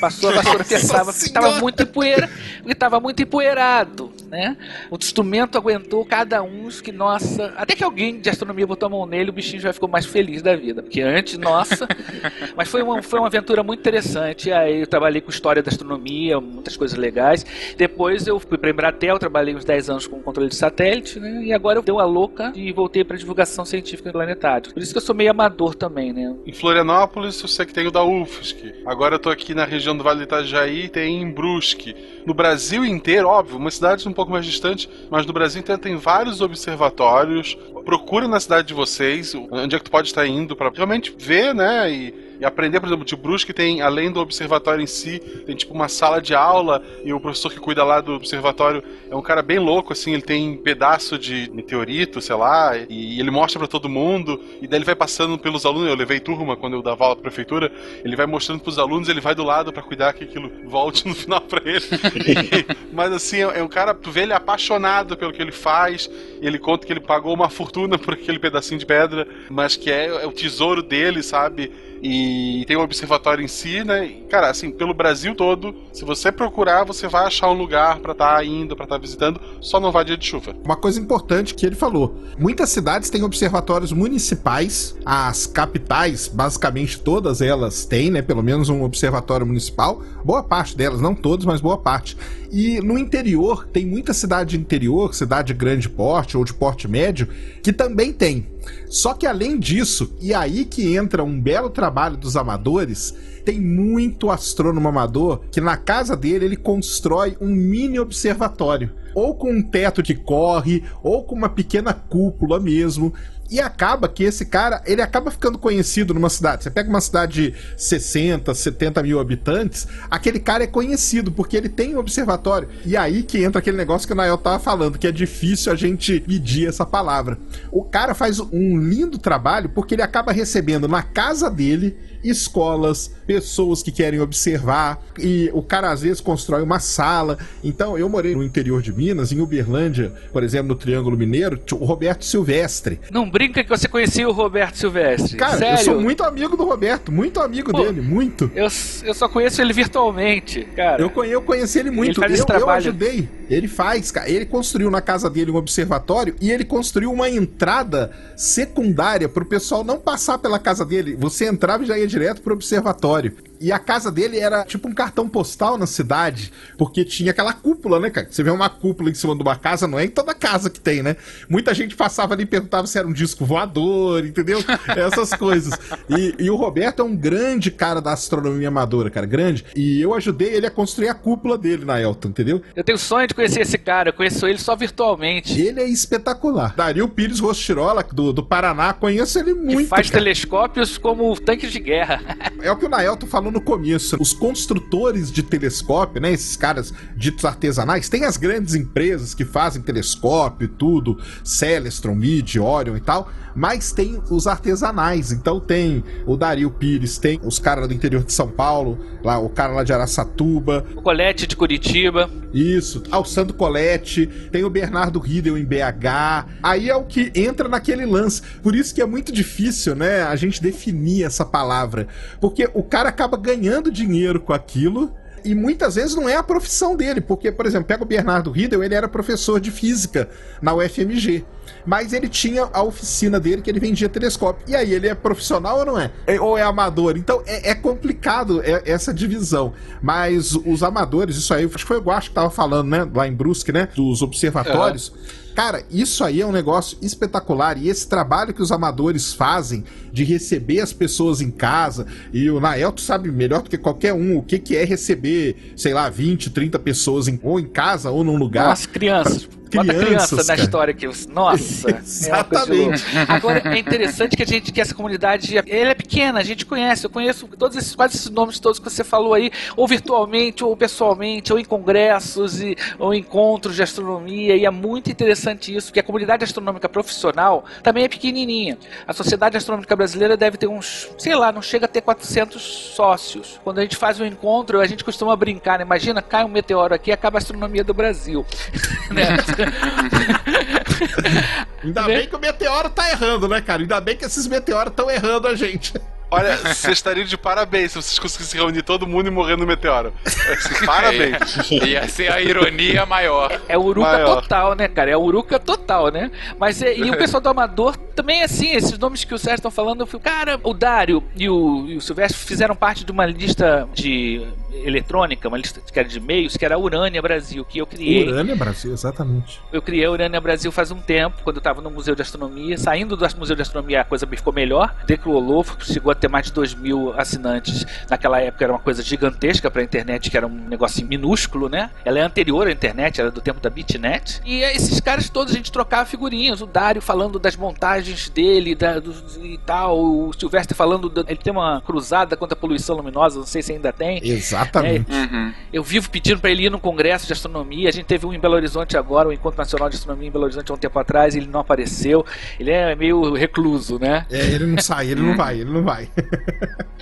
Passou 0.00 0.28
a 0.30 0.34
vassoura 0.34 0.64
piaçava 0.64 1.12
porque 1.12 1.26
estava 1.26 1.58
muito 1.60 1.82
empoeira, 1.82 2.28
porque 2.58 2.72
estava 2.72 3.00
muito 3.00 3.22
empoeirado, 3.22 4.12
né? 4.26 4.56
O 4.90 4.96
instrumento 4.96 5.56
aguentou 5.56 6.04
cada 6.04 6.42
um 6.42 6.68
que, 6.82 6.92
nossa, 6.92 7.54
até 7.56 7.74
que 7.74 7.84
alguém 7.84 8.20
de 8.20 8.28
astronomia 8.28 8.66
botou 8.66 8.86
a 8.86 8.90
mão 8.90 9.06
nele, 9.06 9.30
o 9.30 9.32
bichinho 9.32 9.60
já 9.60 9.72
ficou 9.72 9.88
mais 9.88 10.04
feliz 10.04 10.42
da 10.42 10.56
vida, 10.56 10.82
porque 10.82 11.00
antes, 11.00 11.38
nossa, 11.38 11.86
mas 12.56 12.68
foi 12.68 12.82
uma, 12.82 13.02
foi 13.02 13.20
uma 13.20 13.28
aventura 13.28 13.62
muito 13.62 13.80
interessante. 13.80 14.50
Aí 14.50 14.80
eu 14.80 14.86
trabalhei 14.86 15.20
com 15.20 15.30
história 15.30 15.62
da 15.62 15.70
astronomia, 15.70 16.40
muitas 16.40 16.76
coisas 16.76 16.98
legais. 16.98 17.44
Depois 17.76 18.26
eu 18.26 18.38
fui 18.38 18.58
para 18.58 18.70
Embratel, 18.70 19.18
trabalhei 19.18 19.54
uns 19.54 19.64
10 19.64 19.90
anos 19.90 20.06
com 20.06 20.20
controle 20.20 20.48
de 20.48 20.56
satélite, 20.56 21.20
né? 21.20 21.44
E 21.44 21.52
agora 21.52 21.78
eu 21.78 21.82
dei 21.82 21.94
uma 21.94 22.04
louca 22.04 22.52
e 22.54 22.72
voltei 22.72 23.04
para 23.04 23.16
divulgação 23.16 23.64
científica 23.64 24.10
planetária. 24.10 24.72
Por 24.72 24.82
isso 24.82 24.92
que 24.92 24.98
eu 24.98 25.02
sou 25.02 25.14
meio 25.14 25.30
amador 25.30 25.74
também, 25.74 26.12
né? 26.12 26.34
Em 26.46 26.52
Florianópolis, 26.52 27.40
eu 27.40 27.48
sei 27.48 27.66
que 27.66 27.72
tem 27.72 27.86
o 27.86 27.90
da 27.90 28.02
UFSC. 28.02 28.74
Agora 28.84 29.14
eu 29.16 29.18
tô 29.18 29.30
aqui 29.30 29.54
na 29.54 29.64
região 29.64 29.96
do 29.96 30.02
Vale 30.02 30.18
do 30.18 30.24
Itajaí, 30.24 30.88
tem 30.88 31.22
em 31.22 31.30
Brusque. 31.30 31.94
No 32.26 32.34
Brasil 32.34 32.84
inteiro, 32.84 33.28
óbvio, 33.28 33.56
uma 33.56 33.70
cidade 33.70 34.06
um 34.08 34.12
pouco 34.12 34.32
mais 34.32 34.44
distante, 34.44 34.90
mas 35.08 35.24
no 35.24 35.32
Brasil 35.32 35.60
inteiro 35.60 35.80
tem 35.80 35.94
vários 35.94 36.40
observatórios. 36.40 37.56
Procure 37.84 38.26
na 38.26 38.40
cidade 38.40 38.66
de 38.66 38.74
vocês 38.74 39.32
onde 39.34 39.76
é 39.76 39.78
que 39.78 39.84
tu 39.84 39.92
pode 39.92 40.08
estar 40.08 40.26
indo 40.26 40.56
para 40.56 40.70
realmente 40.70 41.14
ver, 41.16 41.54
né? 41.54 41.88
E, 41.88 42.25
e 42.40 42.44
aprender, 42.44 42.80
por 42.80 42.86
exemplo, 42.86 43.04
de 43.04 43.16
Brusque 43.16 43.52
tem, 43.52 43.80
além 43.80 44.10
do 44.10 44.20
observatório 44.20 44.82
em 44.82 44.86
si, 44.86 45.18
tem 45.18 45.54
tipo 45.56 45.72
uma 45.74 45.88
sala 45.88 46.20
de 46.20 46.34
aula 46.34 46.82
e 47.04 47.12
o 47.12 47.20
professor 47.20 47.52
que 47.52 47.58
cuida 47.60 47.82
lá 47.84 48.00
do 48.00 48.12
observatório 48.14 48.82
é 49.10 49.14
um 49.16 49.22
cara 49.22 49.42
bem 49.42 49.58
louco, 49.58 49.92
assim, 49.92 50.12
ele 50.12 50.22
tem 50.22 50.56
pedaço 50.56 51.18
de 51.18 51.50
meteorito, 51.52 52.20
sei 52.20 52.36
lá, 52.36 52.72
e 52.88 53.18
ele 53.20 53.30
mostra 53.30 53.58
pra 53.58 53.68
todo 53.68 53.88
mundo, 53.88 54.40
e 54.60 54.66
daí 54.66 54.78
ele 54.78 54.84
vai 54.84 54.94
passando 54.94 55.38
pelos 55.38 55.64
alunos, 55.66 55.88
eu 55.88 55.94
levei 55.96 56.20
turma 56.20 56.56
quando 56.56 56.74
eu 56.74 56.82
dava 56.82 57.04
aula 57.04 57.16
pra 57.16 57.22
prefeitura, 57.22 57.70
ele 58.04 58.16
vai 58.16 58.26
mostrando 58.26 58.60
pros 58.60 58.78
alunos, 58.78 59.08
ele 59.08 59.20
vai 59.20 59.34
do 59.34 59.42
lado 59.44 59.72
pra 59.72 59.82
cuidar 59.82 60.12
que 60.12 60.24
aquilo 60.24 60.50
volte 60.64 61.06
no 61.08 61.14
final 61.14 61.40
pra 61.40 61.60
ele. 61.64 61.84
E- 62.26 62.76
mas 62.92 63.12
assim, 63.12 63.38
é 63.42 63.56
é 63.56 63.62
um 63.62 63.68
cara, 63.68 63.94
tu 63.94 64.10
vê 64.10 64.22
ele 64.22 64.32
apaixonado 64.34 65.16
pelo 65.16 65.32
que 65.32 65.40
ele 65.40 65.52
faz, 65.52 66.10
ele 66.42 66.58
conta 66.58 66.86
que 66.86 66.92
ele 66.92 67.00
pagou 67.00 67.32
uma 67.34 67.48
fortuna 67.48 67.96
por 67.98 68.14
aquele 68.14 68.38
pedacinho 68.38 68.78
de 68.78 68.84
pedra, 68.86 69.26
mas 69.48 69.76
que 69.76 69.90
é, 69.90 70.06
é 70.06 70.26
o 70.26 70.32
tesouro 70.32 70.82
dele, 70.82 71.22
sabe? 71.22 71.70
E 72.02 72.64
tem 72.66 72.76
o 72.76 72.82
observatório 72.82 73.44
em 73.44 73.48
si, 73.48 73.82
né? 73.84 74.08
Cara, 74.28 74.50
assim, 74.50 74.70
pelo 74.70 74.94
Brasil 74.94 75.34
todo, 75.34 75.74
se 75.92 76.04
você 76.04 76.30
procurar, 76.30 76.84
você 76.84 77.08
vai 77.08 77.26
achar 77.26 77.50
um 77.50 77.54
lugar 77.54 78.00
pra 78.00 78.12
estar 78.12 78.44
indo, 78.44 78.76
pra 78.76 78.84
estar 78.84 78.98
visitando, 78.98 79.40
só 79.60 79.80
não 79.80 79.90
vai 79.90 80.04
dia 80.04 80.16
de 80.16 80.26
chuva. 80.26 80.54
Uma 80.64 80.76
coisa 80.76 81.00
importante 81.00 81.54
que 81.54 81.64
ele 81.64 81.74
falou: 81.74 82.16
muitas 82.38 82.68
cidades 82.70 83.10
têm 83.10 83.22
observatórios 83.22 83.92
municipais, 83.92 84.96
as 85.04 85.46
capitais, 85.46 86.28
basicamente 86.28 87.00
todas 87.00 87.40
elas 87.40 87.84
têm, 87.84 88.10
né? 88.10 88.22
Pelo 88.22 88.42
menos 88.42 88.68
um 88.68 88.82
observatório 88.82 89.46
municipal. 89.46 90.02
Boa 90.24 90.42
parte 90.42 90.76
delas, 90.76 91.00
não 91.00 91.14
todas, 91.14 91.44
mas 91.44 91.60
boa 91.60 91.78
parte. 91.78 92.16
E 92.50 92.80
no 92.80 92.98
interior, 92.98 93.66
tem 93.72 93.84
muita 93.86 94.12
cidade 94.12 94.50
de 94.50 94.58
interior, 94.58 95.14
cidade 95.14 95.48
de 95.48 95.54
grande 95.54 95.88
porte 95.88 96.36
ou 96.36 96.44
de 96.44 96.54
porte 96.54 96.88
médio, 96.88 97.28
que 97.62 97.72
também 97.72 98.12
tem. 98.12 98.46
Só 98.88 99.14
que 99.14 99.26
além 99.26 99.58
disso, 99.58 100.14
e 100.20 100.32
aí 100.32 100.64
que 100.64 100.96
entra 100.96 101.24
um 101.24 101.40
belo 101.40 101.70
trabalho 101.70 102.16
dos 102.16 102.36
amadores, 102.36 103.14
tem 103.44 103.60
muito 103.60 104.30
astrônomo 104.30 104.88
amador 104.88 105.40
que 105.52 105.60
na 105.60 105.76
casa 105.76 106.16
dele 106.16 106.46
ele 106.46 106.56
constrói 106.56 107.36
um 107.40 107.46
mini 107.46 107.98
observatório. 107.98 108.90
Ou 109.14 109.34
com 109.34 109.50
um 109.50 109.62
teto 109.62 110.02
que 110.02 110.14
corre, 110.14 110.82
ou 111.02 111.24
com 111.24 111.34
uma 111.34 111.48
pequena 111.48 111.94
cúpula 111.94 112.60
mesmo. 112.60 113.14
E 113.50 113.60
acaba 113.60 114.08
que 114.08 114.24
esse 114.24 114.46
cara, 114.46 114.82
ele 114.86 115.02
acaba 115.02 115.30
ficando 115.30 115.58
conhecido 115.58 116.12
numa 116.12 116.28
cidade. 116.28 116.64
Você 116.64 116.70
pega 116.70 116.88
uma 116.88 117.00
cidade 117.00 117.50
de 117.50 117.54
60, 117.76 118.54
70 118.54 119.02
mil 119.02 119.20
habitantes, 119.20 119.86
aquele 120.10 120.40
cara 120.40 120.64
é 120.64 120.66
conhecido 120.66 121.30
porque 121.30 121.56
ele 121.56 121.68
tem 121.68 121.94
um 121.94 121.98
observatório. 121.98 122.68
E 122.84 122.96
aí 122.96 123.22
que 123.22 123.42
entra 123.42 123.58
aquele 123.58 123.76
negócio 123.76 124.06
que 124.06 124.12
o 124.12 124.16
Nael 124.16 124.38
tava 124.38 124.58
falando, 124.58 124.98
que 124.98 125.06
é 125.06 125.12
difícil 125.12 125.72
a 125.72 125.76
gente 125.76 126.24
medir 126.26 126.68
essa 126.68 126.84
palavra. 126.84 127.38
O 127.70 127.84
cara 127.84 128.14
faz 128.14 128.40
um 128.40 128.78
lindo 128.78 129.18
trabalho 129.18 129.68
porque 129.68 129.94
ele 129.94 130.02
acaba 130.02 130.32
recebendo 130.32 130.88
na 130.88 131.02
casa 131.02 131.50
dele 131.50 131.96
escolas, 132.30 133.10
pessoas 133.26 133.82
que 133.82 133.90
querem 133.92 134.20
observar, 134.20 135.02
e 135.18 135.50
o 135.52 135.62
cara 135.62 135.90
às 135.90 136.02
vezes 136.02 136.20
constrói 136.20 136.62
uma 136.62 136.78
sala. 136.78 137.38
Então, 137.62 137.98
eu 137.98 138.08
morei 138.08 138.34
no 138.34 138.42
interior 138.42 138.80
de 138.82 138.92
Minas, 138.92 139.32
em 139.32 139.40
Uberlândia, 139.40 140.12
por 140.32 140.42
exemplo, 140.42 140.68
no 140.68 140.74
Triângulo 140.74 141.16
Mineiro, 141.16 141.60
o 141.72 141.84
Roberto 141.84 142.24
Silvestre. 142.24 143.00
Não 143.10 143.28
brinca 143.28 143.62
que 143.62 143.68
você 143.70 143.88
conhecia 143.88 144.28
o 144.28 144.32
Roberto 144.32 144.76
Silvestre. 144.76 145.36
Cara, 145.36 145.58
Sério? 145.58 145.78
eu 145.80 145.84
sou 145.84 146.00
muito 146.00 146.22
amigo 146.22 146.56
do 146.56 146.64
Roberto, 146.64 147.10
muito 147.12 147.40
amigo 147.40 147.72
Pô, 147.72 147.82
dele, 147.82 148.00
muito. 148.00 148.50
Eu, 148.54 148.68
eu 149.04 149.14
só 149.14 149.28
conheço 149.28 149.60
ele 149.60 149.72
virtualmente, 149.72 150.64
cara. 150.76 151.00
Eu, 151.02 151.10
conhe- 151.10 151.32
eu 151.32 151.42
conheci 151.42 151.78
ele 151.78 151.90
muito. 151.90 152.12
Ele 152.12 152.20
faz 152.20 152.32
esse 152.32 152.42
eu, 152.42 152.44
eu 152.44 152.46
trabalho. 152.58 152.76
ajudei. 152.78 153.28
Ele 153.48 153.68
faz, 153.68 154.10
cara. 154.10 154.28
Ele 154.28 154.44
construiu 154.46 154.90
na 154.90 155.00
casa 155.00 155.30
dele 155.30 155.50
um 155.50 155.56
observatório 155.56 156.34
e 156.40 156.50
ele 156.50 156.64
construiu 156.64 157.12
uma 157.12 157.28
entrada 157.30 158.10
secundária 158.36 159.28
pro 159.28 159.44
pessoal 159.44 159.84
não 159.84 159.98
passar 159.98 160.38
pela 160.38 160.58
casa 160.58 160.84
dele. 160.84 161.16
Você 161.18 161.46
entrava 161.46 161.82
e 161.82 161.86
já 161.86 161.98
ia 161.98 162.08
direto 162.18 162.40
pro 162.40 162.54
observatório. 162.54 163.32
E 163.60 163.72
a 163.72 163.78
casa 163.78 164.10
dele 164.10 164.38
era 164.38 164.64
tipo 164.64 164.88
um 164.88 164.94
cartão 164.94 165.28
postal 165.28 165.76
na 165.78 165.86
cidade, 165.86 166.52
porque 166.78 167.04
tinha 167.04 167.30
aquela 167.30 167.52
cúpula, 167.52 167.98
né, 168.00 168.10
cara? 168.10 168.26
Você 168.30 168.42
vê 168.42 168.50
uma 168.50 168.68
cúpula 168.68 169.10
em 169.10 169.14
cima 169.14 169.34
de 169.34 169.42
uma 169.42 169.56
casa, 169.56 169.86
não 169.86 169.98
é 169.98 170.04
em 170.04 170.08
toda 170.08 170.34
casa 170.34 170.68
que 170.70 170.80
tem, 170.80 171.02
né? 171.02 171.16
Muita 171.48 171.72
gente 171.74 171.96
passava 171.96 172.34
ali 172.34 172.42
e 172.42 172.46
perguntava 172.46 172.86
se 172.86 172.98
era 172.98 173.06
um 173.06 173.12
disco 173.12 173.44
voador, 173.44 174.24
entendeu? 174.24 174.58
Essas 174.88 175.32
coisas. 175.34 175.74
E, 176.08 176.34
e 176.38 176.50
o 176.50 176.56
Roberto 176.56 177.00
é 177.00 177.04
um 177.04 177.16
grande 177.16 177.70
cara 177.70 178.00
da 178.00 178.12
astronomia 178.12 178.68
amadora, 178.68 179.10
cara, 179.10 179.26
grande. 179.26 179.64
E 179.74 180.00
eu 180.00 180.14
ajudei 180.14 180.54
ele 180.54 180.66
a 180.66 180.70
construir 180.70 181.08
a 181.08 181.14
cúpula 181.14 181.56
dele 181.58 181.84
na 181.84 182.00
Elton, 182.00 182.28
entendeu? 182.28 182.62
Eu 182.74 182.84
tenho 182.84 182.98
sonho 182.98 183.26
de 183.26 183.34
conhecer 183.34 183.60
esse 183.60 183.78
cara, 183.78 184.10
eu 184.10 184.12
conheço 184.12 184.46
ele 184.46 184.58
só 184.58 184.74
virtualmente. 184.76 185.60
Ele 185.60 185.80
é 185.80 185.88
espetacular. 185.88 186.74
Dario 186.76 187.08
Pires 187.08 187.40
Rostirola, 187.40 188.04
do, 188.12 188.32
do 188.32 188.42
Paraná, 188.42 188.92
conheço 188.92 189.38
ele 189.38 189.54
Que 189.54 189.60
muito. 189.60 189.88
faz 189.88 190.08
cara. 190.10 190.22
telescópios 190.22 190.98
como 190.98 191.34
tanques 191.40 191.72
de 191.72 191.80
guerra. 191.80 192.20
É 192.60 192.70
o 192.70 192.76
que 192.76 192.86
o 192.86 192.88
Naelton 192.88 193.26
falou 193.26 193.45
no 193.50 193.60
começo. 193.60 194.16
Os 194.20 194.32
construtores 194.32 195.30
de 195.30 195.42
telescópio, 195.42 196.20
né? 196.20 196.32
Esses 196.32 196.56
caras 196.56 196.92
ditos 197.16 197.44
artesanais, 197.44 198.08
tem 198.08 198.24
as 198.24 198.36
grandes 198.36 198.74
empresas 198.74 199.34
que 199.34 199.44
fazem 199.44 199.82
telescópio 199.82 200.66
e 200.66 200.68
tudo, 200.68 201.18
Celestron, 201.44 202.14
Mid, 202.14 202.56
Orion 202.56 202.96
e 202.96 203.00
tal, 203.00 203.30
mas 203.56 203.90
tem 203.90 204.20
os 204.30 204.46
artesanais. 204.46 205.32
Então 205.32 205.58
tem 205.58 206.04
o 206.26 206.36
Dario 206.36 206.70
Pires, 206.70 207.16
tem 207.16 207.40
os 207.42 207.58
caras 207.58 207.88
do 207.88 207.94
interior 207.94 208.22
de 208.22 208.32
São 208.32 208.48
Paulo, 208.48 208.98
lá 209.24 209.38
o 209.38 209.48
cara 209.48 209.72
lá 209.72 209.82
de 209.82 209.92
Araçatuba, 209.92 210.86
O 210.94 211.00
Colete 211.02 211.46
de 211.46 211.56
Curitiba. 211.56 212.28
isso, 212.52 213.02
ao 213.10 213.24
Sandro 213.24 213.56
Colette, 213.56 214.26
tem 214.52 214.62
o 214.62 214.70
Bernardo 214.70 215.18
Riedel 215.18 215.56
em 215.56 215.64
BH. 215.64 216.46
Aí 216.62 216.90
é 216.90 216.94
o 216.94 217.04
que 217.04 217.32
entra 217.34 217.68
naquele 217.68 218.04
lance. 218.04 218.42
Por 218.62 218.76
isso 218.76 218.94
que 218.94 219.00
é 219.00 219.06
muito 219.06 219.32
difícil, 219.32 219.94
né, 219.94 220.22
a 220.22 220.36
gente 220.36 220.62
definir 220.62 221.24
essa 221.24 221.44
palavra. 221.44 222.06
Porque 222.40 222.68
o 222.74 222.82
cara 222.82 223.08
acaba 223.08 223.36
ganhando 223.36 223.90
dinheiro 223.90 224.40
com 224.40 224.52
aquilo. 224.52 225.12
E 225.46 225.54
muitas 225.54 225.94
vezes 225.94 226.16
não 226.16 226.28
é 226.28 226.34
a 226.36 226.42
profissão 226.42 226.96
dele, 226.96 227.20
porque, 227.20 227.52
por 227.52 227.66
exemplo, 227.66 227.86
pega 227.86 228.02
o 228.02 228.06
Bernardo 228.06 228.50
Riedel, 228.50 228.82
ele 228.82 228.94
era 228.94 229.08
professor 229.08 229.60
de 229.60 229.70
física 229.70 230.28
na 230.60 230.74
UFMG. 230.74 231.44
Mas 231.84 232.12
ele 232.12 232.28
tinha 232.28 232.68
a 232.72 232.82
oficina 232.82 233.38
dele 233.38 233.62
que 233.62 233.70
ele 233.70 233.78
vendia 233.78 234.08
telescópio. 234.08 234.64
E 234.66 234.74
aí, 234.74 234.92
ele 234.92 235.06
é 235.06 235.14
profissional 235.14 235.78
ou 235.78 235.86
não 235.86 235.98
é? 235.98 236.10
É- 236.26 236.40
ou 236.40 236.58
é 236.58 236.62
amador? 236.62 237.16
Então 237.16 237.42
é, 237.46 237.70
é 237.70 237.74
complicado 237.76 238.60
é- 238.64 238.82
essa 238.84 239.14
divisão. 239.14 239.72
Mas 240.02 240.52
os 240.54 240.82
amadores, 240.82 241.36
isso 241.36 241.54
aí, 241.54 241.64
acho 241.64 241.76
que 241.76 241.84
foi 241.84 241.98
o 241.98 242.02
Guacho 242.02 242.30
que 242.30 242.34
tava 242.34 242.50
falando, 242.50 242.88
né? 242.88 243.08
Lá 243.14 243.28
em 243.28 243.32
Brusque, 243.32 243.70
né? 243.72 243.88
Dos 243.94 244.22
observatórios. 244.22 245.12
Cara, 245.56 245.82
isso 245.90 246.22
aí 246.22 246.42
é 246.42 246.46
um 246.46 246.52
negócio 246.52 246.98
espetacular. 247.00 247.78
E 247.78 247.88
esse 247.88 248.06
trabalho 248.06 248.52
que 248.52 248.60
os 248.60 248.70
amadores 248.70 249.32
fazem 249.32 249.84
de 250.12 250.22
receber 250.22 250.80
as 250.80 250.92
pessoas 250.92 251.40
em 251.40 251.50
casa. 251.50 252.06
E 252.30 252.50
o 252.50 252.60
Nael, 252.60 252.92
tu 252.92 253.00
sabe 253.00 253.30
melhor 253.32 253.62
do 253.62 253.70
que 253.70 253.78
qualquer 253.78 254.12
um 254.12 254.36
o 254.36 254.42
que, 254.42 254.58
que 254.58 254.76
é 254.76 254.84
receber, 254.84 255.72
sei 255.74 255.94
lá, 255.94 256.10
20, 256.10 256.50
30 256.50 256.78
pessoas 256.78 257.26
em- 257.26 257.40
ou 257.42 257.58
em 257.58 257.64
casa 257.64 258.10
ou 258.10 258.22
num 258.22 258.36
lugar. 258.36 258.68
Nossa, 258.68 258.86
crianças. 258.86 259.48
Bota 259.74 259.94
criança 259.94 260.44
na 260.44 260.54
história 260.54 260.92
aqui. 260.92 261.06
Nossa, 261.28 261.90
é 261.90 261.98
Exatamente. 261.98 262.70
louco. 262.74 262.98
Agora 263.28 263.62
é 263.64 263.78
interessante 263.78 264.36
que 264.36 264.42
a 264.42 264.46
gente, 264.46 264.72
que 264.72 264.80
essa 264.80 264.94
comunidade, 264.94 265.56
ela 265.56 265.90
é 265.90 265.94
pequena, 265.94 266.40
a 266.40 266.44
gente 266.44 266.64
conhece, 266.64 267.06
eu 267.06 267.10
conheço 267.10 267.48
todos 267.48 267.76
esses, 267.76 267.94
quase 267.94 268.16
esses 268.16 268.30
nomes 268.30 268.58
todos 268.58 268.78
que 268.78 268.88
você 268.88 269.02
falou 269.02 269.34
aí, 269.34 269.50
ou 269.76 269.86
virtualmente, 269.86 270.64
ou 270.64 270.76
pessoalmente, 270.76 271.52
ou 271.52 271.58
em 271.58 271.64
congressos, 271.64 272.60
e, 272.60 272.76
ou 272.98 273.14
encontros 273.14 273.76
de 273.76 273.82
astronomia, 273.82 274.56
e 274.56 274.64
é 274.64 274.70
muito 274.70 275.10
interessante 275.10 275.74
isso, 275.74 275.88
porque 275.88 276.00
a 276.00 276.02
comunidade 276.02 276.44
astronômica 276.44 276.88
profissional 276.88 277.64
também 277.82 278.04
é 278.04 278.08
pequenininha. 278.08 278.78
A 279.06 279.12
Sociedade 279.12 279.56
Astronômica 279.56 279.94
Brasileira 279.96 280.36
deve 280.36 280.56
ter 280.56 280.66
uns, 280.66 281.08
sei 281.18 281.34
lá, 281.34 281.50
não 281.52 281.62
chega 281.62 281.86
a 281.86 281.88
ter 281.88 282.00
400 282.00 282.62
sócios. 282.62 283.60
Quando 283.64 283.78
a 283.78 283.82
gente 283.82 283.96
faz 283.96 284.20
um 284.20 284.24
encontro, 284.24 284.80
a 284.80 284.86
gente 284.86 285.04
costuma 285.04 285.34
brincar, 285.36 285.78
né? 285.78 285.84
imagina, 285.84 286.22
cai 286.22 286.44
um 286.44 286.48
meteoro 286.48 286.94
aqui 286.94 287.10
e 287.10 287.12
acaba 287.12 287.38
a 287.38 287.40
astronomia 287.40 287.84
do 287.84 287.94
Brasil. 287.94 288.44
né? 289.12 289.36
Ainda 291.82 292.02
bem 292.02 292.26
que 292.26 292.36
o 292.36 292.38
meteoro 292.38 292.90
tá 292.90 293.10
errando, 293.10 293.48
né, 293.48 293.60
cara? 293.60 293.82
Ainda 293.82 294.00
bem 294.00 294.16
que 294.16 294.24
esses 294.24 294.46
meteoros 294.46 294.90
estão 294.90 295.10
errando 295.10 295.48
a 295.48 295.54
gente. 295.54 295.94
Olha, 296.28 296.56
vocês 296.56 296.98
estariam 296.98 297.24
de 297.24 297.38
parabéns 297.38 297.92
se 297.92 298.02
vocês 298.02 298.18
conseguissem 298.18 298.60
reunir 298.60 298.82
todo 298.82 299.06
mundo 299.06 299.28
e 299.28 299.30
morrer 299.30 299.56
no 299.56 299.64
meteoro. 299.64 300.12
Assim, 300.24 300.74
Parabéns. 300.84 301.70
É, 301.70 301.86
ia 301.86 302.08
ser 302.08 302.32
a 302.32 302.40
ironia 302.40 303.06
maior. 303.06 303.60
É 303.68 303.78
uruca 303.78 304.10
Maior. 304.10 304.42
total, 304.42 304.74
né, 304.74 304.88
cara? 304.88 305.10
É 305.10 305.16
uruca 305.16 305.58
total, 305.60 306.10
né? 306.10 306.30
Mas 306.58 306.82
é, 306.82 306.96
e 306.96 307.10
o 307.10 307.16
pessoal 307.16 307.40
do 307.40 307.48
Amador 307.48 307.96
também, 307.96 308.42
assim, 308.42 308.72
esses 308.72 308.98
nomes 308.98 309.22
que 309.22 309.34
o 309.34 309.38
Sérgio 309.38 309.58
estão 309.58 309.70
falando, 309.70 310.00
eu 310.00 310.06
fui, 310.06 310.18
cara, 310.18 310.58
o 310.64 310.74
Dário 310.74 311.22
e 311.36 311.48
o, 311.48 311.86
e 311.86 311.96
o 311.96 312.00
Silvestre 312.00 312.44
fizeram 312.44 312.74
parte 312.74 313.04
de 313.04 313.12
uma 313.12 313.24
lista 313.24 313.88
de 313.94 314.44
eletrônica, 314.84 315.46
uma 315.48 315.58
lista 315.58 315.80
que 315.80 315.98
era 315.98 316.08
de 316.08 316.18
e-mails, 316.18 316.56
que 316.56 316.64
era 316.64 316.74
a 316.74 316.78
Urânia 316.78 317.20
Brasil, 317.22 317.64
que 317.64 317.78
eu 317.78 317.86
criei. 317.86 318.28
Urânia 318.28 318.56
Brasil, 318.56 318.92
exatamente. 318.92 319.60
Eu 319.72 319.80
criei 319.82 320.04
a 320.04 320.10
Urânia 320.10 320.40
Brasil 320.40 320.70
faz 320.72 320.90
um 320.90 320.98
tempo, 321.00 321.42
quando 321.42 321.56
eu 321.56 321.60
estava 321.60 321.80
no 321.80 321.90
Museu 321.90 322.14
de 322.14 322.22
Astronomia. 322.22 322.76
Saindo 322.78 323.16
do 323.16 323.26
Museu 323.38 323.56
de 323.56 323.62
Astronomia, 323.62 324.00
a 324.00 324.04
coisa 324.04 324.26
ficou 324.26 324.52
melhor. 324.52 324.94
Decolou, 325.06 325.64
chegou 325.80 326.10
a 326.12 326.14
ter 326.14 326.28
mais 326.28 326.46
de 326.46 326.52
2 326.52 326.74
mil 326.74 327.12
assinantes. 327.18 327.84
Naquela 328.10 328.40
época 328.40 328.64
era 328.64 328.72
uma 328.72 328.78
coisa 328.78 329.02
gigantesca 329.02 329.70
para 329.70 329.80
a 329.80 329.84
internet, 329.84 330.30
que 330.30 330.36
era 330.36 330.46
um 330.46 330.50
negócio 330.68 331.04
minúsculo, 331.06 331.68
né? 331.68 331.90
Ela 332.04 332.18
é 332.18 332.22
anterior 332.22 332.66
à 332.66 332.70
internet, 332.70 333.20
era 333.20 333.30
do 333.30 333.40
tempo 333.40 333.60
da 333.60 333.70
Bitnet. 333.70 334.40
E 334.44 334.62
esses 334.62 335.00
caras 335.00 335.28
todos 335.30 335.52
a 335.52 335.56
gente 335.56 335.72
trocava 335.72 336.04
figurinhas. 336.04 336.60
O 336.60 336.66
Dário 336.66 337.00
falando 337.02 337.38
das 337.38 337.56
montagens 337.56 338.28
dele 338.28 338.74
da, 338.74 338.98
do- 339.00 339.14
e 339.44 339.58
tal. 339.58 339.98
O 339.98 340.32
Silvestre 340.38 340.74
falando. 340.76 341.08
da- 341.08 341.24
ele 341.26 341.36
tem 341.36 341.52
uma 341.52 341.80
cruzada 341.80 342.36
contra 342.36 342.56
a 342.56 342.60
poluição 342.60 342.96
luminosa, 342.96 343.38
não 343.38 343.46
sei 343.46 343.62
se 343.62 343.72
ainda 343.72 343.92
tem. 343.92 344.20
Exatamente. 344.66 345.10
Uhum. 345.10 345.52
Eu 345.72 345.82
vivo 345.82 346.10
pedindo 346.10 346.40
pra 346.40 346.50
ele 346.50 346.66
ir 346.66 346.70
no 346.70 346.78
congresso 346.78 347.26
de 347.26 347.32
astronomia. 347.32 347.88
A 347.88 347.92
gente 347.92 348.06
teve 348.06 348.26
um 348.26 348.32
em 348.32 348.38
Belo 348.38 348.54
Horizonte 348.54 348.96
agora, 348.96 349.28
o 349.28 349.32
Encontro 349.32 349.58
Nacional 349.58 349.88
de 349.88 349.96
Astronomia 349.96 350.28
em 350.28 350.32
Belo 350.32 350.44
Horizonte 350.44 350.70
há 350.70 350.74
um 350.74 350.78
tempo 350.78 350.98
atrás, 350.98 351.34
e 351.34 351.38
ele 351.38 351.48
não 351.48 351.60
apareceu. 351.60 352.24
Ele 352.58 352.70
é 352.70 352.94
meio 352.94 353.34
recluso, 353.34 353.98
né? 353.98 354.26
É, 354.30 354.46
ele 354.46 354.66
não 354.66 354.78
sai, 354.82 355.10
ele 355.10 355.22
não 355.22 355.36
vai, 355.36 355.60
ele 355.60 355.70
não 355.70 355.82
vai. 355.82 356.08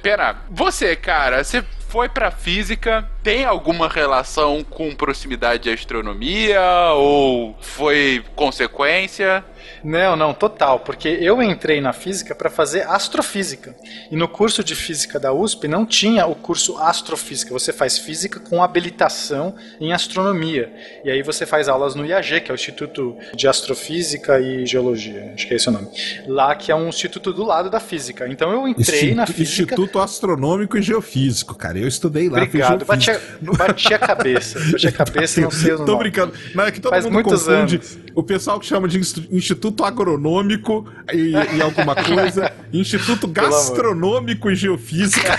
Pera, 0.02 0.36
você, 0.50 0.94
cara, 0.96 1.42
você 1.42 1.64
foi 1.94 2.08
pra 2.08 2.32
física, 2.32 3.08
tem 3.22 3.44
alguma 3.44 3.88
relação 3.88 4.64
com 4.64 4.92
proximidade 4.96 5.62
de 5.62 5.70
astronomia 5.70 6.60
ou 6.96 7.56
foi 7.60 8.24
consequência? 8.34 9.44
Não, 9.82 10.16
não, 10.16 10.32
total, 10.32 10.80
porque 10.80 11.08
eu 11.08 11.42
entrei 11.42 11.80
na 11.80 11.92
física 11.92 12.34
para 12.34 12.50
fazer 12.50 12.82
astrofísica. 12.82 13.74
E 14.10 14.16
no 14.16 14.26
curso 14.26 14.64
de 14.64 14.74
física 14.74 15.20
da 15.20 15.32
USP 15.32 15.68
não 15.68 15.86
tinha 15.86 16.26
o 16.26 16.34
curso 16.34 16.76
astrofísica. 16.78 17.52
Você 17.52 17.72
faz 17.72 17.98
física 17.98 18.40
com 18.40 18.62
habilitação 18.62 19.54
em 19.80 19.92
astronomia. 19.92 20.72
E 21.04 21.10
aí 21.10 21.22
você 21.22 21.46
faz 21.46 21.68
aulas 21.68 21.94
no 21.94 22.04
IAG, 22.04 22.40
que 22.40 22.50
é 22.50 22.54
o 22.54 22.56
Instituto 22.56 23.16
de 23.34 23.46
Astrofísica 23.46 24.40
e 24.40 24.66
Geologia, 24.66 25.32
acho 25.34 25.46
que 25.46 25.54
é 25.54 25.56
esse 25.56 25.68
o 25.68 25.72
nome. 25.72 25.88
Lá 26.26 26.54
que 26.54 26.72
é 26.72 26.74
um 26.74 26.88
instituto 26.88 27.32
do 27.32 27.44
lado 27.44 27.70
da 27.70 27.80
física. 27.80 28.26
Então 28.28 28.50
eu 28.52 28.66
entrei 28.66 29.14
na 29.14 29.22
Instituto, 29.22 29.36
física. 29.36 29.62
Instituto 29.62 29.98
Astronômico 29.98 30.76
e 30.76 30.82
Geofísico, 30.82 31.54
cara. 31.54 31.78
Eu 31.84 31.88
estudei 31.88 32.28
lá. 32.30 32.38
fiz 32.40 32.48
Obrigado. 32.48 32.84
Bati 32.86 33.10
a, 33.10 33.20
bati 33.42 33.94
a 33.94 33.98
cabeça. 33.98 34.58
Bati 34.58 34.86
a 34.88 34.92
cabeça, 34.92 35.40
não 35.42 35.50
sei 35.50 35.72
o 35.72 35.78
nome. 35.78 35.86
Tô 35.86 35.98
brincando. 35.98 36.32
Mas 36.54 36.68
é 36.68 36.70
que 36.70 36.80
todo 36.80 36.90
Faz 36.90 37.04
mundo 37.04 37.22
confunde 37.22 37.76
anos. 37.76 37.98
o 38.14 38.22
pessoal 38.22 38.58
que 38.58 38.66
chama 38.66 38.88
de 38.88 38.98
Instituto 39.30 39.84
Agronômico 39.84 40.88
e, 41.12 41.32
e 41.32 41.60
alguma 41.62 41.94
coisa, 41.94 42.50
Instituto. 42.72 43.28
Gastronômico 43.28 44.50
e 44.50 44.56
Geofísica. 44.56 45.38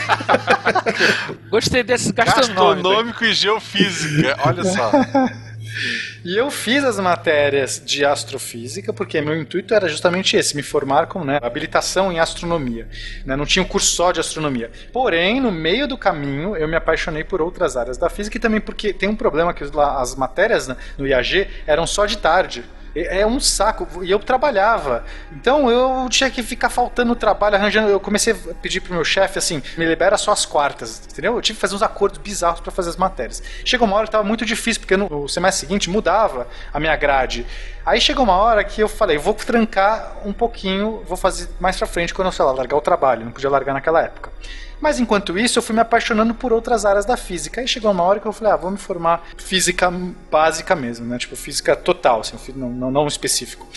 Gostei 1.50 1.84
desse 1.84 2.12
gastronômico. 2.14 2.84
Gastronômico 2.84 3.26
e 3.26 3.34
geofísica. 3.34 4.38
Olha 4.46 4.64
só. 4.64 4.92
E 6.24 6.38
eu 6.38 6.50
fiz 6.50 6.84
as 6.84 7.00
matérias 7.00 7.82
de 7.84 8.06
astrofísica, 8.06 8.94
porque 8.94 9.22
meu 9.22 9.40
intuito 9.40 9.74
era 9.74 9.88
justamente 9.88 10.36
esse, 10.38 10.56
me 10.56 10.64
formar 10.64 11.08
com 11.08 11.24
né, 11.24 11.40
habilitação 11.42 12.12
em 12.12 12.20
astronomia. 12.20 12.88
né, 13.26 13.36
não 13.36 13.46
tinha 13.46 13.64
um 13.64 13.68
curso 13.68 13.94
só 13.96 14.12
de 14.12 14.20
astronomia. 14.20 14.72
Porém, 14.92 15.40
no 15.40 15.52
meio 15.52 15.88
do 15.88 15.98
caminho, 15.98 16.56
eu 16.56 16.68
me 16.68 16.76
apaixonei 16.76 17.24
por 17.24 17.42
outras 17.42 17.78
áreas 17.78 17.98
da 17.98 18.10
física 18.10 18.38
e 18.38 18.40
também 18.40 18.62
porque 18.62 18.94
tem 18.94 19.10
um 19.10 19.16
problema 19.16 19.54
que 19.54 19.64
as 19.64 20.16
matérias 20.16 20.68
né, 20.68 20.76
no 20.98 21.08
IAG 21.08 21.48
eram 21.68 21.86
só 21.86 22.06
de 22.06 22.18
tarde. 22.18 22.64
É 22.96 23.22
é 23.22 23.28
um 23.28 23.40
saco. 23.40 24.04
E 24.04 24.12
eu 24.12 24.20
trabalhava. 24.20 25.04
Então 25.32 25.70
eu 25.70 26.08
tinha 26.10 26.30
que 26.30 26.42
ficar 26.42 26.70
faltando 26.70 27.16
trabalho, 27.16 27.56
arranjando. 27.56 27.90
Eu 27.90 28.00
comecei 28.00 28.34
a 28.34 28.54
pedir 28.56 28.82
pro 28.82 28.94
meu 28.94 29.04
chefe 29.04 29.38
assim: 29.38 29.62
me 29.78 29.86
libera 29.86 30.18
só 30.18 30.32
as 30.32 30.46
quartas. 30.46 31.02
Entendeu? 31.12 31.36
Eu 31.36 31.42
tive 31.42 31.58
que 31.58 31.62
fazer 31.62 31.76
uns 31.76 31.84
acordos 31.84 32.20
bizarros 32.20 32.60
para 32.60 32.72
fazer 32.72 32.90
as 32.90 32.98
matérias. 32.98 33.44
Chegou 33.64 33.88
uma 33.88 33.98
hora 33.98 34.06
que 34.06 34.12
tava 34.12 34.24
muito 34.24 34.46
difícil, 34.46 34.82
porque 34.82 34.96
no 34.96 35.28
semestre 35.28 35.68
seguinte 35.68 35.90
mudava 35.90 36.48
a 36.74 36.80
minha 36.80 36.96
grade. 36.96 37.46
Aí 37.86 38.02
chegou 38.02 38.24
uma 38.24 38.36
hora 38.36 38.64
que 38.64 38.82
eu 38.82 38.88
falei: 38.88 39.18
vou 39.18 39.34
trancar 39.34 40.18
um 40.26 40.34
pouquinho, 40.34 41.04
vou 41.08 41.16
fazer 41.16 41.50
mais 41.60 41.78
pra 41.78 41.88
frente 41.88 42.14
quando 42.14 42.28
eu, 42.28 42.32
sei 42.32 42.44
lá, 42.44 42.52
largar 42.52 42.78
o 42.78 42.82
trabalho. 42.82 43.26
Não 43.26 43.32
podia 43.32 43.50
largar 43.50 43.74
naquela 43.74 44.02
época. 44.02 44.32
Mas 44.80 45.00
enquanto 45.00 45.38
isso, 45.38 45.58
eu 45.58 45.64
fui 45.64 45.74
me 45.74 45.82
apaixonando 45.82 46.34
por 46.34 46.52
outras 46.52 46.86
áreas 46.86 47.06
da 47.06 47.18
física. 47.18 47.62
Aí 47.62 47.68
chegou 47.68 47.92
uma 47.92 48.04
hora 48.04 48.20
que 48.20 48.28
eu 48.28 48.34
falei, 48.34 48.54
ah, 48.54 48.56
vou 48.56 48.72
me 48.72 48.78
formar 48.78 49.28
física 49.38 49.92
básica 50.30 50.76
mesmo, 50.76 51.06
né? 51.06 51.18
Tipo, 51.18 51.36
física 51.36 51.76
total, 51.76 52.22
assim, 52.22 52.38
não, 52.56 52.70
não, 52.70 52.92
não 52.92 53.08
específico. 53.08 53.68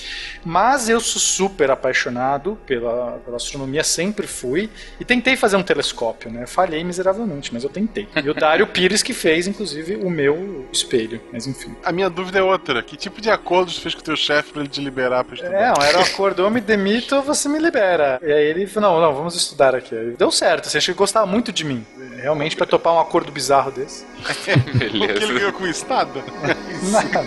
Mas 0.44 0.88
eu 0.88 1.00
sou 1.00 1.20
super 1.20 1.70
apaixonado 1.70 2.59
pela, 2.66 3.12
pela 3.24 3.36
astronomia, 3.36 3.84
sempre 3.84 4.26
fui. 4.26 4.68
E 4.98 5.04
tentei 5.04 5.36
fazer 5.36 5.56
um 5.56 5.62
telescópio, 5.62 6.30
né? 6.30 6.46
Falhei 6.46 6.82
miseravelmente, 6.82 7.52
mas 7.52 7.64
eu 7.64 7.70
tentei. 7.70 8.09
E 8.22 8.28
o 8.28 8.34
Dário 8.34 8.66
Pires 8.68 9.02
que 9.02 9.12
fez, 9.12 9.46
inclusive, 9.46 9.96
o 9.96 10.11
meu 10.11 10.68
espelho. 10.72 11.20
Mas 11.32 11.46
enfim. 11.46 11.74
A 11.84 11.92
minha 11.92 12.11
dúvida 12.11 12.38
é 12.38 12.42
outra. 12.42 12.82
Que 12.82 12.96
tipo 12.96 13.20
de 13.20 13.30
acordo 13.30 13.70
você 13.70 13.80
fez 13.80 13.94
com 13.99 14.03
o 14.03 14.05
teu 14.05 14.16
chefe 14.16 14.53
pra 14.53 14.61
ele 14.62 14.70
te 14.70 14.80
liberar 14.80 15.24
pra 15.24 15.34
estudar? 15.34 15.55
É, 15.55 15.72
não, 15.72 15.84
era 15.84 15.99
o 15.99 16.03
acordo, 16.03 16.42
eu 16.42 16.51
me 16.51 16.61
demito 16.61 17.16
ou 17.16 17.22
você 17.22 17.49
me 17.49 17.59
libera. 17.59 18.18
E 18.22 18.32
aí 18.32 18.44
ele 18.44 18.66
falou, 18.66 18.92
não, 18.92 19.01
não, 19.01 19.14
vamos 19.14 19.34
estudar 19.34 19.74
aqui. 19.74 19.94
Aí 19.94 20.11
deu 20.16 20.30
certo, 20.30 20.66
assim, 20.66 20.78
acho 20.78 20.86
que 20.86 20.90
ele 20.92 20.99
gostava 20.99 21.26
muito 21.26 21.53
de 21.53 21.64
mim. 21.64 21.84
Realmente, 22.16 22.57
pra 22.57 22.66
topar 22.66 22.94
um 22.94 23.01
acordo 23.01 23.30
bizarro 23.30 23.70
desse. 23.70 24.05
Porque 24.22 24.84
ele 24.84 25.07
Beleza. 25.07 25.32
ganhou 25.32 25.53
com 25.53 25.66
estada? 25.66 26.22
Nada. 26.90 27.24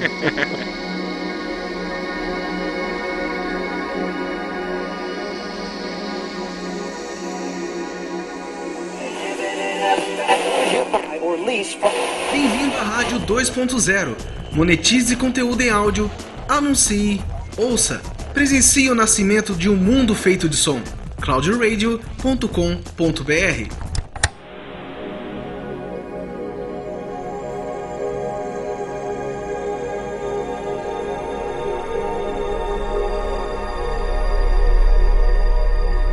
Bem-vindo 12.32 12.78
à 12.78 12.84
Rádio 12.84 13.20
2.0. 13.20 14.16
Monetize 14.52 15.16
conteúdo 15.16 15.62
em 15.62 15.70
áudio, 15.70 16.10
anuncie, 16.58 17.22
ouça, 17.58 18.02
presencie 18.34 18.90
o 18.90 18.96
nascimento 18.96 19.54
de 19.54 19.70
um 19.70 19.76
mundo 19.76 20.14
feito 20.14 20.50
de 20.50 20.58
som. 20.58 20.82
cloudradio.com.br 21.22 22.02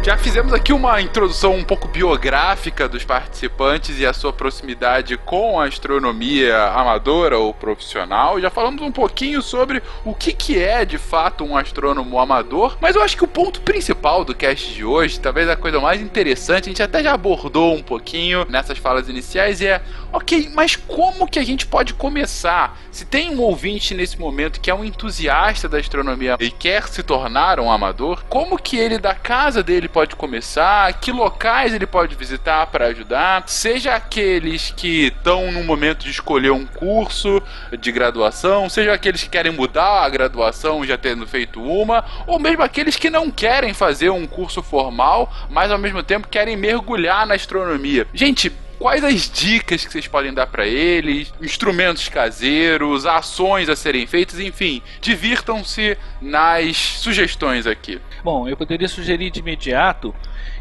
Já 0.04 0.16
fizemos 0.18 0.52
aqui 0.52 0.72
uma 0.72 1.00
introdução 1.00 1.54
um 1.54 1.62
pouco 1.62 1.86
biográfica 1.86 2.88
dos 2.88 3.04
participantes 3.04 3.98
e 4.00 4.06
a 4.06 4.12
sua 4.12 4.32
proximidade 4.32 5.16
com 5.16 5.60
a 5.60 5.66
astronomia 5.66 6.58
amadora 6.70 7.38
ou 7.38 7.54
profissional. 7.54 8.40
Já 8.40 8.50
falamos 8.50 8.82
um 8.82 8.90
pouquinho 8.90 9.40
sobre 9.40 9.80
o 10.04 10.14
que, 10.14 10.32
que 10.32 10.58
é 10.58 10.84
de 10.84 10.98
fato 10.98 11.44
um 11.44 11.56
astrônomo 11.56 12.18
amador, 12.18 12.76
mas 12.80 12.96
eu 12.96 13.02
acho 13.02 13.16
que 13.16 13.24
o 13.24 13.28
ponto 13.28 13.60
principal 13.60 14.24
do 14.24 14.34
cast 14.34 14.74
de 14.74 14.84
hoje, 14.84 15.20
talvez 15.20 15.48
a 15.48 15.56
coisa 15.56 15.80
mais 15.80 16.00
interessante, 16.00 16.64
a 16.64 16.68
gente 16.68 16.82
até 16.82 17.02
já 17.02 17.14
abordou 17.14 17.74
um 17.74 17.82
pouquinho 17.82 18.44
nessas 18.48 18.76
falas 18.76 19.08
iniciais, 19.08 19.62
é 19.62 19.80
ok, 20.12 20.50
mas 20.52 20.74
como 20.74 21.28
que 21.28 21.38
a 21.38 21.44
gente 21.44 21.66
pode 21.66 21.94
começar? 21.94 22.76
Se 22.90 23.04
tem 23.04 23.34
um 23.34 23.40
ouvinte 23.40 23.94
nesse 23.94 24.18
momento 24.18 24.60
que 24.60 24.70
é 24.70 24.74
um 24.74 24.84
entusiasta 24.84 25.68
da 25.68 25.78
astronomia 25.78 26.36
e 26.40 26.50
quer 26.50 26.88
se 26.88 27.02
tornar 27.02 27.60
um 27.60 27.70
amador, 27.70 28.24
como 28.28 28.58
que 28.58 28.76
ele 28.76 28.98
da 28.98 29.14
casa 29.14 29.62
dele 29.62 29.88
pode 29.88 30.07
começar, 30.16 30.92
que 30.94 31.12
locais 31.12 31.72
ele 31.74 31.86
pode 31.86 32.14
visitar 32.14 32.66
para 32.66 32.86
ajudar, 32.86 33.44
seja 33.46 33.94
aqueles 33.94 34.72
que 34.76 35.06
estão 35.06 35.50
no 35.52 35.62
momento 35.64 36.04
de 36.04 36.10
escolher 36.10 36.50
um 36.50 36.66
curso 36.66 37.42
de 37.78 37.92
graduação, 37.92 38.68
seja 38.68 38.92
aqueles 38.92 39.22
que 39.22 39.30
querem 39.30 39.52
mudar 39.52 40.04
a 40.04 40.08
graduação 40.08 40.84
já 40.84 40.96
tendo 40.96 41.26
feito 41.26 41.62
uma, 41.62 42.04
ou 42.26 42.38
mesmo 42.38 42.62
aqueles 42.62 42.96
que 42.96 43.10
não 43.10 43.30
querem 43.30 43.72
fazer 43.74 44.10
um 44.10 44.26
curso 44.26 44.62
formal, 44.62 45.32
mas 45.50 45.70
ao 45.70 45.78
mesmo 45.78 46.02
tempo 46.02 46.28
querem 46.28 46.56
mergulhar 46.56 47.26
na 47.26 47.34
astronomia. 47.34 48.06
Gente, 48.12 48.52
quais 48.78 49.02
as 49.02 49.28
dicas 49.28 49.84
que 49.84 49.92
vocês 49.92 50.06
podem 50.06 50.32
dar 50.32 50.46
para 50.46 50.66
eles, 50.66 51.32
instrumentos 51.40 52.08
caseiros, 52.08 53.04
ações 53.04 53.68
a 53.68 53.76
serem 53.76 54.06
feitas, 54.06 54.38
enfim, 54.38 54.80
divirtam-se 55.00 55.96
nas 56.20 56.76
sugestões 56.76 57.66
aqui. 57.66 58.00
Bom, 58.22 58.48
eu 58.48 58.56
poderia 58.56 58.88
sugerir 58.88 59.30
de 59.30 59.40
imediato 59.40 60.14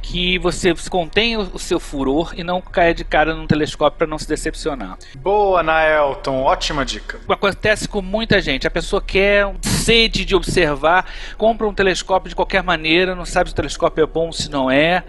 que 0.09 0.39
você 0.39 0.73
contenha 0.89 1.39
o 1.39 1.59
seu 1.59 1.79
furor 1.79 2.33
e 2.35 2.43
não 2.43 2.61
caia 2.61 2.93
de 2.93 3.03
cara 3.03 3.35
num 3.35 3.45
telescópio 3.45 3.97
para 3.97 4.07
não 4.07 4.17
se 4.17 4.27
decepcionar. 4.27 4.97
Boa, 5.17 5.61
Naelton, 5.61 6.41
ótima 6.43 6.85
dica. 6.85 7.19
Acontece 7.27 7.89
com 7.89 8.01
muita 8.01 8.41
gente. 8.41 8.65
A 8.65 8.71
pessoa 8.71 9.01
quer 9.01 9.53
sede 9.61 10.23
de 10.23 10.33
observar, 10.33 11.05
compra 11.37 11.67
um 11.67 11.73
telescópio 11.73 12.29
de 12.29 12.35
qualquer 12.35 12.63
maneira, 12.63 13.15
não 13.15 13.25
sabe 13.25 13.49
se 13.49 13.53
o 13.53 13.55
telescópio 13.55 14.03
é 14.03 14.07
bom, 14.07 14.31
se 14.31 14.49
não 14.49 14.71
é, 14.71 15.03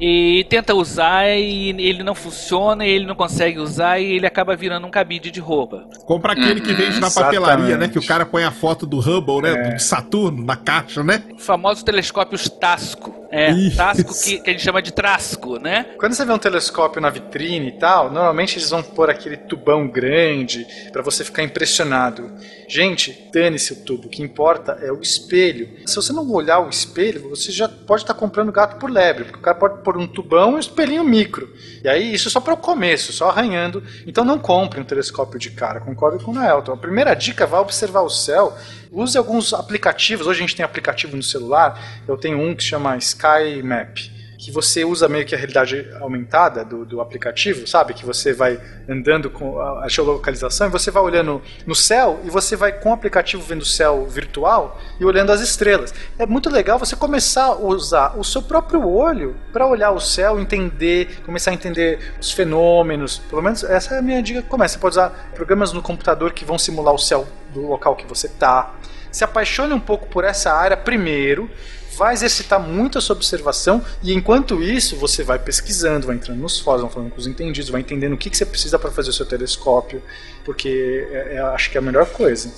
e 0.00 0.46
tenta 0.48 0.74
usar 0.74 1.28
e 1.28 1.70
ele 1.78 2.02
não 2.02 2.14
funciona, 2.14 2.86
e 2.86 2.90
ele 2.90 3.06
não 3.06 3.14
consegue 3.14 3.58
usar 3.58 3.98
e 3.98 4.16
ele 4.16 4.26
acaba 4.26 4.56
virando 4.56 4.86
um 4.86 4.90
cabide 4.90 5.30
de 5.30 5.40
roupa. 5.40 5.86
Compra 6.06 6.32
aquele 6.32 6.60
que 6.60 6.72
vende 6.72 7.00
na 7.00 7.10
papelaria, 7.10 7.76
né? 7.76 7.88
Que 7.88 7.98
o 7.98 8.06
cara 8.06 8.24
põe 8.24 8.44
a 8.44 8.50
foto 8.50 8.86
do 8.86 8.98
Hubble, 8.98 9.42
né? 9.42 9.72
Do 9.74 9.80
Saturno 9.80 10.42
na 10.42 10.56
caixa, 10.56 11.04
né? 11.04 11.22
Famosos 11.38 11.82
telescópios 11.82 12.48
Tasco. 12.48 13.18
É, 13.30 13.50
Isso. 13.50 13.76
Tasco 13.76 14.14
que, 14.24 14.37
que 14.40 14.50
a 14.50 14.52
gente 14.52 14.64
chama 14.64 14.82
de 14.82 14.92
Trasco, 14.92 15.58
né? 15.58 15.86
Quando 15.98 16.14
você 16.14 16.24
vê 16.24 16.32
um 16.32 16.38
telescópio 16.38 17.00
na 17.00 17.10
vitrine 17.10 17.68
e 17.68 17.72
tal, 17.72 18.10
normalmente 18.10 18.58
eles 18.58 18.70
vão 18.70 18.82
pôr 18.82 19.10
aquele 19.10 19.36
tubão 19.36 19.88
grande 19.88 20.66
pra 20.92 21.02
você 21.02 21.24
ficar 21.24 21.42
impressionado. 21.42 22.30
Gente, 22.68 23.28
dane-se 23.32 23.72
o 23.72 23.76
tubo. 23.76 24.06
O 24.06 24.10
que 24.10 24.22
importa 24.22 24.78
é 24.82 24.92
o 24.92 25.00
espelho. 25.00 25.68
Se 25.86 25.96
você 25.96 26.12
não 26.12 26.30
olhar 26.30 26.58
o 26.58 26.68
espelho, 26.68 27.28
você 27.30 27.50
já 27.50 27.68
pode 27.68 28.02
estar 28.02 28.14
comprando 28.14 28.52
gato 28.52 28.78
por 28.78 28.90
lebre, 28.90 29.24
porque 29.24 29.38
o 29.38 29.42
cara 29.42 29.56
pode 29.56 29.82
pôr 29.82 29.96
um 29.96 30.06
tubão 30.06 30.52
e 30.52 30.54
um 30.56 30.58
espelhinho 30.58 31.02
micro. 31.02 31.50
E 31.82 31.88
aí 31.88 32.12
isso 32.12 32.28
só 32.28 32.40
para 32.40 32.54
o 32.54 32.58
começo, 32.58 33.12
só 33.12 33.30
arranhando. 33.30 33.82
Então 34.06 34.24
não 34.24 34.38
compre 34.38 34.80
um 34.80 34.84
telescópio 34.84 35.38
de 35.38 35.50
cara. 35.50 35.80
Concordo 35.80 36.22
com 36.22 36.30
o 36.30 36.34
Naelton. 36.34 36.72
A 36.72 36.76
primeira 36.76 37.14
dica 37.14 37.46
vá 37.46 37.60
observar 37.60 38.02
o 38.02 38.10
céu. 38.10 38.54
Use 38.92 39.16
alguns 39.16 39.54
aplicativos. 39.54 40.26
Hoje 40.26 40.40
a 40.40 40.42
gente 40.42 40.56
tem 40.56 40.64
aplicativo 40.64 41.16
no 41.16 41.22
celular. 41.22 42.02
Eu 42.06 42.16
tenho 42.16 42.38
um 42.38 42.54
que 42.54 42.62
chama 42.62 42.96
Sky 42.98 43.62
Map 43.62 43.98
que 44.38 44.52
você 44.52 44.84
usa 44.84 45.08
meio 45.08 45.26
que 45.26 45.34
a 45.34 45.38
realidade 45.38 45.90
aumentada 46.00 46.64
do, 46.64 46.84
do 46.84 47.00
aplicativo, 47.00 47.66
sabe? 47.66 47.92
Que 47.92 48.06
você 48.06 48.32
vai 48.32 48.60
andando 48.88 49.28
com 49.28 49.60
a, 49.60 49.88
geolocalização 49.88 50.68
e 50.68 50.70
você 50.70 50.92
vai 50.92 51.02
olhando 51.02 51.42
no 51.66 51.74
céu 51.74 52.20
e 52.24 52.30
você 52.30 52.54
vai 52.54 52.70
com 52.70 52.90
o 52.90 52.92
aplicativo 52.92 53.42
vendo 53.42 53.62
o 53.62 53.66
céu 53.66 54.06
virtual 54.06 54.80
e 55.00 55.04
olhando 55.04 55.32
as 55.32 55.40
estrelas. 55.40 55.92
É 56.16 56.24
muito 56.24 56.48
legal 56.48 56.78
você 56.78 56.94
começar 56.94 57.46
a 57.46 57.56
usar 57.56 58.16
o 58.16 58.22
seu 58.22 58.40
próprio 58.40 58.88
olho 58.88 59.36
para 59.52 59.66
olhar 59.66 59.90
o 59.90 60.00
céu, 60.00 60.38
entender, 60.38 61.20
começar 61.26 61.50
a 61.50 61.54
entender 61.54 62.14
os 62.20 62.30
fenômenos. 62.30 63.18
Pelo 63.18 63.42
menos 63.42 63.64
essa 63.64 63.96
é 63.96 63.98
a 63.98 64.02
minha 64.02 64.22
dica 64.22 64.40
começa. 64.42 64.74
Você 64.74 64.80
pode 64.80 64.92
usar 64.92 65.30
programas 65.34 65.72
no 65.72 65.82
computador 65.82 66.32
que 66.32 66.44
vão 66.44 66.56
simular 66.56 66.94
o 66.94 66.98
céu 66.98 67.26
do 67.52 67.66
local 67.66 67.96
que 67.96 68.06
você 68.06 68.28
está. 68.28 68.72
Se 69.10 69.24
apaixone 69.24 69.72
um 69.72 69.80
pouco 69.80 70.06
por 70.06 70.22
essa 70.22 70.52
área 70.52 70.76
primeiro 70.76 71.50
vai 71.98 72.14
exercitar 72.14 72.60
muito 72.60 72.96
a 72.96 73.00
sua 73.00 73.16
observação 73.16 73.82
e 74.02 74.14
enquanto 74.14 74.62
isso 74.62 74.96
você 74.96 75.24
vai 75.24 75.38
pesquisando, 75.38 76.06
vai 76.06 76.14
entrando 76.14 76.38
nos 76.38 76.60
fóruns, 76.60 76.82
vai 76.82 76.92
falando 76.92 77.10
com 77.10 77.18
os 77.18 77.26
entendidos, 77.26 77.68
vai 77.68 77.80
entendendo 77.80 78.12
o 78.12 78.16
que, 78.16 78.30
que 78.30 78.36
você 78.36 78.46
precisa 78.46 78.78
para 78.78 78.90
fazer 78.92 79.10
o 79.10 79.12
seu 79.12 79.26
telescópio, 79.26 80.00
porque 80.44 81.08
é, 81.10 81.34
é, 81.34 81.38
acho 81.40 81.70
que 81.70 81.76
é 81.76 81.80
a 81.80 81.82
melhor 81.82 82.06
coisa. 82.06 82.50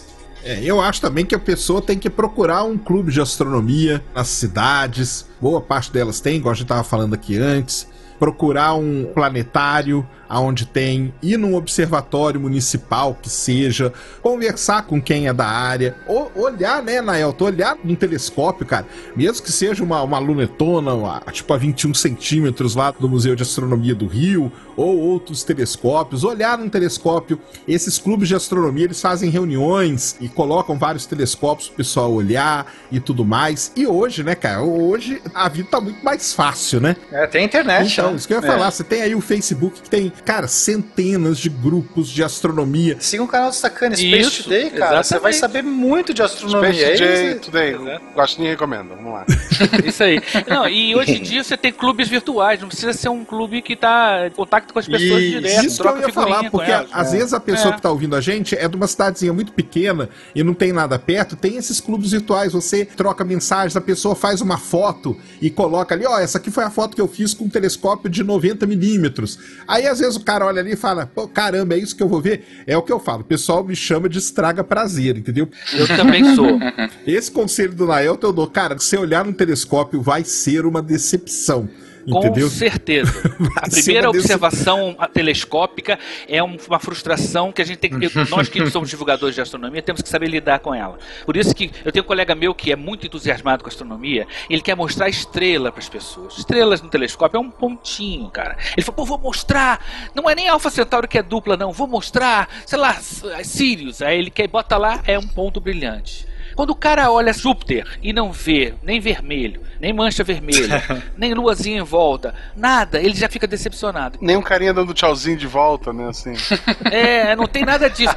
É, 0.44 0.62
eu 0.62 0.80
acho 0.80 1.00
também 1.00 1.24
que 1.24 1.34
a 1.34 1.38
pessoa 1.38 1.82
tem 1.82 1.98
que 1.98 2.08
procurar 2.08 2.64
um 2.64 2.76
clube 2.76 3.12
de 3.12 3.20
astronomia 3.20 4.02
nas 4.14 4.28
cidades. 4.28 5.26
Boa 5.40 5.60
parte 5.60 5.92
delas 5.92 6.20
tem, 6.20 6.36
igual 6.36 6.52
a 6.52 6.54
gente 6.54 6.64
estava 6.64 6.84
falando 6.84 7.14
aqui 7.14 7.38
antes. 7.38 7.86
Procurar 8.20 8.74
um 8.74 9.06
planetário 9.12 10.06
aonde 10.30 10.64
tem, 10.64 11.12
ir 11.20 11.36
num 11.36 11.56
observatório 11.56 12.40
municipal 12.40 13.18
que 13.20 13.28
seja, 13.28 13.92
conversar 14.22 14.82
com 14.82 15.02
quem 15.02 15.26
é 15.26 15.32
da 15.32 15.46
área, 15.46 15.96
ou 16.06 16.30
olhar, 16.36 16.80
né, 16.80 17.00
Naelton, 17.00 17.46
olhar 17.46 17.76
num 17.82 17.96
telescópio, 17.96 18.64
cara, 18.64 18.86
mesmo 19.16 19.42
que 19.42 19.50
seja 19.50 19.82
uma, 19.82 20.00
uma 20.02 20.20
lunetona, 20.20 20.94
uma, 20.94 21.20
tipo 21.32 21.52
a 21.52 21.56
21 21.56 21.92
centímetros 21.94 22.76
lá 22.76 22.92
do 22.92 23.08
Museu 23.08 23.34
de 23.34 23.42
Astronomia 23.42 23.92
do 23.92 24.06
Rio, 24.06 24.52
ou 24.76 24.98
outros 24.98 25.42
telescópios, 25.42 26.22
olhar 26.22 26.56
num 26.56 26.68
telescópio. 26.68 27.40
Esses 27.66 27.98
clubes 27.98 28.28
de 28.28 28.36
astronomia, 28.36 28.84
eles 28.84 29.00
fazem 29.00 29.30
reuniões 29.30 30.16
e 30.20 30.28
colocam 30.28 30.78
vários 30.78 31.06
telescópios 31.06 31.68
pro 31.68 31.78
pessoal 31.78 32.12
olhar 32.12 32.72
e 32.90 33.00
tudo 33.00 33.24
mais. 33.24 33.72
E 33.76 33.86
hoje, 33.86 34.22
né, 34.22 34.36
cara, 34.36 34.62
hoje 34.62 35.20
a 35.34 35.48
vida 35.48 35.68
tá 35.70 35.80
muito 35.80 36.02
mais 36.04 36.32
fácil, 36.32 36.80
né? 36.80 36.96
É, 37.10 37.26
tem 37.26 37.44
internet. 37.44 37.92
Então, 37.92 38.09
né? 38.10 38.16
isso 38.16 38.26
que 38.28 38.34
eu 38.34 38.40
ia 38.40 38.46
É. 38.46 38.50
falar, 38.50 38.70
você 38.70 38.84
tem 38.84 39.02
aí 39.02 39.14
o 39.14 39.20
Facebook 39.20 39.80
que 39.82 39.90
tem, 39.90 40.10
cara, 40.24 40.46
centenas 40.48 41.38
de 41.38 41.48
grupos 41.48 42.08
de 42.08 42.22
astronomia. 42.22 42.96
Siga 43.00 43.22
o 43.22 43.28
canal 43.28 43.50
do 43.50 43.54
Sacane, 43.54 43.96
Space 43.96 44.20
Isso, 44.28 44.42
Today, 44.44 44.70
cara. 44.70 45.02
Você 45.02 45.18
vai 45.18 45.32
saber 45.32 45.62
muito 45.62 46.12
de 46.14 46.22
astronomia. 46.22 46.72
Space 46.72 47.02
Aí 47.02 47.34
Today, 47.34 47.34
Today. 47.74 47.74
Exato. 47.94 48.04
Gosto 48.14 48.40
nem 48.40 48.50
recomendo. 48.50 48.88
Vamos 48.96 49.12
lá. 49.12 49.26
Isso 49.84 50.02
aí. 50.02 50.20
Não, 50.48 50.68
e 50.68 50.94
hoje 50.94 51.12
em 51.18 51.22
dia 51.22 51.42
você 51.44 51.56
tem 51.56 51.72
clubes 51.72 52.08
virtuais, 52.08 52.60
não 52.60 52.68
precisa 52.68 52.92
ser 52.92 53.08
um 53.08 53.24
clube 53.24 53.60
que 53.62 53.76
tá 53.76 54.26
em 54.26 54.30
contato 54.30 54.72
com 54.72 54.78
as 54.78 54.86
pessoas 54.86 55.22
Isso, 55.22 55.30
direto, 55.40 55.64
Isso 55.66 55.82
que 55.82 55.88
eu 55.88 55.98
ia 56.00 56.08
falar, 56.12 56.50
porque 56.50 56.70
elas. 56.70 56.88
às 56.92 57.12
vezes 57.12 57.32
a 57.34 57.40
pessoa 57.40 57.72
É. 57.74 57.76
que 57.76 57.82
tá 57.82 57.90
ouvindo 57.90 58.14
a 58.16 58.20
gente 58.20 58.54
é 58.56 58.66
de 58.68 58.76
uma 58.76 58.86
cidadezinha 58.86 59.32
muito 59.32 59.52
pequena 59.52 60.08
e 60.34 60.42
não 60.42 60.54
tem 60.54 60.72
nada 60.72 60.98
perto, 60.98 61.36
tem 61.36 61.56
esses 61.56 61.80
clubes 61.80 62.10
virtuais, 62.12 62.52
você 62.52 62.84
troca 62.84 63.24
mensagens, 63.24 63.76
a 63.76 63.80
pessoa 63.80 64.14
faz 64.14 64.40
uma 64.40 64.56
foto 64.58 65.16
e 65.40 65.50
coloca 65.50 65.94
ali, 65.94 66.06
ó, 66.06 66.18
essa 66.18 66.38
aqui 66.38 66.50
foi 66.50 66.64
a 66.64 66.70
foto 66.70 66.94
que 66.94 67.00
eu 67.00 67.08
fiz 67.08 67.34
com 67.34 67.44
um 67.44 67.48
telescópio 67.48 67.99
de 68.08 68.22
90 68.22 68.66
milímetros. 68.66 69.38
Aí 69.66 69.86
às 69.86 69.98
vezes 69.98 70.16
o 70.16 70.20
cara 70.20 70.46
olha 70.46 70.60
ali 70.60 70.72
e 70.72 70.76
fala, 70.76 71.06
pô, 71.06 71.28
caramba, 71.28 71.74
é 71.74 71.78
isso 71.78 71.94
que 71.94 72.02
eu 72.02 72.08
vou 72.08 72.20
ver? 72.20 72.64
É 72.66 72.76
o 72.76 72.82
que 72.82 72.92
eu 72.92 73.00
falo, 73.00 73.22
o 73.22 73.24
pessoal 73.24 73.64
me 73.64 73.76
chama 73.76 74.08
de 74.08 74.18
estraga 74.18 74.62
prazer, 74.64 75.16
entendeu? 75.16 75.48
Eu 75.72 75.86
também 75.86 76.34
sou. 76.34 76.58
Esse 77.06 77.30
conselho 77.30 77.74
do 77.74 77.86
Naelton 77.86 78.28
eu 78.28 78.32
dou, 78.32 78.46
cara, 78.46 78.78
se 78.78 78.86
você 78.86 78.96
olhar 78.96 79.24
no 79.24 79.32
telescópio 79.32 80.00
vai 80.00 80.24
ser 80.24 80.64
uma 80.64 80.82
decepção. 80.82 81.68
Entendeu? 82.06 82.48
Com 82.48 82.54
certeza. 82.54 83.12
A 83.56 83.68
primeira 83.68 84.08
observação 84.08 84.96
telescópica 85.12 85.98
é 86.28 86.42
um- 86.42 86.56
uma 86.68 86.78
frustração 86.78 87.52
que 87.52 87.60
a 87.60 87.64
gente 87.64 87.78
tem 87.78 87.90
que. 87.90 88.10
Nós 88.30 88.48
que 88.48 88.64
somos 88.70 88.88
divulgadores 88.90 89.34
de 89.34 89.40
astronomia 89.40 89.82
temos 89.82 90.02
que 90.02 90.08
saber 90.08 90.28
lidar 90.28 90.58
com 90.60 90.74
ela. 90.74 90.98
Por 91.24 91.36
isso 91.36 91.54
que 91.54 91.70
eu 91.84 91.92
tenho 91.92 92.04
um 92.04 92.06
colega 92.08 92.34
meu 92.34 92.54
que 92.54 92.72
é 92.72 92.76
muito 92.76 93.06
entusiasmado 93.06 93.62
com 93.62 93.68
astronomia, 93.68 94.26
ele 94.48 94.62
quer 94.62 94.74
mostrar 94.74 95.08
estrela 95.08 95.70
para 95.70 95.80
as 95.80 95.88
pessoas. 95.88 96.38
Estrelas 96.38 96.80
no 96.82 96.88
telescópio 96.88 97.36
é 97.38 97.40
um 97.40 97.50
pontinho, 97.50 98.28
cara. 98.30 98.56
Ele 98.76 98.82
falou, 98.84 98.96
pô, 98.96 99.04
vou 99.04 99.18
mostrar. 99.18 99.84
Não 100.14 100.28
é 100.28 100.34
nem 100.34 100.48
Alpha 100.48 100.70
Centauri 100.70 101.06
que 101.08 101.18
é 101.18 101.22
dupla, 101.22 101.56
não. 101.56 101.72
Vou 101.72 101.86
mostrar, 101.86 102.48
sei 102.66 102.78
lá, 102.78 102.94
Sirius. 103.42 104.02
Aí 104.02 104.18
ele 104.18 104.30
quer 104.30 104.48
bota 104.48 104.76
lá, 104.76 105.00
é 105.06 105.18
um 105.18 105.26
ponto 105.26 105.60
brilhante. 105.60 106.26
Quando 106.56 106.70
o 106.70 106.74
cara 106.74 107.10
olha 107.10 107.32
Júpiter 107.32 107.86
e 108.02 108.12
não 108.12 108.32
vê 108.32 108.74
nem 108.82 108.98
vermelho, 109.00 109.62
nem 109.80 109.92
mancha 109.92 110.22
vermelha, 110.22 110.82
nem 111.16 111.34
luazinha 111.34 111.78
em 111.80 111.84
volta, 111.84 112.34
nada, 112.56 113.00
ele 113.00 113.14
já 113.14 113.28
fica 113.28 113.46
decepcionado. 113.46 114.18
Nem 114.20 114.36
um 114.36 114.42
carinha 114.42 114.74
dando 114.74 114.92
tchauzinho 114.92 115.36
de 115.36 115.46
volta, 115.46 115.92
né? 115.92 116.08
Assim. 116.08 116.34
É, 116.90 117.36
não 117.36 117.46
tem 117.46 117.64
nada 117.64 117.88
disso. 117.88 118.14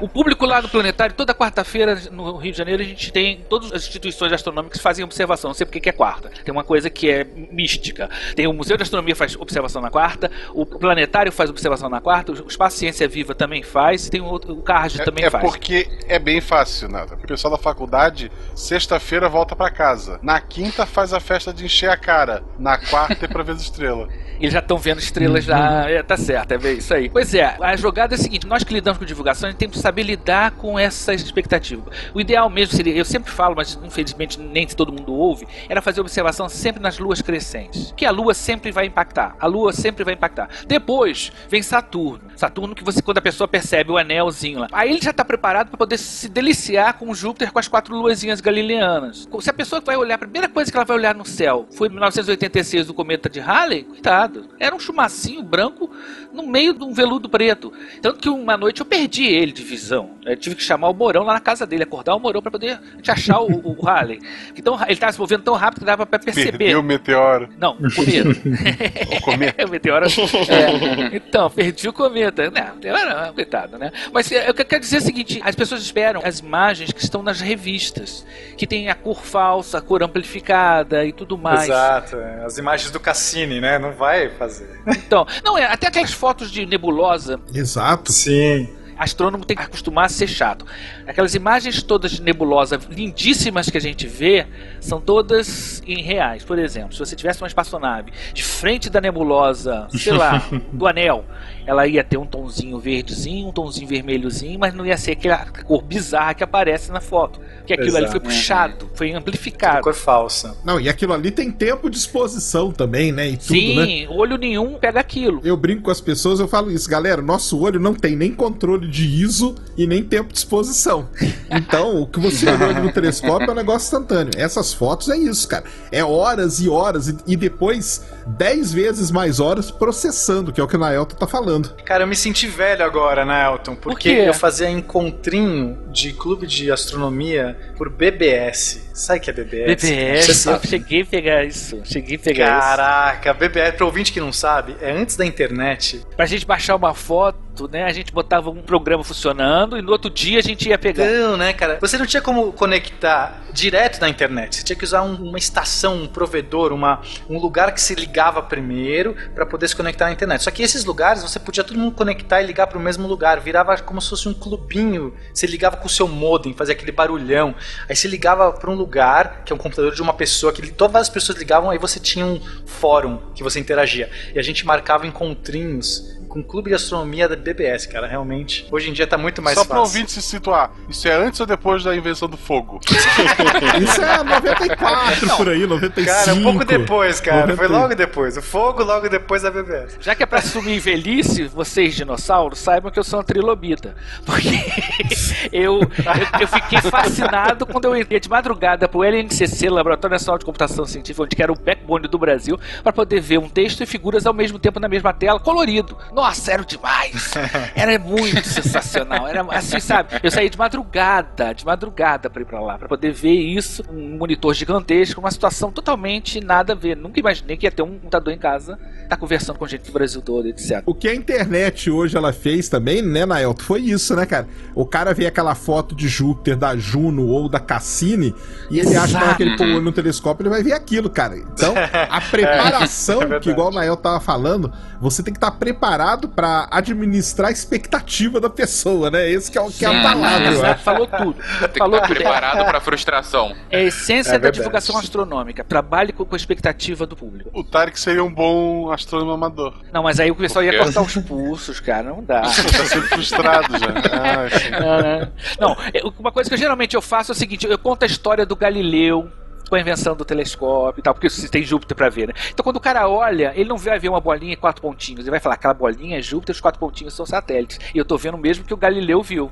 O 0.00 0.08
público 0.08 0.46
lá 0.46 0.62
no 0.62 0.68
planetário, 0.68 1.14
toda 1.14 1.34
quarta-feira 1.34 2.00
no 2.10 2.36
Rio 2.36 2.52
de 2.52 2.58
Janeiro, 2.58 2.82
a 2.82 2.84
gente 2.84 3.12
tem 3.12 3.44
todas 3.48 3.72
as 3.72 3.82
instituições 3.82 4.32
astronômicas 4.32 4.80
fazem 4.80 5.04
observação. 5.04 5.50
Não 5.50 5.54
sei 5.54 5.66
porque 5.66 5.80
que 5.80 5.88
é 5.88 5.92
quarta. 5.92 6.30
Tem 6.44 6.52
uma 6.52 6.64
coisa 6.64 6.88
que 6.88 7.10
é 7.10 7.26
mística. 7.50 8.08
Tem 8.34 8.46
o 8.46 8.52
Museu 8.52 8.76
de 8.76 8.82
Astronomia 8.82 9.14
faz 9.14 9.36
observação 9.36 9.82
na 9.82 9.90
quarta, 9.90 10.30
o 10.54 10.64
planetário 10.64 11.30
faz 11.30 11.50
observação 11.50 11.88
na 11.88 12.00
quarta, 12.00 12.32
o 12.32 12.48
Espaço 12.48 12.78
Ciência 12.78 13.06
Viva 13.08 13.34
também 13.34 13.62
faz, 13.62 14.08
tem 14.08 14.20
o, 14.20 14.34
o 14.34 14.62
CARD 14.62 15.04
também 15.04 15.24
é 15.24 15.30
faz. 15.30 15.44
porque 15.44 15.88
é 16.08 16.18
bem 16.18 16.40
fácil, 16.40 16.88
Nata. 16.88 17.14
O 17.14 17.26
pessoal 17.26 17.52
da 17.52 17.58
faculdade, 17.58 18.30
sexta-feira 18.54 19.28
volta 19.28 19.54
pra 19.54 19.70
casa. 19.70 20.18
Na 20.22 20.40
quinta 20.40 20.86
faz 20.88 21.12
a 21.12 21.20
festa 21.20 21.52
de 21.52 21.64
encher 21.64 21.90
a 21.90 21.96
cara. 21.96 22.42
Na 22.58 22.76
quarta 22.78 23.24
é 23.24 23.28
pra 23.28 23.42
ver 23.42 23.52
as 23.52 23.62
estrelas. 23.62 24.08
Eles 24.40 24.52
já 24.52 24.60
estão 24.60 24.78
vendo 24.78 24.98
estrelas 24.98 25.44
já. 25.44 25.88
É, 25.88 26.02
tá 26.02 26.16
certo, 26.16 26.52
é 26.52 26.58
bem 26.58 26.78
isso 26.78 26.94
aí. 26.94 27.08
Pois 27.08 27.34
é, 27.34 27.56
a 27.60 27.76
jogada 27.76 28.14
é 28.14 28.16
a 28.16 28.18
seguinte: 28.18 28.46
nós 28.46 28.62
que 28.62 28.72
lidamos 28.72 28.98
com 28.98 29.04
divulgação, 29.04 29.48
a 29.48 29.50
gente 29.50 29.58
tem 29.58 29.68
que 29.68 29.78
saber 29.78 30.02
lidar 30.02 30.52
com 30.52 30.78
essa 30.78 31.12
expectativa. 31.12 31.90
O 32.14 32.20
ideal 32.20 32.48
mesmo 32.48 32.74
seria, 32.76 32.94
eu 32.94 33.04
sempre 33.04 33.30
falo, 33.30 33.56
mas 33.56 33.78
infelizmente 33.82 34.40
nem 34.40 34.66
todo 34.66 34.92
mundo 34.92 35.14
ouve, 35.14 35.46
era 35.68 35.80
fazer 35.80 36.00
observação 36.00 36.48
sempre 36.48 36.82
nas 36.82 36.98
luas 36.98 37.22
crescentes. 37.22 37.92
Que 37.96 38.04
a 38.04 38.10
lua 38.10 38.34
sempre 38.34 38.70
vai 38.70 38.86
impactar. 38.86 39.36
A 39.40 39.46
lua 39.46 39.72
sempre 39.72 40.04
vai 40.04 40.14
impactar. 40.14 40.48
Depois 40.66 41.32
vem 41.48 41.62
Saturno. 41.62 42.28
Saturno 42.36 42.74
que 42.74 42.84
você, 42.84 43.02
quando 43.02 43.18
a 43.18 43.22
pessoa 43.22 43.48
percebe 43.48 43.90
o 43.90 43.98
anelzinho 43.98 44.60
lá, 44.60 44.68
aí 44.72 44.90
ele 44.90 45.00
já 45.02 45.10
está 45.10 45.24
preparado 45.24 45.68
para 45.68 45.78
poder 45.78 45.98
se 45.98 46.28
deliciar 46.28 46.94
com 46.94 47.12
Júpiter 47.14 47.52
com 47.52 47.58
as 47.58 47.68
quatro 47.68 47.94
luazinhas 47.96 48.40
galileanas. 48.40 49.28
Se 49.40 49.50
a 49.50 49.52
pessoa 49.52 49.80
vai 49.80 49.96
olhar, 49.96 50.16
a 50.16 50.18
primeira 50.18 50.48
coisa 50.48 50.70
que 50.70 50.76
ela 50.76 50.84
vai 50.84 50.96
olhar 50.96 51.14
no 51.14 51.24
céu 51.24 51.66
foi 51.72 51.88
1986 51.88 52.86
do 52.86 52.94
cometa 52.94 53.28
de 53.28 53.40
Halley, 53.40 53.84
coitado. 53.84 54.27
Era 54.58 54.74
um 54.74 54.78
chumacinho 54.80 55.42
branco 55.42 55.90
no 56.32 56.46
meio 56.46 56.74
de 56.74 56.84
um 56.84 56.92
veludo 56.92 57.28
preto. 57.28 57.72
Tanto 58.00 58.18
que 58.18 58.28
uma 58.28 58.56
noite 58.56 58.80
eu 58.80 58.86
perdi 58.86 59.26
ele 59.26 59.52
de 59.52 59.62
visão. 59.62 60.10
Eu 60.24 60.36
tive 60.36 60.54
que 60.54 60.62
chamar 60.62 60.88
o 60.88 60.94
Morão 60.94 61.22
lá 61.22 61.34
na 61.34 61.40
casa 61.40 61.66
dele, 61.66 61.82
acordar 61.82 62.14
o 62.14 62.20
Morão 62.20 62.42
para 62.42 62.50
poder 62.50 62.78
te 63.00 63.10
achar 63.10 63.40
o, 63.40 63.50
o, 63.50 63.78
o 63.78 63.84
Halley. 63.84 64.20
Então 64.56 64.78
ele 64.82 64.92
estava 64.92 65.12
se 65.12 65.18
movendo 65.18 65.42
tão 65.42 65.54
rápido 65.54 65.80
que 65.80 65.86
dava 65.86 66.06
para 66.06 66.18
perceber. 66.18 66.58
Perdeu 66.58 66.80
o 66.80 66.82
meteoro. 66.82 67.48
Não, 67.58 67.72
o 67.72 67.94
cometa. 67.94 68.28
o 69.16 69.20
cometa. 69.22 69.64
o 69.66 69.68
meteoro. 69.68 70.06
É. 70.06 71.16
Então, 71.16 71.50
perdi 71.50 71.88
o 71.88 71.92
cometa. 71.92 72.50
Não, 72.50 73.24
não, 73.24 73.34
coitado, 73.34 73.78
né? 73.78 73.90
Mas 74.12 74.30
é, 74.30 74.48
eu 74.48 74.54
quero 74.54 74.80
dizer 74.80 74.98
o 74.98 75.00
seguinte: 75.00 75.40
as 75.44 75.54
pessoas 75.54 75.80
esperam 75.82 76.20
as 76.24 76.40
imagens 76.40 76.92
que 76.92 77.02
estão 77.02 77.22
nas 77.22 77.40
revistas, 77.40 78.26
que 78.56 78.66
tem 78.66 78.88
a 78.88 78.94
cor 78.94 79.22
falsa, 79.22 79.78
a 79.78 79.80
cor 79.80 80.02
amplificada 80.02 81.04
e 81.04 81.12
tudo 81.12 81.38
mais. 81.38 81.64
Exato, 81.64 82.16
é. 82.16 82.44
as 82.44 82.58
imagens 82.58 82.90
do 82.90 83.00
Cassini, 83.00 83.60
né? 83.60 83.78
Não 83.78 83.92
vai 83.92 84.28
fazer. 84.30 84.80
Então, 84.86 85.26
não, 85.44 85.56
é, 85.56 85.64
até 85.64 85.88
aquelas 85.88 86.12
fotos 86.18 86.50
de 86.50 86.66
nebulosa. 86.66 87.40
Exato. 87.54 88.12
Sim 88.12 88.68
astrônomo 88.98 89.44
tem 89.44 89.56
que 89.56 89.62
acostumar 89.62 90.06
a 90.06 90.08
ser 90.08 90.26
chato. 90.26 90.66
Aquelas 91.06 91.34
imagens 91.34 91.82
todas 91.82 92.10
de 92.10 92.20
nebulosa 92.20 92.78
lindíssimas 92.90 93.70
que 93.70 93.78
a 93.78 93.80
gente 93.80 94.06
vê 94.06 94.46
são 94.80 95.00
todas 95.00 95.80
em 95.86 96.02
reais. 96.02 96.44
Por 96.44 96.58
exemplo, 96.58 96.92
se 96.92 96.98
você 96.98 97.14
tivesse 97.14 97.40
uma 97.40 97.46
espaçonave 97.46 98.12
de 98.34 98.42
frente 98.42 98.90
da 98.90 99.00
nebulosa, 99.00 99.86
sei 99.90 100.12
lá, 100.12 100.42
do 100.72 100.86
anel, 100.86 101.24
ela 101.68 101.86
ia 101.86 102.02
ter 102.02 102.16
um 102.16 102.24
tonzinho 102.24 102.78
verdezinho, 102.78 103.48
um 103.48 103.52
tonzinho 103.52 103.86
vermelhozinho, 103.86 104.58
mas 104.58 104.72
não 104.72 104.86
ia 104.86 104.96
ser 104.96 105.10
aquela 105.10 105.44
cor 105.66 105.82
bizarra 105.82 106.32
que 106.32 106.42
aparece 106.42 106.90
na 106.90 106.98
foto. 106.98 107.40
Porque 107.58 107.74
aquilo 107.74 107.88
Exato. 107.88 108.04
ali 108.04 108.10
foi 108.10 108.20
puxado, 108.20 108.90
foi 108.94 109.12
amplificado. 109.12 109.82
Cor 109.82 109.92
falsa. 109.92 110.56
Não, 110.64 110.80
e 110.80 110.88
aquilo 110.88 111.12
ali 111.12 111.30
tem 111.30 111.50
tempo 111.50 111.90
de 111.90 111.98
exposição 111.98 112.72
também, 112.72 113.12
né? 113.12 113.28
E 113.28 113.36
tudo, 113.36 113.48
Sim, 113.48 113.76
né? 113.76 114.08
olho 114.08 114.38
nenhum 114.38 114.78
pega 114.78 114.98
aquilo. 114.98 115.42
Eu 115.44 115.58
brinco 115.58 115.82
com 115.82 115.90
as 115.90 116.00
pessoas, 116.00 116.40
eu 116.40 116.48
falo 116.48 116.70
isso, 116.70 116.88
galera, 116.88 117.20
nosso 117.20 117.60
olho 117.60 117.78
não 117.78 117.92
tem 117.92 118.16
nem 118.16 118.32
controle 118.32 118.88
de 118.88 119.04
ISO 119.22 119.54
e 119.76 119.86
nem 119.86 120.02
tempo 120.02 120.32
de 120.32 120.38
exposição. 120.38 121.10
Então, 121.50 122.00
o 122.00 122.06
que 122.06 122.18
você 122.18 122.48
olhou 122.48 122.72
no 122.82 122.90
telescópio 122.90 123.46
é 123.46 123.52
um 123.52 123.54
negócio 123.54 123.84
instantâneo. 123.84 124.32
Essas 124.38 124.72
fotos 124.72 125.10
é 125.10 125.18
isso, 125.18 125.46
cara. 125.46 125.64
É 125.92 126.02
horas 126.02 126.60
e 126.60 126.68
horas 126.70 127.08
e, 127.08 127.16
e 127.26 127.36
depois 127.36 128.02
10 128.36 128.72
vezes 128.72 129.10
mais 129.10 129.40
horas 129.40 129.70
processando, 129.70 130.52
que 130.52 130.60
é 130.60 130.64
o 130.64 130.68
que 130.68 130.76
o 130.76 130.78
Naelton 130.78 131.16
tá 131.16 131.26
falando. 131.26 131.74
Cara, 131.84 132.04
eu 132.04 132.06
me 132.06 132.16
senti 132.16 132.46
velho 132.46 132.84
agora, 132.84 133.24
Naelton, 133.24 133.74
porque 133.74 134.14
Por 134.14 134.26
eu 134.26 134.34
fazia 134.34 134.68
encontrinho 134.68 135.78
de 135.90 136.12
clube 136.12 136.46
de 136.46 136.70
astronomia 136.70 137.56
por 137.76 137.88
BBS. 137.88 138.90
Sabe 138.92 139.20
o 139.20 139.22
que 139.22 139.30
é 139.30 139.32
BBS? 139.32 139.82
BBS, 139.82 140.46
eu 140.46 140.60
cheguei 140.62 141.02
a 141.02 141.06
pegar 141.06 141.44
isso. 141.44 141.80
Cheguei 141.84 142.16
a 142.16 142.18
pegar 142.18 142.60
Caraca, 142.60 143.30
isso. 143.30 143.38
BBS, 143.38 143.76
pra 143.76 143.86
ouvinte 143.86 144.12
que 144.12 144.20
não 144.20 144.32
sabe, 144.32 144.76
é 144.80 144.90
antes 144.90 145.16
da 145.16 145.24
internet. 145.24 146.04
Pra 146.16 146.26
gente 146.26 146.44
baixar 146.44 146.76
uma 146.76 146.94
foto, 146.94 147.38
né? 147.66 147.84
A 147.84 147.92
gente 147.92 148.12
botava 148.12 148.50
um 148.50 148.62
programa 148.62 149.02
funcionando 149.02 149.78
e 149.78 149.82
no 149.82 149.90
outro 149.90 150.10
dia 150.10 150.38
a 150.38 150.42
gente 150.42 150.68
ia 150.68 150.78
pegar. 150.78 151.06
Não, 151.06 151.36
né, 151.36 151.52
cara? 151.52 151.78
Você 151.80 151.96
não 151.96 152.06
tinha 152.06 152.22
como 152.22 152.52
conectar 152.52 153.42
direto 153.52 154.00
na 154.00 154.08
internet. 154.08 154.56
Você 154.56 154.62
tinha 154.62 154.76
que 154.76 154.84
usar 154.84 155.02
um, 155.02 155.14
uma 155.14 155.38
estação, 155.38 156.02
um 156.02 156.06
provedor, 156.06 156.72
uma, 156.72 157.00
um 157.28 157.38
lugar 157.38 157.72
que 157.72 157.80
se 157.80 157.94
ligava 157.94 158.42
primeiro 158.42 159.16
para 159.34 159.46
poder 159.46 159.68
se 159.68 159.74
conectar 159.74 160.04
na 160.04 160.12
internet. 160.12 160.44
Só 160.44 160.50
que 160.50 160.62
esses 160.62 160.84
lugares 160.84 161.22
você 161.22 161.38
podia 161.38 161.64
todo 161.64 161.78
mundo 161.78 161.94
conectar 161.94 162.42
e 162.42 162.46
ligar 162.46 162.66
para 162.66 162.78
o 162.78 162.80
mesmo 162.80 163.08
lugar. 163.08 163.40
Virava 163.40 163.76
como 163.78 164.00
se 164.00 164.10
fosse 164.10 164.28
um 164.28 164.34
clubinho. 164.34 165.14
Você 165.32 165.46
ligava 165.46 165.76
com 165.76 165.86
o 165.86 165.90
seu 165.90 166.06
modem, 166.06 166.52
fazia 166.52 166.74
aquele 166.74 166.92
barulhão. 166.92 167.54
Aí 167.88 167.96
você 167.96 168.06
ligava 168.06 168.52
para 168.52 168.70
um 168.70 168.74
lugar 168.74 168.98
lugar, 168.98 169.42
que 169.44 169.52
é 169.52 169.56
um 169.56 169.58
computador 169.58 169.94
de 169.94 170.02
uma 170.02 170.12
pessoa, 170.12 170.52
que 170.52 170.70
todas 170.70 170.96
as 170.96 171.08
pessoas 171.08 171.38
ligavam, 171.38 171.70
aí 171.70 171.78
você 171.78 172.00
tinha 172.00 172.26
um 172.26 172.40
fórum 172.66 173.18
que 173.34 173.42
você 173.42 173.60
interagia. 173.60 174.10
E 174.34 174.38
a 174.38 174.42
gente 174.42 174.66
marcava 174.66 175.06
encontrinhos 175.06 176.17
com 176.28 176.40
o 176.40 176.44
clube 176.44 176.68
de 176.68 176.76
astronomia 176.76 177.28
da 177.28 177.34
BBS, 177.34 177.86
cara, 177.86 178.06
realmente. 178.06 178.66
Hoje 178.70 178.90
em 178.90 178.92
dia 178.92 179.06
tá 179.06 179.16
muito 179.16 179.40
mais 179.40 179.56
Só 179.56 179.64
fácil. 179.64 179.74
Só 179.76 179.82
pra 179.82 179.82
ouvinte 179.82 180.12
se 180.12 180.22
situar, 180.22 180.70
isso 180.88 181.08
é 181.08 181.14
antes 181.14 181.40
ou 181.40 181.46
depois 181.46 181.82
da 181.82 181.96
invenção 181.96 182.28
do 182.28 182.36
fogo? 182.36 182.80
isso 183.82 184.02
é 184.02 184.22
94 184.22 185.26
Não, 185.26 185.36
por 185.36 185.48
aí, 185.48 185.66
95. 185.66 186.06
Cara, 186.06 186.34
um 186.34 186.42
pouco 186.42 186.64
depois, 186.64 187.20
cara. 187.20 187.46
90... 187.46 187.56
Foi 187.56 187.68
logo 187.68 187.94
depois. 187.94 188.36
O 188.36 188.42
fogo 188.42 188.84
logo 188.84 189.08
depois 189.08 189.42
da 189.42 189.50
BBS. 189.50 189.96
Já 190.00 190.14
que 190.14 190.22
é 190.22 190.26
pra 190.26 190.38
assumir 190.38 190.78
velhice, 190.78 191.44
vocês 191.44 191.94
dinossauros, 191.94 192.58
saibam 192.58 192.90
que 192.90 192.98
eu 192.98 193.04
sou 193.04 193.18
uma 193.18 193.24
trilobita. 193.24 193.96
Porque 194.24 194.48
eu, 195.52 195.80
eu, 195.80 196.40
eu, 196.40 196.48
fiquei 196.48 196.80
fascinado 196.82 197.66
quando 197.66 197.86
eu 197.86 197.96
entrei 197.96 198.20
de 198.20 198.28
madrugada 198.28 198.88
pro 198.88 199.02
LNCC, 199.02 199.68
Laboratório 199.70 200.14
Nacional 200.14 200.38
de 200.38 200.44
Computação 200.44 200.84
Científica, 200.84 201.22
onde 201.22 201.42
era 201.42 201.52
o 201.52 201.58
backbone 201.58 202.06
do 202.06 202.18
Brasil, 202.18 202.58
para 202.82 202.92
poder 202.92 203.20
ver 203.20 203.38
um 203.38 203.48
texto 203.48 203.82
e 203.82 203.86
figuras 203.86 204.26
ao 204.26 204.34
mesmo 204.34 204.58
tempo 204.58 204.78
na 204.78 204.88
mesma 204.88 205.12
tela, 205.12 205.40
colorido. 205.40 205.96
Nossa, 206.18 206.50
era 206.50 206.64
demais. 206.64 207.30
Era 207.76 207.96
muito 207.96 208.42
sensacional. 208.48 209.28
Era 209.28 209.42
assim, 209.56 209.78
sabe? 209.78 210.18
Eu 210.20 210.32
saí 210.32 210.50
de 210.50 210.58
madrugada, 210.58 211.54
de 211.54 211.64
madrugada 211.64 212.28
para 212.28 212.42
ir 212.42 212.44
para 212.44 212.60
lá, 212.60 212.76
para 212.76 212.88
poder 212.88 213.12
ver 213.12 213.34
isso, 213.34 213.84
um 213.88 214.18
monitor 214.18 214.52
gigantesco, 214.52 215.20
uma 215.20 215.30
situação 215.30 215.70
totalmente 215.70 216.40
nada 216.40 216.72
a 216.72 216.76
ver. 216.76 216.96
Nunca 216.96 217.20
imaginei 217.20 217.56
que 217.56 217.66
ia 217.66 217.70
ter 217.70 217.82
um 217.82 217.90
computador 217.90 218.34
em 218.34 218.38
casa, 218.38 218.76
tá 219.08 219.16
conversando 219.16 219.60
com 219.60 219.68
gente 219.68 219.82
do 219.82 219.92
Brasil 219.92 220.20
todo, 220.20 220.48
etc. 220.48 220.82
O 220.86 220.92
que 220.92 221.08
a 221.08 221.14
internet 221.14 221.88
hoje 221.88 222.16
ela 222.16 222.32
fez 222.32 222.68
também, 222.68 223.00
né, 223.00 223.24
Naelto, 223.24 223.62
foi 223.62 223.82
isso, 223.82 224.16
né, 224.16 224.26
cara? 224.26 224.48
O 224.74 224.84
cara 224.84 225.14
vê 225.14 225.24
aquela 225.24 225.54
foto 225.54 225.94
de 225.94 226.08
Júpiter, 226.08 226.56
da 226.56 226.76
Juno 226.76 227.28
ou 227.28 227.48
da 227.48 227.60
Cassini 227.60 228.34
e 228.68 228.80
ele 228.80 228.88
Exato. 228.88 229.16
acha 229.18 229.34
que 229.36 229.44
ele 229.44 229.56
pôr 229.56 229.80
no 229.80 229.92
telescópio 229.92 230.42
ele 230.42 230.50
vai 230.50 230.64
ver 230.64 230.72
aquilo, 230.72 231.08
cara. 231.08 231.36
Então, 231.36 231.74
a 232.10 232.20
preparação, 232.20 233.22
é, 233.22 233.36
é 233.36 233.38
que 233.38 233.50
igual 233.50 233.68
o 233.68 233.72
Nael 233.72 233.96
tava 233.96 234.18
falando, 234.18 234.72
você 235.00 235.22
tem 235.22 235.32
que 235.32 235.38
estar 235.38 235.52
tá 235.52 235.56
preparado 235.56 236.07
preparado 236.08 236.28
para 236.28 236.68
administrar 236.70 237.48
a 237.48 237.52
expectativa 237.52 238.40
da 238.40 238.48
pessoa, 238.48 239.10
né? 239.10 239.28
Esse 239.28 239.50
que 239.50 239.58
é, 239.58 239.60
o, 239.60 239.70
que 239.70 239.84
é 239.84 239.88
a 239.88 240.02
palavra. 240.02 240.48
Exato, 240.48 240.82
falou 240.82 241.06
tudo. 241.06 241.36
Falou 241.76 242.00
tudo. 242.00 242.14
Preparado 242.14 242.64
para 242.64 242.80
frustração. 242.80 243.54
É 243.70 243.78
a 243.78 243.82
essência 243.82 244.34
é 244.34 244.38
da 244.38 244.50
divulgação 244.50 244.96
astronômica. 244.96 245.62
Trabalhe 245.64 246.12
com, 246.12 246.24
com, 246.24 246.34
a 246.34 246.36
expectativa 246.36 247.06
do 247.06 247.16
público. 247.16 247.50
O 247.52 247.62
Tarek 247.62 247.98
seria 247.98 248.24
um 248.24 248.32
bom 248.32 248.90
astrônomo 248.90 249.32
amador. 249.32 249.74
Não, 249.92 250.02
mas 250.02 250.18
aí 250.20 250.30
o 250.30 250.36
pessoal 250.36 250.64
ia 250.64 250.78
cortar 250.78 251.02
os 251.02 251.16
pulsos, 251.16 251.80
cara. 251.80 252.10
Não 252.10 252.24
dá. 252.24 252.42
tá 252.42 252.48
sendo 252.48 253.06
frustrado 253.08 253.78
já. 253.78 253.88
Ah, 254.12 255.28
não, 255.60 255.76
não, 255.76 256.14
uma 256.18 256.32
coisa 256.32 256.48
que 256.48 256.54
eu, 256.54 256.58
geralmente 256.58 256.94
eu 256.94 257.02
faço 257.02 257.32
é 257.32 257.34
o 257.34 257.36
seguinte: 257.36 257.66
eu 257.66 257.78
conto 257.78 258.04
a 258.04 258.06
história 258.06 258.46
do 258.46 258.56
Galileu 258.56 259.30
com 259.68 259.76
a 259.76 259.80
invenção 259.80 260.16
do 260.16 260.24
telescópio 260.24 261.00
e 261.00 261.02
tal, 261.02 261.14
porque 261.14 261.28
você 261.28 261.48
tem 261.48 261.62
Júpiter 261.62 261.96
para 261.96 262.08
ver, 262.08 262.28
né? 262.28 262.34
Então 262.50 262.64
quando 262.64 262.76
o 262.76 262.80
cara 262.80 263.08
olha, 263.08 263.52
ele 263.54 263.68
não 263.68 263.76
vai 263.76 263.98
ver 263.98 264.08
uma 264.08 264.20
bolinha 264.20 264.52
e 264.52 264.56
quatro 264.56 264.82
pontinhos, 264.82 265.20
ele 265.20 265.30
vai 265.30 265.40
falar, 265.40 265.54
aquela 265.54 265.74
bolinha 265.74 266.18
é 266.18 266.22
Júpiter, 266.22 266.54
os 266.54 266.60
quatro 266.60 266.80
pontinhos 266.80 267.14
são 267.14 267.26
satélites. 267.26 267.78
E 267.94 267.98
eu 267.98 268.04
tô 268.04 268.16
vendo 268.16 268.38
mesmo 268.38 268.64
que 268.64 268.74
o 268.74 268.76
Galileu 268.76 269.22
viu. 269.22 269.50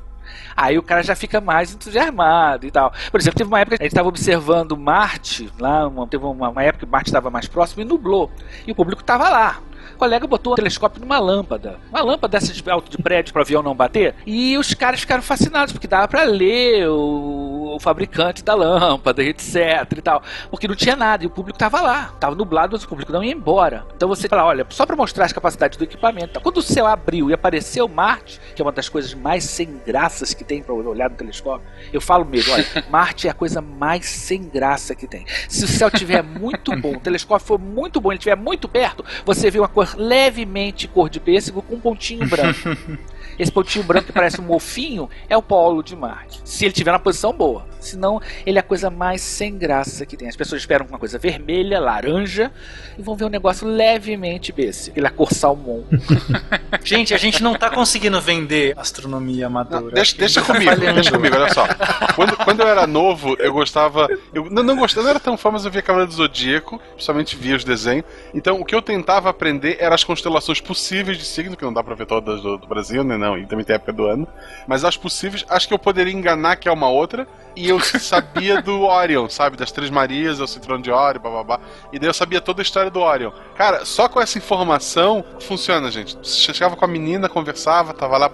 Aí 0.56 0.78
o 0.78 0.82
cara 0.82 1.02
já 1.02 1.14
fica 1.14 1.40
mais 1.40 1.72
entusiasmado 1.72 2.66
e 2.66 2.70
tal. 2.70 2.92
Por 3.10 3.20
exemplo, 3.20 3.38
teve 3.38 3.48
uma 3.48 3.60
época 3.60 3.76
que 3.76 3.82
a 3.82 3.84
gente 3.84 3.92
estava 3.92 4.08
observando 4.08 4.76
Marte, 4.76 5.50
lá, 5.58 5.86
uma, 5.86 6.06
teve 6.06 6.24
uma, 6.24 6.48
uma 6.48 6.62
época 6.62 6.86
que 6.86 6.90
Marte 6.90 7.08
estava 7.08 7.30
mais 7.30 7.46
próximo 7.46 7.82
e 7.82 7.84
nublou. 7.84 8.30
E 8.66 8.72
o 8.72 8.74
público 8.74 9.02
estava 9.02 9.28
lá. 9.28 9.60
O 9.96 9.98
colega 9.98 10.26
botou 10.26 10.52
o 10.52 10.56
telescópio 10.56 11.00
numa 11.00 11.18
lâmpada. 11.18 11.80
Uma 11.88 12.02
lâmpada 12.02 12.38
dessa 12.38 12.52
de 12.52 12.70
alto 12.70 12.90
de 12.90 13.02
prédio 13.02 13.32
para 13.32 13.40
o 13.40 13.42
avião 13.42 13.62
não 13.62 13.74
bater. 13.74 14.14
E 14.26 14.58
os 14.58 14.74
caras 14.74 15.00
ficaram 15.00 15.22
fascinados, 15.22 15.72
porque 15.72 15.88
dava 15.88 16.06
para 16.06 16.22
ler 16.24 16.86
o, 16.86 17.76
o, 17.76 17.80
fabricante 17.80 18.44
da 18.44 18.54
lâmpada, 18.54 19.24
etc 19.24 19.90
e 19.96 20.02
tal. 20.02 20.22
Porque 20.50 20.68
não 20.68 20.74
tinha 20.74 20.94
nada 20.94 21.24
e 21.24 21.26
o 21.26 21.30
público 21.30 21.58
tava 21.58 21.80
lá. 21.80 22.12
Tava 22.20 22.34
nublado, 22.34 22.72
mas 22.72 22.84
o 22.84 22.88
público 22.88 23.10
não 23.10 23.24
ia 23.24 23.32
embora. 23.32 23.86
Então 23.96 24.06
você 24.06 24.28
fala, 24.28 24.44
olha, 24.44 24.66
só 24.68 24.84
para 24.84 24.94
mostrar 24.94 25.24
as 25.24 25.32
capacidades 25.32 25.78
do 25.78 25.84
equipamento. 25.84 26.42
Quando 26.42 26.58
o 26.58 26.62
céu 26.62 26.86
abriu 26.86 27.30
e 27.30 27.32
apareceu 27.32 27.88
Marte, 27.88 28.38
que 28.54 28.60
é 28.60 28.64
uma 28.64 28.72
das 28.72 28.90
coisas 28.90 29.14
mais 29.14 29.44
sem 29.44 29.80
graças 29.86 30.34
que 30.34 30.44
tem 30.44 30.62
para 30.62 30.74
olhar 30.74 31.08
no 31.08 31.16
telescópio, 31.16 31.66
eu 31.90 32.02
falo 32.02 32.26
mesmo, 32.26 32.52
olha, 32.52 32.66
Marte 32.90 33.28
é 33.28 33.30
a 33.30 33.34
coisa 33.34 33.62
mais 33.62 34.04
sem 34.04 34.46
graça 34.46 34.94
que 34.94 35.06
tem. 35.06 35.24
Se 35.48 35.64
o 35.64 35.68
céu 35.68 35.90
tiver 35.90 36.22
muito 36.22 36.70
bom, 36.76 36.96
o 36.96 37.00
telescópio 37.00 37.46
for 37.46 37.58
muito 37.58 37.98
bom, 37.98 38.12
ele 38.12 38.18
estiver 38.18 38.36
muito 38.36 38.68
perto, 38.68 39.02
você 39.24 39.50
vê 39.50 39.58
uma 39.58 39.68
cor 39.86 40.00
levemente 40.00 40.88
cor 40.88 41.08
de 41.08 41.20
pêssego 41.20 41.62
com 41.62 41.76
um 41.76 41.80
pontinho 41.80 42.26
branco. 42.28 42.58
Esse 43.38 43.52
pontinho 43.52 43.84
branco 43.84 44.06
que 44.06 44.12
parece 44.12 44.40
um 44.40 44.44
mofinho 44.44 45.08
é 45.28 45.36
o 45.36 45.42
polo 45.42 45.82
de 45.82 45.94
Marte. 45.94 46.40
Se 46.44 46.64
ele 46.64 46.72
tiver 46.72 46.92
na 46.92 46.98
posição 46.98 47.32
boa. 47.32 47.66
Senão, 47.86 48.20
ele 48.44 48.58
é 48.58 48.60
a 48.60 48.64
coisa 48.64 48.90
mais 48.90 49.20
sem 49.20 49.56
graça 49.56 50.04
que 50.04 50.16
tem. 50.16 50.28
As 50.28 50.36
pessoas 50.36 50.62
esperam 50.62 50.86
uma 50.86 50.98
coisa 50.98 51.18
vermelha, 51.18 51.80
laranja, 51.80 52.50
e 52.98 53.02
vão 53.02 53.14
ver 53.14 53.24
um 53.24 53.30
negócio 53.30 53.66
levemente 53.66 54.52
pêssego. 54.52 54.98
Ele 54.98 55.06
é 55.06 55.08
a 55.08 55.12
cor 55.12 55.32
salmão. 55.32 55.84
gente, 56.84 57.14
a 57.14 57.18
gente 57.18 57.42
não 57.42 57.54
tá 57.54 57.70
conseguindo 57.70 58.20
vender 58.20 58.74
astronomia 58.76 59.46
amadora. 59.46 59.84
Não, 59.84 59.90
deixa, 59.90 60.16
deixa 60.16 60.42
tá 60.42 60.52
comigo, 60.52 60.76
deixa 60.76 61.10
comigo, 61.10 61.36
olha 61.36 61.52
só. 61.52 61.66
Quando, 62.14 62.36
quando 62.36 62.60
eu 62.60 62.68
era 62.68 62.86
novo, 62.86 63.36
eu 63.38 63.52
gostava. 63.52 64.08
Eu 64.32 64.50
não, 64.50 64.62
não 64.62 64.76
gostava, 64.76 65.04
não 65.04 65.10
era 65.10 65.20
tão 65.20 65.36
fã, 65.36 65.50
mas 65.50 65.64
eu 65.64 65.70
via 65.70 65.82
Cavaleiro 65.82 66.10
do 66.10 66.16
Zodíaco, 66.16 66.80
principalmente 66.94 67.36
via 67.36 67.56
os 67.56 67.64
desenhos. 67.64 68.04
Então, 68.34 68.60
o 68.60 68.64
que 68.64 68.74
eu 68.74 68.82
tentava 68.82 69.30
aprender 69.30 69.76
eram 69.80 69.94
as 69.94 70.04
constelações 70.04 70.60
possíveis 70.60 71.18
de 71.18 71.24
signo, 71.24 71.56
que 71.56 71.64
não 71.64 71.72
dá 71.72 71.82
pra 71.82 71.94
ver 71.94 72.06
todas 72.06 72.40
do, 72.40 72.58
do 72.58 72.66
Brasil, 72.66 73.04
né? 73.04 73.16
Não, 73.16 73.38
e 73.38 73.46
também 73.46 73.64
tem 73.64 73.74
a 73.74 73.76
época 73.76 73.92
do 73.92 74.06
ano. 74.06 74.26
Mas 74.66 74.84
as 74.84 74.96
possíveis, 74.96 75.44
acho 75.48 75.68
que 75.68 75.74
eu 75.74 75.78
poderia 75.78 76.12
enganar 76.12 76.56
que 76.56 76.68
é 76.68 76.72
uma 76.72 76.88
outra. 76.88 77.26
E 77.54 77.68
eu 77.68 77.75
eu 77.78 78.00
sabia 78.00 78.60
do 78.62 78.82
Orion, 78.82 79.28
sabe? 79.28 79.56
Das 79.56 79.72
Três 79.72 79.90
Marias, 79.90 80.40
o 80.40 80.46
Cinturão 80.46 80.80
de 80.80 80.90
Orion, 80.90 81.20
bababá. 81.20 81.60
E 81.92 81.98
daí 81.98 82.08
eu 82.08 82.14
sabia 82.14 82.40
toda 82.40 82.60
a 82.60 82.64
história 82.64 82.90
do 82.90 83.00
Orion. 83.00 83.30
Cara, 83.54 83.84
só 83.84 84.08
com 84.08 84.20
essa 84.20 84.38
informação 84.38 85.24
funciona, 85.40 85.90
gente. 85.90 86.16
Chegava 86.22 86.76
com 86.76 86.84
a 86.84 86.88
menina, 86.88 87.28
conversava, 87.28 87.92
tava 87.92 88.16
lá 88.16 88.30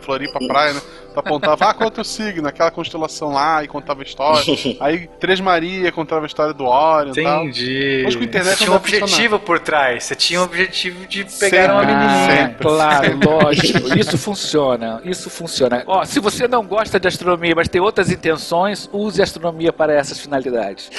Floripa 0.00 0.38
Praia, 0.46 0.74
né? 0.74 0.80
Tu 1.12 1.20
apontava, 1.20 1.66
ah, 1.68 1.74
qual 1.74 1.88
é 1.88 1.92
o 1.92 1.94
teu 1.94 2.04
signo? 2.04 2.48
Aquela 2.48 2.70
constelação 2.70 3.32
lá 3.32 3.62
e 3.62 3.68
contava 3.68 4.00
a 4.00 4.02
história. 4.02 4.42
Aí 4.80 5.06
Três 5.20 5.40
Maria 5.40 5.92
contava 5.92 6.24
a 6.24 6.26
história 6.26 6.54
do 6.54 6.64
Orion 6.64 7.10
Entendi. 7.10 7.98
Tal. 8.02 8.08
Hoje 8.08 8.16
com 8.16 8.22
a 8.22 8.26
internet 8.26 8.56
Você 8.56 8.64
tinha 8.64 8.72
um 8.72 8.76
objetivo 8.76 9.08
funcionar. 9.10 9.38
por 9.40 9.58
trás. 9.60 10.04
Você 10.04 10.14
tinha 10.14 10.40
um 10.40 10.44
objetivo 10.44 11.06
de 11.06 11.24
pegar 11.24 11.68
Sempre, 11.68 11.72
uma 11.72 11.84
menina. 11.84 12.26
sempre. 12.36 12.66
Claro, 12.66 13.18
lógico. 13.24 13.98
Isso 13.98 14.16
funciona. 14.16 15.00
Isso 15.04 15.28
funciona. 15.28 15.82
Ó, 15.86 16.04
se 16.04 16.18
você 16.18 16.48
não 16.48 16.64
gosta 16.64 16.98
de 16.98 17.08
astronomia, 17.08 17.54
mas 17.54 17.68
tem 17.68 17.80
outras 17.80 18.10
intenções, 18.10 18.88
use 18.92 19.20
a 19.20 19.24
astronomia 19.24 19.72
para 19.72 19.92
essas 19.94 20.18
finalidades. 20.18 20.90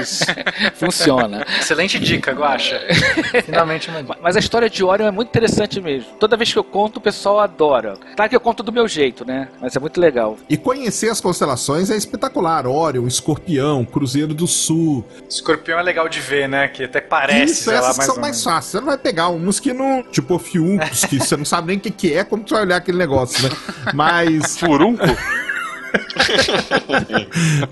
Isso. 0.00 0.24
funciona. 0.74 1.46
Excelente 1.60 1.98
dica, 2.00 2.32
Guaxa. 2.32 2.80
Finalmente 3.44 3.88
uma 3.90 4.02
dica. 4.02 4.18
Mas 4.20 4.34
a 4.36 4.40
história 4.40 4.68
de 4.68 4.82
Orion 4.82 5.06
é 5.06 5.10
muito 5.10 5.28
interessante 5.28 5.80
mesmo. 5.80 6.10
Toda 6.18 6.36
vez 6.36 6.52
que 6.52 6.58
eu 6.58 6.64
conto, 6.64 6.96
o 6.96 7.00
pessoal 7.00 7.38
adora. 7.40 7.94
Claro 8.14 8.28
que 8.28 8.36
eu 8.36 8.40
conto 8.40 8.62
do 8.62 8.72
meu 8.72 8.86
jeito, 8.86 9.24
né? 9.24 9.48
Mas 9.60 9.74
é 9.76 9.80
muito 9.80 10.00
legal. 10.00 10.36
E 10.48 10.56
conhecer 10.56 11.08
as 11.08 11.20
constelações 11.20 11.90
é 11.90 11.96
espetacular. 11.96 12.66
Orion, 12.66 13.06
Escorpião, 13.06 13.84
Cruzeiro 13.84 14.34
do 14.34 14.46
Sul. 14.46 15.04
Escorpião 15.28 15.78
é 15.78 15.82
legal 15.82 16.08
de 16.08 16.20
ver, 16.20 16.48
né? 16.48 16.68
Que 16.68 16.84
até 16.84 17.00
parece, 17.00 17.52
Isso, 17.52 17.64
sei 17.64 17.74
lá, 17.74 17.78
essas 17.80 17.96
mais 17.96 18.06
são 18.06 18.20
mais 18.20 18.44
fáceis. 18.44 18.72
Você 18.72 18.78
não 18.80 18.86
vai 18.86 18.98
pegar 18.98 19.28
uns 19.28 19.58
que 19.58 19.72
não. 19.72 20.02
Tipo 20.02 20.34
Ofiuncos, 20.34 21.04
que 21.04 21.18
você 21.18 21.36
não 21.36 21.44
sabe 21.44 21.68
nem 21.68 21.76
o 21.76 21.80
que, 21.80 21.90
que 21.90 22.12
é, 22.12 22.24
como 22.24 22.42
tu 22.44 22.54
vai 22.54 22.62
olhar 22.62 22.76
aquele 22.76 22.98
negócio, 22.98 23.48
né? 23.48 23.54
Mas. 23.94 24.58
Furunco? 24.58 25.04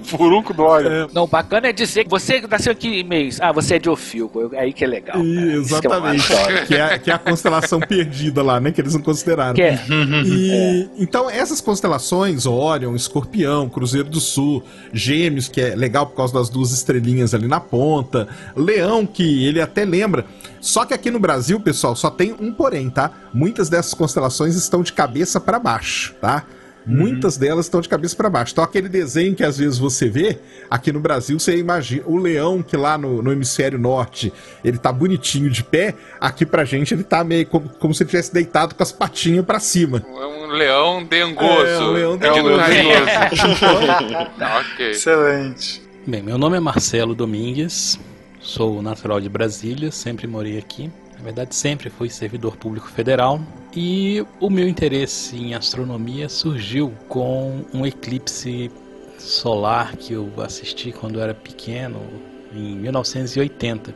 Furunco 0.05 0.53
do 0.53 0.63
Orion. 0.63 1.09
Não, 1.13 1.27
bacana 1.27 1.69
é 1.69 1.73
dizer 1.73 2.05
que 2.05 2.11
você 2.11 2.41
nasceu 2.49 2.73
aqui 2.73 3.01
em 3.01 3.05
mês. 3.05 3.41
Ah, 3.41 3.53
você 3.53 3.77
é 3.77 3.79
de 3.79 3.89
Ofilco. 3.89 4.51
É 4.55 4.61
aí 4.61 4.73
que 4.73 4.85
é 4.85 4.87
legal. 4.87 5.17
é 5.17 5.21
uma 5.21 5.53
exatamente. 5.57 6.31
Que 6.67 6.75
é, 6.75 6.99
que 6.99 7.11
é 7.11 7.15
a 7.15 7.19
constelação 7.19 7.81
perdida 7.81 8.43
lá, 8.43 8.61
né? 8.61 8.71
Que 8.71 8.81
eles 8.81 8.95
não 8.95 9.01
consideraram. 9.03 9.55
Que 9.55 9.63
é. 9.63 9.81
E, 10.25 10.89
Então, 10.99 11.31
essas 11.31 11.61
constelações, 11.61 12.47
Orion, 12.47 12.95
Escorpião, 12.95 13.69
Cruzeiro 13.69 14.09
do 14.09 14.21
Sul, 14.21 14.63
Gêmeos, 14.93 15.49
que 15.49 15.61
é 15.61 15.75
legal 15.75 16.07
por 16.07 16.17
causa 16.17 16.35
das 16.35 16.49
duas 16.49 16.73
estrelinhas 16.73 17.35
ali 17.35 17.49
na 17.49 17.61
ponta, 17.61 18.29
Leão, 18.57 19.07
que 19.07 19.45
ele 19.47 19.61
até 19.61 19.85
lembra. 19.85 20.25
Só 20.61 20.85
que 20.85 20.93
aqui 20.93 21.11
no 21.11 21.19
Brasil, 21.19 21.59
pessoal, 21.59 21.97
só 21.97 22.11
tem 22.11 22.35
um 22.39 22.53
porém, 22.53 22.91
tá? 22.91 23.11
Muitas 23.33 23.69
dessas 23.69 23.95
constelações 23.95 24.55
estão 24.55 24.83
de 24.83 24.93
cabeça 24.93 25.41
para 25.41 25.59
baixo, 25.59 26.15
tá? 26.21 26.45
Muitas 26.91 27.37
delas 27.37 27.67
estão 27.67 27.81
de 27.81 27.89
cabeça 27.89 28.17
para 28.17 28.29
baixo. 28.29 28.53
Então, 28.53 28.65
aquele 28.65 28.89
desenho 28.89 29.35
que 29.35 29.45
às 29.45 29.59
vezes 29.59 29.79
você 29.79 30.09
vê, 30.09 30.39
aqui 30.69 30.93
no 30.93 31.01
Brasil, 31.01 31.39
você 31.39 31.57
imagina 31.57 32.03
o 32.07 32.17
leão 32.17 32.63
que 32.63 32.77
lá 32.77 32.99
no, 32.99 33.23
no 33.23 33.33
hemisfério 33.33 33.79
norte 33.79 34.33
ele 34.65 34.79
tá 34.79 34.93
bonitinho 34.93 35.49
de 35.49 35.63
pé, 35.63 35.95
aqui 36.21 36.45
pra 36.45 36.65
gente 36.65 36.93
ele 36.95 37.05
tá 37.05 37.23
meio 37.23 37.47
como, 37.47 37.69
como 37.69 37.95
se 37.95 38.03
ele 38.03 38.11
tivesse 38.11 38.33
deitado 38.33 38.75
com 38.75 38.83
as 38.83 38.93
patinhas 38.93 39.45
para 39.45 39.61
cima. 39.61 40.05
É 40.07 40.27
um 40.27 40.47
leão 40.49 41.05
dengoso. 41.05 41.67
É, 41.67 41.79
um 41.79 41.91
leão 41.93 42.13
É 42.13 42.15
um 42.15 42.19
dengoso. 42.19 42.61
Tá, 44.39 44.59
ok. 44.61 44.91
Excelente. 44.91 45.83
Bem, 46.07 46.23
meu 46.23 46.39
nome 46.39 46.57
é 46.57 46.61
Marcelo 46.61 47.15
Domingues, 47.15 47.99
sou 48.41 48.83
natural 48.83 49.21
de 49.21 49.29
Brasília, 49.29 49.91
sempre 49.91 50.27
morei 50.27 50.59
aqui. 50.59 50.91
Na 51.21 51.25
verdade, 51.25 51.55
sempre 51.55 51.91
fui 51.91 52.09
servidor 52.09 52.57
público 52.57 52.89
federal. 52.89 53.39
E 53.77 54.25
o 54.41 54.49
meu 54.49 54.67
interesse 54.67 55.37
em 55.37 55.55
astronomia 55.55 56.31
surgiu 56.31 56.95
com 57.09 57.63
um 57.75 57.87
eclipse 57.87 58.71
solar 59.19 59.97
que 59.97 60.15
eu 60.15 60.33
assisti 60.39 60.91
quando 60.93 61.17
eu 61.19 61.23
era 61.23 61.35
pequeno, 61.35 62.01
em 62.55 62.75
1980. 62.75 63.95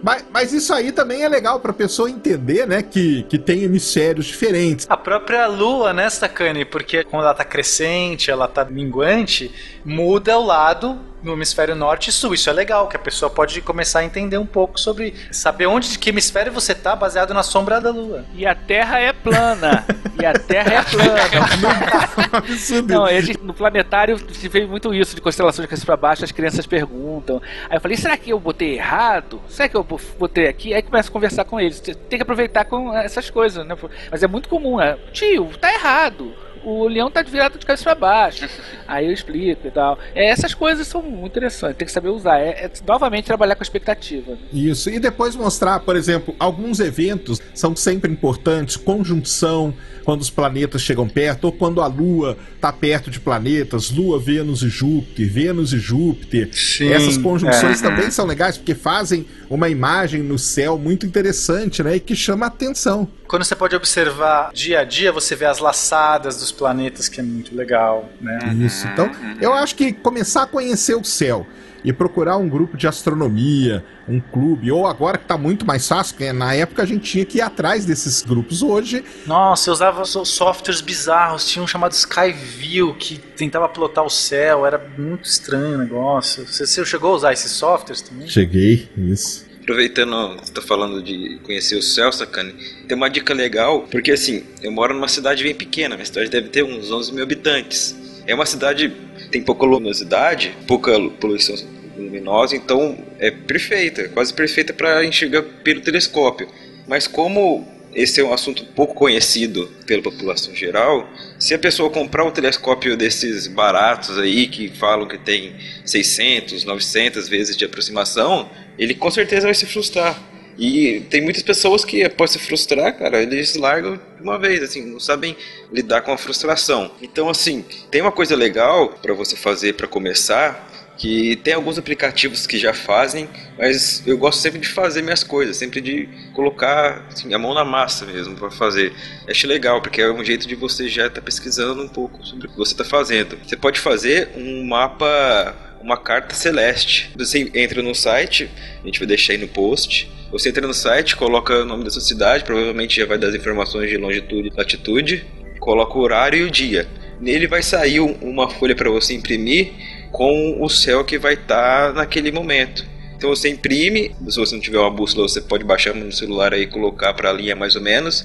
Mas, 0.00 0.24
mas 0.30 0.52
isso 0.52 0.72
aí 0.72 0.92
também 0.92 1.24
é 1.24 1.28
legal 1.28 1.58
pra 1.58 1.72
pessoa 1.72 2.08
entender, 2.08 2.68
né? 2.68 2.82
Que, 2.82 3.24
que 3.24 3.38
tem 3.38 3.64
hemisférios 3.64 4.26
diferentes. 4.26 4.86
A 4.88 4.96
própria 4.96 5.46
lua, 5.48 5.92
né, 5.92 6.08
Stakane? 6.08 6.64
Porque 6.64 7.02
quando 7.02 7.24
ela 7.24 7.34
tá 7.34 7.44
crescente, 7.44 8.30
ela 8.30 8.46
tá 8.46 8.64
minguante, 8.64 9.50
muda 9.84 10.38
o 10.38 10.44
lado 10.44 11.00
no 11.24 11.32
hemisfério 11.32 11.74
norte 11.74 12.10
e 12.10 12.12
sul. 12.12 12.34
Isso 12.34 12.48
é 12.50 12.52
legal, 12.52 12.86
que 12.88 12.96
a 12.96 13.00
pessoa 13.00 13.30
pode 13.30 13.60
começar 13.62 14.00
a 14.00 14.04
entender 14.04 14.38
um 14.38 14.46
pouco 14.46 14.78
sobre 14.78 15.14
saber 15.32 15.66
onde, 15.66 15.88
de 15.90 15.98
que 15.98 16.10
hemisfério 16.10 16.52
você 16.52 16.74
tá, 16.74 16.94
baseado 16.94 17.32
na 17.34 17.42
sombra 17.42 17.80
da 17.80 17.90
lua. 17.90 18.24
E 18.34 18.46
a 18.46 18.54
Terra 18.54 18.98
é 19.00 19.12
plana. 19.12 19.84
E 20.16 20.24
a 20.24 20.32
Terra 20.32 20.74
é 20.74 20.82
plana. 20.84 22.08
Absurdo. 22.32 22.94
Não, 22.94 23.08
gente- 23.20 23.40
no 23.42 23.52
planetário 23.52 24.16
se 24.32 24.48
vê 24.48 24.64
muito 24.64 24.94
isso, 24.94 25.14
de 25.14 25.20
constelações 25.20 25.64
de 25.64 25.68
cabeça 25.68 25.84
pra 25.84 25.96
baixo, 25.96 26.24
as 26.24 26.30
crianças 26.30 26.66
perguntam. 26.66 27.42
Aí 27.68 27.76
eu 27.76 27.80
falei, 27.80 27.96
será 27.96 28.16
que 28.16 28.30
eu 28.30 28.38
botei 28.38 28.76
errado? 28.76 29.40
Será 29.48 29.68
que 29.68 29.76
eu 29.76 29.82
bo- 29.82 30.00
botei 30.18 30.46
aqui? 30.46 30.72
Aí 30.72 30.82
começa 30.82 31.08
a 31.08 31.12
conversar 31.12 31.44
com 31.44 31.58
eles. 31.60 31.80
Tem 31.80 31.96
que 32.16 32.22
aproveitar 32.22 32.64
com 32.64 32.96
essas 32.96 33.28
coisas, 33.28 33.66
né? 33.66 33.76
Mas 34.10 34.22
é 34.22 34.28
muito 34.28 34.48
comum, 34.48 34.80
é, 34.80 34.96
tio, 35.12 35.50
tá 35.60 35.72
errado. 35.72 36.32
O 36.64 36.88
leão 36.88 37.10
tá 37.10 37.22
virado 37.22 37.58
de 37.58 37.66
cabeça 37.66 37.84
pra 37.84 37.94
baixo. 37.94 38.48
Aí 38.86 39.06
eu 39.06 39.12
explico 39.12 39.66
e 39.66 39.70
tal. 39.70 39.98
É, 40.14 40.28
essas 40.30 40.54
coisas 40.54 40.86
são 40.86 41.02
muito 41.02 41.32
interessantes, 41.32 41.76
tem 41.76 41.86
que 41.86 41.92
saber 41.92 42.08
usar. 42.08 42.38
É, 42.40 42.64
é 42.64 42.70
novamente 42.86 43.26
trabalhar 43.26 43.54
com 43.54 43.62
a 43.62 43.64
expectativa. 43.64 44.38
Isso, 44.52 44.90
e 44.90 44.98
depois 44.98 45.36
mostrar, 45.36 45.80
por 45.80 45.96
exemplo, 45.96 46.34
alguns 46.38 46.80
eventos 46.80 47.40
são 47.54 47.76
sempre 47.76 48.10
importantes, 48.10 48.76
conjunção, 48.76 49.74
quando 50.04 50.20
os 50.20 50.30
planetas 50.30 50.82
chegam 50.82 51.08
perto, 51.08 51.44
ou 51.44 51.52
quando 51.52 51.80
a 51.80 51.86
Lua 51.86 52.36
está 52.54 52.72
perto 52.72 53.10
de 53.10 53.18
planetas, 53.18 53.90
Lua, 53.90 54.20
Vênus 54.20 54.62
e 54.62 54.68
Júpiter, 54.68 55.30
Vênus 55.30 55.72
e 55.72 55.78
Júpiter. 55.78 56.50
Sim, 56.52 56.92
Essas 56.92 57.16
conjunções 57.16 57.82
é. 57.82 57.88
também 57.88 58.10
são 58.10 58.26
legais, 58.26 58.58
porque 58.58 58.74
fazem 58.74 59.26
uma 59.48 59.68
imagem 59.68 60.22
no 60.22 60.38
céu 60.38 60.78
muito 60.78 61.06
interessante, 61.06 61.82
né? 61.82 61.96
E 61.96 62.00
que 62.00 62.14
chama 62.14 62.46
a 62.46 62.48
atenção. 62.48 63.08
Quando 63.26 63.44
você 63.44 63.56
pode 63.56 63.74
observar 63.74 64.52
dia 64.52 64.80
a 64.80 64.84
dia, 64.84 65.10
você 65.10 65.34
vê 65.34 65.46
as 65.46 65.58
laçadas 65.58 66.36
dos 66.36 66.52
planetas, 66.54 67.08
que 67.08 67.20
é 67.20 67.22
muito 67.22 67.54
legal, 67.54 68.08
né? 68.20 68.38
Isso. 68.58 68.86
Então, 68.88 69.10
eu 69.40 69.52
acho 69.52 69.74
que 69.74 69.92
começar 69.92 70.44
a 70.44 70.46
conhecer 70.46 70.94
o 70.94 71.04
céu 71.04 71.46
e 71.84 71.92
procurar 71.92 72.38
um 72.38 72.48
grupo 72.48 72.78
de 72.78 72.86
astronomia, 72.88 73.84
um 74.08 74.18
clube, 74.18 74.72
ou 74.72 74.86
agora 74.86 75.18
que 75.18 75.26
tá 75.26 75.36
muito 75.36 75.66
mais 75.66 75.86
fácil, 75.86 76.14
porque 76.14 76.32
na 76.32 76.54
época 76.54 76.82
a 76.82 76.86
gente 76.86 77.10
tinha 77.10 77.24
que 77.26 77.38
ir 77.38 77.40
atrás 77.42 77.84
desses 77.84 78.22
grupos. 78.22 78.62
Hoje, 78.62 79.04
Nossa, 79.26 79.68
eu 79.68 79.74
usava 79.74 80.02
so- 80.06 80.24
softwares 80.24 80.80
bizarros. 80.80 81.46
Tinha 81.46 81.62
um 81.62 81.66
chamado 81.66 81.92
Skyview 81.92 82.94
que 82.94 83.18
tentava 83.18 83.68
plotar 83.68 84.02
o 84.02 84.08
céu. 84.08 84.64
Era 84.64 84.78
muito 84.96 85.24
estranho 85.26 85.74
o 85.74 85.78
negócio. 85.78 86.46
Você, 86.46 86.66
você 86.66 86.84
chegou 86.86 87.12
a 87.12 87.16
usar 87.16 87.32
esses 87.34 87.50
softwares 87.52 88.00
também? 88.00 88.28
cheguei, 88.28 88.88
isso. 88.96 89.43
Aproveitando, 89.64 90.36
você 90.36 90.52
tá 90.52 90.60
falando 90.60 91.02
de 91.02 91.38
conhecer 91.42 91.74
o 91.74 91.82
céu, 91.82 92.12
Sacane, 92.12 92.52
tem 92.86 92.94
uma 92.94 93.08
dica 93.08 93.32
legal, 93.32 93.88
porque 93.90 94.12
assim, 94.12 94.44
eu 94.62 94.70
moro 94.70 94.92
numa 94.92 95.08
cidade 95.08 95.42
bem 95.42 95.54
pequena, 95.54 95.94
minha 95.94 96.04
cidade 96.04 96.28
deve 96.28 96.50
ter 96.50 96.62
uns 96.62 96.92
11 96.92 97.14
mil 97.14 97.22
habitantes. 97.22 97.96
É 98.26 98.34
uma 98.34 98.44
cidade, 98.44 98.92
tem 99.30 99.40
pouca 99.40 99.64
luminosidade, 99.64 100.54
pouca 100.66 100.92
poluição 101.18 101.56
luminosa, 101.96 102.54
então 102.54 102.98
é 103.18 103.30
perfeita, 103.30 104.06
quase 104.10 104.34
perfeita 104.34 104.74
para 104.74 105.02
enxergar 105.02 105.42
pelo 105.42 105.80
telescópio. 105.80 106.46
Mas 106.86 107.06
como 107.06 107.66
esse 107.94 108.20
é 108.20 108.24
um 108.24 108.32
assunto 108.32 108.64
pouco 108.64 108.94
conhecido 108.94 109.70
pela 109.86 110.02
população 110.02 110.54
geral, 110.54 111.08
se 111.38 111.54
a 111.54 111.58
pessoa 111.58 111.90
comprar 111.90 112.24
um 112.24 112.30
telescópio 112.30 112.96
desses 112.96 113.46
baratos 113.46 114.18
aí, 114.18 114.46
que 114.46 114.68
falam 114.68 115.06
que 115.06 115.18
tem 115.18 115.54
600, 115.84 116.64
900 116.64 117.28
vezes 117.28 117.56
de 117.56 117.64
aproximação, 117.64 118.50
ele 118.78 118.94
com 118.94 119.10
certeza 119.10 119.46
vai 119.46 119.54
se 119.54 119.66
frustrar. 119.66 120.20
E 120.56 121.00
tem 121.10 121.20
muitas 121.20 121.42
pessoas 121.42 121.84
que, 121.84 122.04
após 122.04 122.30
se 122.30 122.38
frustrar, 122.38 122.96
cara, 122.96 123.22
eles 123.22 123.56
largam 123.56 123.96
de 123.96 124.22
uma 124.22 124.38
vez, 124.38 124.62
assim, 124.62 124.84
não 124.84 125.00
sabem 125.00 125.36
lidar 125.72 126.02
com 126.02 126.12
a 126.12 126.18
frustração. 126.18 126.92
Então, 127.02 127.28
assim, 127.28 127.64
tem 127.90 128.00
uma 128.00 128.12
coisa 128.12 128.36
legal 128.36 128.90
para 129.02 129.12
você 129.14 129.34
fazer 129.34 129.74
para 129.74 129.88
começar, 129.88 130.70
que 130.96 131.36
tem 131.36 131.54
alguns 131.54 131.78
aplicativos 131.78 132.46
que 132.46 132.56
já 132.56 132.72
fazem, 132.72 133.28
mas 133.58 134.02
eu 134.06 134.16
gosto 134.16 134.40
sempre 134.40 134.60
de 134.60 134.68
fazer 134.68 135.02
minhas 135.02 135.24
coisas, 135.24 135.56
sempre 135.56 135.80
de 135.80 136.08
colocar 136.32 137.04
assim, 137.12 137.32
a 137.34 137.38
mão 137.38 137.52
na 137.52 137.64
massa 137.64 138.06
mesmo 138.06 138.36
para 138.36 138.50
fazer. 138.50 138.92
Acho 139.28 139.46
legal, 139.46 139.82
porque 139.82 140.00
é 140.00 140.10
um 140.10 140.24
jeito 140.24 140.46
de 140.46 140.54
você 140.54 140.88
já 140.88 141.06
estar 141.06 141.20
pesquisando 141.20 141.82
um 141.82 141.88
pouco 141.88 142.24
sobre 142.24 142.46
o 142.46 142.50
que 142.50 142.56
você 142.56 142.72
está 142.72 142.84
fazendo. 142.84 143.36
Você 143.44 143.56
pode 143.56 143.80
fazer 143.80 144.30
um 144.36 144.64
mapa, 144.64 145.54
uma 145.80 145.96
carta 145.96 146.34
celeste. 146.34 147.10
Você 147.16 147.50
entra 147.54 147.82
no 147.82 147.94
site, 147.94 148.48
a 148.82 148.86
gente 148.86 148.98
vai 148.98 149.08
deixar 149.08 149.32
aí 149.32 149.38
no 149.38 149.48
post. 149.48 150.10
Você 150.30 150.48
entra 150.48 150.66
no 150.66 150.74
site, 150.74 151.16
coloca 151.16 151.62
o 151.62 151.64
nome 151.64 151.84
da 151.84 151.90
sua 151.90 152.00
cidade, 152.02 152.44
provavelmente 152.44 152.96
já 153.00 153.06
vai 153.06 153.18
dar 153.18 153.28
as 153.28 153.34
informações 153.34 153.88
de 153.90 153.96
longitude 153.96 154.48
e 154.48 154.56
latitude, 154.56 155.24
coloca 155.60 155.96
o 155.96 156.00
horário 156.00 156.38
e 156.38 156.42
o 156.42 156.50
dia. 156.50 156.88
Nele 157.20 157.46
vai 157.46 157.62
sair 157.62 158.00
um- 158.00 158.14
uma 158.20 158.50
folha 158.50 158.74
para 158.74 158.90
você 158.90 159.14
imprimir 159.14 159.72
com 160.14 160.62
o 160.62 160.68
céu 160.68 161.04
que 161.04 161.18
vai 161.18 161.34
estar 161.34 161.92
naquele 161.92 162.30
momento. 162.30 162.86
Então 163.16 163.30
você 163.30 163.48
imprime, 163.48 164.14
se 164.28 164.38
você 164.38 164.54
não 164.54 164.62
tiver 164.62 164.78
uma 164.78 164.88
bússola, 164.88 165.28
você 165.28 165.40
pode 165.40 165.64
baixar 165.64 165.92
no 165.92 166.12
celular 166.12 166.54
aí 166.54 166.62
e 166.62 166.66
colocar 166.68 167.12
para 167.14 167.30
a 167.30 167.32
linha 167.32 167.56
mais 167.56 167.74
ou 167.74 167.82
menos. 167.82 168.24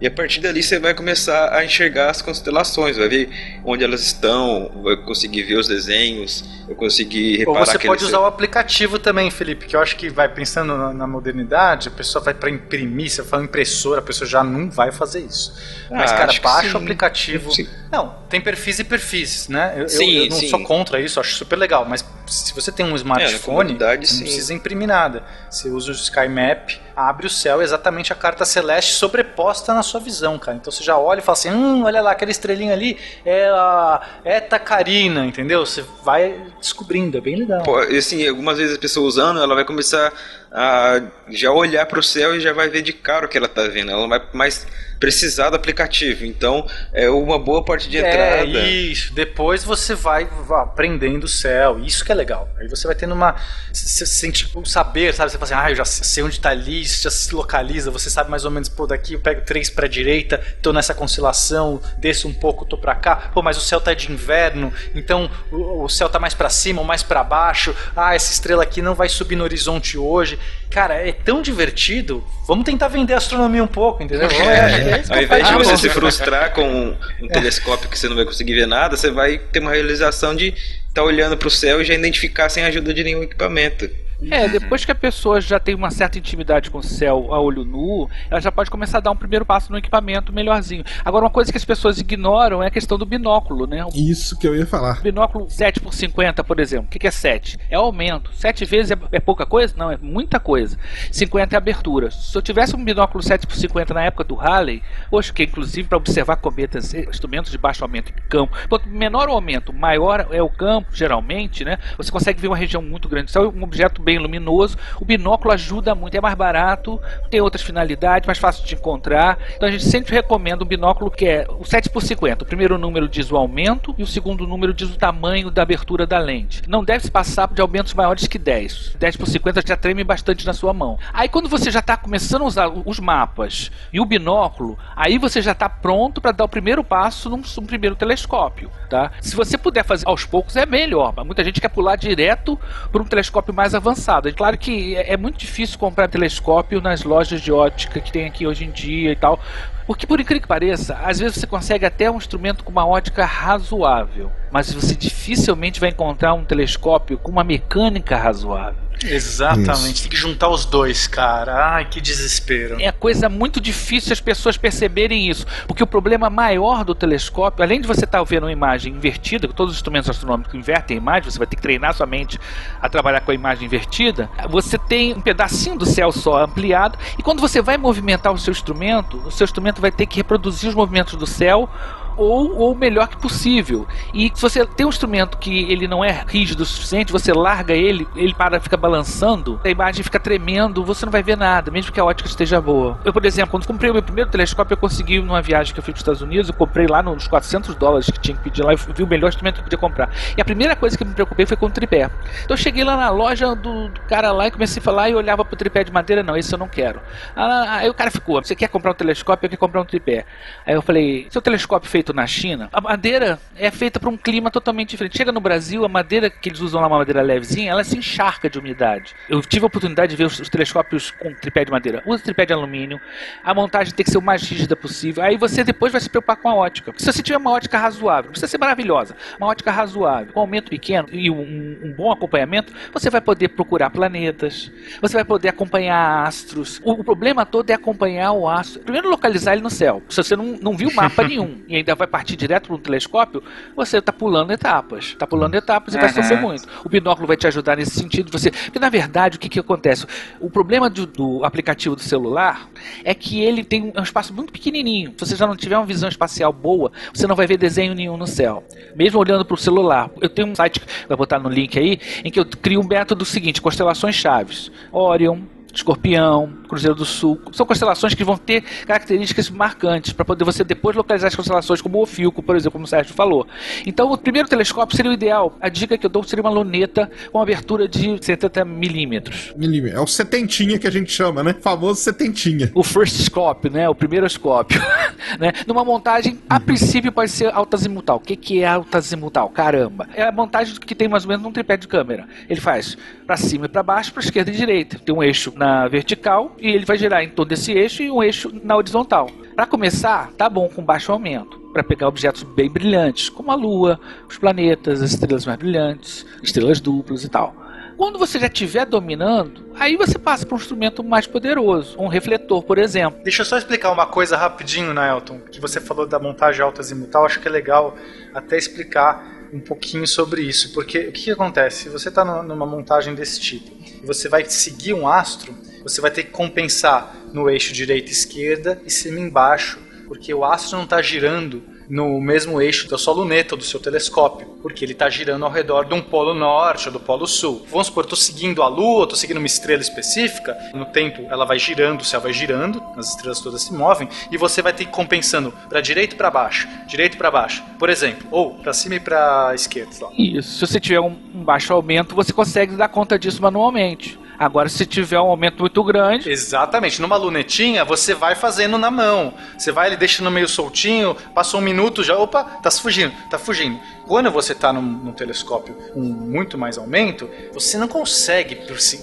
E 0.00 0.06
a 0.06 0.10
partir 0.10 0.40
dali 0.40 0.62
você 0.62 0.78
vai 0.78 0.92
começar 0.94 1.54
a 1.54 1.64
enxergar 1.64 2.10
as 2.10 2.20
constelações, 2.20 2.96
vai 2.98 3.08
ver 3.08 3.30
onde 3.64 3.82
elas 3.82 4.02
estão, 4.02 4.70
vai 4.82 4.96
conseguir 4.96 5.42
ver 5.44 5.56
os 5.56 5.66
desenhos, 5.68 6.44
vai 6.66 6.74
conseguir 6.74 7.46
Ou 7.46 7.54
reparar 7.54 7.66
você 7.66 7.78
que 7.78 7.86
pode 7.86 8.04
usar 8.04 8.20
o 8.20 8.26
aplicativo 8.26 8.98
também, 8.98 9.30
Felipe, 9.30 9.66
que 9.66 9.74
eu 9.74 9.80
acho 9.80 9.96
que 9.96 10.10
vai 10.10 10.28
pensando 10.28 10.76
na, 10.76 10.92
na 10.92 11.06
modernidade, 11.06 11.88
a 11.88 11.90
pessoa 11.90 12.22
vai 12.22 12.34
para 12.34 12.50
imprimir, 12.50 13.08
você 13.10 13.24
fala 13.24 13.42
impressora, 13.44 14.00
a 14.00 14.02
pessoa 14.02 14.28
já 14.28 14.44
não 14.44 14.70
vai 14.70 14.92
fazer 14.92 15.20
isso. 15.20 15.54
Mas, 15.90 16.12
Ah, 16.12 16.16
cara, 16.16 16.30
acho 16.30 16.40
que 16.40 16.44
baixa 16.44 16.74
o 16.78 16.80
aplicativo. 16.80 17.50
Sim. 17.52 17.66
Não, 17.90 18.16
tem 18.28 18.40
perfis 18.40 18.78
e 18.78 18.84
perfis, 18.84 19.48
né? 19.48 19.72
Eu, 19.76 19.82
eu- 19.84 19.88
Sim, 19.88 20.12
eu 20.12 20.26
não 20.28 20.36
sim. 20.38 20.48
sou 20.48 20.62
contra 20.64 21.00
isso, 21.00 21.18
acho 21.18 21.34
super 21.36 21.56
legal, 21.56 21.86
mas 21.88 22.04
se 22.26 22.52
você 22.52 22.70
tem 22.70 22.84
um 22.84 22.94
smartphone, 22.96 23.40
comodidade, 23.40 24.06
você 24.06 24.12
não 24.14 24.18
sim. 24.18 24.24
precisa 24.24 24.52
imprimir 24.52 24.88
nada. 24.88 25.22
Você 25.48 25.68
usa 25.70 25.90
o 25.90 25.94
Sky 25.94 26.28
Map, 26.28 26.70
abre 26.94 27.26
o 27.26 27.30
céu, 27.30 27.62
exatamente 27.62 28.12
a 28.12 28.16
carta 28.16 28.44
celeste 28.44 28.92
sobreposta 28.94 29.72
na 29.72 29.82
sua 29.86 30.00
visão, 30.00 30.38
cara. 30.38 30.56
Então 30.56 30.70
você 30.70 30.84
já 30.84 30.98
olha 30.98 31.20
e 31.20 31.22
fala 31.22 31.38
assim: 31.38 31.50
hum, 31.50 31.84
olha 31.84 32.00
lá, 32.00 32.12
aquela 32.12 32.30
estrelinha 32.30 32.72
ali 32.72 32.98
é 33.24 33.48
a 33.48 34.00
Eta 34.24 34.58
Carina, 34.58 35.24
entendeu? 35.24 35.64
Você 35.64 35.84
vai 36.04 36.36
descobrindo, 36.60 37.16
é 37.16 37.20
bem 37.20 37.36
legal. 37.36 37.62
Pô, 37.62 37.82
e 37.84 37.96
assim, 37.96 38.26
algumas 38.26 38.58
vezes 38.58 38.76
a 38.76 38.80
pessoa 38.80 39.06
usando, 39.06 39.40
ela 39.40 39.54
vai 39.54 39.64
começar 39.64 40.12
a 40.52 41.00
já 41.28 41.50
olhar 41.50 41.86
para 41.86 41.98
o 41.98 42.02
céu 42.02 42.34
e 42.34 42.40
já 42.40 42.52
vai 42.52 42.68
ver 42.68 42.82
de 42.82 42.92
cara 42.92 43.26
o 43.26 43.28
que 43.28 43.38
ela 43.38 43.48
tá 43.48 43.62
vendo. 43.68 43.90
Ela 43.90 44.06
vai 44.06 44.22
mais 44.32 44.66
precisar 44.98 45.50
do 45.50 45.56
aplicativo. 45.56 46.24
Então, 46.24 46.66
é 46.92 47.08
uma 47.10 47.38
boa 47.38 47.64
parte 47.64 47.88
de 47.88 47.98
É, 47.98 48.00
entrada. 48.42 48.44
isso. 48.68 49.12
Depois 49.14 49.62
você 49.64 49.94
vai 49.94 50.24
va- 50.46 50.62
aprendendo 50.62 51.24
o 51.24 51.28
céu. 51.28 51.78
Isso 51.78 52.04
que 52.04 52.12
é 52.12 52.14
legal. 52.14 52.48
Aí 52.58 52.68
você 52.68 52.86
vai 52.86 52.96
tendo 52.96 53.14
uma. 53.14 53.34
Você 53.72 54.06
sente 54.06 54.50
o 54.54 54.64
saber, 54.64 55.14
sabe? 55.14 55.30
Você 55.30 55.38
fala 55.38 55.44
assim, 55.60 55.66
ah, 55.66 55.70
eu 55.70 55.76
já 55.76 55.84
sei 55.84 56.22
onde 56.22 56.40
tá 56.40 56.50
ali, 56.50 56.82
isso 56.82 57.02
já 57.02 57.10
se 57.10 57.34
localiza. 57.34 57.90
Você 57.90 58.08
sabe 58.10 58.30
mais 58.30 58.44
ou 58.44 58.50
menos, 58.50 58.68
pô, 58.68 58.86
daqui 58.86 59.14
eu 59.14 59.20
pego 59.20 59.42
três 59.42 59.68
pra 59.70 59.86
direita, 59.86 60.38
tô 60.62 60.72
nessa 60.72 60.94
constelação, 60.94 61.80
desço 61.98 62.26
um 62.28 62.32
pouco, 62.34 62.64
tô 62.64 62.76
pra 62.78 62.94
cá. 62.94 63.30
Pô, 63.34 63.42
mas 63.42 63.56
o 63.56 63.60
céu 63.60 63.80
tá 63.80 63.92
de 63.94 64.10
inverno, 64.10 64.72
então 64.94 65.30
o, 65.52 65.88
céu 65.88 66.08
tá 66.08 66.18
mais 66.18 66.34
pra 66.34 66.48
cima 66.48 66.80
ou 66.80 66.86
mais 66.86 67.02
pra 67.02 67.22
baixo. 67.22 67.74
Ah, 67.94 68.14
essa 68.14 68.32
estrela 68.32 68.62
aqui 68.62 68.80
não 68.82 68.94
vai 68.94 69.08
subir 69.08 69.36
no 69.36 69.44
horizonte 69.44 69.96
hoje. 69.98 70.38
Cara, 70.70 70.94
é 70.94 71.12
tão 71.12 71.40
divertido. 71.42 72.24
Vamos 72.46 72.64
tentar 72.64 72.88
vender 72.88 73.14
astronomia 73.14 73.62
um 73.62 73.66
pouco, 73.68 74.02
entendeu? 74.02 74.28
Vamos- 74.30 74.46
é, 74.46 74.85
Ao 75.08 75.22
invés 75.22 75.48
de 75.48 75.54
você 75.54 75.76
se 75.76 75.90
frustrar 75.90 76.52
com 76.52 76.68
um, 76.68 76.96
um 77.22 77.28
telescópio 77.28 77.88
que 77.88 77.98
você 77.98 78.08
não 78.08 78.16
vai 78.16 78.24
conseguir 78.24 78.54
ver 78.54 78.66
nada, 78.66 78.96
você 78.96 79.10
vai 79.10 79.38
ter 79.38 79.60
uma 79.60 79.72
realização 79.72 80.34
de 80.34 80.54
estar 80.88 81.02
olhando 81.02 81.36
para 81.36 81.48
o 81.48 81.50
céu 81.50 81.80
e 81.80 81.84
já 81.84 81.94
identificar 81.94 82.48
sem 82.48 82.64
a 82.64 82.68
ajuda 82.68 82.92
de 82.94 83.04
nenhum 83.04 83.22
equipamento. 83.22 83.88
É, 84.30 84.48
depois 84.48 84.84
que 84.84 84.92
a 84.92 84.94
pessoa 84.94 85.40
já 85.40 85.58
tem 85.58 85.74
uma 85.74 85.90
certa 85.90 86.18
intimidade 86.18 86.70
com 86.70 86.78
o 86.78 86.82
céu 86.82 87.32
a 87.34 87.40
olho 87.40 87.64
nu, 87.64 88.08
ela 88.30 88.40
já 88.40 88.50
pode 88.50 88.70
começar 88.70 88.98
a 88.98 89.00
dar 89.00 89.10
um 89.10 89.16
primeiro 89.16 89.44
passo 89.44 89.70
no 89.70 89.78
equipamento 89.78 90.32
melhorzinho. 90.32 90.84
Agora, 91.04 91.24
uma 91.24 91.30
coisa 91.30 91.50
que 91.50 91.58
as 91.58 91.64
pessoas 91.64 91.98
ignoram 91.98 92.62
é 92.62 92.68
a 92.68 92.70
questão 92.70 92.96
do 92.98 93.04
binóculo, 93.04 93.66
né? 93.66 93.84
O 93.84 93.90
Isso 93.94 94.38
que 94.38 94.46
eu 94.46 94.56
ia 94.56 94.66
falar. 94.66 95.00
binóculo 95.02 95.48
7 95.50 95.80
por 95.80 95.92
50, 95.92 96.42
por 96.44 96.58
exemplo. 96.60 96.86
O 96.86 96.88
que 96.90 96.98
que 96.98 97.06
é 97.06 97.10
7? 97.10 97.58
É 97.70 97.76
aumento. 97.76 98.30
7 98.34 98.64
vezes 98.64 98.90
é, 98.90 98.96
é 99.12 99.20
pouca 99.20 99.44
coisa? 99.44 99.74
Não, 99.76 99.90
é 99.90 99.98
muita 100.00 100.40
coisa. 100.40 100.78
50 101.10 101.54
é 101.54 101.58
abertura. 101.58 102.10
Se 102.10 102.36
eu 102.36 102.42
tivesse 102.42 102.74
um 102.74 102.84
binóculo 102.84 103.22
7 103.22 103.46
por 103.46 103.56
50 103.56 103.94
na 103.94 104.04
época 104.04 104.24
do 104.24 104.34
Halley, 104.34 104.82
poxa, 105.10 105.32
que 105.32 105.42
inclusive 105.44 105.88
para 105.88 105.98
observar 105.98 106.36
cometas, 106.36 106.94
eh, 106.94 107.06
instrumentos 107.08 107.50
de 107.50 107.58
baixo 107.58 107.84
aumento 107.84 108.10
em 108.10 108.28
campo. 108.28 108.56
Quanto 108.68 108.88
menor 108.88 109.28
o 109.28 109.32
aumento, 109.32 109.72
maior 109.72 110.28
é 110.30 110.42
o 110.42 110.48
campo, 110.48 110.88
geralmente, 110.92 111.64
né? 111.64 111.78
Você 111.96 112.10
consegue 112.10 112.40
ver 112.40 112.48
uma 112.48 112.56
região 112.56 112.82
muito 112.82 113.08
grande. 113.08 113.30
Se 113.30 113.38
é 113.38 113.40
um 113.40 113.62
objeto 113.62 114.02
bem 114.06 114.18
luminoso, 114.18 114.78
o 115.00 115.04
binóculo 115.04 115.52
ajuda 115.52 115.92
muito. 115.92 116.16
É 116.16 116.20
mais 116.20 116.36
barato, 116.36 117.00
tem 117.28 117.40
outras 117.40 117.62
finalidades, 117.62 118.24
mais 118.24 118.38
fácil 118.38 118.64
de 118.64 118.76
encontrar. 118.76 119.36
Então 119.56 119.68
a 119.68 119.72
gente 119.72 119.84
sempre 119.84 120.14
recomenda 120.14 120.62
um 120.62 120.66
binóculo 120.66 121.10
que 121.10 121.26
é 121.26 121.44
o 121.58 121.64
7 121.64 121.90
por 121.90 122.00
50. 122.00 122.44
O 122.44 122.46
primeiro 122.46 122.78
número 122.78 123.08
diz 123.08 123.32
o 123.32 123.36
aumento 123.36 123.92
e 123.98 124.04
o 124.04 124.06
segundo 124.06 124.46
número 124.46 124.72
diz 124.72 124.88
o 124.88 124.96
tamanho 124.96 125.50
da 125.50 125.62
abertura 125.62 126.06
da 126.06 126.18
lente. 126.18 126.62
Não 126.68 126.84
deve 126.84 127.04
se 127.04 127.10
passar 127.10 127.48
de 127.52 127.60
aumentos 127.60 127.94
maiores 127.94 128.28
que 128.28 128.38
10. 128.38 128.94
10 128.96 129.16
por 129.16 129.26
50 129.26 129.62
já 129.66 129.76
treme 129.76 130.04
bastante 130.04 130.46
na 130.46 130.52
sua 130.52 130.72
mão. 130.72 130.96
Aí 131.12 131.28
quando 131.28 131.48
você 131.48 131.68
já 131.68 131.80
está 131.80 131.96
começando 131.96 132.42
a 132.42 132.46
usar 132.46 132.68
os 132.68 133.00
mapas 133.00 133.72
e 133.92 133.98
o 133.98 134.04
binóculo, 134.04 134.78
aí 134.94 135.18
você 135.18 135.42
já 135.42 135.50
está 135.50 135.68
pronto 135.68 136.20
para 136.20 136.30
dar 136.30 136.44
o 136.44 136.48
primeiro 136.48 136.84
passo 136.84 137.28
num, 137.28 137.42
num 137.56 137.66
primeiro 137.66 137.96
telescópio, 137.96 138.70
tá? 138.88 139.10
Se 139.20 139.34
você 139.34 139.58
puder 139.58 139.84
fazer 139.84 140.06
aos 140.06 140.24
poucos 140.24 140.54
é 140.54 140.64
melhor, 140.64 141.12
mas 141.16 141.26
muita 141.26 141.42
gente 141.42 141.60
quer 141.60 141.70
pular 141.70 141.96
direto 141.96 142.58
para 142.92 143.02
um 143.02 143.04
telescópio 143.04 143.52
mais 143.52 143.74
avançado. 143.74 143.95
É 144.28 144.32
claro 144.32 144.56
que 144.56 144.96
é, 144.96 145.12
é 145.12 145.16
muito 145.16 145.38
difícil 145.38 145.78
comprar 145.78 146.08
telescópio 146.08 146.80
nas 146.80 147.02
lojas 147.02 147.40
de 147.40 147.52
ótica 147.52 148.00
que 148.00 148.12
tem 148.12 148.26
aqui 148.26 148.46
hoje 148.46 148.64
em 148.64 148.70
dia 148.70 149.12
e 149.12 149.16
tal. 149.16 149.40
Porque, 149.86 150.06
por 150.06 150.20
incrível 150.20 150.42
que 150.42 150.48
pareça, 150.48 150.96
às 151.04 151.20
vezes 151.20 151.38
você 151.38 151.46
consegue 151.46 151.86
até 151.86 152.10
um 152.10 152.16
instrumento 152.16 152.64
com 152.64 152.72
uma 152.72 152.84
ótica 152.84 153.24
razoável, 153.24 154.32
mas 154.50 154.72
você 154.72 154.96
dificilmente 154.96 155.78
vai 155.78 155.90
encontrar 155.90 156.34
um 156.34 156.44
telescópio 156.44 157.16
com 157.18 157.30
uma 157.30 157.44
mecânica 157.44 158.16
razoável. 158.16 158.85
Exatamente, 159.04 159.94
Isso. 159.94 160.02
tem 160.02 160.10
que 160.10 160.16
juntar 160.16 160.48
os 160.48 160.64
dois, 160.64 161.06
cara. 161.06 161.74
Ai, 161.74 161.84
que 161.84 162.00
desespero. 162.00 162.80
É 162.80 162.90
coisa 162.90 163.28
muito 163.28 163.60
difícil 163.60 164.12
as 164.12 164.20
pessoas 164.20 164.56
perceberem 164.56 165.28
isso, 165.28 165.46
porque 165.66 165.82
o 165.82 165.86
problema 165.86 166.30
maior 166.30 166.84
do 166.84 166.94
telescópio, 166.94 167.62
além 167.62 167.80
de 167.80 167.86
você 167.86 168.04
estar 168.04 168.22
vendo 168.24 168.44
uma 168.44 168.52
imagem 168.52 168.94
invertida, 168.94 169.46
que 169.46 169.54
todos 169.54 169.72
os 169.72 169.78
instrumentos 169.78 170.08
astronômicos 170.08 170.54
invertem 170.54 170.96
a 170.96 171.00
imagem, 171.00 171.30
você 171.30 171.38
vai 171.38 171.46
ter 171.46 171.56
que 171.56 171.62
treinar 171.62 171.94
sua 171.94 172.06
mente 172.06 172.38
a 172.80 172.88
trabalhar 172.88 173.20
com 173.20 173.30
a 173.30 173.34
imagem 173.34 173.66
invertida, 173.66 174.30
você 174.48 174.78
tem 174.78 175.14
um 175.14 175.20
pedacinho 175.20 175.76
do 175.76 175.86
céu 175.86 176.10
só 176.10 176.42
ampliado, 176.42 176.98
e 177.18 177.22
quando 177.22 177.40
você 177.40 177.60
vai 177.60 177.76
movimentar 177.76 178.32
o 178.32 178.38
seu 178.38 178.52
instrumento, 178.52 179.18
o 179.18 179.30
seu 179.30 179.44
instrumento 179.44 179.80
vai 179.80 179.90
ter 179.90 180.06
que 180.06 180.16
reproduzir 180.16 180.68
os 180.68 180.74
movimentos 180.74 181.14
do 181.14 181.26
céu 181.26 181.68
ou, 182.16 182.72
o 182.72 182.74
melhor 182.74 183.08
que 183.08 183.16
possível. 183.16 183.86
E 184.12 184.30
se 184.34 184.40
você 184.40 184.64
tem 184.66 184.86
um 184.86 184.88
instrumento 184.88 185.38
que 185.38 185.70
ele 185.70 185.86
não 185.86 186.04
é 186.04 186.24
rígido 186.26 186.62
o 186.62 186.66
suficiente, 186.66 187.12
você 187.12 187.32
larga 187.32 187.74
ele, 187.74 188.06
ele 188.16 188.34
para, 188.34 188.60
fica 188.60 188.76
balançando, 188.76 189.60
a 189.64 189.68
imagem 189.68 190.02
fica 190.02 190.18
tremendo, 190.18 190.84
você 190.84 191.04
não 191.04 191.12
vai 191.12 191.22
ver 191.22 191.36
nada, 191.36 191.70
mesmo 191.70 191.92
que 191.92 192.00
a 192.00 192.04
ótica 192.04 192.28
esteja 192.28 192.60
boa. 192.60 192.98
Eu, 193.04 193.12
por 193.12 193.24
exemplo, 193.24 193.50
quando 193.50 193.66
comprei 193.66 193.90
o 193.90 193.94
meu 193.94 194.02
primeiro 194.02 194.30
telescópio, 194.30 194.74
eu 194.74 194.78
consegui 194.78 195.20
numa 195.20 195.42
viagem 195.42 195.72
que 195.72 195.78
eu 195.78 195.82
fui 195.84 195.92
para 195.92 195.98
os 195.98 196.02
Estados 196.02 196.22
Unidos, 196.22 196.48
eu 196.48 196.54
comprei 196.54 196.86
lá 196.86 197.02
nos 197.02 197.28
400 197.28 197.74
dólares 197.74 198.10
que 198.10 198.18
tinha 198.18 198.36
que 198.36 198.42
pedir 198.42 198.62
lá, 198.62 198.72
eu 198.72 198.78
vi 198.78 199.02
o 199.02 199.06
melhor 199.06 199.28
instrumento 199.28 199.54
que 199.54 199.60
eu 199.60 199.64
podia 199.64 199.78
comprar. 199.78 200.10
E 200.36 200.40
a 200.40 200.44
primeira 200.44 200.74
coisa 200.74 200.96
que 200.96 201.02
eu 201.02 201.06
me 201.06 201.14
preocupei 201.14 201.46
foi 201.46 201.56
com 201.56 201.66
o 201.66 201.70
tripé. 201.70 202.10
Então 202.44 202.54
eu 202.54 202.56
cheguei 202.56 202.84
lá 202.84 202.96
na 202.96 203.10
loja 203.10 203.54
do, 203.54 203.88
do 203.88 204.00
cara 204.02 204.32
lá 204.32 204.46
e 204.46 204.50
comecei 204.50 204.80
a 204.80 204.82
falar 204.82 205.10
e 205.10 205.14
olhava 205.14 205.44
pro 205.44 205.56
tripé 205.56 205.84
de 205.84 205.92
madeira, 205.92 206.22
não, 206.22 206.36
esse 206.36 206.52
eu 206.52 206.58
não 206.58 206.68
quero. 206.68 207.00
Ah, 207.34 207.76
Aí 207.76 207.90
o 207.90 207.94
cara 207.94 208.10
ficou, 208.10 208.42
você 208.42 208.54
quer 208.54 208.68
comprar 208.68 208.92
um 208.92 208.94
telescópio, 208.94 209.46
eu 209.46 209.50
quero 209.50 209.60
comprar 209.60 209.80
um 209.80 209.84
tripé. 209.84 210.24
Aí 210.64 210.74
eu 210.74 210.82
falei, 210.82 211.26
seu 211.30 211.42
telescópio 211.42 211.88
feito 211.88 212.05
na 212.12 212.26
China, 212.26 212.68
a 212.72 212.80
madeira 212.80 213.38
é 213.56 213.70
feita 213.70 213.98
para 213.98 214.08
um 214.08 214.16
clima 214.16 214.50
totalmente 214.50 214.90
diferente. 214.90 215.16
Chega 215.16 215.32
no 215.32 215.40
Brasil, 215.40 215.84
a 215.84 215.88
madeira 215.88 216.30
que 216.30 216.48
eles 216.48 216.60
usam 216.60 216.80
lá, 216.80 216.86
uma 216.86 216.98
madeira 216.98 217.22
levezinha, 217.22 217.70
ela 217.70 217.84
se 217.84 217.96
encharca 217.96 218.48
de 218.48 218.58
umidade. 218.58 219.14
Eu 219.28 219.40
tive 219.42 219.64
a 219.64 219.68
oportunidade 219.68 220.10
de 220.10 220.16
ver 220.16 220.24
os, 220.24 220.38
os 220.38 220.48
telescópios 220.48 221.10
com 221.10 221.32
tripé 221.34 221.64
de 221.64 221.70
madeira. 221.70 222.02
Usa 222.06 222.22
tripé 222.22 222.46
de 222.46 222.52
alumínio, 222.52 223.00
a 223.42 223.54
montagem 223.54 223.92
tem 223.94 224.04
que 224.04 224.10
ser 224.10 224.18
o 224.18 224.22
mais 224.22 224.42
rígida 224.42 224.76
possível. 224.76 225.22
Aí 225.22 225.36
você 225.36 225.64
depois 225.64 225.92
vai 225.92 226.00
se 226.00 226.08
preocupar 226.08 226.36
com 226.36 226.48
a 226.48 226.54
ótica. 226.54 226.92
Se 226.96 227.06
você 227.06 227.22
tiver 227.22 227.38
uma 227.38 227.50
ótica 227.50 227.78
razoável, 227.78 228.26
não 228.26 228.30
precisa 228.32 228.50
ser 228.50 228.58
maravilhosa, 228.58 229.16
uma 229.38 229.48
ótica 229.48 229.70
razoável, 229.70 230.32
com 230.32 230.40
aumento 230.40 230.70
pequeno 230.70 231.08
e 231.12 231.30
um, 231.30 231.78
um 231.82 231.92
bom 231.92 232.12
acompanhamento, 232.12 232.72
você 232.92 233.10
vai 233.10 233.20
poder 233.20 233.48
procurar 233.48 233.90
planetas, 233.90 234.70
você 235.00 235.14
vai 235.14 235.24
poder 235.24 235.48
acompanhar 235.48 236.26
astros. 236.26 236.80
O, 236.84 236.92
o 236.92 237.04
problema 237.04 237.44
todo 237.44 237.70
é 237.70 237.74
acompanhar 237.74 238.32
o 238.32 238.48
astro. 238.48 238.80
Primeiro, 238.82 239.08
localizar 239.08 239.52
ele 239.54 239.62
no 239.62 239.70
céu. 239.70 240.02
Se 240.08 240.16
você 240.16 240.36
não, 240.36 240.58
não 240.60 240.76
viu 240.76 240.92
mapa 240.94 241.22
nenhum 241.26 241.62
e 241.66 241.76
ainda 241.76 241.95
vai 241.96 242.06
partir 242.06 242.36
direto 242.36 242.66
para 242.68 242.76
um 242.76 242.78
telescópio, 242.78 243.42
você 243.74 243.98
está 243.98 244.12
pulando 244.12 244.52
etapas. 244.52 245.06
Está 245.06 245.26
pulando 245.26 245.54
etapas 245.54 245.94
e 245.94 245.98
vai 245.98 246.08
Uhum. 246.08 246.14
sofrer 246.14 246.38
muito. 246.40 246.68
O 246.84 246.88
binóculo 246.88 247.26
vai 247.26 247.36
te 247.36 247.46
ajudar 247.46 247.76
nesse 247.76 247.98
sentido. 247.98 248.30
Você, 248.30 248.50
porque 248.50 248.78
na 248.78 248.88
verdade, 248.88 249.36
o 249.36 249.40
que, 249.40 249.48
que 249.48 249.58
acontece? 249.58 250.06
O 250.40 250.48
problema 250.50 250.88
do, 250.88 251.06
do 251.06 251.44
aplicativo 251.44 251.96
do 251.96 252.02
celular 252.02 252.68
é 253.04 253.14
que 253.14 253.40
ele 253.42 253.64
tem 253.64 253.92
um 253.96 254.02
espaço 254.02 254.32
muito 254.32 254.52
pequenininho. 254.52 255.12
Se 255.18 255.26
você 255.26 255.36
já 255.36 255.46
não 255.46 255.56
tiver 255.56 255.76
uma 255.76 255.86
visão 255.86 256.08
espacial 256.08 256.52
boa, 256.52 256.92
você 257.12 257.26
não 257.26 257.34
vai 257.36 257.46
ver 257.46 257.56
desenho 257.56 257.94
nenhum 257.94 258.16
no 258.16 258.26
céu. 258.26 258.64
Mesmo 258.94 259.18
olhando 259.18 259.44
para 259.44 259.54
o 259.54 259.58
celular. 259.58 260.10
Eu 260.20 260.28
tenho 260.28 260.48
um 260.48 260.54
site, 260.54 260.80
vai 261.08 261.16
botar 261.16 261.38
no 261.38 261.48
link 261.48 261.78
aí, 261.78 261.98
em 262.24 262.30
que 262.30 262.38
eu 262.38 262.44
crio 262.44 262.80
um 262.80 262.86
método 262.86 263.24
seguinte: 263.24 263.60
constelações 263.62 264.14
chaves. 264.14 264.70
Orion, 264.92 265.40
Escorpião, 265.76 266.52
Cruzeiro 266.68 266.94
do 266.94 267.04
Sul. 267.04 267.40
São 267.52 267.66
constelações 267.66 268.14
que 268.14 268.24
vão 268.24 268.36
ter 268.36 268.62
características 268.86 269.50
marcantes 269.50 270.12
para 270.12 270.24
poder 270.24 270.44
você 270.44 270.64
depois 270.64 270.96
localizar 270.96 271.28
as 271.28 271.36
constelações, 271.36 271.80
como 271.80 271.98
o 271.98 272.02
Ofilco, 272.02 272.42
por 272.42 272.56
exemplo, 272.56 272.72
como 272.72 272.84
o 272.84 272.88
Sérgio 272.88 273.14
falou. 273.14 273.46
Então, 273.86 274.10
o 274.10 274.18
primeiro 274.18 274.48
telescópio 274.48 274.96
seria 274.96 275.10
o 275.10 275.14
ideal. 275.14 275.56
A 275.60 275.68
dica 275.68 275.96
que 275.98 276.06
eu 276.06 276.10
dou 276.10 276.22
seria 276.22 276.42
uma 276.42 276.50
luneta 276.50 277.10
com 277.30 277.40
abertura 277.40 277.86
de 277.86 278.24
70 278.24 278.64
milímetros. 278.64 279.54
É 279.92 280.00
o 280.00 280.06
setentinha 280.06 280.78
que 280.78 280.86
a 280.86 280.90
gente 280.90 281.12
chama, 281.12 281.42
né? 281.42 281.54
famoso 281.60 282.00
setentinha. 282.00 282.70
O 282.74 282.82
first 282.82 283.16
scope, 283.22 283.68
né? 283.68 283.88
O 283.88 283.94
primeiro 283.94 284.26
escópio. 284.26 284.80
né? 285.38 285.52
Numa 285.66 285.84
montagem, 285.84 286.38
a 286.48 286.58
princípio 286.58 287.12
pode 287.12 287.30
ser 287.30 287.52
altazimutal. 287.52 288.16
O 288.16 288.20
que, 288.20 288.36
que 288.36 288.62
é 288.62 288.66
altazimutal? 288.66 289.48
Caramba. 289.50 290.08
É 290.14 290.22
a 290.22 290.32
montagem 290.32 290.74
que 290.76 290.94
tem 290.94 291.08
mais 291.08 291.24
ou 291.24 291.28
menos 291.28 291.44
um 291.44 291.52
tripé 291.52 291.76
de 291.76 291.86
câmera. 291.86 292.26
Ele 292.48 292.60
faz 292.60 292.96
para 293.26 293.36
cima 293.36 293.66
e 293.66 293.68
para 293.68 293.82
baixo, 293.82 294.12
para 294.12 294.22
esquerda 294.22 294.50
e 294.50 294.54
direita. 294.54 294.98
Tem 294.98 295.14
um 295.14 295.22
eixo 295.22 295.52
na 295.56 295.65
na 295.66 295.88
vertical 295.88 296.54
e 296.58 296.68
ele 296.68 296.84
vai 296.84 296.96
girar 296.96 297.24
em 297.24 297.28
todo 297.28 297.50
esse 297.50 297.72
eixo 297.72 298.02
e 298.02 298.10
um 298.10 298.22
eixo 298.22 298.52
na 298.62 298.76
horizontal. 298.76 299.28
Para 299.56 299.66
começar, 299.66 300.30
tá 300.36 300.48
bom 300.48 300.68
com 300.68 300.82
baixo 300.82 301.10
aumento, 301.10 301.58
para 301.72 301.82
pegar 301.82 302.06
objetos 302.06 302.44
bem 302.44 302.70
brilhantes, 302.70 303.28
como 303.28 303.50
a 303.50 303.54
Lua, 303.54 303.98
os 304.28 304.38
planetas, 304.38 305.02
as 305.02 305.10
estrelas 305.12 305.44
mais 305.44 305.58
brilhantes, 305.58 306.24
estrelas 306.42 306.80
duplas 306.80 307.24
e 307.24 307.28
tal. 307.28 307.54
Quando 307.96 308.18
você 308.18 308.38
já 308.38 308.46
estiver 308.46 308.84
dominando, 308.84 309.64
aí 309.74 309.96
você 309.96 310.18
passa 310.18 310.44
para 310.44 310.54
um 310.54 310.58
instrumento 310.58 311.02
mais 311.02 311.26
poderoso, 311.26 311.98
um 311.98 312.06
refletor, 312.06 312.62
por 312.62 312.78
exemplo. 312.78 313.20
Deixa 313.24 313.40
eu 313.40 313.46
só 313.46 313.56
explicar 313.56 313.90
uma 313.90 314.06
coisa 314.06 314.36
rapidinho, 314.36 314.92
Naelton, 314.92 315.40
que 315.50 315.60
você 315.60 315.80
falou 315.80 316.06
da 316.06 316.18
montagem 316.18 316.60
alta 316.62 316.82
azimutal, 316.82 317.24
acho 317.24 317.40
que 317.40 317.48
é 317.48 317.50
legal 317.50 317.96
até 318.34 318.58
explicar 318.58 319.48
um 319.52 319.60
pouquinho 319.60 320.06
sobre 320.06 320.42
isso, 320.42 320.74
porque 320.74 320.98
o 320.98 321.12
que, 321.12 321.24
que 321.24 321.30
acontece? 321.30 321.88
Você 321.88 322.10
está 322.10 322.24
numa 322.24 322.66
montagem 322.66 323.14
desse 323.14 323.40
tipo 323.40 323.75
você 324.06 324.28
vai 324.28 324.44
seguir 324.44 324.94
um 324.94 325.08
astro, 325.08 325.54
você 325.82 326.00
vai 326.00 326.10
ter 326.10 326.24
que 326.24 326.30
compensar 326.30 327.14
no 327.32 327.50
eixo 327.50 327.72
direita 327.72 328.08
e 328.08 328.12
esquerda 328.12 328.80
e 328.86 328.90
cima 328.90 329.18
e 329.18 329.22
embaixo, 329.22 329.78
porque 330.06 330.32
o 330.32 330.44
astro 330.44 330.76
não 330.76 330.84
está 330.84 331.02
girando 331.02 331.62
no 331.88 332.20
mesmo 332.20 332.60
eixo 332.60 332.88
da 332.88 332.98
sua 332.98 333.14
luneta 333.14 333.54
ou 333.54 333.58
do 333.58 333.64
seu 333.64 333.80
telescópio, 333.80 334.46
porque 334.62 334.84
ele 334.84 334.92
está 334.92 335.08
girando 335.08 335.44
ao 335.44 335.50
redor 335.50 335.84
de 335.84 335.94
um 335.94 336.02
polo 336.02 336.34
norte 336.34 336.88
ou 336.88 336.92
do 336.92 337.00
polo 337.00 337.26
sul. 337.26 337.64
Vamos 337.70 337.88
supor, 337.88 338.04
estou 338.04 338.16
seguindo 338.16 338.62
a 338.62 338.68
Lua, 338.68 339.04
estou 339.04 339.16
seguindo 339.16 339.38
uma 339.38 339.46
estrela 339.46 339.82
específica, 339.82 340.56
no 340.74 340.86
tempo 340.86 341.26
ela 341.30 341.44
vai 341.44 341.58
girando, 341.58 342.00
o 342.00 342.04
céu 342.04 342.20
vai 342.20 342.32
girando, 342.32 342.82
as 342.96 343.10
estrelas 343.10 343.40
todas 343.40 343.62
se 343.62 343.72
movem, 343.72 344.08
e 344.30 344.36
você 344.36 344.62
vai 344.62 344.72
ter 344.72 344.84
que 344.84 344.90
ir 344.90 344.92
compensando 344.92 345.52
para 345.68 345.80
direita 345.80 346.14
e 346.14 346.18
para 346.18 346.30
baixo, 346.30 346.68
direito 346.86 347.16
para 347.16 347.30
baixo, 347.30 347.62
por 347.78 347.88
exemplo, 347.88 348.26
ou 348.30 348.54
para 348.54 348.72
cima 348.72 348.96
e 348.96 349.00
para 349.00 349.52
esquerda. 349.54 349.86
Isso, 350.16 350.58
se 350.58 350.66
você 350.66 350.80
tiver 350.80 351.00
um 351.00 351.14
baixo 351.34 351.72
aumento, 351.72 352.14
você 352.14 352.32
consegue 352.32 352.74
dar 352.76 352.88
conta 352.88 353.18
disso 353.18 353.40
manualmente. 353.40 354.18
Agora, 354.38 354.68
se 354.68 354.84
tiver 354.84 355.18
um 355.18 355.28
aumento 355.28 355.60
muito 355.60 355.82
grande. 355.82 356.30
Exatamente. 356.30 357.00
Numa 357.00 357.16
lunetinha, 357.16 357.84
você 357.84 358.14
vai 358.14 358.34
fazendo 358.34 358.78
na 358.78 358.90
mão. 358.90 359.34
Você 359.56 359.72
vai, 359.72 359.88
ele 359.88 359.96
deixa 359.96 360.22
no 360.22 360.30
meio 360.30 360.48
soltinho, 360.48 361.16
passou 361.34 361.60
um 361.60 361.62
minuto, 361.62 362.02
já. 362.02 362.16
Opa, 362.16 362.44
tá 362.44 362.70
fugindo, 362.70 363.12
tá 363.30 363.38
fugindo. 363.38 363.78
Quando 364.06 364.30
você 364.30 364.52
está 364.52 364.72
num, 364.72 364.82
num, 364.82 365.12
telescópio 365.12 365.74
com 365.92 366.00
muito 366.00 366.56
mais 366.56 366.78
aumento, 366.78 367.28
você 367.52 367.76
não 367.76 367.88
consegue 367.88 368.56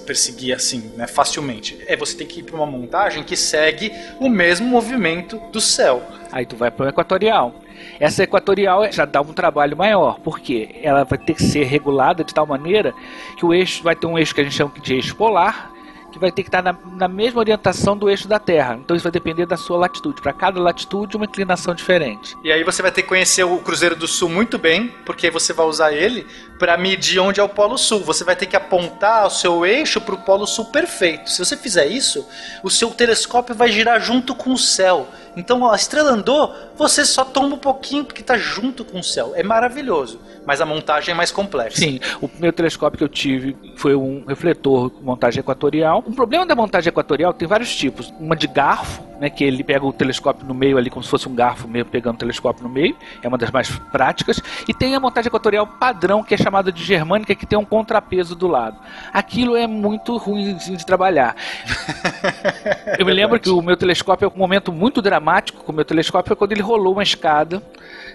perseguir 0.06 0.56
assim, 0.56 0.94
né, 0.96 1.08
facilmente. 1.08 1.84
É, 1.88 1.98
você 1.98 2.16
tem 2.16 2.26
que 2.26 2.40
ir 2.40 2.44
para 2.44 2.56
uma 2.56 2.66
montagem 2.66 3.24
que 3.24 3.36
segue 3.36 3.92
o 4.20 4.30
mesmo 4.30 4.68
movimento 4.68 5.40
do 5.52 5.60
céu. 5.60 6.02
Aí 6.32 6.46
tu 6.46 6.56
vai 6.56 6.72
para 6.72 6.86
o 6.86 6.90
equatorial. 6.90 7.54
Essa 8.00 8.24
equatorial 8.24 8.92
já 8.92 9.06
dá 9.06 9.22
um 9.22 9.34
trabalho 9.34 9.76
maior, 9.76 10.20
porque 10.24 10.70
ela 10.82 11.04
vai 11.04 11.18
ter 11.18 11.34
que 11.34 11.44
ser 11.44 11.64
regulada 11.66 12.24
de 12.24 12.34
tal 12.34 12.46
maneira 12.46 12.94
que 13.38 13.46
o 13.46 13.54
eixo 13.54 13.84
vai 13.84 13.96
ter 13.96 14.08
um 14.08 14.18
eixo 14.18 14.34
que 14.34 14.42
a 14.42 14.44
gente 14.44 14.56
chama 14.56 14.72
de 14.82 14.96
eixo 14.96 15.16
polar, 15.16 15.73
vai 16.24 16.32
ter 16.32 16.44
que 16.44 16.50
estar 16.50 16.64
na, 16.64 16.76
na, 16.96 17.08
mesma 17.08 17.40
orientação 17.40 17.98
do 17.98 18.10
eixo 18.10 18.28
da 18.28 18.40
Terra. 18.40 18.80
Então 18.82 18.96
isso 18.96 19.04
vai 19.04 19.12
depender 19.12 19.46
da 19.46 19.58
sua 19.58 19.78
latitude. 19.78 20.22
Para 20.22 20.34
cada 20.34 20.60
latitude, 20.60 21.18
uma 21.18 21.26
inclinação 21.26 21.76
diferente. 21.76 22.36
E 22.44 22.52
aí 22.52 22.64
você 22.64 22.82
vai 22.82 22.92
ter 22.92 23.02
que 23.02 23.10
conhecer 23.10 23.44
o 23.44 23.58
Cruzeiro 23.60 23.96
do 23.96 24.08
Sul 24.08 24.30
muito 24.30 24.58
bem, 24.58 24.88
porque 25.06 25.30
você 25.30 25.52
vai 25.52 25.66
usar 25.66 25.92
ele 25.92 26.26
para 26.58 26.78
medir 26.78 27.20
onde 27.20 27.40
é 27.40 27.44
o 27.44 27.50
Polo 27.50 27.78
Sul. 27.78 28.00
Você 28.00 28.24
vai 28.24 28.36
ter 28.36 28.46
que 28.46 28.56
apontar 28.56 29.28
o 29.28 29.30
seu 29.30 29.66
eixo 29.66 30.00
para 30.00 30.16
o 30.16 30.18
Polo 30.20 30.48
Sul 30.48 30.66
perfeito. 30.66 31.30
Se 31.30 31.44
você 31.44 31.58
fizer 31.58 31.88
isso, 31.88 32.26
o 32.64 32.70
seu 32.70 32.92
telescópio 32.92 33.54
vai 33.54 33.70
girar 33.70 34.00
junto 34.00 34.34
com 34.34 34.54
o 34.54 34.58
céu. 34.58 35.08
Então 35.36 35.70
a 35.70 35.76
estrela 35.76 36.12
andou, 36.12 36.56
você 36.76 37.06
só 37.06 37.26
toma 37.26 37.56
um 37.56 37.58
pouquinho 37.58 38.06
porque 38.06 38.22
está 38.22 38.38
junto 38.38 38.86
com 38.86 39.00
o 39.00 39.04
céu. 39.04 39.34
É 39.36 39.44
maravilhoso, 39.44 40.22
mas 40.46 40.62
a 40.62 40.66
montagem 40.66 41.12
é 41.12 41.16
mais 41.16 41.32
complexa. 41.32 41.78
Sim, 41.78 42.00
o 42.22 42.28
primeiro 42.28 42.56
telescópio 42.56 42.98
que 42.98 43.04
eu 43.04 43.10
tive 43.10 43.56
foi 43.76 43.96
um 43.96 44.24
refletor 44.28 44.90
com 44.90 45.04
montagem 45.04 45.40
equatorial. 45.40 46.04
O 46.06 46.14
problema 46.14 46.46
da 46.46 46.56
montagem 46.56 46.90
equatorial 46.90 47.34
tem 47.34 47.48
vários 47.48 47.76
tipos. 47.76 48.14
Uma 48.20 48.36
de 48.36 48.48
garfo, 48.48 49.04
né, 49.20 49.30
que 49.30 49.44
ele 49.44 49.64
pega 49.64 49.86
o 49.86 49.94
telescópio 49.94 50.46
no 50.46 50.54
meio 50.54 50.78
ali 50.78 50.90
como 50.90 51.04
se 51.04 51.10
fosse 51.10 51.28
um 51.28 51.36
garfo 51.36 51.68
mesmo 51.68 51.90
pegando 51.90 52.16
o 52.16 52.20
telescópio 52.20 52.64
no 52.64 52.70
meio. 52.70 52.96
É 53.22 53.28
uma 53.28 53.38
das 53.38 53.52
mais 53.52 53.70
práticas. 53.92 54.42
E 54.68 54.74
tem 54.74 54.96
a 54.96 55.00
montagem 55.00 55.28
equatorial 55.28 55.66
padrão, 55.66 56.24
que 56.24 56.34
é 56.34 56.38
chamada 56.38 56.72
de 56.72 56.84
germânica, 56.84 57.34
que 57.36 57.46
tem 57.46 57.58
um 57.58 57.66
contrapeso 57.66 58.36
do 58.36 58.48
lado. 58.48 58.78
Aquilo 59.12 59.56
é 59.56 59.68
muito 59.68 60.18
ruim 60.18 60.56
de 60.56 60.86
trabalhar. 60.86 61.36
eu 63.00 63.06
me 63.06 63.14
lembro 63.14 63.40
que 63.40 63.50
o 63.50 63.62
meu 63.62 63.78
telescópio 63.78 64.26
é 64.26 64.28
um 64.28 64.38
momento 64.38 64.72
muito 64.72 65.02
dramático 65.02 65.14
dramático 65.24 65.64
com 65.64 65.72
o 65.72 65.76
meu 65.76 65.86
telescópio 65.86 66.30
foi 66.30 66.36
quando 66.36 66.52
ele 66.52 66.62
rolou 66.62 66.94
uma 66.94 67.04
escada, 67.04 67.62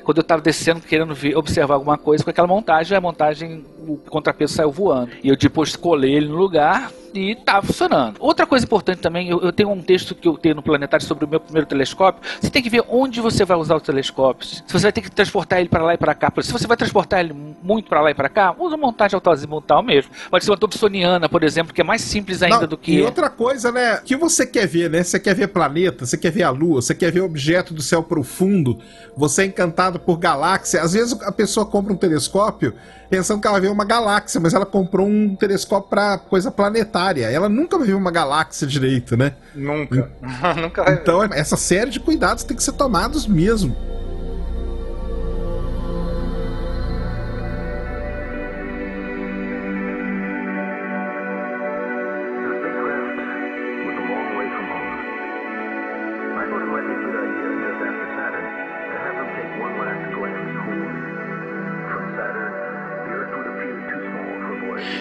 quando 0.08 0.16
eu 0.16 0.22
estava 0.22 0.40
descendo 0.40 0.80
querendo 0.80 1.14
ver, 1.14 1.36
observar 1.36 1.74
alguma 1.74 1.98
coisa 1.98 2.24
com 2.24 2.30
aquela 2.30 2.48
montagem, 2.48 2.96
a 2.96 3.00
montagem, 3.00 3.62
o 3.86 3.98
contrapeso 3.98 4.54
saiu 4.54 4.70
voando. 4.70 5.10
E 5.22 5.28
eu 5.28 5.36
depois 5.36 5.76
colei 5.76 6.14
ele 6.14 6.28
no 6.28 6.36
lugar, 6.36 6.90
e 7.14 7.34
tá 7.34 7.60
funcionando. 7.62 8.16
Outra 8.18 8.46
coisa 8.46 8.64
importante 8.64 9.00
também, 9.00 9.28
eu, 9.28 9.40
eu, 9.40 9.52
tenho 9.52 9.70
um 9.70 9.80
texto 9.80 10.14
que 10.14 10.28
eu 10.28 10.36
tenho 10.36 10.54
no 10.54 10.62
Planetário 10.62 11.04
sobre 11.04 11.24
o 11.24 11.28
meu 11.28 11.40
primeiro 11.40 11.66
telescópio. 11.66 12.22
Você 12.40 12.50
tem 12.50 12.62
que 12.62 12.70
ver 12.70 12.84
onde 12.88 13.20
você 13.20 13.44
vai 13.44 13.56
usar 13.56 13.76
o 13.76 13.80
telescópio. 13.80 14.46
Se 14.46 14.62
você 14.68 14.84
vai 14.84 14.92
ter 14.92 15.02
que 15.02 15.10
transportar 15.10 15.60
ele 15.60 15.68
para 15.68 15.82
lá 15.82 15.94
e 15.94 15.98
para 15.98 16.14
cá. 16.14 16.32
Se 16.42 16.52
você 16.52 16.66
vai 16.66 16.76
transportar 16.76 17.20
ele 17.20 17.32
muito 17.62 17.88
para 17.88 18.00
lá 18.00 18.10
e 18.10 18.14
para 18.14 18.28
cá, 18.28 18.54
usa 18.58 18.76
montagem 18.76 19.14
autoazimutal 19.14 19.82
mesmo. 19.82 20.10
Pode 20.30 20.44
ser 20.44 20.50
uma 20.50 20.56
Dobsoniana, 20.56 21.28
por 21.28 21.42
exemplo, 21.42 21.72
que 21.72 21.80
é 21.80 21.84
mais 21.84 22.02
simples 22.02 22.42
ainda 22.42 22.60
Não, 22.60 22.68
do 22.68 22.78
que. 22.78 22.92
E 22.92 23.02
outra 23.02 23.30
coisa, 23.30 23.72
né? 23.72 23.96
O 23.96 24.02
que 24.02 24.16
você 24.16 24.46
quer 24.46 24.66
ver, 24.66 24.90
né? 24.90 25.02
Você 25.02 25.18
quer 25.18 25.34
ver 25.34 25.48
planeta, 25.48 26.06
você 26.06 26.16
quer 26.16 26.30
ver 26.30 26.42
a 26.42 26.50
Lua, 26.50 26.82
você 26.82 26.94
quer 26.94 27.12
ver 27.12 27.20
objeto 27.20 27.74
do 27.74 27.82
céu 27.82 28.02
profundo, 28.02 28.78
você 29.16 29.42
é 29.42 29.44
encantado 29.46 29.98
por 29.98 30.18
galáxia. 30.18 30.82
Às 30.82 30.92
vezes 30.92 31.20
a 31.22 31.32
pessoa 31.32 31.66
compra 31.66 31.92
um 31.92 31.96
telescópio 31.96 32.74
pensando 33.08 33.40
que 33.40 33.48
ela 33.48 33.60
vê 33.60 33.68
uma 33.68 33.84
galáxia, 33.84 34.40
mas 34.40 34.54
ela 34.54 34.66
comprou 34.66 35.06
um 35.06 35.34
telescópio 35.34 35.88
para 35.88 36.18
coisa 36.18 36.50
planetária. 36.50 36.97
Ela 37.30 37.48
nunca 37.48 37.78
viu 37.78 37.96
uma 37.96 38.10
galáxia 38.10 38.66
direito, 38.66 39.16
né? 39.16 39.34
Nunca. 39.54 40.10
nunca 40.60 40.84
vai 40.84 40.94
Então, 40.94 41.24
essa 41.32 41.56
série 41.56 41.90
de 41.90 42.00
cuidados 42.00 42.44
tem 42.44 42.56
que 42.56 42.62
ser 42.62 42.72
tomados 42.72 43.26
mesmo. 43.26 43.76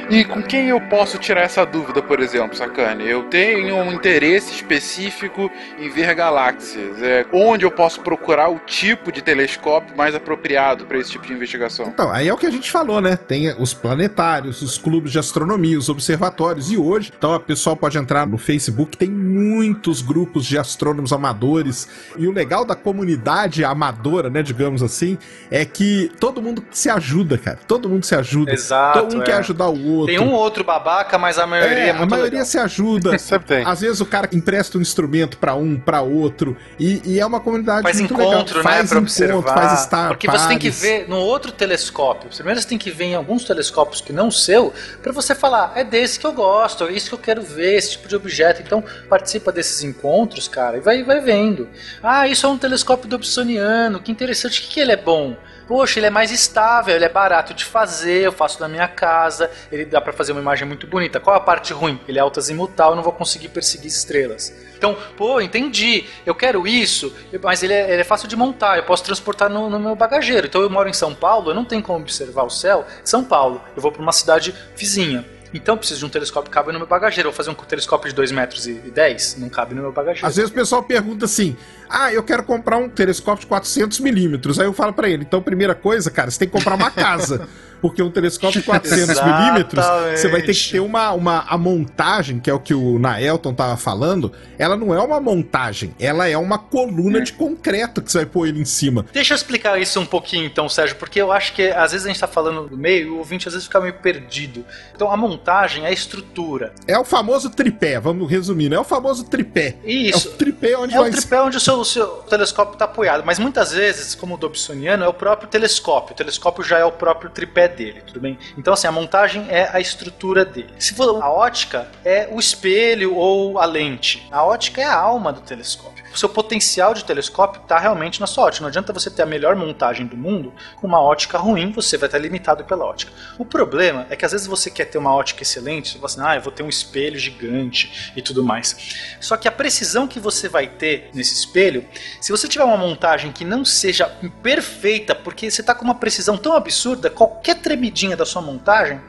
E 0.10 0.24
com 0.24 0.42
quem 0.42 0.70
eu 0.70 0.80
posso 0.80 1.18
tirar 1.18 1.42
essa 1.42 1.66
dúvida, 1.66 2.02
por 2.02 2.22
exemplo, 2.22 2.56
Sacane? 2.56 3.06
Eu 3.06 3.24
tenho 3.24 3.76
um 3.76 3.92
interesse 3.92 4.54
específico 4.54 5.52
em 5.78 5.90
ver 5.90 6.16
galáxias. 6.16 7.02
É, 7.02 7.26
onde 7.34 7.66
eu 7.66 7.72
posso 7.72 8.00
procurar 8.00 8.48
o 8.48 8.58
tipo 8.60 9.12
de 9.12 9.22
telescópio 9.22 9.98
mais 9.98 10.16
apropriado 10.16 10.86
para 10.86 10.98
esse 10.98 11.12
tipo 11.12 11.28
de 11.28 11.34
investigação? 11.34 11.88
Então, 11.88 12.10
aí 12.10 12.30
é 12.30 12.34
o 12.34 12.38
que 12.38 12.46
a 12.46 12.50
gente 12.50 12.72
falou, 12.72 13.02
né? 13.02 13.18
Tem 13.18 13.54
os 13.60 13.74
planetários, 13.74 14.62
os 14.62 14.78
clubes 14.78 15.12
de 15.12 15.20
astronomia, 15.20 15.78
os 15.78 15.90
observatórios. 15.90 16.72
E 16.72 16.78
hoje, 16.78 17.12
então, 17.16 17.36
o 17.36 17.40
pessoal 17.42 17.76
pode 17.76 17.98
entrar 17.98 18.26
no 18.26 18.38
Facebook, 18.38 18.96
tem 18.96 19.10
muitos 19.10 20.02
grupos 20.02 20.46
de 20.46 20.58
astrônomos 20.58 21.12
amadores. 21.12 21.86
E 22.18 22.26
o 22.28 22.32
legal 22.32 22.64
da 22.64 22.76
comunidade 22.76 23.66
amadora, 23.66 24.30
né, 24.30 24.42
digamos 24.42 24.82
assim, 24.82 25.18
é 25.52 25.66
que 25.66 26.10
todo 26.18 26.42
mundo 26.42 26.64
se 26.72 26.90
ajuda, 26.90 27.38
cara. 27.38 27.60
Todo 27.68 27.90
mundo 27.90 28.06
se 28.06 28.16
ajuda. 28.16 28.54
Exato. 28.54 29.00
Todo 29.00 29.12
mundo 29.12 29.24
é. 29.24 29.26
quer 29.26 29.36
ajudar 29.40 29.68
o 29.68 29.86
outro. 29.86 29.97
Tem 30.06 30.20
um 30.20 30.32
outro 30.34 30.64
babaca, 30.64 31.18
mas 31.18 31.38
a 31.40 31.48
maioria 31.48 31.78
é, 31.78 31.88
é 31.88 31.92
A 31.92 32.06
maioria 32.06 32.32
legal. 32.32 32.46
se 32.46 32.58
ajuda. 32.58 33.18
Sempre 33.20 33.48
tem. 33.48 33.66
Às 33.66 33.82
vezes 33.82 34.00
o 34.02 34.06
cara 34.06 34.30
empresta 34.32 34.78
um 34.78 34.82
instrumento 34.82 35.38
para 35.38 35.56
um, 35.56 35.78
para 35.78 36.02
outro. 36.02 36.56
E, 36.80 37.02
e, 37.06 37.20
é 37.20 37.26
uma 37.26 37.40
comunidade 37.40 37.84
faz 37.84 38.00
muito 38.00 38.14
encontro, 38.14 38.30
legal. 38.30 38.46
né, 38.46 38.64
Faz 38.64 38.64
pra 38.64 38.82
encontro, 38.84 38.98
observar. 39.00 39.54
faz 39.54 39.82
estar 39.82 40.08
Porque 40.10 40.28
você 40.30 40.48
tem 40.48 40.60
que 40.60 40.70
ver 40.70 41.08
no 41.08 41.18
outro 41.18 41.52
telescópio. 41.52 42.30
Primeiro 42.30 42.62
você 42.62 42.68
tem 42.68 42.78
que 42.78 42.92
ver 42.92 43.06
em 43.06 43.16
alguns 43.16 43.44
telescópios 43.44 44.02
que 44.02 44.14
não 44.14 44.28
o 44.28 44.32
seu, 44.32 44.74
para 45.02 45.12
você 45.12 45.34
falar, 45.34 45.74
é 45.76 45.84
desse 45.84 46.20
que 46.20 46.26
eu 46.26 46.34
gosto, 46.34 46.86
é 46.86 46.92
isso 46.92 47.10
que 47.10 47.16
eu 47.16 47.20
quero 47.20 47.42
ver, 47.42 47.76
esse 47.78 47.92
tipo 47.92 48.08
de 48.08 48.16
objeto. 48.16 48.62
Então 48.62 48.84
participa 49.10 49.52
desses 49.52 49.84
encontros, 49.84 50.48
cara, 50.48 50.78
e 50.78 50.80
vai, 50.80 51.04
vai 51.04 51.20
vendo. 51.22 51.68
Ah, 52.04 52.28
isso 52.28 52.46
é 52.46 52.50
um 52.50 52.58
telescópio 52.58 53.08
dobsoniano, 53.10 54.00
que 54.02 54.12
interessante, 54.12 54.60
o 54.60 54.64
que, 54.64 54.70
que 54.70 54.80
ele 54.80 54.92
é 54.92 54.98
bom? 54.98 55.36
Poxa, 55.68 56.00
ele 56.00 56.06
é 56.06 56.10
mais 56.10 56.32
estável, 56.32 56.96
ele 56.96 57.04
é 57.04 57.10
barato 57.10 57.54
de 57.54 57.66
fazer, 57.66 58.22
eu 58.22 58.32
faço 58.32 58.60
na 58.62 58.70
minha 58.70 58.88
casa, 58.88 59.52
ele 59.70 59.84
dá 59.84 60.00
para 60.00 60.14
fazer 60.14 60.32
uma 60.32 60.40
imagem 60.40 60.66
muito 60.66 60.88
bonita. 60.88 61.20
Qual 61.20 61.36
a 61.36 61.40
parte 61.42 61.74
ruim? 61.74 62.00
Ele 62.08 62.18
é 62.18 62.22
altazimutal, 62.22 62.92
eu 62.92 62.96
não 62.96 63.04
vou 63.04 63.12
conseguir 63.12 63.50
perseguir 63.50 63.88
estrelas. 63.88 64.54
Então, 64.78 64.96
pô, 65.18 65.42
entendi, 65.42 66.06
eu 66.26 66.34
quero 66.34 66.66
isso, 66.66 67.14
mas 67.44 67.64
ele 67.64 67.74
é, 67.74 67.92
ele 67.92 68.02
é 68.02 68.06
fácil 68.06 68.28
de 68.28 68.36
montar, 68.36 68.78
eu 68.78 68.84
posso 68.84 69.04
transportar 69.04 69.50
no, 69.50 69.70
no, 69.70 69.80
meu 69.80 69.96
bagageiro. 69.96 70.48
Então 70.48 70.62
eu 70.62 70.70
moro 70.70 70.88
em 70.88 70.94
São 70.94 71.14
Paulo, 71.14 71.52
eu 71.52 71.56
não 71.56 71.66
tenho 71.66 71.84
como 71.84 72.00
observar 72.00 72.44
o 72.44 72.50
céu 72.50 72.86
São 73.04 73.24
Paulo, 73.24 73.62
eu 73.76 73.82
vou 73.82 73.92
para 73.92 74.02
uma 74.02 74.14
cidade 74.14 74.56
vizinha. 74.76 75.26
Então 75.54 75.76
eu 75.76 75.78
preciso 75.78 76.00
de 76.00 76.06
um 76.06 76.10
telescópio 76.10 76.50
que 76.50 76.54
cabe 76.54 76.72
no 76.72 76.80
meu 76.80 76.88
bagageiro. 76.88 77.28
Eu 77.28 77.32
vou 77.32 77.38
fazer 77.38 77.50
um 77.50 77.54
telescópio 77.54 78.10
de 78.10 78.16
2 78.16 78.32
metros 78.32 78.68
e 78.68 78.74
10, 78.74 79.38
não 79.40 79.50
cabe 79.50 79.74
no 79.76 79.82
meu 79.82 79.92
bagageiro. 79.92 80.28
Às 80.28 80.36
vezes 80.36 80.52
o 80.52 80.54
pessoal 80.54 80.84
pergunta 80.84 81.26
assim: 81.26 81.56
ah, 81.90 82.12
eu 82.12 82.24
quero 82.24 82.44
comprar 82.44 82.78
um 82.78 82.90
telescópio 82.90 83.42
de 83.42 83.48
400 83.48 84.00
milímetros. 84.00 84.60
Aí 84.60 84.66
eu 84.66 84.74
falo 84.74 84.94
para 84.94 85.10
ele: 85.10 85.24
então, 85.24 85.42
primeira 85.42 85.76
coisa, 85.76 86.12
cara, 86.12 86.30
você 86.30 86.40
tem 86.40 86.48
que 86.48 86.58
comprar 86.58 86.76
uma 86.76 86.92
casa. 86.92 87.48
Porque 87.82 88.02
um 88.02 88.12
telescópio 88.12 88.62
de 88.62 88.66
400 88.66 89.22
milímetros, 89.24 89.86
você 90.16 90.28
vai 90.28 90.42
ter 90.42 90.54
que 90.54 90.72
ter 90.72 90.80
uma, 90.80 91.12
uma 91.12 91.46
a 91.48 91.58
montagem, 91.58 92.40
que 92.40 92.50
é 92.50 92.54
o 92.54 92.60
que 92.60 92.74
o 92.74 93.00
Naelton 93.00 93.54
tava 93.54 93.78
falando, 93.78 94.32
ela 94.58 94.76
não 94.76 94.94
é 94.94 95.02
uma 95.02 95.20
montagem, 95.20 95.94
ela 96.00 96.28
é 96.28 96.38
uma 96.38 96.58
coluna 96.58 97.22
de 97.22 97.34
concreto 97.34 98.02
que 98.02 98.12
você 98.12 98.20
vai 98.20 98.28
pôr 98.28 98.48
ele 98.48 98.60
em 98.60 98.66
cima. 98.66 99.06
Deixa 99.14 99.34
eu 99.34 99.36
explicar 99.36 99.80
isso 99.80 100.00
um 100.00 100.06
pouquinho 100.06 100.46
então, 100.46 100.68
Sérgio, 100.68 100.96
porque 100.96 101.22
eu 101.22 101.32
acho 101.32 101.54
que 101.54 101.70
às 101.70 101.92
vezes 101.92 102.06
a 102.06 102.10
gente 102.10 102.20
tá 102.20 102.28
falando 102.28 102.68
do 102.68 102.78
meio 102.78 103.08
e 103.08 103.10
o 103.10 103.18
ouvinte 103.18 103.48
às 103.48 103.54
vezes 103.54 103.68
fica 103.68 103.80
meio 103.80 103.94
perdido. 103.96 104.66
Então 104.96 105.12
a 105.12 105.18
montagem 105.18 105.86
é 105.86 105.88
a 105.88 105.92
estrutura. 105.92 106.74
É 106.88 106.98
o 106.98 107.04
famoso 107.04 107.50
tripé, 107.50 108.00
vamos 108.00 108.30
resumindo, 108.30 108.76
é 108.76 108.80
o 108.80 108.84
famoso 108.84 109.24
tripé. 109.26 109.76
Isso. 109.86 110.30
É 110.30 110.32
o 110.32 110.34
tripé 110.36 110.78
onde 110.78 110.94
É 110.96 111.00
vai 111.00 111.10
o 111.10 111.12
tripé 111.12 111.42
onde 111.42 111.58
o 111.58 111.60
seu, 111.60 111.76
o 111.76 111.86
seu 111.86 112.08
telescópio 112.30 112.74
está 112.74 112.86
apoiado, 112.86 113.24
mas 113.26 113.40
muitas 113.40 113.72
vezes, 113.72 114.16
como 114.16 114.36
o 114.36 114.38
Dobsoniano, 114.38 115.04
é 115.04 115.08
o 115.08 115.14
próprio 115.14 115.48
telescópio. 115.48 116.14
O 116.14 116.18
telescópio 116.18 116.64
já 116.64 116.80
é 116.80 116.86
o 116.86 116.92
próprio 116.92 117.30
tripé 117.30 117.67
dele, 117.68 118.02
tudo 118.02 118.20
bem? 118.20 118.38
Então, 118.58 118.74
assim, 118.74 118.88
a 118.88 118.92
montagem 118.92 119.46
é 119.50 119.70
a 119.72 119.80
estrutura 119.80 120.46
dele. 120.46 120.74
Se 120.80 120.94
for 120.94 121.22
a 121.22 121.32
ótica, 121.32 121.88
é 122.04 122.28
o 122.32 122.40
espelho 122.40 123.16
ou 123.16 123.60
a 123.60 123.66
lente. 123.66 124.28
A 124.32 124.44
ótica 124.44 124.82
é 124.82 124.86
a 124.86 124.96
alma 124.96 125.32
do 125.34 125.42
telescópio. 125.42 125.97
Seu 126.18 126.28
potencial 126.28 126.96
de 126.96 127.06
telescópio 127.06 127.62
está 127.62 127.78
realmente 127.78 128.20
na 128.20 128.26
sua 128.26 128.46
ótica. 128.46 128.64
Não 128.64 128.70
adianta 128.70 128.92
você 128.92 129.08
ter 129.08 129.22
a 129.22 129.26
melhor 129.28 129.56
montagem 129.56 130.08
do 130.08 130.18
mundo 130.18 130.52
com 130.78 130.88
uma 130.88 131.00
ótica 131.00 131.38
ruim, 131.38 131.72
você 131.72 131.96
vai 131.96 132.08
estar 132.08 132.18
limitado 132.18 132.64
pela 132.64 132.84
ótica. 132.84 133.12
O 133.38 133.46
problema 133.46 134.08
é 134.10 134.16
que 134.16 134.26
às 134.26 134.32
vezes 134.32 134.48
você 134.48 134.72
quer 134.72 134.86
ter 134.86 134.98
uma 134.98 135.14
ótica 135.14 135.44
excelente, 135.44 135.90
você 135.90 136.00
fala 136.00 136.06
assim, 136.08 136.22
ah, 136.24 136.36
eu 136.36 136.42
vou 136.42 136.52
ter 136.52 136.64
um 136.64 136.70
espelho 136.70 137.20
gigante 137.20 138.12
e 138.16 138.22
tudo 138.24 138.44
mais. 138.44 139.16
Só 139.22 139.38
que 139.38 139.48
a 139.48 139.52
precisão 139.52 140.08
que 140.08 140.20
você 140.20 140.50
vai 140.50 140.66
ter 140.66 141.12
nesse 141.14 141.36
espelho, 141.36 141.86
se 142.20 142.32
você 142.32 142.48
tiver 142.48 142.64
uma 142.64 142.78
montagem 142.78 143.32
que 143.32 143.46
não 143.46 143.64
seja 143.64 144.08
perfeita, 144.42 145.14
porque 145.14 145.52
você 145.52 145.62
está 145.62 145.76
com 145.76 145.86
uma 145.86 145.94
precisão 145.94 146.36
tão 146.36 146.54
absurda, 146.54 147.12
qualquer 147.12 147.62
tremidinha 147.62 148.18
da 148.18 148.26
sua 148.26 148.42
montagem 148.42 149.00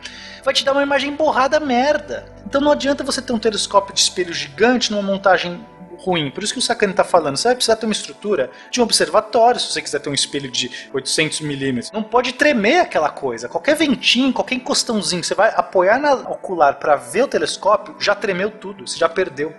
vai 0.44 0.52
te 0.52 0.62
dar 0.62 0.72
uma 0.72 0.82
imagem 0.82 1.14
borrada 1.14 1.58
merda. 1.58 2.30
Então 2.44 2.60
não 2.60 2.72
adianta 2.72 3.02
você 3.02 3.22
ter 3.22 3.32
um 3.32 3.38
telescópio 3.38 3.94
de 3.94 4.00
espelho 4.00 4.34
gigante 4.34 4.90
numa 4.90 5.02
montagem 5.02 5.58
ruim. 5.98 6.30
Por 6.30 6.42
isso 6.42 6.52
que 6.52 6.58
o 6.58 6.62
Sakane 6.62 6.92
está 6.92 7.04
falando, 7.04 7.36
você 7.36 7.48
vai 7.48 7.54
precisar 7.54 7.76
ter 7.76 7.86
uma 7.86 7.92
estrutura 7.92 8.50
de 8.70 8.80
um 8.80 8.84
observatório, 8.84 9.60
se 9.60 9.72
você 9.72 9.82
quiser 9.82 9.98
ter 9.98 10.08
um 10.08 10.14
espelho 10.14 10.50
de 10.50 10.70
800 10.92 11.40
milímetros. 11.40 11.92
Não 11.92 12.02
pode 12.02 12.32
tremer 12.32 12.80
aquela 12.80 13.10
coisa. 13.10 13.48
Qualquer 13.48 13.76
ventinho, 13.76 14.32
qualquer 14.32 14.54
encostãozinho, 14.54 15.22
você 15.22 15.34
vai 15.34 15.52
apoiar 15.54 15.98
na 15.98 16.14
ocular 16.14 16.78
para 16.78 16.96
ver 16.96 17.24
o 17.24 17.28
telescópio, 17.28 17.96
já 17.98 18.14
tremeu 18.14 18.50
tudo, 18.50 18.86
você 18.86 18.98
já 18.98 19.08
perdeu. 19.08 19.54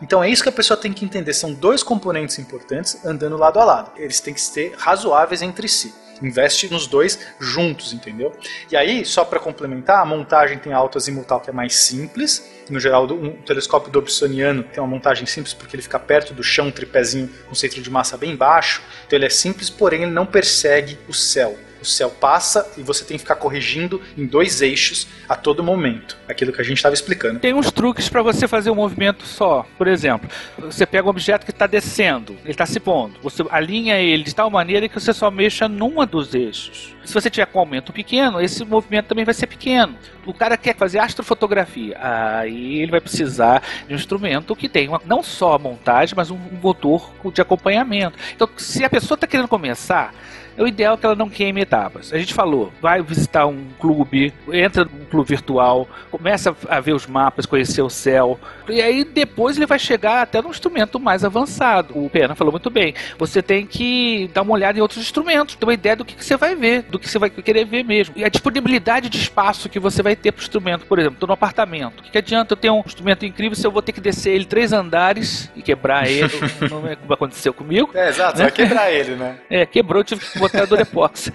Então 0.00 0.22
é 0.22 0.28
isso 0.28 0.42
que 0.42 0.48
a 0.48 0.52
pessoa 0.52 0.76
tem 0.76 0.92
que 0.92 1.04
entender. 1.04 1.32
São 1.32 1.52
dois 1.52 1.82
componentes 1.82 2.38
importantes 2.38 3.04
andando 3.04 3.36
lado 3.36 3.60
a 3.60 3.64
lado. 3.64 3.92
Eles 3.96 4.20
têm 4.20 4.34
que 4.34 4.40
ser 4.40 4.74
razoáveis 4.76 5.42
entre 5.42 5.68
si. 5.68 5.94
Investe 6.22 6.70
nos 6.70 6.86
dois 6.86 7.18
juntos, 7.40 7.92
entendeu? 7.92 8.32
E 8.70 8.76
aí, 8.76 9.04
só 9.04 9.24
para 9.24 9.40
complementar, 9.40 10.00
a 10.00 10.04
montagem 10.04 10.58
tem 10.58 10.72
a 10.72 10.76
autoazimutal 10.76 11.40
que 11.40 11.50
é 11.50 11.52
mais 11.52 11.74
simples. 11.74 12.50
No 12.70 12.78
geral, 12.78 13.06
um 13.10 13.32
telescópio 13.42 13.90
dobsoniano 13.90 14.62
tem 14.62 14.82
uma 14.82 14.88
montagem 14.88 15.26
simples 15.26 15.52
porque 15.52 15.74
ele 15.74 15.82
fica 15.82 15.98
perto 15.98 16.32
do 16.32 16.42
chão, 16.42 16.68
um 16.68 16.70
tripézinho 16.70 17.28
com 17.48 17.54
centro 17.54 17.82
de 17.82 17.90
massa 17.90 18.16
bem 18.16 18.36
baixo. 18.36 18.82
Então 19.06 19.18
ele 19.18 19.26
é 19.26 19.30
simples, 19.30 19.68
porém 19.68 20.02
ele 20.02 20.12
não 20.12 20.24
persegue 20.24 20.98
o 21.08 21.12
céu. 21.12 21.58
O 21.82 21.84
céu 21.84 22.10
passa 22.10 22.70
e 22.78 22.80
você 22.80 23.04
tem 23.04 23.16
que 23.16 23.24
ficar 23.24 23.34
corrigindo 23.34 24.00
em 24.16 24.24
dois 24.24 24.62
eixos 24.62 25.08
a 25.28 25.34
todo 25.34 25.64
momento. 25.64 26.16
Aquilo 26.28 26.52
que 26.52 26.60
a 26.60 26.64
gente 26.64 26.76
estava 26.76 26.94
explicando. 26.94 27.40
Tem 27.40 27.52
uns 27.52 27.72
truques 27.72 28.08
para 28.08 28.22
você 28.22 28.46
fazer 28.46 28.70
um 28.70 28.76
movimento 28.76 29.26
só. 29.26 29.66
Por 29.76 29.88
exemplo, 29.88 30.30
você 30.56 30.86
pega 30.86 31.08
um 31.08 31.10
objeto 31.10 31.44
que 31.44 31.50
está 31.50 31.66
descendo, 31.66 32.34
ele 32.44 32.52
está 32.52 32.64
se 32.66 32.78
pondo. 32.78 33.18
Você 33.20 33.44
alinha 33.50 33.96
ele 33.96 34.22
de 34.22 34.32
tal 34.32 34.48
maneira 34.48 34.88
que 34.88 34.94
você 34.94 35.12
só 35.12 35.28
mexa 35.28 35.68
numa 35.68 36.06
dos 36.06 36.32
eixos. 36.36 36.94
Se 37.04 37.12
você 37.12 37.28
tiver 37.28 37.46
com 37.46 37.58
aumento 37.58 37.92
pequeno, 37.92 38.40
esse 38.40 38.64
movimento 38.64 39.06
também 39.06 39.24
vai 39.24 39.34
ser 39.34 39.48
pequeno. 39.48 39.96
O 40.24 40.32
cara 40.32 40.56
quer 40.56 40.76
fazer 40.76 41.00
astrofotografia, 41.00 41.98
aí 42.00 42.80
ele 42.80 42.92
vai 42.92 43.00
precisar 43.00 43.60
de 43.88 43.92
um 43.92 43.96
instrumento 43.96 44.54
que 44.54 44.68
tenha 44.68 45.00
não 45.04 45.20
só 45.20 45.54
a 45.54 45.58
montagem, 45.58 46.14
mas 46.16 46.30
um 46.30 46.38
motor 46.62 47.10
de 47.34 47.40
acompanhamento. 47.40 48.16
Então, 48.36 48.48
se 48.56 48.84
a 48.84 48.90
pessoa 48.90 49.16
está 49.16 49.26
querendo 49.26 49.48
começar, 49.48 50.14
o 50.58 50.66
ideal 50.66 50.94
é 50.94 50.96
que 50.96 51.06
ela 51.06 51.14
não 51.14 51.28
queime 51.28 51.60
etapas. 51.60 52.12
A 52.12 52.18
gente 52.18 52.34
falou, 52.34 52.72
vai 52.80 53.02
visitar 53.02 53.46
um 53.46 53.66
clube, 53.78 54.32
entra 54.52 54.84
num 54.84 55.04
clube 55.06 55.28
virtual, 55.28 55.88
começa 56.10 56.54
a 56.68 56.80
ver 56.80 56.92
os 56.92 57.06
mapas, 57.06 57.46
conhecer 57.46 57.82
o 57.82 57.90
céu, 57.90 58.38
e 58.68 58.80
aí 58.80 59.04
depois 59.04 59.56
ele 59.56 59.66
vai 59.66 59.78
chegar 59.78 60.22
até 60.22 60.40
num 60.40 60.50
instrumento 60.50 60.98
mais 61.00 61.24
avançado. 61.24 61.96
O 61.96 62.08
Pena 62.08 62.34
falou 62.34 62.52
muito 62.52 62.70
bem. 62.70 62.94
Você 63.18 63.42
tem 63.42 63.66
que 63.66 64.30
dar 64.32 64.42
uma 64.42 64.52
olhada 64.52 64.78
em 64.78 64.82
outros 64.82 65.00
instrumentos, 65.00 65.54
ter 65.54 65.64
uma 65.64 65.74
ideia 65.74 65.96
do 65.96 66.04
que, 66.04 66.22
você 66.22 66.36
vai 66.36 66.54
ver, 66.54 66.82
do 66.82 66.98
que 66.98 67.08
você 67.08 67.18
vai 67.18 67.30
querer 67.30 67.64
ver 67.64 67.84
mesmo. 67.84 68.14
E 68.16 68.24
a 68.24 68.28
disponibilidade 68.28 69.08
de 69.08 69.18
espaço 69.18 69.68
que 69.68 69.78
você 69.78 70.02
vai 70.02 70.14
ter 70.14 70.32
para 70.32 70.40
o 70.40 70.42
instrumento, 70.42 70.86
por 70.86 70.98
exemplo, 70.98 71.14
estou 71.14 71.26
no 71.26 71.34
apartamento. 71.34 72.00
O 72.00 72.02
que, 72.02 72.10
que 72.10 72.18
adianta 72.18 72.52
eu 72.52 72.56
ter 72.56 72.70
um 72.70 72.82
instrumento 72.84 73.24
incrível 73.24 73.56
se 73.56 73.66
eu 73.66 73.70
vou 73.70 73.82
ter 73.82 73.92
que 73.92 74.00
descer 74.00 74.34
ele 74.34 74.44
três 74.44 74.72
andares 74.72 75.50
e 75.56 75.62
quebrar 75.62 76.08
ele? 76.08 76.32
não 76.70 76.86
é 76.86 76.96
como 76.96 77.12
aconteceu 77.12 77.52
comigo. 77.52 77.90
É, 77.94 78.08
exato, 78.08 78.38
né? 78.38 78.44
vai 78.44 78.52
quebrar 78.52 78.92
ele, 78.92 79.14
né? 79.16 79.36
É, 79.48 79.66
quebrou, 79.66 80.04
tive 80.04 80.20
que 80.20 80.38
botar 80.42 80.66
Durepox. 80.66 81.30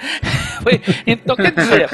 então, 1.08 1.36
quer 1.36 1.52
dizer. 1.52 1.90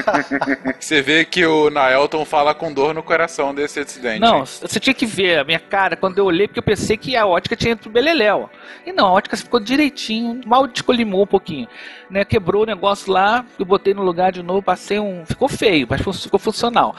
Você 0.79 1.01
vê 1.01 1.25
que 1.25 1.45
o 1.45 1.69
Naelton 1.69 2.25
fala 2.25 2.53
com 2.53 2.73
dor 2.73 2.93
no 2.93 3.03
coração 3.03 3.53
desse 3.53 3.79
acidente. 3.79 4.19
Não, 4.19 4.45
você 4.45 4.79
tinha 4.79 4.93
que 4.93 5.05
ver 5.05 5.39
a 5.39 5.43
minha 5.43 5.59
cara 5.59 5.95
quando 5.95 6.17
eu 6.17 6.25
olhei, 6.25 6.47
porque 6.47 6.59
eu 6.59 6.63
pensei 6.63 6.97
que 6.97 7.15
a 7.15 7.25
ótica 7.25 7.55
tinha 7.55 7.71
ido 7.73 7.81
pro 7.81 7.91
beleléu. 7.91 8.49
E 8.85 8.91
não, 8.91 9.07
a 9.07 9.11
ótica 9.11 9.37
ficou 9.37 9.59
direitinho, 9.59 10.41
mal 10.45 10.67
descolimou 10.67 11.23
um 11.23 11.27
pouquinho. 11.27 11.67
Né? 12.09 12.25
Quebrou 12.25 12.63
o 12.63 12.65
negócio 12.65 13.11
lá, 13.11 13.45
eu 13.57 13.65
botei 13.65 13.93
no 13.93 14.03
lugar 14.03 14.31
de 14.31 14.43
novo, 14.43 14.61
passei 14.61 14.99
um. 14.99 15.25
Ficou 15.25 15.47
feio, 15.47 15.87
mas 15.89 16.01
ficou 16.21 16.39
funcional. 16.39 16.95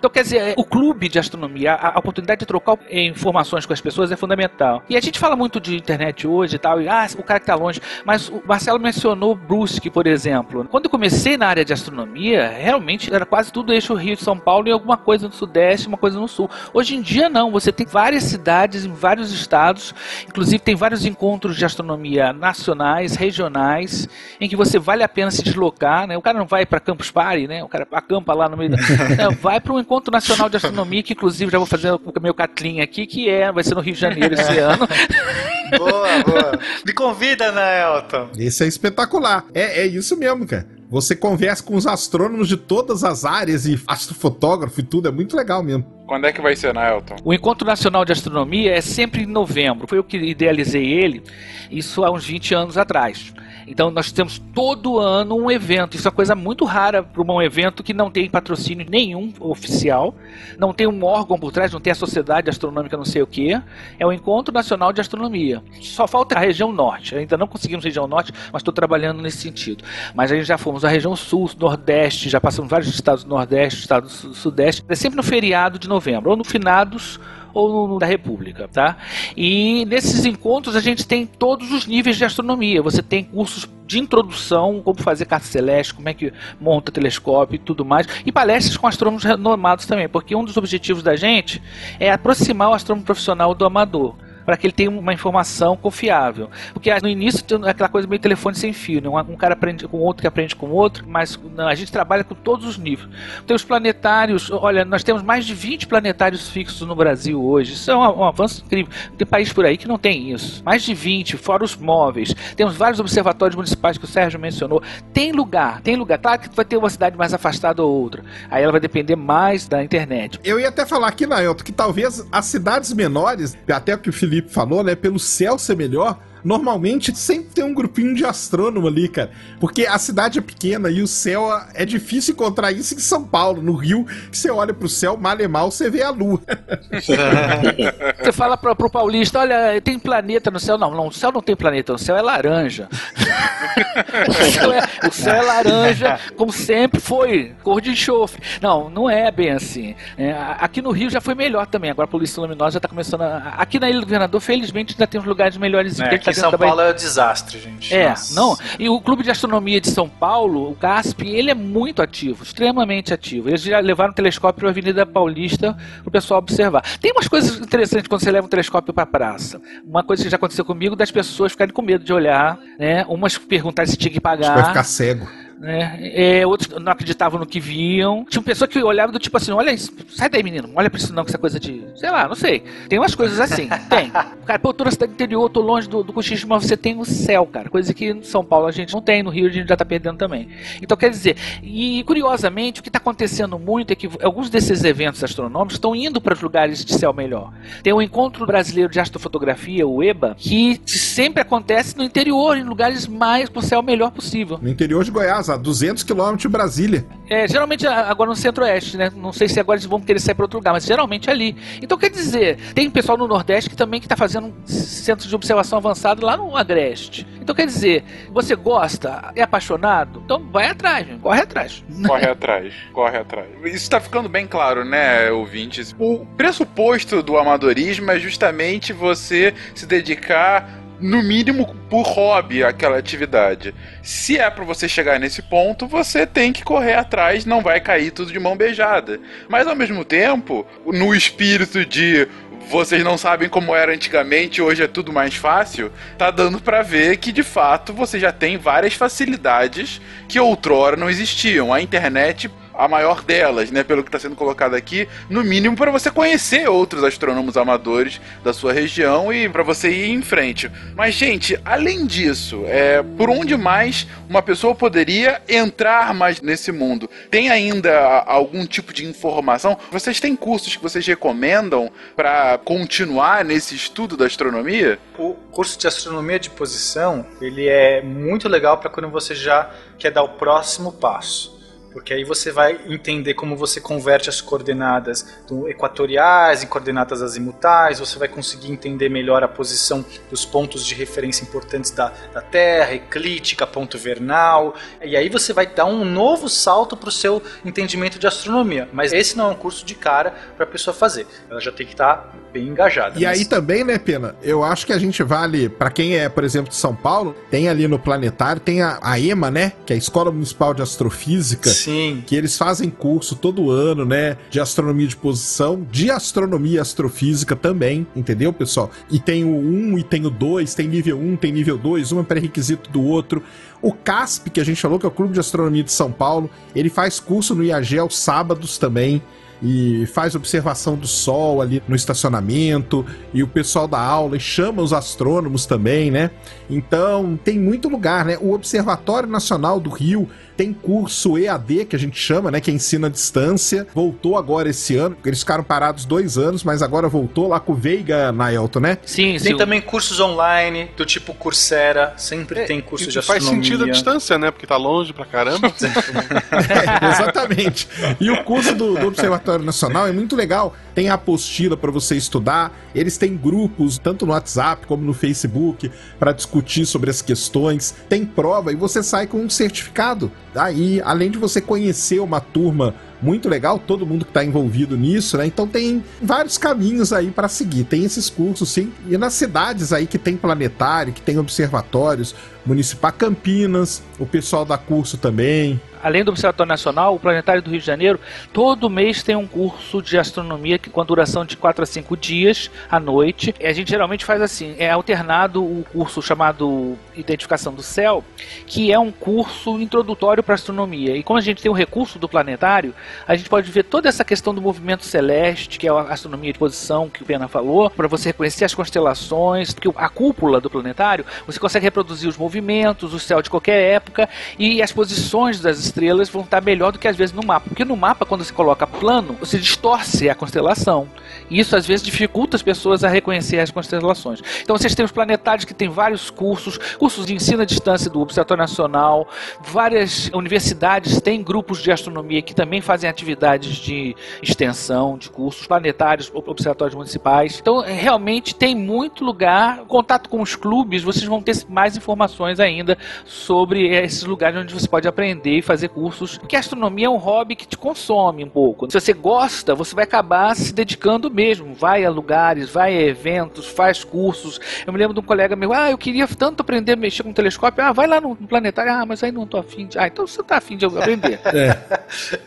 Então, 0.00 0.08
quer 0.08 0.22
dizer, 0.22 0.54
o 0.56 0.64
clube 0.64 1.10
de 1.10 1.18
astronomia, 1.18 1.74
a, 1.74 1.96
a, 1.96 1.98
oportunidade 1.98 2.38
de 2.38 2.46
trocar 2.46 2.78
informações 2.90 3.66
com 3.66 3.74
as 3.74 3.82
pessoas 3.82 4.10
é 4.10 4.16
fundamental. 4.16 4.82
E 4.88 4.96
a 4.96 5.00
gente 5.00 5.18
fala 5.18 5.36
muito 5.36 5.60
de 5.60 5.76
internet 5.76 6.26
hoje 6.26 6.56
e 6.56 6.58
tal, 6.58 6.80
e 6.80 6.88
ah, 6.88 7.06
o 7.18 7.22
cara 7.22 7.38
que 7.38 7.44
está 7.44 7.54
longe. 7.54 7.82
Mas 8.02 8.30
o 8.30 8.42
Marcelo 8.46 8.80
mencionou 8.80 9.34
Brusque, 9.34 9.90
por 9.90 10.06
exemplo. 10.06 10.66
Quando 10.70 10.86
eu 10.86 10.90
comecei 10.90 11.36
na 11.36 11.48
área 11.48 11.66
de 11.66 11.74
astronomia, 11.74 12.48
realmente 12.48 13.12
era 13.12 13.26
quase 13.26 13.52
tudo 13.52 13.74
eixo 13.74 13.92
Rio 13.92 14.16
de 14.16 14.22
São 14.22 14.38
Paulo 14.38 14.68
e 14.68 14.72
alguma 14.72 14.96
coisa 14.96 15.28
no 15.28 15.34
Sudeste, 15.34 15.86
uma 15.86 15.98
coisa 15.98 16.18
no 16.18 16.26
Sul. 16.26 16.48
Hoje 16.72 16.96
em 16.96 17.02
dia, 17.02 17.28
não. 17.28 17.50
Você 17.50 17.70
tem 17.70 17.86
várias 17.86 18.22
cidades 18.22 18.86
em 18.86 18.92
vários 18.94 19.30
estados, 19.30 19.94
inclusive 20.26 20.60
tem 20.60 20.76
vários 20.76 21.04
encontros 21.04 21.58
de 21.58 21.64
astronomia 21.66 22.32
nacionais, 22.32 23.16
regionais, 23.16 24.08
em 24.40 24.48
que 24.48 24.56
você 24.56 24.78
vale 24.78 25.02
a 25.02 25.08
pena 25.08 25.30
se 25.30 25.42
deslocar. 25.42 26.06
Né? 26.06 26.16
O 26.16 26.22
cara 26.22 26.38
não 26.38 26.46
vai 26.46 26.64
para 26.64 26.80
Campus 26.80 27.10
Party, 27.10 27.46
né? 27.46 27.62
o 27.62 27.68
cara 27.68 27.86
acampa 27.92 28.32
lá 28.32 28.48
no 28.48 28.56
meio 28.56 28.70
da. 28.70 28.78
não, 29.22 29.32
vai 29.32 29.60
para 29.60 29.74
um 29.74 29.78
Encontro 29.90 30.12
Nacional 30.12 30.48
de 30.48 30.56
Astronomia, 30.56 31.02
que 31.02 31.14
inclusive 31.14 31.50
já 31.50 31.58
vou 31.58 31.66
fazer 31.66 31.90
o 31.90 32.00
meu 32.22 32.32
catlinho 32.32 32.80
aqui, 32.80 33.08
que 33.08 33.28
é, 33.28 33.50
vai 33.50 33.64
ser 33.64 33.74
no 33.74 33.80
Rio 33.80 33.94
de 33.94 34.00
Janeiro 34.00 34.34
esse 34.34 34.56
ano. 34.56 34.86
boa, 35.76 36.22
boa. 36.22 36.58
Me 36.86 36.92
convida, 36.92 37.50
né, 37.50 37.82
Elton? 37.82 38.28
Esse 38.38 38.62
é 38.62 38.68
espetacular. 38.68 39.44
É, 39.52 39.80
é 39.80 39.86
isso 39.86 40.16
mesmo, 40.16 40.46
cara. 40.46 40.64
Você 40.88 41.16
conversa 41.16 41.64
com 41.64 41.74
os 41.74 41.88
astrônomos 41.88 42.46
de 42.46 42.56
todas 42.56 43.02
as 43.02 43.24
áreas 43.24 43.66
e 43.66 43.82
astrofotógrafo 43.84 44.78
e 44.78 44.84
tudo, 44.84 45.08
é 45.08 45.10
muito 45.10 45.36
legal 45.36 45.60
mesmo. 45.60 45.84
Quando 46.06 46.24
é 46.24 46.32
que 46.32 46.40
vai 46.40 46.54
ser, 46.54 46.72
Naelton? 46.72 47.16
O 47.24 47.34
Encontro 47.34 47.66
Nacional 47.66 48.04
de 48.04 48.12
Astronomia 48.12 48.72
é 48.72 48.80
sempre 48.80 49.24
em 49.24 49.26
novembro. 49.26 49.88
Foi 49.88 49.98
eu 49.98 50.04
que 50.04 50.16
idealizei 50.16 50.86
ele, 50.86 51.20
isso 51.68 52.04
há 52.04 52.12
uns 52.12 52.24
20 52.24 52.54
anos 52.54 52.78
atrás. 52.78 53.32
Então 53.66 53.90
nós 53.90 54.12
temos 54.12 54.38
todo 54.54 54.98
ano 54.98 55.36
um 55.36 55.50
evento. 55.50 55.96
Isso 55.96 56.06
é 56.06 56.10
uma 56.10 56.16
coisa 56.16 56.34
muito 56.34 56.64
rara 56.64 57.02
para 57.02 57.22
um 57.22 57.42
evento 57.42 57.82
que 57.82 57.94
não 57.94 58.10
tem 58.10 58.28
patrocínio 58.28 58.86
nenhum 58.88 59.32
oficial, 59.40 60.14
não 60.58 60.72
tem 60.72 60.86
um 60.86 61.04
órgão 61.04 61.38
por 61.38 61.52
trás, 61.52 61.72
não 61.72 61.80
tem 61.80 61.90
a 61.90 61.94
Sociedade 61.94 62.50
Astronômica 62.50 62.96
não 62.96 63.04
sei 63.04 63.22
o 63.22 63.26
que. 63.26 63.52
É 63.98 64.06
o 64.06 64.12
Encontro 64.12 64.52
Nacional 64.52 64.92
de 64.92 65.00
Astronomia. 65.00 65.62
Só 65.80 66.06
falta 66.06 66.36
a 66.36 66.40
região 66.40 66.72
norte. 66.72 67.14
Ainda 67.14 67.36
não 67.36 67.46
conseguimos 67.46 67.84
região 67.84 68.06
norte, 68.06 68.32
mas 68.52 68.60
estou 68.60 68.72
trabalhando 68.72 69.22
nesse 69.22 69.38
sentido. 69.38 69.84
Mas 70.14 70.30
a 70.30 70.36
gente 70.36 70.46
já 70.46 70.58
fomos 70.58 70.84
à 70.84 70.88
região 70.88 71.14
sul, 71.16 71.50
nordeste, 71.58 72.28
já 72.28 72.40
passamos 72.40 72.70
vários 72.70 72.88
estados 72.88 73.24
do 73.24 73.30
nordeste, 73.30 73.80
estados 73.80 74.22
do 74.22 74.34
sudeste. 74.34 74.84
É 74.88 74.94
sempre 74.94 75.16
no 75.16 75.22
feriado 75.22 75.78
de 75.78 75.88
novembro, 75.88 76.30
ou 76.30 76.36
no 76.36 76.44
finados 76.44 77.18
ou 77.52 77.88
no 77.88 77.98
da 77.98 78.06
República, 78.06 78.68
tá? 78.68 78.96
E 79.36 79.84
nesses 79.86 80.24
encontros 80.24 80.76
a 80.76 80.80
gente 80.80 81.06
tem 81.06 81.26
todos 81.26 81.72
os 81.72 81.86
níveis 81.86 82.16
de 82.16 82.24
astronomia. 82.24 82.82
Você 82.82 83.02
tem 83.02 83.24
cursos 83.24 83.68
de 83.86 83.98
introdução, 83.98 84.80
como 84.84 85.02
fazer 85.02 85.24
carta 85.24 85.46
celeste, 85.46 85.94
como 85.94 86.08
é 86.08 86.14
que 86.14 86.32
monta 86.60 86.92
telescópio 86.92 87.56
e 87.56 87.58
tudo 87.58 87.84
mais, 87.84 88.06
e 88.24 88.30
palestras 88.30 88.76
com 88.76 88.86
astrônomos 88.86 89.24
renomados 89.24 89.84
também, 89.84 90.08
porque 90.08 90.34
um 90.36 90.44
dos 90.44 90.56
objetivos 90.56 91.02
da 91.02 91.16
gente 91.16 91.60
é 91.98 92.12
aproximar 92.12 92.70
o 92.70 92.74
astrônomo 92.74 93.04
profissional 93.04 93.52
do 93.54 93.64
amador 93.64 94.14
para 94.50 94.56
que 94.56 94.66
ele 94.66 94.72
tenha 94.72 94.90
uma 94.90 95.12
informação 95.12 95.76
confiável. 95.76 96.50
Porque 96.72 96.92
no 97.00 97.08
início 97.08 97.44
tem 97.44 97.56
aquela 97.68 97.88
coisa 97.88 98.08
meio 98.08 98.20
telefone 98.20 98.56
sem 98.56 98.72
fio, 98.72 99.00
né? 99.00 99.08
um 99.08 99.36
cara 99.36 99.54
aprende 99.54 99.86
com 99.86 99.98
outro 99.98 100.22
que 100.22 100.26
aprende 100.26 100.56
com 100.56 100.68
outro, 100.70 101.04
mas 101.06 101.38
não, 101.54 101.68
a 101.68 101.74
gente 101.76 101.92
trabalha 101.92 102.24
com 102.24 102.34
todos 102.34 102.66
os 102.66 102.76
níveis. 102.76 103.08
Tem 103.46 103.54
os 103.54 103.62
planetários, 103.62 104.50
olha, 104.50 104.84
nós 104.84 105.04
temos 105.04 105.22
mais 105.22 105.46
de 105.46 105.54
20 105.54 105.86
planetários 105.86 106.48
fixos 106.48 106.80
no 106.80 106.96
Brasil 106.96 107.40
hoje. 107.40 107.74
Isso 107.74 107.92
é 107.92 107.96
um, 107.96 108.00
um 108.00 108.24
avanço 108.24 108.64
incrível. 108.66 108.92
Tem 109.16 109.24
país 109.24 109.52
por 109.52 109.64
aí 109.64 109.76
que 109.76 109.86
não 109.86 109.96
tem 109.96 110.32
isso. 110.32 110.64
Mais 110.64 110.82
de 110.82 110.94
20, 110.94 111.36
fora 111.36 111.62
os 111.62 111.76
móveis. 111.76 112.34
Temos 112.56 112.74
vários 112.74 112.98
observatórios 112.98 113.54
municipais 113.54 113.96
que 113.96 114.04
o 114.04 114.08
Sérgio 114.08 114.40
mencionou. 114.40 114.82
Tem 115.12 115.30
lugar, 115.30 115.80
tem 115.80 115.94
lugar. 115.94 116.18
Claro 116.18 116.40
que 116.40 116.56
vai 116.56 116.64
ter 116.64 116.76
uma 116.76 116.90
cidade 116.90 117.16
mais 117.16 117.32
afastada 117.32 117.84
ou 117.84 118.02
outra. 118.02 118.24
Aí 118.50 118.64
ela 118.64 118.72
vai 118.72 118.80
depender 118.80 119.14
mais 119.14 119.68
da 119.68 119.80
internet. 119.80 120.40
Eu 120.42 120.58
ia 120.58 120.70
até 120.70 120.84
falar 120.84 121.06
aqui, 121.06 121.24
Naelto, 121.24 121.62
que 121.62 121.70
talvez 121.70 122.26
as 122.32 122.46
cidades 122.46 122.92
menores, 122.92 123.56
até 123.70 123.94
o 123.94 123.98
que 123.98 124.10
o 124.10 124.12
Felipe 124.12 124.39
falou, 124.48 124.82
né, 124.82 124.94
pelo 124.94 125.18
céu 125.18 125.58
ser 125.58 125.76
melhor, 125.76 126.18
normalmente 126.44 127.14
sempre 127.16 127.50
tem 127.54 127.64
um 127.64 127.74
grupinho 127.74 128.14
de 128.14 128.24
astrônomo 128.24 128.86
ali, 128.86 129.08
cara. 129.08 129.30
Porque 129.58 129.86
a 129.86 129.98
cidade 129.98 130.38
é 130.38 130.42
pequena 130.42 130.90
e 130.90 131.02
o 131.02 131.06
céu 131.06 131.48
é 131.74 131.84
difícil 131.84 132.34
encontrar 132.34 132.72
isso 132.72 132.94
em 132.94 132.98
São 132.98 133.24
Paulo. 133.24 133.62
No 133.62 133.74
Rio, 133.74 134.04
que 134.30 134.36
você 134.36 134.50
olha 134.50 134.72
pro 134.72 134.88
céu, 134.88 135.16
mal 135.16 135.38
e 135.40 135.48
mal, 135.48 135.70
você 135.70 135.90
vê 135.90 136.02
a 136.02 136.10
lua. 136.10 136.40
você 138.18 138.32
fala 138.32 138.56
pro, 138.56 138.74
pro 138.74 138.90
paulista, 138.90 139.40
olha, 139.40 139.80
tem 139.80 139.98
planeta 139.98 140.50
no 140.50 140.58
céu. 140.58 140.78
Não, 140.78 140.90
não, 140.90 141.08
o 141.08 141.12
céu 141.12 141.30
não 141.32 141.42
tem 141.42 141.54
planeta, 141.54 141.92
o 141.92 141.98
céu 141.98 142.16
é 142.16 142.22
laranja. 142.22 142.88
o, 144.28 144.32
céu 144.32 144.72
é, 144.72 145.08
o 145.08 145.12
céu 145.12 145.34
é 145.34 145.42
laranja, 145.42 146.18
como 146.36 146.52
sempre 146.52 147.00
foi, 147.00 147.52
cor 147.62 147.80
de 147.80 147.90
enxofre. 147.90 148.42
Não, 148.60 148.88
não 148.90 149.08
é 149.08 149.30
bem 149.30 149.50
assim. 149.50 149.94
É, 150.16 150.34
aqui 150.58 150.80
no 150.80 150.90
Rio 150.90 151.10
já 151.10 151.20
foi 151.20 151.34
melhor 151.34 151.66
também. 151.66 151.90
Agora 151.90 152.06
a 152.06 152.10
Polícia 152.10 152.40
Luminosa 152.40 152.74
já 152.74 152.80
tá 152.80 152.88
começando 152.88 153.22
a... 153.22 153.54
Aqui 153.58 153.78
na 153.78 153.88
Ilha 153.88 154.00
do 154.00 154.06
Governador, 154.06 154.40
felizmente, 154.40 154.94
ainda 154.94 155.06
tem 155.06 155.20
uns 155.20 155.26
lugares 155.26 155.56
melhores. 155.56 156.00
É, 156.00 156.08
aqui 156.30 156.38
em 156.38 156.42
São 156.42 156.58
Paulo 156.58 156.80
é 156.80 156.90
um 156.90 156.94
desastre, 156.94 157.58
gente. 157.58 157.94
É, 157.94 158.10
Nossa. 158.10 158.34
não. 158.34 158.58
E 158.78 158.88
o 158.88 159.00
Clube 159.00 159.22
de 159.22 159.30
Astronomia 159.30 159.80
de 159.80 159.90
São 159.90 160.08
Paulo, 160.08 160.70
o 160.70 160.74
CASP, 160.74 161.28
ele 161.28 161.50
é 161.50 161.54
muito 161.54 162.02
ativo, 162.02 162.42
extremamente 162.42 163.12
ativo. 163.12 163.48
Eles 163.48 163.62
já 163.62 163.80
levaram 163.80 164.10
um 164.10 164.14
telescópio 164.14 164.60
para 164.60 164.68
a 164.68 164.70
Avenida 164.70 165.06
Paulista 165.06 165.72
para 165.72 166.08
o 166.08 166.10
pessoal 166.10 166.38
observar. 166.38 166.82
Tem 167.00 167.12
umas 167.12 167.28
coisas 167.28 167.56
interessantes 167.58 168.08
quando 168.08 168.22
você 168.22 168.30
leva 168.30 168.46
um 168.46 168.50
telescópio 168.50 168.92
para 168.92 169.04
a 169.04 169.06
praça. 169.06 169.60
Uma 169.84 170.02
coisa 170.02 170.22
que 170.22 170.30
já 170.30 170.36
aconteceu 170.36 170.64
comigo, 170.64 170.96
das 170.96 171.10
pessoas 171.10 171.52
ficarem 171.52 171.72
com 171.72 171.82
medo 171.82 172.04
de 172.04 172.12
olhar, 172.12 172.58
né? 172.78 173.04
Umas 173.08 173.36
perguntarem 173.38 173.90
se 173.90 173.96
tinha 173.96 174.12
que 174.12 174.20
pagar. 174.20 174.54
Vai 174.54 174.64
ficar 174.64 174.84
cego 174.84 175.28
né? 175.60 175.98
É, 176.14 176.46
outros 176.46 176.70
não 176.80 176.90
acreditavam 176.90 177.38
no 177.38 177.44
que 177.44 177.60
viam. 177.60 178.24
Tinha 178.24 178.42
pessoa 178.42 178.66
que 178.66 178.82
olhava 178.82 179.12
do 179.12 179.18
tipo 179.18 179.36
assim: 179.36 179.52
olha 179.52 179.70
isso, 179.70 179.92
sai 180.08 180.30
daí, 180.30 180.42
menino, 180.42 180.70
olha 180.74 180.88
pra 180.88 180.98
isso 180.98 181.12
não, 181.12 181.22
que 181.22 181.30
essa 181.30 181.38
coisa 181.38 181.60
de. 181.60 181.84
Sei 181.96 182.10
lá, 182.10 182.26
não 182.26 182.34
sei. 182.34 182.64
Tem 182.88 182.98
umas 182.98 183.14
coisas 183.14 183.38
assim, 183.38 183.68
tem. 183.90 184.10
Cara, 184.10 184.58
pô, 184.58 184.70
eu 184.70 184.74
tô 184.74 184.84
na 184.84 184.90
cidade 184.90 185.12
interior, 185.12 185.50
tô 185.50 185.60
longe 185.60 185.86
do, 185.86 186.02
do 186.02 186.14
cochicho, 186.14 186.48
mas 186.48 186.64
você 186.64 186.78
tem 186.78 186.98
o 186.98 187.04
céu, 187.04 187.44
cara. 187.44 187.68
Coisa 187.68 187.92
que 187.92 188.06
em 188.06 188.22
São 188.22 188.42
Paulo 188.42 188.66
a 188.66 188.72
gente 188.72 188.94
não 188.94 189.02
tem, 189.02 189.22
no 189.22 189.28
Rio 189.28 189.48
a 189.48 189.50
gente 189.50 189.68
já 189.68 189.76
tá 189.76 189.84
perdendo 189.84 190.16
também. 190.16 190.48
Então, 190.80 190.96
quer 190.96 191.10
dizer, 191.10 191.36
e 191.62 192.02
curiosamente, 192.04 192.80
o 192.80 192.82
que 192.82 192.90
tá 192.90 192.98
acontecendo 192.98 193.58
muito 193.58 193.92
é 193.92 193.96
que 193.96 194.08
alguns 194.22 194.48
desses 194.48 194.82
eventos 194.82 195.22
astronômicos 195.22 195.74
estão 195.74 195.94
indo 195.94 196.22
para 196.22 196.32
os 196.32 196.40
lugares 196.40 196.82
de 196.82 196.94
céu 196.94 197.12
melhor. 197.12 197.52
Tem 197.82 197.92
o 197.92 198.00
Encontro 198.00 198.46
Brasileiro 198.46 198.90
de 198.90 198.98
Astrofotografia, 198.98 199.86
o 199.86 200.02
EBA, 200.02 200.34
que 200.38 200.80
sempre 200.86 201.42
acontece 201.42 201.98
no 201.98 202.02
interior, 202.02 202.56
em 202.56 202.64
lugares 202.64 203.06
mais 203.06 203.50
com 203.50 203.60
céu 203.60 203.82
melhor 203.82 204.10
possível. 204.10 204.58
No 204.62 204.68
interior 204.70 205.04
de 205.04 205.10
Goiás, 205.10 205.49
a 205.50 205.56
200 205.56 206.02
quilômetros 206.02 206.42
de 206.42 206.48
Brasília. 206.48 207.06
É, 207.28 207.46
geralmente 207.46 207.86
agora 207.86 208.30
no 208.30 208.36
centro-oeste, 208.36 208.96
né? 208.96 209.10
Não 209.14 209.32
sei 209.32 209.48
se 209.48 209.60
agora 209.60 209.78
eles 209.78 209.86
vão 209.86 210.00
querer 210.00 210.20
sair 210.20 210.34
para 210.34 210.44
outro 210.44 210.58
lugar, 210.58 210.72
mas 210.72 210.84
geralmente 210.84 211.28
é 211.28 211.32
ali. 211.32 211.56
Então 211.80 211.96
quer 211.96 212.10
dizer, 212.10 212.56
tem 212.74 212.90
pessoal 212.90 213.16
no 213.16 213.28
Nordeste 213.28 213.70
que 213.70 213.76
também 213.76 214.00
que 214.00 214.06
está 214.06 214.16
fazendo 214.16 214.52
centros 214.64 215.28
de 215.28 215.34
observação 215.34 215.78
avançado 215.78 216.24
lá 216.24 216.36
no 216.36 216.56
Agreste. 216.56 217.26
Então 217.40 217.54
quer 217.54 217.66
dizer, 217.66 218.04
você 218.30 218.54
gosta, 218.54 219.32
é 219.34 219.42
apaixonado, 219.42 220.22
então 220.24 220.44
vai 220.50 220.66
atrás, 220.66 221.06
corre 221.22 221.40
atrás. 221.40 221.84
Corre 222.06 222.28
atrás, 222.28 222.74
corre 222.92 223.18
atrás. 223.18 223.48
Isso 223.64 223.76
está 223.76 224.00
ficando 224.00 224.28
bem 224.28 224.46
claro, 224.46 224.84
né, 224.84 225.30
ouvintes? 225.30 225.94
O 225.98 226.26
pressuposto 226.36 227.22
do 227.22 227.38
amadorismo 227.38 228.10
é 228.10 228.18
justamente 228.18 228.92
você 228.92 229.54
se 229.74 229.86
dedicar 229.86 230.79
no 231.00 231.22
mínimo 231.22 231.74
por 231.88 232.02
hobby 232.02 232.62
aquela 232.62 232.98
atividade. 232.98 233.74
Se 234.02 234.38
é 234.38 234.48
para 234.50 234.64
você 234.64 234.88
chegar 234.88 235.18
nesse 235.18 235.42
ponto, 235.42 235.86
você 235.86 236.26
tem 236.26 236.52
que 236.52 236.62
correr 236.62 236.94
atrás, 236.94 237.44
não 237.44 237.62
vai 237.62 237.80
cair 237.80 238.10
tudo 238.10 238.32
de 238.32 238.38
mão 238.38 238.56
beijada. 238.56 239.18
Mas 239.48 239.66
ao 239.66 239.74
mesmo 239.74 240.04
tempo, 240.04 240.66
no 240.86 241.14
espírito 241.14 241.84
de 241.84 242.28
vocês 242.68 243.02
não 243.02 243.18
sabem 243.18 243.48
como 243.48 243.74
era 243.74 243.92
antigamente, 243.92 244.62
hoje 244.62 244.82
é 244.84 244.86
tudo 244.86 245.12
mais 245.12 245.34
fácil, 245.34 245.90
tá 246.16 246.30
dando 246.30 246.60
para 246.60 246.82
ver 246.82 247.16
que 247.16 247.32
de 247.32 247.42
fato 247.42 247.92
você 247.92 248.18
já 248.20 248.30
tem 248.30 248.56
várias 248.56 248.94
facilidades 248.94 250.00
que 250.28 250.38
outrora 250.38 250.96
não 250.96 251.10
existiam. 251.10 251.72
A 251.74 251.82
internet 251.82 252.48
a 252.80 252.88
maior 252.88 253.22
delas, 253.22 253.70
né, 253.70 253.84
pelo 253.84 254.02
que 254.02 254.08
está 254.08 254.18
sendo 254.18 254.34
colocado 254.34 254.74
aqui, 254.74 255.06
no 255.28 255.44
mínimo 255.44 255.76
para 255.76 255.90
você 255.90 256.10
conhecer 256.10 256.66
outros 256.66 257.04
astrônomos 257.04 257.58
amadores 257.58 258.18
da 258.42 258.54
sua 258.54 258.72
região 258.72 259.30
e 259.30 259.46
para 259.50 259.62
você 259.62 259.90
ir 259.90 260.10
em 260.10 260.22
frente. 260.22 260.70
Mas 260.96 261.14
gente, 261.14 261.60
além 261.62 262.06
disso, 262.06 262.64
é, 262.66 263.02
por 263.02 263.28
onde 263.28 263.54
mais 263.54 264.06
uma 264.26 264.40
pessoa 264.40 264.74
poderia 264.74 265.42
entrar 265.46 266.14
mais 266.14 266.40
nesse 266.40 266.72
mundo? 266.72 267.10
Tem 267.30 267.50
ainda 267.50 268.20
algum 268.26 268.64
tipo 268.64 268.94
de 268.94 269.04
informação? 269.04 269.76
Vocês 269.90 270.18
têm 270.18 270.34
cursos 270.34 270.74
que 270.74 270.82
vocês 270.82 271.06
recomendam 271.06 271.90
para 272.16 272.56
continuar 272.64 273.44
nesse 273.44 273.74
estudo 273.74 274.16
da 274.16 274.24
astronomia? 274.24 274.98
O 275.18 275.34
curso 275.34 275.78
de 275.78 275.86
astronomia 275.86 276.38
de 276.38 276.48
posição 276.48 277.26
ele 277.42 277.68
é 277.68 278.00
muito 278.00 278.48
legal 278.48 278.78
para 278.78 278.88
quando 278.88 279.10
você 279.10 279.34
já 279.34 279.70
quer 279.98 280.10
dar 280.10 280.22
o 280.22 280.30
próximo 280.30 280.92
passo. 280.92 281.59
Porque 281.92 282.14
aí 282.14 282.24
você 282.24 282.52
vai 282.52 282.80
entender 282.86 283.34
como 283.34 283.56
você 283.56 283.80
converte 283.80 284.28
as 284.28 284.40
coordenadas 284.40 285.26
equatoriais 285.68 286.62
em 286.62 286.66
coordenadas 286.66 287.22
azimutais, 287.22 287.98
você 287.98 288.18
vai 288.18 288.28
conseguir 288.28 288.70
entender 288.70 289.08
melhor 289.08 289.42
a 289.42 289.48
posição 289.48 290.04
dos 290.30 290.44
pontos 290.44 290.86
de 290.86 290.94
referência 290.94 291.42
importantes 291.42 291.90
da, 291.90 292.12
da 292.32 292.40
Terra, 292.40 292.94
eclíptica, 292.94 293.66
ponto 293.66 293.98
vernal, 293.98 294.74
e 295.02 295.16
aí 295.16 295.28
você 295.28 295.52
vai 295.52 295.66
dar 295.66 295.86
um 295.86 296.04
novo 296.04 296.48
salto 296.48 296.96
para 296.96 297.08
o 297.08 297.12
seu 297.12 297.42
entendimento 297.64 298.18
de 298.18 298.26
astronomia. 298.26 298.88
Mas 298.92 299.12
esse 299.12 299.36
não 299.36 299.48
é 299.48 299.52
um 299.52 299.56
curso 299.56 299.84
de 299.84 299.94
cara 299.94 300.34
para 300.56 300.64
a 300.64 300.68
pessoa 300.68 300.94
fazer, 300.94 301.26
ela 301.50 301.60
já 301.60 301.72
tem 301.72 301.86
que 301.86 301.92
estar 301.92 302.16
tá 302.16 302.32
bem 302.52 302.68
engajada. 302.68 303.18
E 303.18 303.24
mas... 303.24 303.38
aí 303.38 303.44
também, 303.44 303.84
né, 303.84 303.98
Pena? 303.98 304.36
Eu 304.42 304.62
acho 304.62 304.86
que 304.86 304.92
a 304.92 304.98
gente 304.98 305.22
vale, 305.22 305.68
para 305.68 305.90
quem 305.90 306.16
é, 306.16 306.28
por 306.28 306.44
exemplo, 306.44 306.70
de 306.70 306.76
São 306.76 306.94
Paulo, 306.94 307.34
tem 307.50 307.68
ali 307.68 307.88
no 307.88 307.98
planetário, 307.98 308.60
tem 308.60 308.82
a, 308.82 308.98
a 309.02 309.18
EMA, 309.18 309.50
né, 309.50 309.72
que 309.84 309.92
é 309.92 309.96
a 309.96 309.98
Escola 309.98 310.30
Municipal 310.30 310.72
de 310.72 310.82
Astrofísica. 310.82 311.70
Sim. 311.84 312.22
Que 312.26 312.36
eles 312.36 312.56
fazem 312.56 312.90
curso 312.90 313.36
todo 313.36 313.70
ano, 313.70 314.04
né? 314.04 314.36
De 314.50 314.60
astronomia 314.60 315.06
de 315.06 315.16
posição, 315.16 315.86
de 315.90 316.10
astronomia 316.10 316.76
e 316.76 316.80
astrofísica 316.80 317.56
também, 317.56 318.06
entendeu, 318.14 318.52
pessoal? 318.52 318.90
E 319.10 319.18
tem 319.18 319.44
o 319.44 319.56
1 319.56 319.98
e 319.98 320.02
tem 320.02 320.26
o 320.26 320.30
2, 320.30 320.74
tem 320.74 320.88
nível 320.88 321.18
1, 321.18 321.36
tem 321.36 321.52
nível 321.52 321.78
2, 321.78 322.12
um 322.12 322.20
é 322.20 322.22
pré-requisito 322.22 322.90
do 322.90 323.02
outro. 323.02 323.42
O 323.82 323.92
CASP, 323.92 324.50
que 324.50 324.60
a 324.60 324.64
gente 324.64 324.80
falou, 324.80 324.98
que 324.98 325.06
é 325.06 325.08
o 325.08 325.12
Clube 325.12 325.32
de 325.32 325.40
Astronomia 325.40 325.82
de 325.82 325.92
São 325.92 326.12
Paulo, 326.12 326.50
ele 326.74 326.90
faz 326.90 327.18
curso 327.18 327.54
no 327.54 327.64
IAGEL 327.64 328.10
sábados 328.10 328.76
também 328.78 329.22
e 329.62 330.06
faz 330.06 330.34
observação 330.34 330.96
do 330.96 331.06
Sol 331.06 331.60
ali 331.60 331.82
no 331.86 331.94
estacionamento, 331.94 333.04
e 333.32 333.42
o 333.42 333.48
pessoal 333.48 333.86
da 333.86 334.00
aula 334.00 334.36
e 334.36 334.40
chama 334.40 334.82
os 334.82 334.92
astrônomos 334.92 335.66
também, 335.66 336.10
né? 336.10 336.30
Então 336.68 337.38
tem 337.42 337.58
muito 337.58 337.88
lugar, 337.88 338.24
né? 338.24 338.38
O 338.40 338.52
Observatório 338.52 339.28
Nacional 339.28 339.78
do 339.78 339.90
Rio 339.90 340.28
tem 340.60 340.74
curso 340.74 341.38
EAD, 341.38 341.86
que 341.86 341.96
a 341.96 341.98
gente 341.98 342.20
chama, 342.20 342.50
né? 342.50 342.60
Que 342.60 342.70
é 342.70 342.74
ensino 342.74 343.06
à 343.06 343.08
distância. 343.08 343.86
Voltou 343.94 344.36
agora 344.36 344.68
esse 344.68 344.94
ano. 344.94 345.16
Eles 345.24 345.40
ficaram 345.40 345.64
parados 345.64 346.04
dois 346.04 346.36
anos, 346.36 346.62
mas 346.62 346.82
agora 346.82 347.08
voltou 347.08 347.48
lá 347.48 347.58
com 347.58 347.72
o 347.72 347.74
Veiga, 347.74 348.30
Naelton, 348.30 348.80
né? 348.80 348.98
Sim, 349.06 349.38
sim. 349.38 349.44
Tem 349.46 349.56
também 349.56 349.80
cursos 349.80 350.20
online, 350.20 350.90
do 350.98 351.06
tipo 351.06 351.32
Coursera. 351.32 352.12
Sempre 352.18 352.60
é, 352.60 352.64
tem 352.64 352.78
curso 352.82 353.10
de 353.10 353.18
astronomia. 353.18 353.50
Faz 353.50 353.64
sentido 353.64 353.84
a 353.84 353.90
distância, 353.90 354.38
né? 354.38 354.50
Porque 354.50 354.66
tá 354.66 354.76
longe 354.76 355.14
pra 355.14 355.24
caramba. 355.24 355.68
é, 355.72 357.08
exatamente. 357.08 357.88
E 358.20 358.30
o 358.30 358.44
curso 358.44 358.74
do, 358.74 358.96
do 358.96 359.06
Observatório 359.06 359.64
Nacional 359.64 360.08
é 360.08 360.12
muito 360.12 360.36
legal. 360.36 360.76
Tem 360.94 361.08
a 361.08 361.14
apostila 361.14 361.74
para 361.74 361.90
você 361.90 362.16
estudar. 362.16 362.78
Eles 362.94 363.16
têm 363.16 363.34
grupos, 363.34 363.96
tanto 363.96 364.26
no 364.26 364.32
WhatsApp 364.32 364.86
como 364.86 365.02
no 365.02 365.14
Facebook, 365.14 365.90
para 366.18 366.32
discutir 366.32 366.84
sobre 366.84 367.08
as 367.08 367.22
questões. 367.22 367.94
Tem 368.10 368.26
prova 368.26 368.72
e 368.72 368.76
você 368.76 369.02
sai 369.02 369.26
com 369.26 369.38
um 369.38 369.48
certificado. 369.48 370.30
Aí, 370.54 371.00
além 371.04 371.30
de 371.30 371.38
você 371.38 371.60
conhecer 371.60 372.20
uma 372.20 372.40
turma 372.40 372.94
muito 373.22 373.48
legal, 373.48 373.78
todo 373.78 374.06
mundo 374.06 374.24
que 374.24 374.30
está 374.30 374.44
envolvido 374.44 374.96
nisso, 374.96 375.36
né? 375.36 375.46
Então 375.46 375.66
tem 375.66 376.02
vários 376.20 376.56
caminhos 376.56 377.12
aí 377.12 377.30
para 377.30 377.48
seguir. 377.48 377.84
Tem 377.84 378.04
esses 378.04 378.30
cursos, 378.30 378.70
sim. 378.70 378.92
E 379.08 379.16
nas 379.18 379.34
cidades 379.34 379.92
aí 379.92 380.06
que 380.06 380.18
tem 380.18 380.36
planetário, 380.36 381.12
que 381.12 381.20
tem 381.20 381.38
observatórios, 381.38 382.34
Municipal 382.64 383.12
Campinas, 383.12 384.02
o 384.18 384.26
pessoal 384.26 384.64
da 384.64 384.78
curso 384.78 385.16
também. 385.18 385.80
Além 386.02 386.24
do 386.24 386.30
Observatório 386.30 386.68
Nacional, 386.68 387.14
o 387.14 387.18
Planetário 387.18 387.62
do 387.62 387.70
Rio 387.70 387.80
de 387.80 387.86
Janeiro, 387.86 388.20
todo 388.52 388.90
mês 388.90 389.22
tem 389.22 389.36
um 389.36 389.46
curso 389.46 390.02
de 390.02 390.18
astronomia 390.18 390.78
que, 390.78 390.90
com 390.90 391.04
duração 391.04 391.44
de 391.44 391.56
4 391.56 391.82
a 391.82 391.86
5 391.86 392.16
dias 392.16 392.70
à 392.90 393.00
noite. 393.00 393.54
E 393.58 393.66
a 393.66 393.72
gente 393.72 393.90
geralmente 393.90 394.24
faz 394.24 394.40
assim: 394.40 394.74
é 394.78 394.90
alternado 394.90 395.62
o 395.62 395.84
curso 395.92 396.22
chamado 396.22 396.96
Identificação 397.16 397.74
do 397.74 397.82
Céu, 397.82 398.24
que 398.66 398.92
é 398.92 398.98
um 398.98 399.10
curso 399.10 399.78
introdutório 399.80 400.42
para 400.42 400.54
astronomia. 400.54 401.16
E 401.16 401.22
como 401.22 401.38
a 401.38 401.42
gente 401.42 401.62
tem 401.62 401.70
o 401.70 401.74
recurso 401.74 402.18
do 402.18 402.28
planetário, 402.28 402.94
a 403.26 403.34
gente 403.34 403.48
pode 403.48 403.70
ver 403.70 403.84
toda 403.84 404.08
essa 404.08 404.24
questão 404.24 404.54
do 404.54 404.60
movimento 404.60 405.04
celeste, 405.04 405.78
que 405.78 405.88
é 405.88 405.90
a 405.90 406.00
astronomia 406.02 406.52
de 406.52 406.58
posição 406.58 407.08
que 407.08 407.22
o 407.22 407.26
Pena 407.26 407.48
falou, 407.48 407.90
para 407.90 408.08
você 408.08 408.30
reconhecer 408.30 408.64
as 408.64 408.74
constelações, 408.74 409.72
porque 409.72 409.88
a 409.96 410.08
cúpula 410.08 410.60
do 410.60 410.70
planetário, 410.70 411.24
você 411.46 411.58
consegue 411.58 411.84
reproduzir 411.84 412.28
os 412.28 412.36
movimentos, 412.36 413.12
o 413.14 413.18
céu 413.18 413.42
de 413.42 413.50
qualquer 413.50 413.94
época 413.94 414.28
e 414.58 414.82
as 414.82 414.92
posições 414.92 415.60
das 415.60 415.78
estrelas 415.90 416.28
vão 416.28 416.42
estar 416.42 416.62
melhor 416.62 416.92
do 416.92 416.98
que 416.98 417.08
às 417.08 417.16
vezes 417.16 417.34
no 417.34 417.42
mapa. 417.44 417.68
Porque 417.68 417.84
no 417.84 417.96
mapa, 417.96 418.24
quando 418.24 418.44
você 418.44 418.52
coloca 418.52 418.86
plano, 418.86 419.36
você 419.38 419.58
distorce 419.58 420.30
a 420.30 420.34
constelação. 420.34 421.08
E 421.50 421.58
isso 421.58 421.76
às 421.76 421.86
vezes 421.86 422.04
dificulta 422.04 422.56
as 422.56 422.62
pessoas 422.62 423.04
a 423.04 423.08
reconhecer 423.08 423.58
as 423.58 423.70
constelações. 423.70 424.40
Então 424.62 424.76
vocês 424.76 424.94
têm 424.94 425.04
os 425.04 425.12
planetários 425.12 425.64
que 425.64 425.74
têm 425.74 425.88
vários 425.88 426.30
cursos, 426.30 426.78
cursos 426.96 427.26
de 427.26 427.34
ensino 427.34 427.62
à 427.62 427.64
distância 427.64 428.10
do 428.10 428.20
Observatório 428.20 428.60
Nacional, 428.62 429.28
várias 429.60 430.30
universidades 430.32 431.20
têm 431.20 431.42
grupos 431.42 431.82
de 431.82 431.90
astronomia 431.90 432.42
que 432.42 432.54
também 432.54 432.80
fazem 432.80 433.10
atividades 433.10 433.76
de 433.76 434.14
extensão, 434.42 435.18
de 435.18 435.28
cursos 435.28 435.66
planetários, 435.66 436.30
observatórios 436.32 436.94
municipais. 436.94 437.58
Então 437.60 437.80
realmente 437.80 438.54
tem 438.54 438.74
muito 438.74 439.24
lugar, 439.24 439.80
contato 439.88 440.28
com 440.28 440.40
os 440.40 440.54
clubes, 440.54 441.02
vocês 441.02 441.24
vão 441.24 441.42
ter 441.42 441.56
mais 441.68 441.96
informações 441.96 442.60
ainda 442.60 442.96
sobre 443.24 443.88
esses 443.88 444.22
lugares 444.22 444.58
onde 444.58 444.72
você 444.72 444.88
pode 444.88 445.08
aprender 445.08 445.58
e 445.58 445.62
fazer 445.62 445.79
cursos, 445.88 446.38
porque 446.38 446.56
a 446.56 446.58
astronomia 446.58 447.06
é 447.06 447.10
um 447.10 447.16
hobby 447.16 447.56
que 447.56 447.66
te 447.66 447.76
consome 447.76 448.44
um 448.44 448.48
pouco. 448.48 448.90
Se 448.90 449.00
você 449.00 449.12
gosta, 449.12 449.74
você 449.74 449.94
vai 449.94 450.04
acabar 450.04 450.54
se 450.54 450.72
dedicando 450.72 451.30
mesmo, 451.30 451.74
vai 451.74 452.04
a 452.04 452.10
lugares, 452.10 452.70
vai 452.70 452.96
a 452.96 453.02
eventos, 453.02 453.66
faz 453.66 454.04
cursos. 454.04 454.60
Eu 454.86 454.92
me 454.92 454.98
lembro 454.98 455.14
de 455.14 455.20
um 455.20 455.22
colega 455.22 455.56
meu, 455.56 455.72
ah, 455.72 455.90
eu 455.90 455.98
queria 455.98 456.26
tanto 456.26 456.60
aprender 456.60 456.92
a 456.92 456.96
mexer 456.96 457.22
com 457.22 457.30
um 457.30 457.34
telescópio, 457.34 457.84
ah, 457.84 457.92
vai 457.92 458.06
lá 458.06 458.20
no 458.20 458.36
planetário, 458.36 458.92
ah, 458.92 459.06
mas 459.06 459.22
aí 459.22 459.32
não 459.32 459.46
tô 459.46 459.56
afim 459.56 459.86
de. 459.86 459.98
Ah, 459.98 460.06
então 460.06 460.26
você 460.26 460.42
tá 460.42 460.56
afim 460.56 460.76
de 460.76 460.84
aprender. 460.84 461.40
É. 461.50 461.76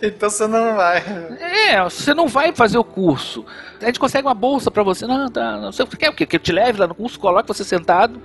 então 0.08 0.30
você 0.30 0.48
não 0.48 0.76
vai. 0.76 1.04
É, 1.40 1.84
você 1.84 2.14
não 2.14 2.28
vai 2.28 2.54
fazer 2.56 2.78
o 2.78 2.84
curso. 2.84 3.46
A 3.82 3.86
gente 3.86 4.00
consegue 4.00 4.28
uma 4.28 4.34
bolsa 4.34 4.72
para 4.72 4.82
você. 4.82 5.06
Não, 5.06 5.30
tá. 5.30 5.58
Não, 5.58 5.72
você 5.72 5.86
quer 5.98 6.10
o 6.10 6.14
quê? 6.14 6.26
Que 6.26 6.38
eu 6.38 6.40
te 6.40 6.52
leve 6.52 6.80
lá 6.80 6.88
no 6.88 6.96
curso, 6.96 7.20
coloque 7.20 7.48
você 7.48 7.64
sentado 7.64 8.22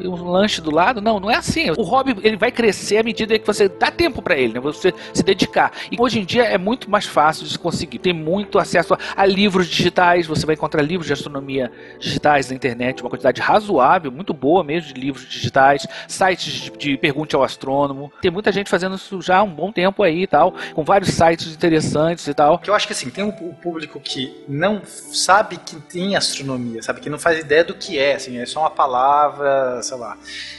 um 0.00 0.30
lanche 0.30 0.60
do 0.60 0.70
lado. 0.70 1.00
Não, 1.00 1.18
não 1.18 1.30
é 1.30 1.36
assim. 1.36 1.70
O 1.70 1.82
hobby 1.82 2.16
ele 2.22 2.36
vai 2.36 2.50
crescer 2.50 2.98
à 2.98 3.02
medida 3.02 3.38
que 3.38 3.46
você 3.46 3.68
dá 3.68 3.90
tempo 3.90 4.22
para 4.22 4.36
ele, 4.36 4.54
né? 4.54 4.60
Você 4.60 4.92
se 5.12 5.22
dedicar. 5.22 5.72
E 5.90 5.96
hoje 5.98 6.20
em 6.20 6.24
dia 6.24 6.44
é 6.44 6.58
muito 6.58 6.90
mais 6.90 7.06
fácil 7.06 7.44
de 7.44 7.52
se 7.52 7.58
conseguir. 7.58 7.98
Tem 7.98 8.12
muito 8.12 8.58
acesso 8.58 8.94
a, 8.94 8.98
a 9.16 9.26
livros 9.26 9.66
digitais. 9.68 10.26
Você 10.26 10.46
vai 10.46 10.54
encontrar 10.54 10.82
livros 10.82 11.06
de 11.06 11.12
astronomia 11.12 11.70
digitais 11.98 12.48
na 12.48 12.56
internet, 12.56 13.02
uma 13.02 13.10
quantidade 13.10 13.40
razoável, 13.40 14.10
muito 14.12 14.32
boa 14.32 14.62
mesmo 14.62 14.92
de 14.92 15.00
livros 15.00 15.28
digitais, 15.28 15.86
sites 16.06 16.52
de, 16.52 16.70
de 16.70 16.96
pergunte 16.96 17.34
ao 17.34 17.42
astrônomo. 17.42 18.12
Tem 18.20 18.30
muita 18.30 18.52
gente 18.52 18.70
fazendo 18.70 18.96
isso 18.96 19.20
já 19.22 19.38
há 19.38 19.42
um 19.42 19.50
bom 19.50 19.72
tempo 19.72 20.02
aí 20.02 20.22
e 20.22 20.26
tal, 20.26 20.54
com 20.74 20.84
vários 20.84 21.10
sites 21.10 21.52
interessantes 21.54 22.26
e 22.26 22.34
tal. 22.34 22.58
Que 22.58 22.70
eu 22.70 22.74
acho 22.74 22.86
que 22.86 22.92
assim, 22.92 23.10
tem 23.10 23.24
um 23.24 23.32
público 23.32 24.00
que 24.00 24.44
não 24.48 24.82
sabe 24.84 25.56
que 25.56 25.76
tem 25.76 26.16
astronomia, 26.16 26.82
sabe 26.82 27.00
que 27.00 27.10
não 27.10 27.18
faz 27.18 27.38
ideia 27.38 27.64
do 27.64 27.74
que 27.74 27.98
é, 27.98 28.14
assim, 28.14 28.38
é 28.38 28.46
só 28.46 28.60
uma 28.60 28.70
palavra, 28.70 29.82
lá. 29.96 30.16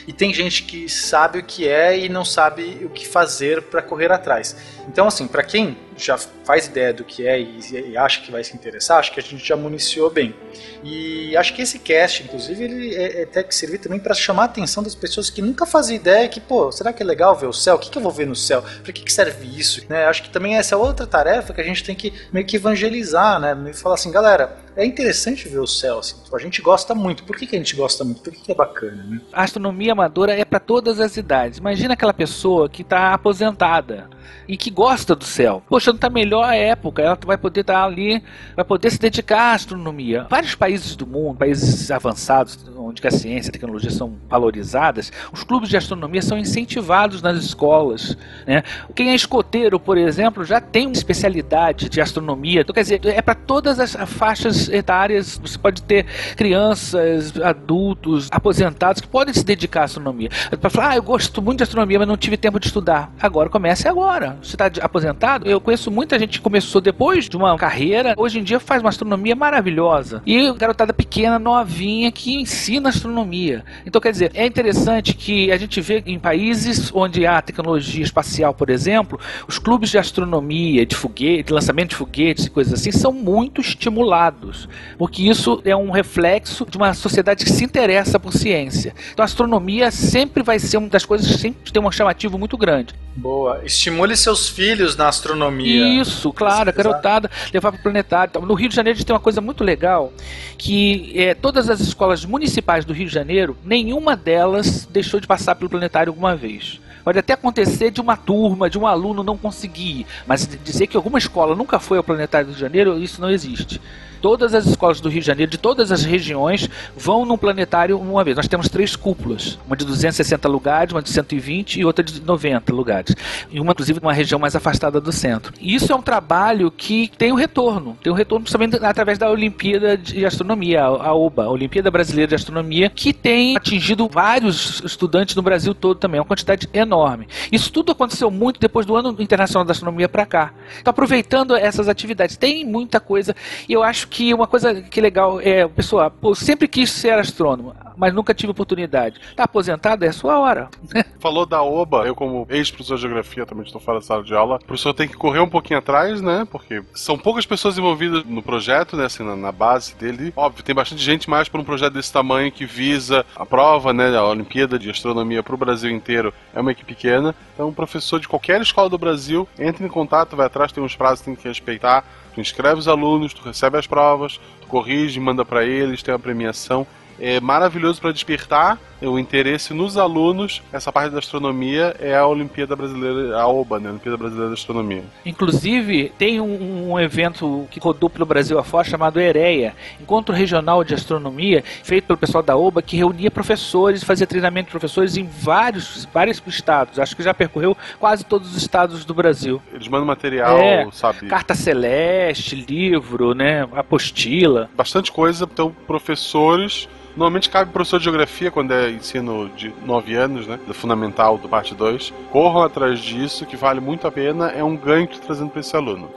E 0.07 0.13
tem 0.13 0.33
gente 0.33 0.63
que 0.63 0.87
sabe 0.89 1.39
o 1.39 1.43
que 1.43 1.67
é 1.67 1.97
e 1.97 2.09
não 2.09 2.25
sabe 2.25 2.81
o 2.83 2.89
que 2.89 3.07
fazer 3.07 3.63
para 3.63 3.81
correr 3.81 4.11
atrás. 4.11 4.55
Então, 4.87 5.07
assim, 5.07 5.27
para 5.27 5.43
quem 5.43 5.77
já 6.05 6.17
faz 6.17 6.67
ideia 6.67 6.93
do 6.93 7.03
que 7.03 7.27
é 7.27 7.39
e, 7.39 7.59
e, 7.91 7.97
acha 7.97 8.21
que 8.21 8.31
vai 8.31 8.43
se 8.43 8.55
interessar, 8.55 8.99
acho 8.99 9.11
que 9.11 9.19
a 9.19 9.23
gente 9.23 9.45
já 9.45 9.55
municiou 9.55 10.09
bem. 10.09 10.35
E 10.83 11.35
acho 11.37 11.53
que 11.53 11.61
esse 11.61 11.79
cast, 11.79 12.23
inclusive, 12.23 12.63
ele 12.63 12.95
é, 12.95 13.21
é 13.21 13.23
até 13.23 13.43
que 13.43 13.53
servir 13.53 13.79
também 13.79 13.99
para 13.99 14.13
chamar 14.13 14.43
a 14.43 14.45
atenção 14.45 14.81
das 14.81 14.95
pessoas 14.95 15.29
que 15.29 15.41
nunca 15.41 15.65
fazem 15.65 15.95
ideia 15.95 16.27
que, 16.27 16.39
pô, 16.39 16.71
será 16.71 16.93
que 16.93 17.03
é 17.03 17.05
legal 17.05 17.35
ver 17.35 17.47
o 17.47 17.53
céu? 17.53 17.75
O 17.75 17.79
que, 17.79 17.89
que 17.89 17.97
eu 17.97 18.01
vou 18.01 18.11
ver 18.11 18.27
no 18.27 18.35
céu? 18.35 18.63
Para 18.83 18.93
que, 18.93 19.03
que 19.03 19.11
serve 19.11 19.47
isso? 19.47 19.85
Né? 19.89 20.05
Acho 20.05 20.23
que 20.23 20.29
também 20.29 20.55
essa 20.55 20.75
é 20.75 20.77
outra 20.77 21.05
tarefa 21.05 21.53
que 21.53 21.61
a 21.61 21.63
gente 21.63 21.83
tem 21.83 21.95
que 21.95 22.13
meio 22.31 22.45
que 22.45 22.55
evangelizar, 22.55 23.39
né? 23.39 23.53
Meio 23.53 23.75
falar 23.75 23.95
assim, 23.95 24.11
galera, 24.11 24.57
é 24.75 24.85
interessante 24.85 25.47
ver 25.49 25.59
o 25.59 25.67
céu, 25.67 25.99
assim, 25.99 26.15
a 26.31 26.37
gente 26.39 26.61
gosta 26.61 26.95
muito. 26.95 27.23
Por 27.23 27.35
que, 27.35 27.45
que 27.45 27.55
a 27.55 27.59
gente 27.59 27.75
gosta 27.75 28.03
muito? 28.03 28.21
Por 28.21 28.31
que, 28.31 28.39
que 28.39 28.51
é 28.51 28.55
bacana, 28.55 29.03
né? 29.03 29.19
A 29.33 29.43
astronomia 29.43 29.91
amadora 29.91 30.33
é 30.33 30.45
para 30.45 30.59
todas 30.59 30.99
as 30.99 31.17
idades. 31.17 31.57
Imagina 31.57 31.93
aquela 31.93 32.13
pessoa 32.13 32.69
que 32.69 32.81
está 32.81 33.13
aposentada 33.13 34.09
e 34.47 34.57
que 34.57 34.69
gosta 34.69 35.15
do 35.15 35.23
céu. 35.23 35.61
Poxa, 35.67 35.91
não 35.91 35.95
está 35.95 36.09
melhor 36.09 36.43
a 36.43 36.55
época, 36.55 37.01
ela 37.01 37.17
vai 37.25 37.37
poder 37.37 37.61
estar 37.61 37.73
tá 37.73 37.83
ali, 37.83 38.23
vai 38.55 38.65
poder 38.65 38.89
se 38.89 38.99
dedicar 38.99 39.51
à 39.51 39.53
astronomia. 39.53 40.25
Vários 40.29 40.55
países 40.55 40.95
do 40.95 41.05
mundo, 41.05 41.37
países 41.37 41.91
avançados, 41.91 42.57
onde 42.77 43.05
a 43.05 43.11
ciência 43.11 43.49
e 43.49 43.51
a 43.51 43.53
tecnologia 43.53 43.91
são 43.91 44.15
valorizadas, 44.27 45.11
os 45.31 45.43
clubes 45.43 45.69
de 45.69 45.77
astronomia 45.77 46.21
são 46.21 46.37
incentivados 46.37 47.21
nas 47.21 47.37
escolas. 47.37 48.17
Né? 48.45 48.63
Quem 48.95 49.11
é 49.11 49.15
escoteiro, 49.15 49.79
por 49.79 49.97
exemplo, 49.97 50.43
já 50.43 50.59
tem 50.59 50.87
uma 50.87 50.93
especialidade 50.93 51.89
de 51.89 52.01
astronomia. 52.01 52.61
Então, 52.61 52.73
quer 52.73 52.81
dizer, 52.81 53.05
é 53.05 53.21
para 53.21 53.35
todas 53.35 53.79
as 53.79 53.95
faixas 54.09 54.69
etárias. 54.69 55.39
Você 55.41 55.57
pode 55.57 55.81
ter 55.83 56.05
crianças, 56.35 57.39
adultos, 57.41 58.27
aposentados 58.31 59.01
que 59.01 59.07
podem 59.07 59.33
se 59.33 59.43
dedicar 59.43 59.81
à 59.81 59.85
astronomia. 59.85 60.29
Para 60.59 60.69
falar, 60.69 60.89
ah, 60.89 60.95
eu 60.95 61.03
gosto 61.03 61.41
muito 61.41 61.57
de 61.57 61.63
astronomia, 61.63 61.99
mas 61.99 62.07
não 62.07 62.17
tive 62.17 62.37
tempo 62.37 62.59
de 62.59 62.67
estudar. 62.67 63.11
Agora 63.21 63.49
comece 63.49 63.87
agora. 63.87 64.18
Você 64.41 64.55
está 64.55 64.65
aposentado? 64.81 65.47
Eu 65.47 65.61
conheço 65.61 65.89
muita 65.89 66.17
gente 66.19 66.37
que 66.37 66.43
começou 66.43 66.81
depois 66.81 67.27
de 67.27 67.37
uma 67.37 67.57
carreira, 67.57 68.13
hoje 68.17 68.39
em 68.39 68.43
dia 68.43 68.59
faz 68.59 68.81
uma 68.81 68.89
astronomia 68.89 69.35
maravilhosa. 69.35 70.21
E 70.25 70.51
garotada 70.53 70.93
pequena, 70.93 71.39
novinha, 71.39 72.11
que 72.11 72.35
ensina 72.35 72.89
astronomia. 72.89 73.63
Então, 73.85 74.01
quer 74.01 74.11
dizer, 74.11 74.31
é 74.33 74.45
interessante 74.45 75.13
que 75.13 75.51
a 75.51 75.57
gente 75.57 75.79
vê 75.81 76.03
em 76.05 76.19
países 76.19 76.91
onde 76.93 77.25
há 77.25 77.41
tecnologia 77.41 78.03
espacial, 78.03 78.53
por 78.53 78.69
exemplo, 78.69 79.19
os 79.47 79.57
clubes 79.57 79.89
de 79.89 79.97
astronomia, 79.97 80.85
de 80.85 80.95
foguete, 80.95 81.43
de 81.43 81.53
lançamento 81.53 81.89
de 81.89 81.95
foguetes 81.95 82.45
e 82.45 82.49
coisas 82.49 82.73
assim, 82.73 82.91
são 82.91 83.11
muito 83.11 83.61
estimulados. 83.61 84.67
Porque 84.97 85.23
isso 85.23 85.61
é 85.63 85.75
um 85.75 85.91
reflexo 85.91 86.65
de 86.69 86.77
uma 86.77 86.93
sociedade 86.93 87.45
que 87.45 87.51
se 87.51 87.63
interessa 87.63 88.19
por 88.19 88.33
ciência. 88.33 88.93
Então, 89.13 89.23
a 89.23 89.25
astronomia 89.25 89.91
sempre 89.91 90.43
vai 90.43 90.59
ser 90.59 90.77
uma 90.77 90.89
das 90.89 91.05
coisas 91.05 91.27
que 91.27 91.37
sempre 91.37 91.71
tem 91.71 91.81
um 91.81 91.91
chamativo 91.91 92.37
muito 92.37 92.57
grande. 92.57 92.93
Boa. 93.15 93.61
Estimule 94.09 94.17
seus 94.17 94.49
filhos 94.49 94.95
na 94.95 95.07
astronomia. 95.07 96.01
Isso, 96.01 96.31
claro, 96.33 96.69
a 96.69 96.71
garotada, 96.71 97.29
levar 97.53 97.71
para 97.71 97.79
o 97.79 97.83
planetário. 97.83 98.41
No 98.41 98.53
Rio 98.53 98.69
de 98.69 98.75
Janeiro 98.75 98.95
a 98.95 98.97
gente 98.97 99.05
tem 99.05 99.13
uma 99.13 99.19
coisa 99.19 99.41
muito 99.41 99.63
legal, 99.63 100.11
que 100.57 101.11
é, 101.15 101.33
todas 101.33 101.69
as 101.69 101.79
escolas 101.79 102.25
municipais 102.25 102.85
do 102.85 102.93
Rio 102.93 103.07
de 103.07 103.13
Janeiro, 103.13 103.57
nenhuma 103.63 104.15
delas 104.15 104.85
deixou 104.85 105.19
de 105.19 105.27
passar 105.27 105.55
pelo 105.55 105.69
planetário 105.69 106.11
alguma 106.11 106.35
vez. 106.35 106.79
Pode 107.03 107.19
até 107.19 107.33
acontecer 107.33 107.91
de 107.91 108.01
uma 108.01 108.17
turma, 108.17 108.69
de 108.69 108.77
um 108.77 108.85
aluno 108.85 109.23
não 109.23 109.37
conseguir, 109.37 110.05
mas 110.27 110.47
dizer 110.63 110.87
que 110.87 110.97
alguma 110.97 111.17
escola 111.17 111.55
nunca 111.55 111.79
foi 111.79 111.97
ao 111.97 112.03
planetário 112.03 112.47
do 112.47 112.49
Rio 112.49 112.55
de 112.55 112.61
Janeiro, 112.61 112.99
isso 112.99 113.21
não 113.21 113.29
existe. 113.29 113.81
Todas 114.21 114.53
as 114.53 114.65
escolas 114.65 114.99
do 114.99 115.09
Rio 115.09 115.21
de 115.21 115.27
Janeiro, 115.27 115.51
de 115.51 115.57
todas 115.57 115.91
as 115.91 116.03
regiões, 116.03 116.69
vão 116.95 117.25
num 117.25 117.37
planetário 117.37 117.99
uma 117.99 118.23
vez. 118.23 118.35
Nós 118.35 118.47
temos 118.47 118.69
três 118.69 118.95
cúpulas: 118.95 119.57
uma 119.65 119.75
de 119.75 119.85
260 119.85 120.47
lugares, 120.47 120.93
uma 120.93 121.01
de 121.01 121.09
120 121.09 121.79
e 121.79 121.85
outra 121.85 122.03
de 122.03 122.21
90 122.21 122.73
lugares. 122.73 123.15
E 123.51 123.59
uma, 123.59 123.71
inclusive, 123.71 123.99
numa 124.01 124.13
região 124.13 124.39
mais 124.39 124.55
afastada 124.55 124.99
do 124.99 125.11
centro. 125.11 125.53
E 125.59 125.75
isso 125.75 125.91
é 125.91 125.95
um 125.95 126.01
trabalho 126.01 126.71
que 126.71 127.11
tem 127.17 127.31
um 127.31 127.35
retorno. 127.35 127.97
Tem 128.03 128.11
um 128.11 128.15
retorno 128.15 128.43
principalmente 128.43 128.83
através 128.83 129.17
da 129.17 129.29
Olimpíada 129.29 129.97
de 129.97 130.25
Astronomia, 130.25 130.83
a 130.83 131.13
OBA, 131.13 131.43
a 131.43 131.49
Olimpíada 131.49 131.89
Brasileira 131.89 132.29
de 132.29 132.35
Astronomia, 132.35 132.89
que 132.89 133.13
tem 133.13 133.55
atingido 133.55 134.07
vários 134.07 134.81
estudantes 134.83 135.35
no 135.35 135.41
Brasil 135.41 135.73
todo 135.73 135.97
também, 135.97 136.19
uma 136.19 136.25
quantidade 136.25 136.67
enorme. 136.73 137.27
Isso 137.51 137.71
tudo 137.71 137.91
aconteceu 137.91 138.29
muito 138.29 138.59
depois 138.59 138.85
do 138.85 138.95
Ano 138.95 139.15
Internacional 139.19 139.65
da 139.65 139.71
Astronomia 139.71 140.09
para 140.09 140.25
cá. 140.25 140.53
Então, 140.79 140.91
aproveitando 140.91 141.55
essas 141.55 141.87
atividades, 141.87 142.37
tem 142.37 142.65
muita 142.65 142.99
coisa. 142.99 143.35
E 143.67 143.73
eu 143.73 143.83
acho 143.83 144.07
que 144.09 144.33
uma 144.33 144.47
coisa 144.47 144.81
que 144.81 144.99
legal 144.99 145.39
é, 145.39 145.67
pessoal, 145.67 146.09
pô, 146.09 146.33
sempre 146.33 146.67
quis 146.67 146.91
ser 146.91 147.13
astrônomo, 147.13 147.75
mas 147.95 148.13
nunca 148.13 148.33
tive 148.33 148.51
oportunidade. 148.51 149.19
Tá 149.35 149.43
aposentado? 149.43 150.05
É 150.05 150.07
a 150.07 150.13
sua 150.13 150.39
hora. 150.39 150.69
Falou 151.19 151.45
da 151.45 151.61
OBA, 151.61 152.07
eu 152.07 152.15
como 152.15 152.47
ex-professor 152.49 152.95
de 152.95 153.01
geografia 153.01 153.45
também 153.45 153.65
estou 153.65 153.81
fora 153.81 153.99
da 153.99 154.05
sala 154.05 154.23
de 154.23 154.33
aula. 154.33 154.55
O 154.55 154.65
professor 154.65 154.93
tem 154.93 155.07
que 155.07 155.15
correr 155.15 155.39
um 155.39 155.49
pouquinho 155.49 155.79
atrás, 155.79 156.21
né? 156.21 156.47
Porque 156.49 156.81
são 156.93 157.17
poucas 157.17 157.45
pessoas 157.45 157.77
envolvidas 157.77 158.23
no 158.25 158.41
projeto, 158.41 158.95
né? 158.95 159.05
Assim, 159.05 159.23
na, 159.23 159.35
na 159.35 159.51
base 159.51 159.95
dele. 159.95 160.33
Óbvio, 160.35 160.63
tem 160.63 160.73
bastante 160.73 161.03
gente 161.03 161.29
mais 161.29 161.49
para 161.49 161.59
um 161.59 161.63
projeto 161.63 161.93
desse 161.93 162.11
tamanho 162.11 162.51
que 162.51 162.65
visa 162.65 163.25
a 163.35 163.45
prova, 163.45 163.93
né? 163.93 164.15
A 164.15 164.25
Olimpíada 164.25 164.79
de 164.79 164.89
Astronomia 164.89 165.43
para 165.43 165.55
o 165.55 165.57
Brasil 165.57 165.91
inteiro. 165.91 166.33
É 166.53 166.61
uma 166.61 166.71
equipe 166.71 166.89
pequena. 166.89 167.35
Então, 167.53 167.67
um 167.67 167.73
professor 167.73 168.19
de 168.19 168.27
qualquer 168.27 168.61
escola 168.61 168.89
do 168.89 168.97
Brasil, 168.97 169.47
entre 169.59 169.85
em 169.85 169.89
contato, 169.89 170.35
vai 170.35 170.47
atrás, 170.47 170.71
tem 170.71 170.83
uns 170.83 170.95
prazos 170.95 171.19
que 171.19 171.25
tem 171.25 171.35
que 171.35 171.47
respeitar 171.47 172.03
tu 172.33 172.41
inscreve 172.41 172.79
os 172.79 172.87
alunos, 172.87 173.33
tu 173.33 173.41
recebe 173.41 173.77
as 173.77 173.87
provas, 173.87 174.39
tu 174.61 174.67
corrige, 174.67 175.19
manda 175.19 175.43
para 175.43 175.63
eles, 175.63 176.03
tem 176.03 176.13
a 176.13 176.19
premiação. 176.19 176.85
é 177.19 177.39
maravilhoso 177.39 177.99
para 177.99 178.11
despertar 178.11 178.79
o 179.07 179.17
interesse 179.17 179.73
nos 179.73 179.97
alunos. 179.97 180.61
Essa 180.71 180.91
parte 180.91 181.11
da 181.11 181.19
astronomia 181.19 181.95
é 181.99 182.15
a 182.15 182.25
Olimpíada 182.27 182.75
Brasileira, 182.75 183.37
a 183.39 183.47
OBA, 183.47 183.79
né? 183.79 183.89
Olimpíada 183.89 184.17
Brasileira 184.17 184.49
de 184.49 184.59
Astronomia. 184.59 185.03
Inclusive, 185.25 186.11
tem 186.17 186.39
um, 186.41 186.91
um 186.91 186.99
evento 186.99 187.67
que 187.71 187.79
rodou 187.79 188.09
pelo 188.09 188.25
Brasil 188.25 188.59
afora 188.59 188.83
chamado 188.87 189.19
EREA, 189.19 189.73
Encontro 190.01 190.33
Regional 190.35 190.83
de 190.83 190.93
Astronomia, 190.93 191.63
feito 191.83 192.05
pelo 192.05 192.17
pessoal 192.17 192.43
da 192.43 192.55
OBA, 192.55 192.81
que 192.81 192.97
reunia 192.97 193.31
professores, 193.31 194.03
fazia 194.03 194.27
treinamento 194.27 194.65
de 194.67 194.71
professores 194.71 195.17
em 195.17 195.23
vários, 195.23 196.07
vários 196.13 196.41
estados. 196.47 196.99
Acho 196.99 197.15
que 197.15 197.23
já 197.23 197.33
percorreu 197.33 197.75
quase 197.99 198.25
todos 198.25 198.51
os 198.51 198.57
estados 198.57 199.05
do 199.05 199.13
Brasil. 199.13 199.61
Eles 199.73 199.87
mandam 199.87 200.05
material, 200.07 200.57
É, 200.57 200.87
sabe? 200.91 201.27
Carta 201.27 201.53
celeste, 201.55 202.55
livro, 202.55 203.33
né? 203.33 203.67
Apostila. 203.73 204.69
Bastante 204.75 205.11
coisa, 205.11 205.47
então 205.51 205.75
professores. 205.87 206.87
Normalmente 207.19 207.49
cabe 207.49 207.69
professor 207.73 207.97
de 207.97 208.05
geografia 208.05 208.49
quando 208.49 208.71
é 208.71 208.89
ensino 208.89 209.49
de 209.49 209.73
9 209.85 210.15
anos, 210.15 210.47
né? 210.47 210.57
Do 210.65 210.73
fundamental, 210.73 211.37
do 211.37 211.49
parte 211.49 211.75
2. 211.75 212.13
Corram 212.31 212.63
atrás 212.63 212.97
disso, 212.97 213.45
que 213.45 213.57
vale 213.57 213.81
muito 213.81 214.07
a 214.07 214.11
pena, 214.11 214.47
é 214.51 214.63
um 214.63 214.77
ganho 214.77 215.05
que 215.05 215.19
trazendo 215.19 215.49
para 215.49 215.59
esse 215.59 215.75
aluno. 215.75 216.09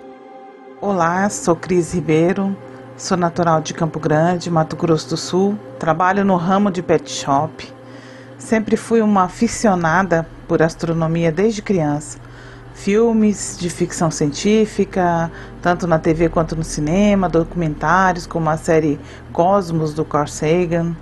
Olá, 0.81 1.29
sou 1.29 1.57
Cris 1.57 1.93
Ribeiro, 1.93 2.57
sou 2.97 3.17
natural 3.17 3.61
de 3.61 3.75
Campo 3.75 3.99
Grande, 3.99 4.49
Mato 4.49 4.77
Grosso 4.77 5.09
do 5.11 5.17
Sul, 5.17 5.59
trabalho 5.77 6.25
no 6.25 6.37
ramo 6.37 6.71
de 6.71 6.81
pet 6.81 7.11
shop. 7.11 7.69
Sempre 8.39 8.77
fui 8.77 9.03
uma 9.03 9.25
aficionada 9.25 10.25
por 10.47 10.63
astronomia 10.63 11.33
desde 11.33 11.63
criança. 11.63 12.21
Filmes 12.75 13.57
de 13.61 13.69
ficção 13.69 14.11
científica, 14.11 15.31
tanto 15.61 15.87
na 15.87 15.99
TV 15.99 16.29
quanto 16.29 16.57
no 16.57 16.65
cinema, 16.65 17.29
documentários 17.29 18.27
como 18.27 18.49
a 18.49 18.57
série 18.57 18.99
Cosmos 19.33 19.95
do 19.95 20.05
Carl 20.05 20.27
Sagan, 20.27 20.97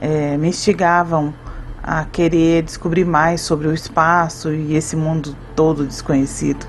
eh, 0.00 0.36
me 0.36 0.48
instigavam 0.48 1.34
a 1.82 2.04
querer 2.04 2.62
descobrir 2.62 3.04
mais 3.04 3.40
sobre 3.40 3.68
o 3.68 3.74
espaço 3.74 4.52
e 4.52 4.74
esse 4.74 4.96
mundo 4.96 5.36
todo 5.56 5.84
desconhecido. 5.84 6.66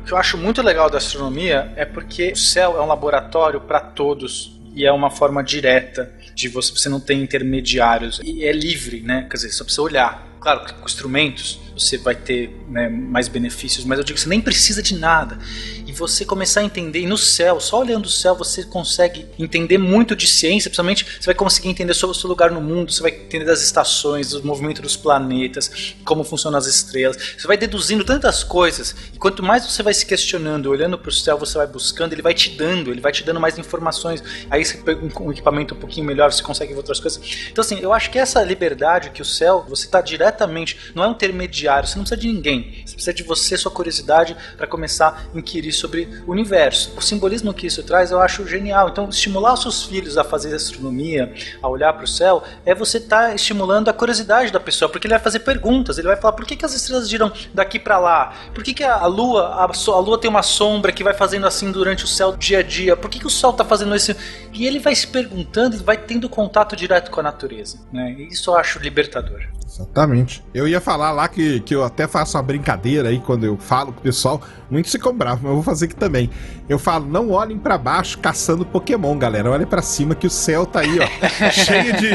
O 0.00 0.04
que 0.04 0.12
eu 0.12 0.16
acho 0.16 0.38
muito 0.38 0.62
legal 0.62 0.88
da 0.88 0.98
astronomia 0.98 1.72
é 1.76 1.84
porque 1.84 2.32
o 2.32 2.36
céu 2.36 2.78
é 2.78 2.82
um 2.82 2.86
laboratório 2.86 3.60
para 3.60 3.80
todos 3.80 4.60
e 4.74 4.86
é 4.86 4.92
uma 4.92 5.10
forma 5.10 5.42
direta 5.42 6.12
de 6.34 6.48
você, 6.48 6.72
você 6.72 6.88
não 6.88 7.00
tem 7.00 7.22
intermediários 7.22 8.20
e 8.22 8.44
é 8.44 8.52
livre, 8.52 9.00
né? 9.00 9.26
Quer 9.28 9.36
dizer, 9.36 9.50
só 9.50 9.64
precisa 9.64 9.82
olhar. 9.82 10.26
Claro 10.38 10.60
com 10.60 10.84
instrumentos 10.84 11.65
você 11.76 11.98
vai 11.98 12.14
ter 12.14 12.56
né, 12.68 12.88
mais 12.88 13.28
benefícios, 13.28 13.84
mas 13.84 13.98
eu 13.98 14.04
digo 14.04 14.16
que 14.16 14.22
você 14.22 14.28
nem 14.28 14.40
precisa 14.40 14.82
de 14.82 14.96
nada. 14.96 15.38
E 15.86 15.92
você 15.92 16.24
começar 16.24 16.60
a 16.60 16.64
entender, 16.64 17.00
e 17.00 17.06
no 17.06 17.18
céu, 17.18 17.60
só 17.60 17.80
olhando 17.80 18.06
o 18.06 18.10
céu, 18.10 18.34
você 18.34 18.64
consegue 18.64 19.26
entender 19.38 19.78
muito 19.78 20.16
de 20.16 20.26
ciência, 20.26 20.70
principalmente 20.70 21.04
você 21.20 21.26
vai 21.26 21.34
conseguir 21.34 21.68
entender 21.68 21.94
sobre 21.94 22.16
o 22.16 22.18
seu 22.18 22.28
lugar 22.28 22.50
no 22.50 22.60
mundo, 22.60 22.92
você 22.92 23.02
vai 23.02 23.10
entender 23.12 23.44
das 23.44 23.62
estações, 23.62 24.30
do 24.30 24.44
movimento 24.44 24.80
dos 24.80 24.96
planetas, 24.96 25.94
como 26.04 26.24
funcionam 26.24 26.58
as 26.58 26.66
estrelas. 26.66 27.16
Você 27.38 27.46
vai 27.46 27.56
deduzindo 27.56 28.04
tantas 28.04 28.42
coisas, 28.42 28.94
e 29.12 29.18
quanto 29.18 29.42
mais 29.42 29.64
você 29.66 29.82
vai 29.82 29.94
se 29.94 30.06
questionando, 30.06 30.70
olhando 30.70 30.98
para 30.98 31.08
o 31.08 31.12
céu, 31.12 31.38
você 31.38 31.58
vai 31.58 31.66
buscando, 31.66 32.12
ele 32.12 32.22
vai 32.22 32.34
te 32.34 32.50
dando, 32.50 32.90
ele 32.90 33.00
vai 33.00 33.12
te 33.12 33.22
dando 33.22 33.38
mais 33.38 33.58
informações. 33.58 34.22
Aí 34.50 34.64
você 34.64 34.78
pega 34.78 35.00
um, 35.20 35.30
equipamento 35.30 35.74
um 35.74 35.78
pouquinho 35.78 36.06
melhor, 36.06 36.32
você 36.32 36.42
consegue 36.42 36.72
ver 36.72 36.78
outras 36.78 37.00
coisas. 37.00 37.20
Então, 37.50 37.62
assim, 37.62 37.78
eu 37.80 37.92
acho 37.92 38.10
que 38.10 38.18
essa 38.18 38.42
liberdade 38.42 39.10
que 39.10 39.22
o 39.22 39.24
céu, 39.24 39.64
você 39.68 39.84
está 39.84 40.00
diretamente, 40.00 40.92
não 40.94 41.04
é 41.04 41.08
um 41.08 41.12
intermediário, 41.12 41.65
você 41.66 41.96
não 41.96 42.04
precisa 42.04 42.20
de 42.20 42.28
ninguém. 42.28 42.82
Você 42.84 42.94
precisa 42.94 43.14
de 43.14 43.22
você, 43.22 43.56
sua 43.56 43.70
curiosidade, 43.70 44.36
para 44.56 44.66
começar 44.66 45.28
a 45.34 45.38
inquirir 45.38 45.72
sobre 45.72 46.08
o 46.26 46.32
universo. 46.32 46.92
O 46.96 47.00
simbolismo 47.00 47.52
que 47.52 47.66
isso 47.66 47.82
traz 47.82 48.10
eu 48.10 48.20
acho 48.20 48.46
genial. 48.46 48.88
Então, 48.88 49.08
estimular 49.08 49.54
os 49.54 49.62
seus 49.62 49.84
filhos 49.84 50.16
a 50.16 50.24
fazer 50.24 50.54
astronomia, 50.54 51.34
a 51.62 51.68
olhar 51.68 51.92
para 51.92 52.04
o 52.04 52.08
céu, 52.08 52.42
é 52.64 52.74
você 52.74 52.98
estar 52.98 53.28
tá 53.28 53.34
estimulando 53.34 53.88
a 53.88 53.92
curiosidade 53.92 54.52
da 54.52 54.60
pessoa, 54.60 54.88
porque 54.88 55.06
ele 55.06 55.14
vai 55.14 55.22
fazer 55.22 55.40
perguntas, 55.40 55.98
ele 55.98 56.08
vai 56.08 56.16
falar 56.16 56.32
por 56.32 56.44
que, 56.44 56.56
que 56.56 56.64
as 56.64 56.74
estrelas 56.74 57.08
giram 57.08 57.32
daqui 57.52 57.78
para 57.78 57.98
lá? 57.98 58.34
Por 58.54 58.62
que, 58.62 58.74
que 58.74 58.84
a 58.84 59.06
lua, 59.06 59.48
a, 59.48 59.64
a, 59.64 60.00
lua 60.00 60.18
tem 60.18 60.30
uma 60.30 60.42
sombra 60.42 60.92
que 60.92 61.02
vai 61.02 61.14
fazendo 61.14 61.46
assim 61.46 61.70
durante 61.70 62.04
o 62.04 62.08
céu 62.08 62.36
dia 62.36 62.58
a 62.58 62.62
dia? 62.62 62.96
Por 62.96 63.10
que, 63.10 63.18
que 63.18 63.26
o 63.26 63.30
sol 63.30 63.50
está 63.50 63.64
fazendo 63.64 63.94
isso? 63.94 64.14
E 64.52 64.66
ele 64.66 64.78
vai 64.78 64.94
se 64.94 65.06
perguntando, 65.06 65.76
ele 65.76 65.84
vai 65.84 65.96
tendo 65.96 66.28
contato 66.28 66.76
direto 66.76 67.10
com 67.10 67.20
a 67.20 67.22
natureza. 67.22 67.78
Né? 67.92 68.12
Isso 68.30 68.50
eu 68.50 68.56
acho 68.56 68.78
libertador. 68.78 69.42
Exatamente. 69.66 70.44
Eu 70.54 70.68
ia 70.68 70.80
falar 70.80 71.10
lá 71.10 71.26
que, 71.28 71.60
que 71.60 71.74
eu 71.74 71.84
até 71.84 72.06
faço 72.06 72.36
uma 72.36 72.42
brincadeira 72.42 73.08
aí 73.08 73.18
quando 73.18 73.44
eu 73.44 73.56
falo 73.56 73.92
com 73.92 73.98
o 73.98 74.02
pessoal. 74.02 74.40
Muitos 74.70 74.92
ficam 74.92 75.12
bravos, 75.12 75.42
mas 75.42 75.50
eu 75.50 75.54
vou 75.56 75.62
fazer 75.62 75.86
aqui 75.86 75.96
também. 75.96 76.30
Eu 76.68 76.78
falo, 76.78 77.06
não 77.06 77.32
olhem 77.32 77.58
para 77.58 77.76
baixo 77.76 78.18
caçando 78.18 78.64
Pokémon, 78.64 79.18
galera. 79.18 79.50
Olhem 79.50 79.66
para 79.66 79.82
cima 79.82 80.14
que 80.14 80.26
o 80.26 80.30
céu 80.30 80.64
tá 80.64 80.80
aí, 80.80 80.98
ó. 81.00 81.06
cheio 81.50 81.92
de. 81.96 82.10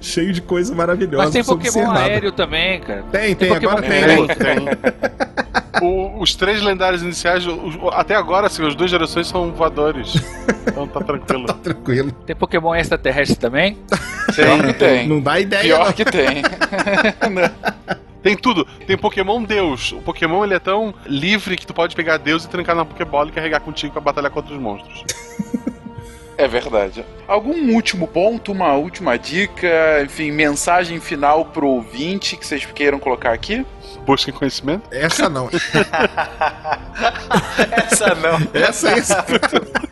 cheio 0.00 0.32
de 0.32 0.40
coisa 0.40 0.74
maravilhosa. 0.74 1.24
Mas 1.24 1.32
tem 1.32 1.44
Pokémon 1.44 1.90
aéreo 1.90 2.32
também, 2.32 2.80
cara. 2.80 3.02
Tem, 3.12 3.34
tem, 3.36 3.48
tem 3.48 3.56
agora 3.56 3.82
tem. 3.82 4.26
Tem, 4.26 4.36
tem. 4.36 4.66
O, 5.82 6.22
os 6.22 6.34
três 6.34 6.62
lendários 6.62 7.02
iniciais, 7.02 7.46
os, 7.46 7.78
até 7.92 8.14
agora, 8.14 8.46
assim, 8.46 8.66
as 8.66 8.74
duas 8.74 8.90
gerações 8.90 9.28
são 9.28 9.52
voadores. 9.52 10.14
Então 10.66 10.86
tá 10.86 11.00
tranquilo. 11.00 11.46
tá 11.46 11.54
tranquilo. 11.54 12.12
Tem 12.24 12.34
Pokémon 12.34 12.74
extraterrestre 12.74 13.36
também? 13.36 13.78
Tem, 14.34 14.72
tem. 14.74 15.08
Não 15.08 15.20
dá 15.20 15.38
ideia. 15.38 15.65
Pior 15.66 15.92
que 15.92 16.04
tem. 16.04 16.42
Tem 18.22 18.36
tudo. 18.36 18.64
Tem 18.84 18.98
Pokémon 18.98 19.40
Deus. 19.44 19.92
O 19.92 20.02
Pokémon 20.02 20.42
ele 20.42 20.54
é 20.54 20.58
tão 20.58 20.92
livre 21.06 21.56
que 21.56 21.64
tu 21.64 21.72
pode 21.72 21.94
pegar 21.94 22.16
Deus 22.16 22.44
e 22.44 22.48
trancar 22.48 22.74
na 22.74 22.84
Pokébola 22.84 23.28
e 23.28 23.32
carregar 23.32 23.60
contigo 23.60 23.92
pra 23.92 24.00
batalhar 24.00 24.32
contra 24.32 24.52
os 24.52 24.60
monstros. 24.60 25.04
É 26.38 26.46
verdade. 26.46 27.02
Algum 27.26 27.72
último 27.72 28.06
ponto, 28.06 28.52
uma 28.52 28.74
última 28.74 29.16
dica, 29.16 30.02
enfim, 30.04 30.30
mensagem 30.30 31.00
final 31.00 31.46
pro 31.46 31.66
ouvinte 31.66 32.36
que 32.36 32.46
vocês 32.46 32.66
queiram 32.66 32.98
colocar 32.98 33.32
aqui? 33.32 33.64
Busquem 34.04 34.34
conhecimento? 34.34 34.82
Essa 34.90 35.30
não. 35.30 35.48
Essa 37.90 38.14
não. 38.14 38.38
Essa, 38.52 38.90
essa. 38.90 39.24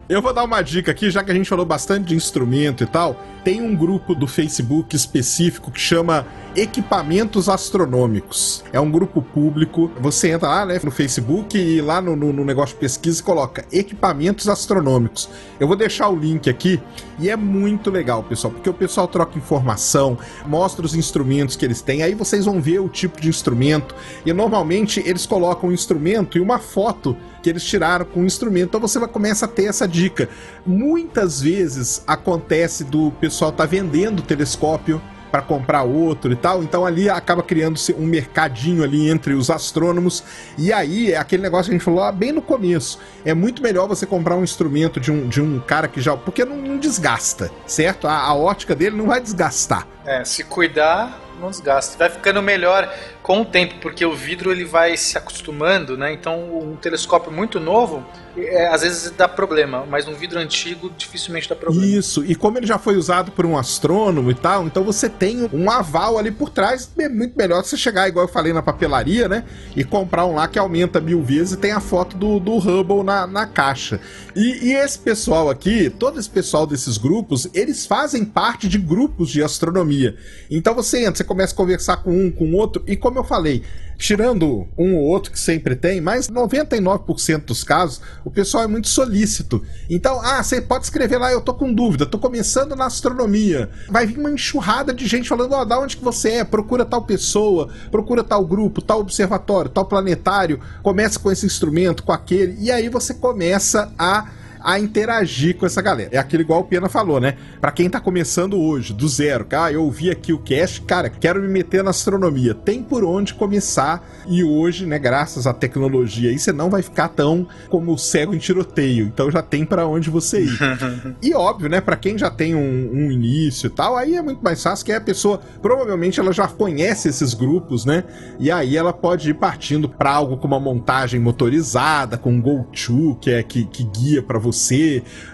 Eu 0.06 0.20
vou 0.20 0.34
dar 0.34 0.44
uma 0.44 0.60
dica 0.60 0.90
aqui, 0.90 1.10
já 1.10 1.24
que 1.24 1.30
a 1.30 1.34
gente 1.34 1.48
falou 1.48 1.64
bastante 1.64 2.08
de 2.08 2.14
instrumento 2.14 2.84
e 2.84 2.86
tal. 2.86 3.18
Tem 3.42 3.62
um 3.62 3.74
grupo 3.74 4.14
do 4.14 4.26
Facebook 4.26 4.94
específico 4.94 5.70
que 5.70 5.80
chama 5.80 6.26
Equipamentos 6.56 7.48
Astronômicos. 7.48 8.62
É 8.72 8.78
um 8.78 8.88
grupo 8.88 9.20
público. 9.20 9.90
Você 10.00 10.30
entra 10.30 10.48
lá, 10.48 10.64
né, 10.64 10.78
no 10.84 10.90
Facebook 10.92 11.58
e 11.58 11.80
lá 11.80 12.00
no, 12.00 12.14
no, 12.14 12.32
no 12.32 12.44
negócio 12.44 12.74
de 12.76 12.80
pesquisa 12.80 13.20
coloca 13.22 13.64
Equipamentos 13.72 14.48
Astronômicos. 14.48 15.28
Eu 15.58 15.66
vou 15.66 15.76
deixar 15.76 16.08
o 16.08 16.16
link 16.16 16.48
aqui 16.48 16.80
e 17.18 17.28
é 17.28 17.36
muito 17.36 17.90
legal, 17.90 18.22
pessoal, 18.22 18.52
porque 18.52 18.70
o 18.70 18.74
pessoal 18.74 19.08
troca 19.08 19.36
informação, 19.36 20.16
mostra 20.46 20.86
os 20.86 20.94
instrumentos 20.94 21.56
que 21.56 21.64
eles 21.64 21.82
têm. 21.82 22.04
Aí 22.04 22.14
vocês 22.14 22.44
vão 22.44 22.60
ver 22.60 22.78
o 22.78 22.88
tipo 22.88 23.20
de 23.20 23.28
instrumento. 23.28 23.92
E 24.24 24.32
normalmente 24.32 25.02
eles 25.04 25.26
colocam 25.26 25.70
um 25.70 25.72
instrumento 25.72 26.38
e 26.38 26.40
uma 26.40 26.60
foto 26.60 27.16
que 27.42 27.50
eles 27.50 27.64
tiraram 27.64 28.04
com 28.04 28.20
o 28.20 28.26
instrumento. 28.26 28.68
Então 28.68 28.80
você 28.80 28.98
vai 28.98 29.08
começa 29.08 29.46
a 29.46 29.48
ter 29.48 29.64
essa 29.64 29.88
dica. 29.88 30.28
Muitas 30.64 31.40
vezes 31.40 32.02
acontece 32.06 32.84
do 32.84 33.10
pessoal 33.20 33.50
tá 33.50 33.66
vendendo 33.66 34.22
telescópio 34.22 35.00
para 35.34 35.42
comprar 35.42 35.82
outro 35.82 36.30
e 36.32 36.36
tal. 36.36 36.62
Então 36.62 36.86
ali 36.86 37.10
acaba 37.10 37.42
criando-se 37.42 37.92
um 37.92 38.06
mercadinho 38.06 38.84
ali 38.84 39.10
entre 39.10 39.34
os 39.34 39.50
astrônomos. 39.50 40.22
E 40.56 40.72
aí 40.72 41.10
é 41.10 41.16
aquele 41.16 41.42
negócio 41.42 41.64
que 41.64 41.70
a 41.70 41.74
gente 41.76 41.84
falou 41.84 41.98
lá 41.98 42.12
bem 42.12 42.30
no 42.30 42.40
começo. 42.40 43.00
É 43.24 43.34
muito 43.34 43.60
melhor 43.60 43.88
você 43.88 44.06
comprar 44.06 44.36
um 44.36 44.44
instrumento 44.44 45.00
de 45.00 45.10
um, 45.10 45.26
de 45.26 45.42
um 45.42 45.58
cara 45.58 45.88
que 45.88 46.00
já. 46.00 46.16
Porque 46.16 46.44
não, 46.44 46.56
não 46.56 46.78
desgasta, 46.78 47.50
certo? 47.66 48.06
A, 48.06 48.16
a 48.16 48.32
ótica 48.32 48.76
dele 48.76 48.96
não 48.96 49.06
vai 49.06 49.20
desgastar. 49.20 49.88
É, 50.06 50.24
se 50.24 50.44
cuidar, 50.44 51.20
não 51.40 51.50
desgasta. 51.50 51.98
Vai 51.98 52.10
ficando 52.10 52.40
melhor 52.40 52.88
com 53.24 53.40
o 53.40 53.44
tempo, 53.46 53.76
porque 53.80 54.04
o 54.04 54.14
vidro 54.14 54.52
ele 54.52 54.66
vai 54.66 54.98
se 54.98 55.16
acostumando, 55.16 55.96
né? 55.96 56.12
Então 56.12 56.58
um 56.58 56.76
telescópio 56.76 57.32
muito 57.32 57.58
novo, 57.58 58.04
é, 58.36 58.66
às 58.66 58.82
vezes 58.82 59.10
dá 59.12 59.26
problema, 59.26 59.86
mas 59.88 60.06
um 60.06 60.12
vidro 60.12 60.38
antigo 60.38 60.92
dificilmente 60.94 61.48
dá 61.48 61.56
problema. 61.56 61.86
Isso, 61.86 62.22
e 62.22 62.34
como 62.34 62.58
ele 62.58 62.66
já 62.66 62.78
foi 62.78 62.96
usado 62.96 63.32
por 63.32 63.46
um 63.46 63.56
astrônomo 63.56 64.30
e 64.30 64.34
tal, 64.34 64.66
então 64.66 64.84
você 64.84 65.08
tem 65.08 65.48
um 65.54 65.70
aval 65.70 66.18
ali 66.18 66.30
por 66.30 66.50
trás, 66.50 66.90
é 66.98 67.08
muito 67.08 67.34
melhor 67.34 67.64
você 67.64 67.78
chegar, 67.78 68.06
igual 68.08 68.26
eu 68.26 68.30
falei, 68.30 68.52
na 68.52 68.60
papelaria, 68.60 69.26
né? 69.26 69.44
E 69.74 69.84
comprar 69.84 70.26
um 70.26 70.34
lá 70.34 70.46
que 70.46 70.58
aumenta 70.58 71.00
mil 71.00 71.22
vezes 71.22 71.54
e 71.54 71.56
tem 71.56 71.72
a 71.72 71.80
foto 71.80 72.18
do, 72.18 72.38
do 72.38 72.58
Hubble 72.58 73.02
na, 73.02 73.26
na 73.26 73.46
caixa. 73.46 74.00
E, 74.36 74.68
e 74.68 74.72
esse 74.74 74.98
pessoal 74.98 75.48
aqui, 75.48 75.88
todo 75.88 76.20
esse 76.20 76.28
pessoal 76.28 76.66
desses 76.66 76.98
grupos, 76.98 77.48
eles 77.54 77.86
fazem 77.86 78.22
parte 78.22 78.68
de 78.68 78.76
grupos 78.76 79.30
de 79.30 79.42
astronomia. 79.42 80.14
Então 80.50 80.74
você 80.74 81.00
entra, 81.00 81.16
você 81.16 81.24
começa 81.24 81.54
a 81.54 81.56
conversar 81.56 81.96
com 81.98 82.10
um, 82.10 82.30
com 82.30 82.52
outro, 82.52 82.82
e 82.86 82.96
como 83.14 83.20
eu 83.20 83.24
falei, 83.24 83.62
tirando 83.96 84.66
um 84.76 84.96
ou 84.96 85.04
outro 85.04 85.30
que 85.30 85.38
sempre 85.38 85.76
tem, 85.76 86.00
mas 86.00 86.28
99% 86.28 87.44
dos 87.44 87.62
casos, 87.62 88.00
o 88.24 88.30
pessoal 88.30 88.64
é 88.64 88.66
muito 88.66 88.88
solícito. 88.88 89.62
Então, 89.88 90.20
ah, 90.20 90.42
você 90.42 90.60
pode 90.60 90.84
escrever 90.84 91.18
lá, 91.18 91.30
eu 91.30 91.40
tô 91.40 91.54
com 91.54 91.72
dúvida, 91.72 92.04
tô 92.04 92.18
começando 92.18 92.74
na 92.74 92.86
astronomia. 92.86 93.70
Vai 93.88 94.04
vir 94.04 94.18
uma 94.18 94.32
enxurrada 94.32 94.92
de 94.92 95.06
gente 95.06 95.28
falando, 95.28 95.52
ó, 95.52 95.62
oh, 95.62 95.64
da 95.64 95.78
onde 95.78 95.96
que 95.96 96.02
você 96.02 96.30
é? 96.30 96.44
Procura 96.44 96.84
tal 96.84 97.02
pessoa, 97.02 97.68
procura 97.88 98.24
tal 98.24 98.44
grupo, 98.44 98.82
tal 98.82 98.98
observatório, 98.98 99.70
tal 99.70 99.84
planetário, 99.84 100.58
começa 100.82 101.20
com 101.20 101.30
esse 101.30 101.46
instrumento, 101.46 102.02
com 102.02 102.12
aquele, 102.12 102.56
e 102.58 102.72
aí 102.72 102.88
você 102.88 103.14
começa 103.14 103.92
a 103.96 104.28
a 104.64 104.78
interagir 104.78 105.56
com 105.56 105.66
essa 105.66 105.82
galera. 105.82 106.08
É 106.10 106.18
aquilo 106.18 106.42
igual 106.42 106.60
o 106.60 106.64
Pena 106.64 106.88
falou, 106.88 107.20
né? 107.20 107.36
Pra 107.60 107.70
quem 107.70 107.90
tá 107.90 108.00
começando 108.00 108.58
hoje, 108.58 108.94
do 108.94 109.06
zero, 109.06 109.44
cara, 109.44 109.72
eu 109.72 109.84
ouvi 109.84 110.10
aqui 110.10 110.32
o 110.32 110.38
cast, 110.38 110.80
cara, 110.82 111.10
quero 111.10 111.40
me 111.40 111.48
meter 111.48 111.84
na 111.84 111.90
astronomia. 111.90 112.54
Tem 112.54 112.82
por 112.82 113.04
onde 113.04 113.34
começar 113.34 114.02
e 114.26 114.42
hoje, 114.42 114.86
né, 114.86 114.98
graças 114.98 115.46
à 115.46 115.52
tecnologia 115.52 116.30
aí, 116.30 116.38
você 116.38 116.52
não 116.52 116.70
vai 116.70 116.82
ficar 116.82 117.08
tão 117.08 117.46
como 117.68 117.96
cego 117.98 118.34
em 118.34 118.38
tiroteio. 118.38 119.06
Então 119.06 119.30
já 119.30 119.42
tem 119.42 119.66
para 119.66 119.86
onde 119.86 120.08
você 120.08 120.44
ir. 120.44 120.58
e 121.22 121.34
óbvio, 121.34 121.68
né, 121.68 121.80
para 121.80 121.96
quem 121.96 122.16
já 122.16 122.30
tem 122.30 122.54
um, 122.54 122.90
um, 122.92 123.10
início 123.10 123.66
e 123.66 123.70
tal, 123.70 123.96
aí 123.96 124.14
é 124.14 124.22
muito 124.22 124.42
mais 124.42 124.62
fácil 124.62 124.86
que 124.86 124.92
a 124.92 125.00
pessoa, 125.00 125.40
provavelmente 125.60 126.18
ela 126.18 126.32
já 126.32 126.48
conhece 126.48 127.08
esses 127.08 127.34
grupos, 127.34 127.84
né? 127.84 128.04
E 128.38 128.50
aí 128.50 128.76
ela 128.76 128.92
pode 128.92 129.30
ir 129.30 129.34
partindo 129.34 129.88
para 129.88 130.10
algo 130.10 130.36
com 130.36 130.46
uma 130.46 130.60
montagem 130.60 131.20
motorizada, 131.20 132.16
com 132.16 132.32
um 132.32 132.40
go-to, 132.40 133.18
que 133.20 133.30
é 133.30 133.42
que, 133.42 133.64
que 133.66 133.84
guia 133.84 134.22
para 134.22 134.38
você, 134.38 134.53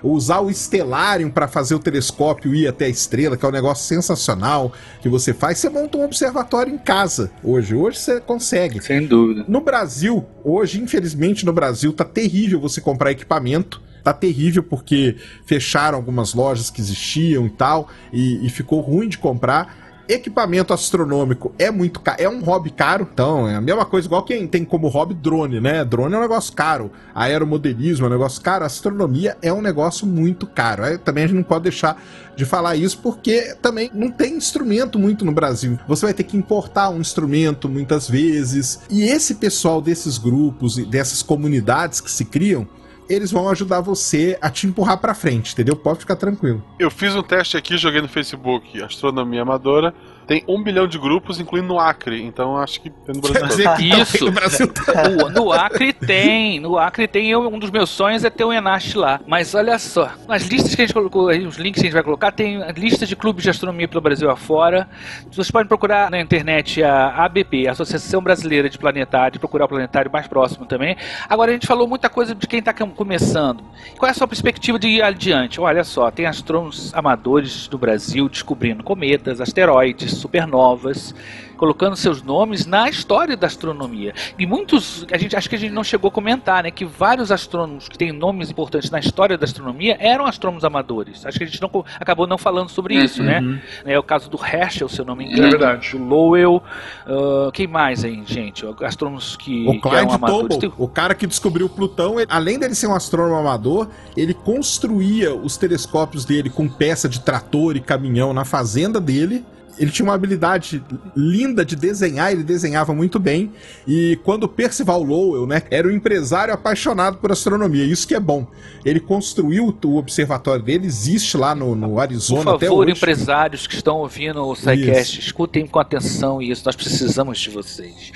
usar 0.03 0.41
o 0.41 0.51
Stellarium 0.51 1.31
para 1.31 1.47
fazer 1.47 1.75
o 1.75 1.79
telescópio 1.79 2.55
ir 2.55 2.67
até 2.67 2.87
a 2.87 2.89
estrela, 2.89 3.37
que 3.37 3.45
é 3.45 3.49
um 3.49 3.53
negócio 3.53 3.87
sensacional 3.87 4.73
que 5.01 5.09
você 5.09 5.33
faz. 5.33 5.59
Você 5.59 5.69
monta 5.69 5.99
um 5.99 6.05
observatório 6.05 6.73
em 6.73 6.79
casa 6.79 7.31
hoje. 7.43 7.75
Hoje 7.75 7.99
você 7.99 8.21
consegue. 8.21 8.83
Sem 8.83 9.07
dúvida. 9.07 9.45
No 9.47 9.61
Brasil, 9.61 10.25
hoje, 10.45 10.81
infelizmente, 10.81 11.45
no 11.45 11.53
Brasil, 11.53 11.93
tá 11.93 12.05
terrível 12.05 12.61
você 12.61 12.81
comprar 12.81 13.11
equipamento 13.13 13.81
tá 14.03 14.13
terrível 14.13 14.63
porque 14.63 15.17
fecharam 15.45 15.97
algumas 15.97 16.35
lojas 16.35 16.71
que 16.71 16.81
existiam 16.81 17.47
e 17.47 17.51
tal, 17.51 17.89
e, 18.13 18.47
e, 18.47 18.51
ficou 18.51 18.81
ruim 18.81 19.09
de 19.09 19.19
comprar 19.19 19.80
equipamento 20.13 20.73
astronômico 20.73 21.55
é 21.59 21.71
muito 21.71 22.01
caro, 22.01 22.21
é 22.21 22.29
um 22.29 22.41
hobby 22.41 22.71
caro, 22.71 23.09
então 23.13 23.49
é 23.49 23.55
a 23.55 23.61
mesma 23.61 23.85
coisa 23.85 24.07
igual 24.07 24.25
quem 24.25 24.47
tem 24.47 24.65
como 24.65 24.89
hobby 24.89 25.15
drone, 25.15 25.61
né? 25.61 25.85
Drone 25.85 26.15
é 26.15 26.19
um 26.19 26.23
negócio 26.23 26.53
caro, 26.53 26.91
aeromodelismo 27.15 28.07
é 28.07 28.09
um 28.09 28.13
negócio 28.13 28.43
caro, 28.43 28.65
astronomia 28.65 29.37
é 29.41 29.53
um 29.53 29.63
negócio 29.63 30.07
muito 30.07 30.47
caro. 30.47 30.99
Também 30.99 31.25
a 31.25 31.27
gente 31.27 31.37
não 31.37 31.43
pode 31.43 31.65
deixar 31.65 32.01
de 32.37 32.45
falar 32.45 32.77
isso 32.77 32.99
porque 32.99 33.55
também 33.61 33.91
não 33.93 34.11
tem 34.11 34.35
instrumento 34.35 34.99
muito 34.99 35.25
no 35.25 35.33
Brasil. 35.33 35.79
Você 35.87 36.07
vai 36.07 36.15
ter 36.15 36.25
que 36.25 36.37
importar 36.37 36.89
um 36.91 37.01
instrumento 37.01 37.69
muitas 37.69 38.09
vezes. 38.09 38.81
E 38.91 39.03
esse 39.03 39.35
pessoal 39.35 39.81
desses 39.81 40.19
grupos 40.19 40.79
e 40.79 40.85
dessas 40.85 41.23
comunidades 41.23 42.01
que 42.01 42.11
se 42.11 42.25
criam, 42.25 42.67
eles 43.11 43.33
vão 43.33 43.49
ajudar 43.49 43.81
você 43.81 44.39
a 44.41 44.49
te 44.49 44.67
empurrar 44.67 44.99
para 44.99 45.15
frente, 45.15 45.53
entendeu? 45.53 45.75
Pode 45.75 46.01
ficar 46.01 46.17
tranquilo. 46.17 46.63
Eu 46.79 46.91
fiz 46.91 47.15
um 47.15 47.23
teste 47.23 47.57
aqui, 47.57 47.77
joguei 47.77 48.01
no 48.01 48.09
Facebook 48.09 48.81
Astronomia 48.83 49.43
Amadora 49.43 49.93
tem 50.31 50.45
um 50.47 50.63
bilhão 50.63 50.87
de 50.87 50.97
grupos, 50.97 51.41
incluindo 51.41 51.67
no 51.67 51.81
Acre. 51.81 52.23
Então 52.23 52.57
acho 52.57 52.81
que 52.81 52.89
tem 52.89 53.17
no 53.17 53.21
Brasil 53.21 53.65
todo. 53.65 53.83
Isso. 53.83 54.25
No, 54.27 54.31
Brasil 54.31 54.69
todo. 54.73 55.31
no 55.31 55.53
Acre 55.53 55.93
tem. 55.93 56.61
No 56.61 56.79
Acre 56.79 57.09
tem. 57.09 57.29
Eu, 57.29 57.49
um 57.49 57.59
dos 57.59 57.69
meus 57.69 57.91
sonhos 57.91 58.25
é 58.25 58.31
ter 58.31 58.45
um 58.45 58.53
Enache 58.53 58.97
lá. 58.97 59.21
Mas 59.27 59.57
olha 59.57 59.77
só. 59.77 60.09
Nas 60.29 60.45
listas 60.45 60.73
que 60.73 60.83
a 60.83 60.87
gente 60.87 60.95
colocou 60.95 61.31
aí, 61.31 61.45
os 61.45 61.57
links 61.57 61.81
que 61.81 61.89
a 61.89 61.91
gente 61.91 61.95
vai 61.95 62.05
colocar, 62.05 62.31
tem 62.31 62.63
listas 62.77 63.09
de 63.09 63.17
clubes 63.17 63.43
de 63.43 63.51
astronomia 63.51 63.89
pelo 63.89 64.01
Brasil 64.01 64.31
afora. 64.31 64.89
Vocês 65.33 65.51
podem 65.51 65.67
procurar 65.67 66.13
na 66.13 66.21
internet 66.21 66.81
a 66.81 67.25
ABP, 67.25 67.67
Associação 67.67 68.23
Brasileira 68.23 68.71
de 68.71 68.79
Planetário, 68.79 69.41
procurar 69.41 69.65
o 69.65 69.69
planetário 69.69 70.13
mais 70.13 70.29
próximo 70.29 70.65
também. 70.65 70.97
Agora 71.29 71.51
a 71.51 71.55
gente 71.55 71.67
falou 71.67 71.89
muita 71.89 72.09
coisa 72.09 72.37
de 72.37 72.47
quem 72.47 72.61
está 72.61 72.73
começando. 72.73 73.65
Qual 73.99 74.07
é 74.07 74.13
a 74.13 74.15
sua 74.15 74.29
perspectiva 74.29 74.79
de 74.79 74.87
ir 74.87 75.03
adiante? 75.03 75.61
Olha 75.61 75.83
só, 75.83 76.09
tem 76.09 76.27
astrônomos 76.27 76.95
amadores 76.95 77.67
do 77.67 77.77
Brasil 77.77 78.29
descobrindo 78.29 78.85
cometas, 78.85 79.41
asteroides, 79.41 80.20
supernovas, 80.21 81.15
colocando 81.61 81.95
seus 81.95 82.23
nomes 82.23 82.65
na 82.65 82.89
história 82.89 83.37
da 83.37 83.47
astronomia. 83.47 84.15
E 84.39 84.47
muitos, 84.47 85.07
a 85.13 85.19
gente 85.19 85.37
acho 85.37 85.47
que 85.47 85.57
a 85.57 85.59
gente 85.59 85.73
não 85.73 85.85
chegou 85.85 86.09
a 86.09 86.11
comentar, 86.11 86.63
né, 86.63 86.71
que 86.71 86.87
vários 86.87 87.31
astrônomos 87.31 87.87
que 87.87 87.99
têm 87.99 88.13
nomes 88.13 88.51
importantes 88.51 88.91
na 88.91 88.99
história 88.99 89.37
da 89.37 89.45
astronomia 89.45 89.95
eram 90.01 90.25
astrônomos 90.25 90.65
amadores. 90.65 91.27
Acho 91.27 91.37
que 91.37 91.45
a 91.45 91.47
gente 91.47 91.61
não, 91.61 91.85
acabou 92.01 92.27
não 92.27 92.39
falando 92.39 92.71
sobre 92.71 92.97
uhum. 92.97 93.05
isso, 93.05 93.23
né? 93.23 93.61
É 93.85 93.99
o 93.99 94.03
caso 94.03 94.31
do 94.31 94.39
Herschel, 94.43 94.89
se 94.89 95.03
eu 95.03 95.05
não 95.05 95.15
me 95.15 95.27
engano, 95.27 95.49
é 95.49 95.51
verdade. 95.51 95.99
Lowell, 95.99 96.63
uh, 97.07 97.53
quem 97.53 97.67
mais 97.67 98.07
aí, 98.07 98.23
gente? 98.25 98.65
Astrônomos 98.83 99.37
que, 99.37 99.67
o 99.69 99.79
Clyde 99.79 99.81
que 99.81 99.97
eram 99.97 100.13
amadores. 100.13 100.59
O 100.79 100.89
cara 100.89 101.15
que 101.15 101.27
descobriu 101.27 101.69
Plutão, 101.69 102.19
ele, 102.19 102.31
além 102.31 102.59
dele 102.59 102.75
ser 102.75 102.87
um 102.87 102.95
astrônomo 102.95 103.37
amador, 103.37 103.89
ele 104.17 104.33
construía 104.33 105.35
os 105.35 105.59
telescópios 105.59 106.25
dele 106.25 106.49
com 106.49 106.67
peça 106.67 107.07
de 107.07 107.21
trator 107.21 107.77
e 107.77 107.81
caminhão 107.81 108.33
na 108.33 108.47
fazenda 108.47 108.99
dele 108.99 109.45
ele 109.81 109.91
tinha 109.91 110.05
uma 110.05 110.13
habilidade 110.15 110.85
linda 111.17 111.65
de 111.65 111.75
desenhar, 111.75 112.31
ele 112.31 112.43
desenhava 112.43 112.95
muito 112.95 113.19
bem. 113.19 113.51
E 113.89 114.21
quando 114.23 114.47
Percival 114.47 115.03
Lowell, 115.03 115.47
né, 115.47 115.63
era 115.71 115.89
um 115.89 115.91
empresário 115.91 116.53
apaixonado 116.53 117.17
por 117.17 117.33
astronomia, 117.33 117.83
isso 117.83 118.07
que 118.07 118.15
é 118.15 118.21
bom. 118.21 118.47
Ele 118.85 119.01
construiu 119.01 119.75
o 119.85 119.97
observatório 119.97 120.63
dele, 120.63 120.87
existe 120.87 121.35
lá 121.39 121.55
no, 121.55 121.75
no 121.75 121.99
Arizona 121.99 122.43
até 122.43 122.51
hoje. 122.51 122.59
Por 122.59 122.67
favor, 122.67 122.89
empresários 122.91 123.67
que 123.67 123.75
estão 123.75 123.97
ouvindo 123.97 124.45
o 124.45 124.55
SciCast, 124.55 125.19
escutem 125.19 125.67
com 125.67 125.79
atenção 125.79 126.43
isso, 126.43 126.63
nós 126.67 126.77
precisamos 126.77 127.39
de 127.39 127.49
vocês. 127.49 128.13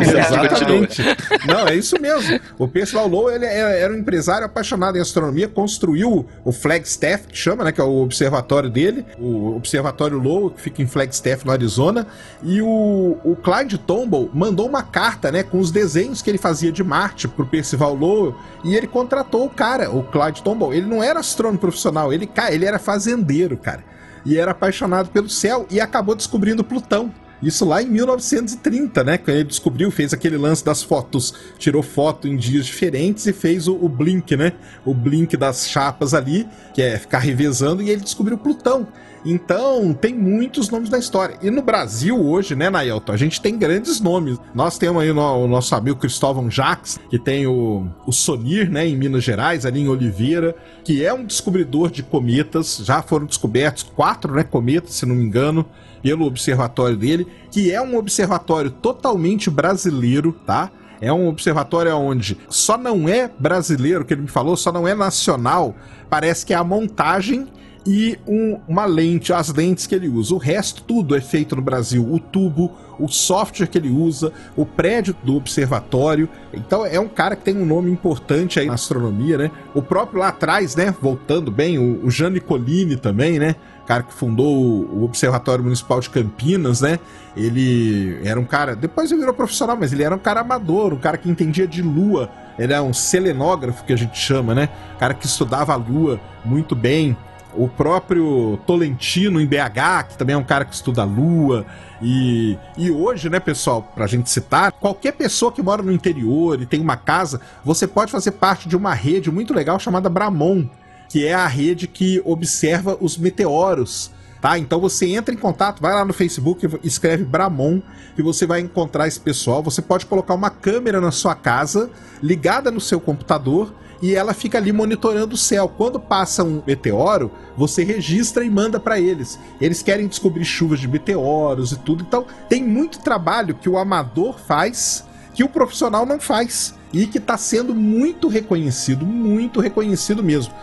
Exatamente. 0.00 1.02
Não, 1.44 1.66
é 1.66 1.74
isso 1.74 2.00
mesmo. 2.00 2.38
O 2.56 2.68
Percival 2.68 3.08
Lowell 3.08 3.34
ele 3.34 3.46
era 3.46 3.92
um 3.92 3.96
empresário 3.96 4.46
apaixonado 4.46 4.96
em 4.96 5.00
astronomia, 5.00 5.48
construiu 5.48 6.24
o 6.44 6.52
Flagstaff, 6.52 7.26
que 7.26 7.36
chama, 7.36 7.64
né, 7.64 7.72
que 7.72 7.80
é 7.80 7.84
o 7.84 8.02
observatório 8.02 8.70
dele, 8.70 9.04
o 9.24 9.56
Observatório 9.56 10.18
Lowell, 10.18 10.50
que 10.50 10.60
fica 10.60 10.82
em 10.82 10.86
Flagstaff, 10.86 11.46
no 11.46 11.52
Arizona, 11.52 12.06
e 12.42 12.60
o, 12.60 13.16
o 13.24 13.36
Clyde 13.36 13.78
Tombaugh 13.78 14.30
mandou 14.32 14.68
uma 14.68 14.82
carta, 14.82 15.32
né, 15.32 15.42
com 15.42 15.58
os 15.58 15.70
desenhos 15.70 16.20
que 16.20 16.30
ele 16.30 16.38
fazia 16.38 16.70
de 16.70 16.84
Marte 16.84 17.26
pro 17.26 17.46
Percival 17.46 17.94
Lowell, 17.94 18.36
e 18.64 18.74
ele 18.74 18.86
contratou 18.86 19.46
o 19.46 19.50
cara, 19.50 19.90
o 19.90 20.02
Clyde 20.02 20.42
Tombaugh. 20.42 20.72
Ele 20.72 20.86
não 20.86 21.02
era 21.02 21.20
astrônomo 21.20 21.58
profissional, 21.58 22.12
ele, 22.12 22.28
ele 22.50 22.64
era 22.64 22.78
fazendeiro, 22.78 23.56
cara. 23.56 23.82
E 24.26 24.36
era 24.36 24.52
apaixonado 24.52 25.10
pelo 25.10 25.28
céu 25.28 25.66
e 25.70 25.80
acabou 25.80 26.14
descobrindo 26.14 26.64
Plutão. 26.64 27.12
Isso 27.44 27.66
lá 27.66 27.82
em 27.82 27.86
1930, 27.86 29.04
né? 29.04 29.18
Quando 29.18 29.36
ele 29.36 29.44
descobriu, 29.44 29.90
fez 29.90 30.14
aquele 30.14 30.38
lance 30.38 30.64
das 30.64 30.82
fotos, 30.82 31.34
tirou 31.58 31.82
foto 31.82 32.26
em 32.26 32.36
dias 32.36 32.64
diferentes 32.64 33.26
e 33.26 33.34
fez 33.34 33.68
o, 33.68 33.74
o 33.74 33.86
blink, 33.86 34.34
né? 34.34 34.54
O 34.82 34.94
blink 34.94 35.36
das 35.36 35.68
chapas 35.68 36.14
ali, 36.14 36.48
que 36.72 36.80
é 36.80 36.98
ficar 36.98 37.18
revezando, 37.18 37.82
e 37.82 37.90
ele 37.90 38.00
descobriu 38.00 38.38
Plutão. 38.38 38.88
Então, 39.24 39.94
tem 39.94 40.14
muitos 40.14 40.68
nomes 40.68 40.90
da 40.90 40.98
história. 40.98 41.38
E 41.40 41.50
no 41.50 41.62
Brasil 41.62 42.20
hoje, 42.20 42.54
né, 42.54 42.68
Naelton, 42.68 43.12
a 43.12 43.16
gente 43.16 43.40
tem 43.40 43.56
grandes 43.56 44.00
nomes. 44.00 44.38
Nós 44.54 44.76
temos 44.76 45.02
aí 45.02 45.10
o, 45.10 45.16
o 45.16 45.48
nosso 45.48 45.74
amigo 45.74 45.98
Cristóvão 45.98 46.50
Jacques, 46.50 47.00
que 47.08 47.18
tem 47.18 47.46
o, 47.46 47.86
o 48.06 48.12
Sonir, 48.12 48.70
né, 48.70 48.86
em 48.86 48.96
Minas 48.96 49.24
Gerais, 49.24 49.64
ali 49.64 49.80
em 49.80 49.88
Oliveira, 49.88 50.54
que 50.84 51.02
é 51.02 51.12
um 51.12 51.24
descobridor 51.24 51.90
de 51.90 52.02
cometas. 52.02 52.82
Já 52.84 53.00
foram 53.00 53.24
descobertos 53.24 53.82
quatro, 53.82 54.34
né, 54.34 54.44
cometas, 54.44 54.94
se 54.94 55.06
não 55.06 55.14
me 55.14 55.24
engano, 55.24 55.64
pelo 56.02 56.26
observatório 56.26 56.96
dele, 56.96 57.26
que 57.50 57.72
é 57.72 57.80
um 57.80 57.96
observatório 57.96 58.70
totalmente 58.70 59.48
brasileiro, 59.48 60.32
tá? 60.44 60.70
É 61.00 61.12
um 61.12 61.28
observatório 61.28 61.94
onde 61.96 62.36
só 62.48 62.76
não 62.76 63.08
é 63.08 63.30
brasileiro, 63.38 64.04
que 64.04 64.14
ele 64.14 64.22
me 64.22 64.28
falou, 64.28 64.56
só 64.56 64.70
não 64.70 64.86
é 64.86 64.94
nacional. 64.94 65.74
Parece 66.08 66.44
que 66.44 66.52
é 66.52 66.56
a 66.56 66.64
montagem 66.64 67.46
e 67.86 68.18
um, 68.26 68.58
uma 68.66 68.86
lente, 68.86 69.32
as 69.32 69.52
lentes 69.52 69.86
que 69.86 69.94
ele 69.94 70.08
usa. 70.08 70.34
O 70.34 70.38
resto, 70.38 70.82
tudo 70.82 71.14
é 71.14 71.20
feito 71.20 71.54
no 71.54 71.62
Brasil. 71.62 72.06
O 72.10 72.18
tubo, 72.18 72.72
o 72.98 73.08
software 73.08 73.66
que 73.66 73.76
ele 73.76 73.90
usa, 73.90 74.32
o 74.56 74.64
prédio 74.64 75.14
do 75.22 75.36
observatório. 75.36 76.28
Então 76.52 76.86
é 76.86 76.98
um 76.98 77.08
cara 77.08 77.36
que 77.36 77.44
tem 77.44 77.56
um 77.56 77.66
nome 77.66 77.90
importante 77.90 78.58
aí 78.58 78.66
na 78.66 78.74
astronomia, 78.74 79.36
né? 79.36 79.50
O 79.74 79.82
próprio 79.82 80.20
lá 80.20 80.28
atrás, 80.28 80.74
né? 80.74 80.94
Voltando 81.00 81.50
bem, 81.50 81.78
o, 81.78 82.06
o 82.06 82.10
Jean 82.10 82.30
Nicolini 82.30 82.96
também, 82.96 83.38
né? 83.38 83.56
cara 83.86 84.02
que 84.02 84.14
fundou 84.14 84.46
o 84.50 85.04
Observatório 85.04 85.62
Municipal 85.62 86.00
de 86.00 86.08
Campinas, 86.08 86.80
né? 86.80 86.98
Ele 87.36 88.18
era 88.24 88.40
um 88.40 88.44
cara. 88.44 88.74
Depois 88.74 89.10
ele 89.10 89.20
virou 89.20 89.34
profissional, 89.34 89.76
mas 89.78 89.92
ele 89.92 90.02
era 90.02 90.14
um 90.14 90.18
cara 90.18 90.40
amador, 90.40 90.94
um 90.94 90.98
cara 90.98 91.18
que 91.18 91.28
entendia 91.28 91.66
de 91.66 91.82
lua. 91.82 92.30
Ele 92.58 92.72
é 92.72 92.80
um 92.80 92.94
selenógrafo 92.94 93.84
que 93.84 93.92
a 93.92 93.96
gente 93.96 94.18
chama, 94.18 94.54
né? 94.54 94.68
Cara 94.98 95.12
que 95.12 95.26
estudava 95.26 95.74
a 95.74 95.76
lua 95.76 96.18
muito 96.44 96.74
bem 96.74 97.16
o 97.56 97.68
próprio 97.68 98.58
Tolentino 98.66 99.40
em 99.40 99.46
BH, 99.46 100.08
que 100.10 100.18
também 100.18 100.34
é 100.34 100.38
um 100.38 100.44
cara 100.44 100.64
que 100.64 100.74
estuda 100.74 101.02
a 101.02 101.04
lua. 101.04 101.64
E, 102.02 102.58
e 102.76 102.90
hoje, 102.90 103.30
né, 103.30 103.40
pessoal, 103.40 103.82
pra 103.82 104.06
gente 104.06 104.30
citar, 104.30 104.72
qualquer 104.72 105.12
pessoa 105.12 105.52
que 105.52 105.62
mora 105.62 105.82
no 105.82 105.92
interior 105.92 106.60
e 106.60 106.66
tem 106.66 106.80
uma 106.80 106.96
casa, 106.96 107.40
você 107.64 107.86
pode 107.86 108.12
fazer 108.12 108.32
parte 108.32 108.68
de 108.68 108.76
uma 108.76 108.94
rede 108.94 109.30
muito 109.30 109.54
legal 109.54 109.78
chamada 109.78 110.08
Bramon, 110.08 110.66
que 111.08 111.24
é 111.24 111.34
a 111.34 111.46
rede 111.46 111.86
que 111.86 112.20
observa 112.24 112.96
os 113.00 113.16
meteoros. 113.16 114.10
Tá? 114.44 114.58
Então 114.58 114.78
você 114.78 115.06
entra 115.06 115.34
em 115.34 115.38
contato, 115.38 115.80
vai 115.80 115.94
lá 115.94 116.04
no 116.04 116.12
Facebook, 116.12 116.68
escreve 116.82 117.24
Bramon, 117.24 117.80
e 118.18 118.20
você 118.20 118.46
vai 118.46 118.60
encontrar 118.60 119.08
esse 119.08 119.18
pessoal. 119.18 119.62
Você 119.62 119.80
pode 119.80 120.04
colocar 120.04 120.34
uma 120.34 120.50
câmera 120.50 121.00
na 121.00 121.10
sua 121.10 121.34
casa, 121.34 121.90
ligada 122.22 122.70
no 122.70 122.78
seu 122.80 123.00
computador, 123.00 123.72
e 124.02 124.14
ela 124.14 124.34
fica 124.34 124.58
ali 124.58 124.72
monitorando 124.72 125.34
o 125.34 125.38
céu. 125.38 125.68
Quando 125.68 125.98
passa 125.98 126.44
um 126.44 126.62
meteoro, 126.66 127.30
você 127.56 127.84
registra 127.84 128.44
e 128.44 128.50
manda 128.50 128.78
para 128.78 129.00
eles. 129.00 129.38
Eles 129.60 129.82
querem 129.82 130.06
descobrir 130.06 130.44
chuvas 130.44 130.80
de 130.80 130.88
meteoros 130.88 131.72
e 131.72 131.78
tudo. 131.78 132.04
Então, 132.06 132.26
tem 132.48 132.62
muito 132.62 132.98
trabalho 132.98 133.54
que 133.54 133.68
o 133.68 133.78
amador 133.78 134.38
faz 134.38 135.04
que 135.34 135.42
o 135.42 135.48
profissional 135.48 136.06
não 136.06 136.20
faz. 136.20 136.74
e 136.92 137.08
que 137.08 137.18
está 137.18 137.36
sendo 137.36 137.74
muito 137.74 138.28
reconhecido, 138.28 139.04
muito 139.04 139.58
reconhecido 139.58 140.22
mesmo. 140.22 140.54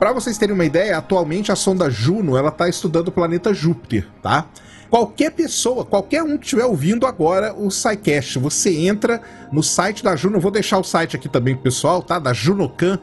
Para 0.00 0.14
vocês 0.14 0.38
terem 0.38 0.54
uma 0.54 0.64
ideia, 0.64 0.96
atualmente 0.96 1.52
a 1.52 1.54
sonda 1.54 1.90
Juno 1.90 2.34
ela 2.34 2.48
está 2.48 2.66
estudando 2.66 3.08
o 3.08 3.12
planeta 3.12 3.52
Júpiter, 3.52 4.08
tá? 4.22 4.46
Qualquer 4.88 5.30
pessoa, 5.30 5.84
qualquer 5.84 6.22
um 6.22 6.38
que 6.38 6.44
estiver 6.44 6.64
ouvindo 6.64 7.06
agora 7.06 7.54
o 7.54 7.70
SciCast, 7.70 8.38
você 8.38 8.74
entra 8.74 9.20
no 9.52 9.62
site 9.62 10.02
da 10.02 10.16
Juno, 10.16 10.40
vou 10.40 10.50
deixar 10.50 10.78
o 10.78 10.82
site 10.82 11.16
aqui 11.16 11.28
também 11.28 11.54
pessoal, 11.54 12.02
tá? 12.02 12.18
Da 12.18 12.32
Junocan. 12.32 12.98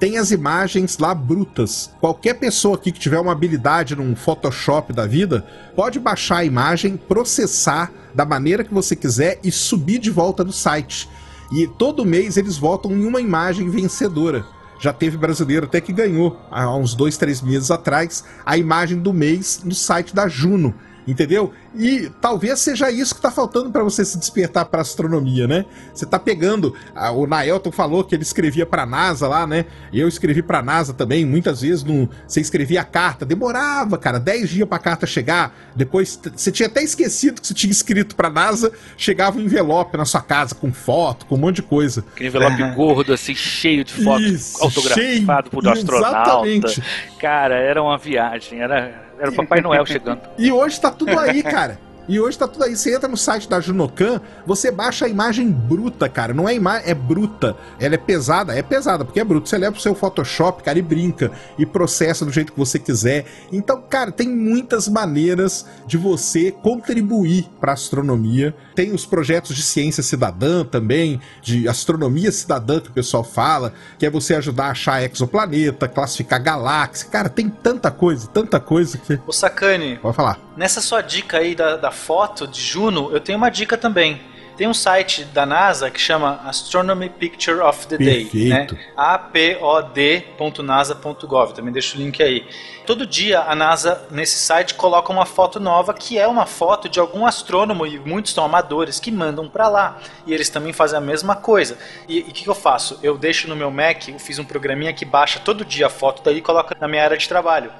Tem 0.00 0.16
as 0.16 0.30
imagens 0.30 0.96
lá 0.96 1.14
brutas. 1.14 1.90
Qualquer 2.00 2.32
pessoa 2.34 2.76
aqui 2.76 2.92
que 2.92 2.98
tiver 2.98 3.20
uma 3.20 3.32
habilidade 3.32 3.94
num 3.94 4.16
Photoshop 4.16 4.94
da 4.94 5.06
vida, 5.06 5.44
pode 5.76 6.00
baixar 6.00 6.38
a 6.38 6.44
imagem, 6.46 6.96
processar 6.96 7.92
da 8.14 8.24
maneira 8.24 8.64
que 8.64 8.72
você 8.72 8.96
quiser 8.96 9.38
e 9.44 9.52
subir 9.52 9.98
de 9.98 10.10
volta 10.10 10.42
no 10.42 10.52
site. 10.52 11.10
E 11.52 11.66
todo 11.66 12.06
mês 12.06 12.38
eles 12.38 12.56
votam 12.56 12.92
em 12.92 13.04
uma 13.04 13.20
imagem 13.20 13.68
vencedora. 13.68 14.46
Já 14.80 14.92
teve 14.92 15.16
brasileiro 15.16 15.66
até 15.66 15.80
que 15.80 15.92
ganhou, 15.92 16.40
há 16.50 16.74
uns 16.74 16.94
dois, 16.94 17.16
três 17.16 17.42
meses 17.42 17.70
atrás, 17.70 18.24
a 18.46 18.56
imagem 18.56 18.98
do 18.98 19.12
mês 19.12 19.60
no 19.64 19.74
site 19.74 20.14
da 20.14 20.28
Juno 20.28 20.74
entendeu? 21.10 21.52
E 21.74 22.10
talvez 22.20 22.60
seja 22.60 22.90
isso 22.90 23.14
que 23.14 23.18
está 23.18 23.30
faltando 23.30 23.70
para 23.70 23.82
você 23.82 24.04
se 24.04 24.18
despertar 24.18 24.66
para 24.66 24.82
astronomia, 24.82 25.46
né? 25.46 25.64
Você 25.94 26.04
está 26.04 26.18
pegando, 26.18 26.74
a, 26.94 27.10
o 27.10 27.26
Naelton 27.26 27.72
falou 27.72 28.04
que 28.04 28.14
ele 28.14 28.22
escrevia 28.22 28.66
para 28.66 28.82
a 28.82 28.86
NASA 28.86 29.26
lá, 29.26 29.46
né? 29.46 29.64
Eu 29.92 30.06
escrevi 30.06 30.42
para 30.42 30.58
a 30.58 30.62
NASA 30.62 30.92
também, 30.92 31.24
muitas 31.24 31.62
vezes 31.62 31.82
no, 31.82 32.08
você 32.26 32.40
escrevia 32.40 32.82
a 32.82 32.84
carta, 32.84 33.24
demorava, 33.24 33.96
cara, 33.96 34.20
10 34.20 34.50
dias 34.50 34.68
para 34.68 34.76
a 34.76 34.80
carta 34.80 35.06
chegar. 35.06 35.56
Depois 35.74 36.20
você 36.34 36.52
tinha 36.52 36.68
até 36.68 36.82
esquecido 36.82 37.40
que 37.40 37.46
você 37.46 37.54
tinha 37.54 37.70
escrito 37.70 38.14
para 38.14 38.28
a 38.28 38.32
NASA, 38.32 38.70
chegava 38.96 39.38
um 39.38 39.42
envelope 39.42 39.96
na 39.96 40.04
sua 40.04 40.20
casa 40.20 40.54
com 40.54 40.70
foto, 40.72 41.24
com 41.24 41.36
um 41.36 41.38
monte 41.38 41.56
de 41.56 41.62
coisa. 41.62 42.04
Aquele 42.12 42.28
envelope 42.28 42.62
é. 42.62 42.74
gordo 42.74 43.12
assim, 43.14 43.34
cheio 43.34 43.82
de 43.82 43.92
fotos, 43.92 44.26
Isso, 44.26 44.62
autografado 44.62 45.00
cheio, 45.00 45.50
por 45.50 45.68
astronauta. 45.68 46.48
Exatamente. 46.48 46.82
Cara, 47.18 47.54
era 47.54 47.82
uma 47.82 47.96
viagem, 47.96 48.60
era 48.60 49.07
era 49.18 49.30
o 49.30 49.34
Papai 49.34 49.60
Noel 49.60 49.84
chegando. 49.86 50.20
E 50.36 50.50
hoje 50.52 50.80
tá 50.80 50.90
tudo 50.90 51.18
aí, 51.18 51.42
cara. 51.42 51.78
E 52.08 52.18
hoje 52.18 52.38
tá 52.38 52.48
tudo 52.48 52.64
aí. 52.64 52.74
Você 52.74 52.94
entra 52.94 53.08
no 53.08 53.16
site 53.16 53.48
da 53.48 53.60
Junocan, 53.60 54.20
você 54.46 54.70
baixa 54.70 55.04
a 55.04 55.08
imagem 55.08 55.50
bruta, 55.50 56.08
cara. 56.08 56.32
Não 56.32 56.48
é 56.48 56.54
imagem, 56.54 56.90
é 56.90 56.94
bruta. 56.94 57.54
Ela 57.78 57.96
é 57.96 57.98
pesada, 57.98 58.56
é 58.56 58.62
pesada, 58.62 59.04
porque 59.04 59.20
é 59.20 59.24
bruta. 59.24 59.46
Você 59.46 59.58
leva 59.58 59.72
pro 59.72 59.80
seu 59.80 59.94
Photoshop, 59.94 60.62
cara, 60.62 60.78
e 60.78 60.82
brinca. 60.82 61.30
E 61.58 61.66
processa 61.66 62.24
do 62.24 62.32
jeito 62.32 62.52
que 62.52 62.58
você 62.58 62.78
quiser. 62.78 63.26
Então, 63.52 63.82
cara, 63.82 64.10
tem 64.10 64.28
muitas 64.28 64.88
maneiras 64.88 65.66
de 65.86 65.98
você 65.98 66.50
contribuir 66.50 67.46
pra 67.60 67.72
astronomia. 67.72 68.54
Tem 68.74 68.94
os 68.94 69.04
projetos 69.04 69.54
de 69.54 69.62
ciência 69.62 70.02
cidadã 70.02 70.64
também, 70.64 71.20
de 71.42 71.68
astronomia 71.68 72.32
cidadã 72.32 72.80
que 72.80 72.88
o 72.88 72.92
pessoal 72.92 73.22
fala, 73.22 73.74
que 73.98 74.06
é 74.06 74.10
você 74.10 74.34
ajudar 74.34 74.66
a 74.66 74.70
achar 74.70 75.02
exoplaneta, 75.02 75.86
classificar 75.86 76.42
galáxia. 76.42 77.08
Cara, 77.10 77.28
tem 77.28 77.50
tanta 77.50 77.90
coisa, 77.90 78.26
tanta 78.28 78.58
coisa 78.58 78.96
que. 78.96 79.18
O 79.26 79.32
Sacane. 79.32 79.98
Pode 79.98 80.16
falar. 80.16 80.47
Nessa 80.58 80.80
sua 80.80 81.02
dica 81.02 81.38
aí 81.38 81.54
da, 81.54 81.76
da 81.76 81.92
foto 81.92 82.44
de 82.44 82.60
Juno, 82.60 83.10
eu 83.12 83.20
tenho 83.20 83.38
uma 83.38 83.48
dica 83.48 83.78
também. 83.78 84.20
Tem 84.56 84.66
um 84.66 84.74
site 84.74 85.22
da 85.26 85.46
NASA 85.46 85.88
que 85.88 86.00
chama 86.00 86.40
Astronomy 86.44 87.08
Picture 87.08 87.60
of 87.60 87.86
the 87.86 87.96
Day, 87.96 88.28
né? 88.34 88.66
apod.nasa.gov. 88.96 91.54
Também 91.54 91.72
deixo 91.72 91.96
o 91.96 92.00
link 92.00 92.20
aí. 92.20 92.44
Todo 92.84 93.06
dia 93.06 93.42
a 93.42 93.54
NASA 93.54 94.04
nesse 94.10 94.36
site 94.36 94.74
coloca 94.74 95.12
uma 95.12 95.24
foto 95.24 95.60
nova 95.60 95.94
que 95.94 96.18
é 96.18 96.26
uma 96.26 96.44
foto 96.44 96.88
de 96.88 96.98
algum 96.98 97.24
astrônomo 97.24 97.86
e 97.86 98.00
muitos 98.00 98.32
são 98.32 98.44
amadores 98.44 98.98
que 98.98 99.12
mandam 99.12 99.48
para 99.48 99.68
lá. 99.68 100.00
E 100.26 100.34
eles 100.34 100.50
também 100.50 100.72
fazem 100.72 100.98
a 100.98 101.00
mesma 101.00 101.36
coisa. 101.36 101.78
E 102.08 102.22
o 102.22 102.24
que, 102.24 102.42
que 102.42 102.50
eu 102.50 102.54
faço? 102.56 102.98
Eu 103.00 103.16
deixo 103.16 103.46
no 103.46 103.54
meu 103.54 103.70
Mac, 103.70 104.08
eu 104.08 104.18
fiz 104.18 104.40
um 104.40 104.44
programinha 104.44 104.92
que 104.92 105.04
baixa 105.04 105.38
todo 105.38 105.64
dia 105.64 105.86
a 105.86 105.90
foto 105.90 106.20
daí 106.24 106.38
e 106.38 106.42
coloca 106.42 106.76
na 106.80 106.88
minha 106.88 107.04
área 107.04 107.16
de 107.16 107.28
trabalho. 107.28 107.70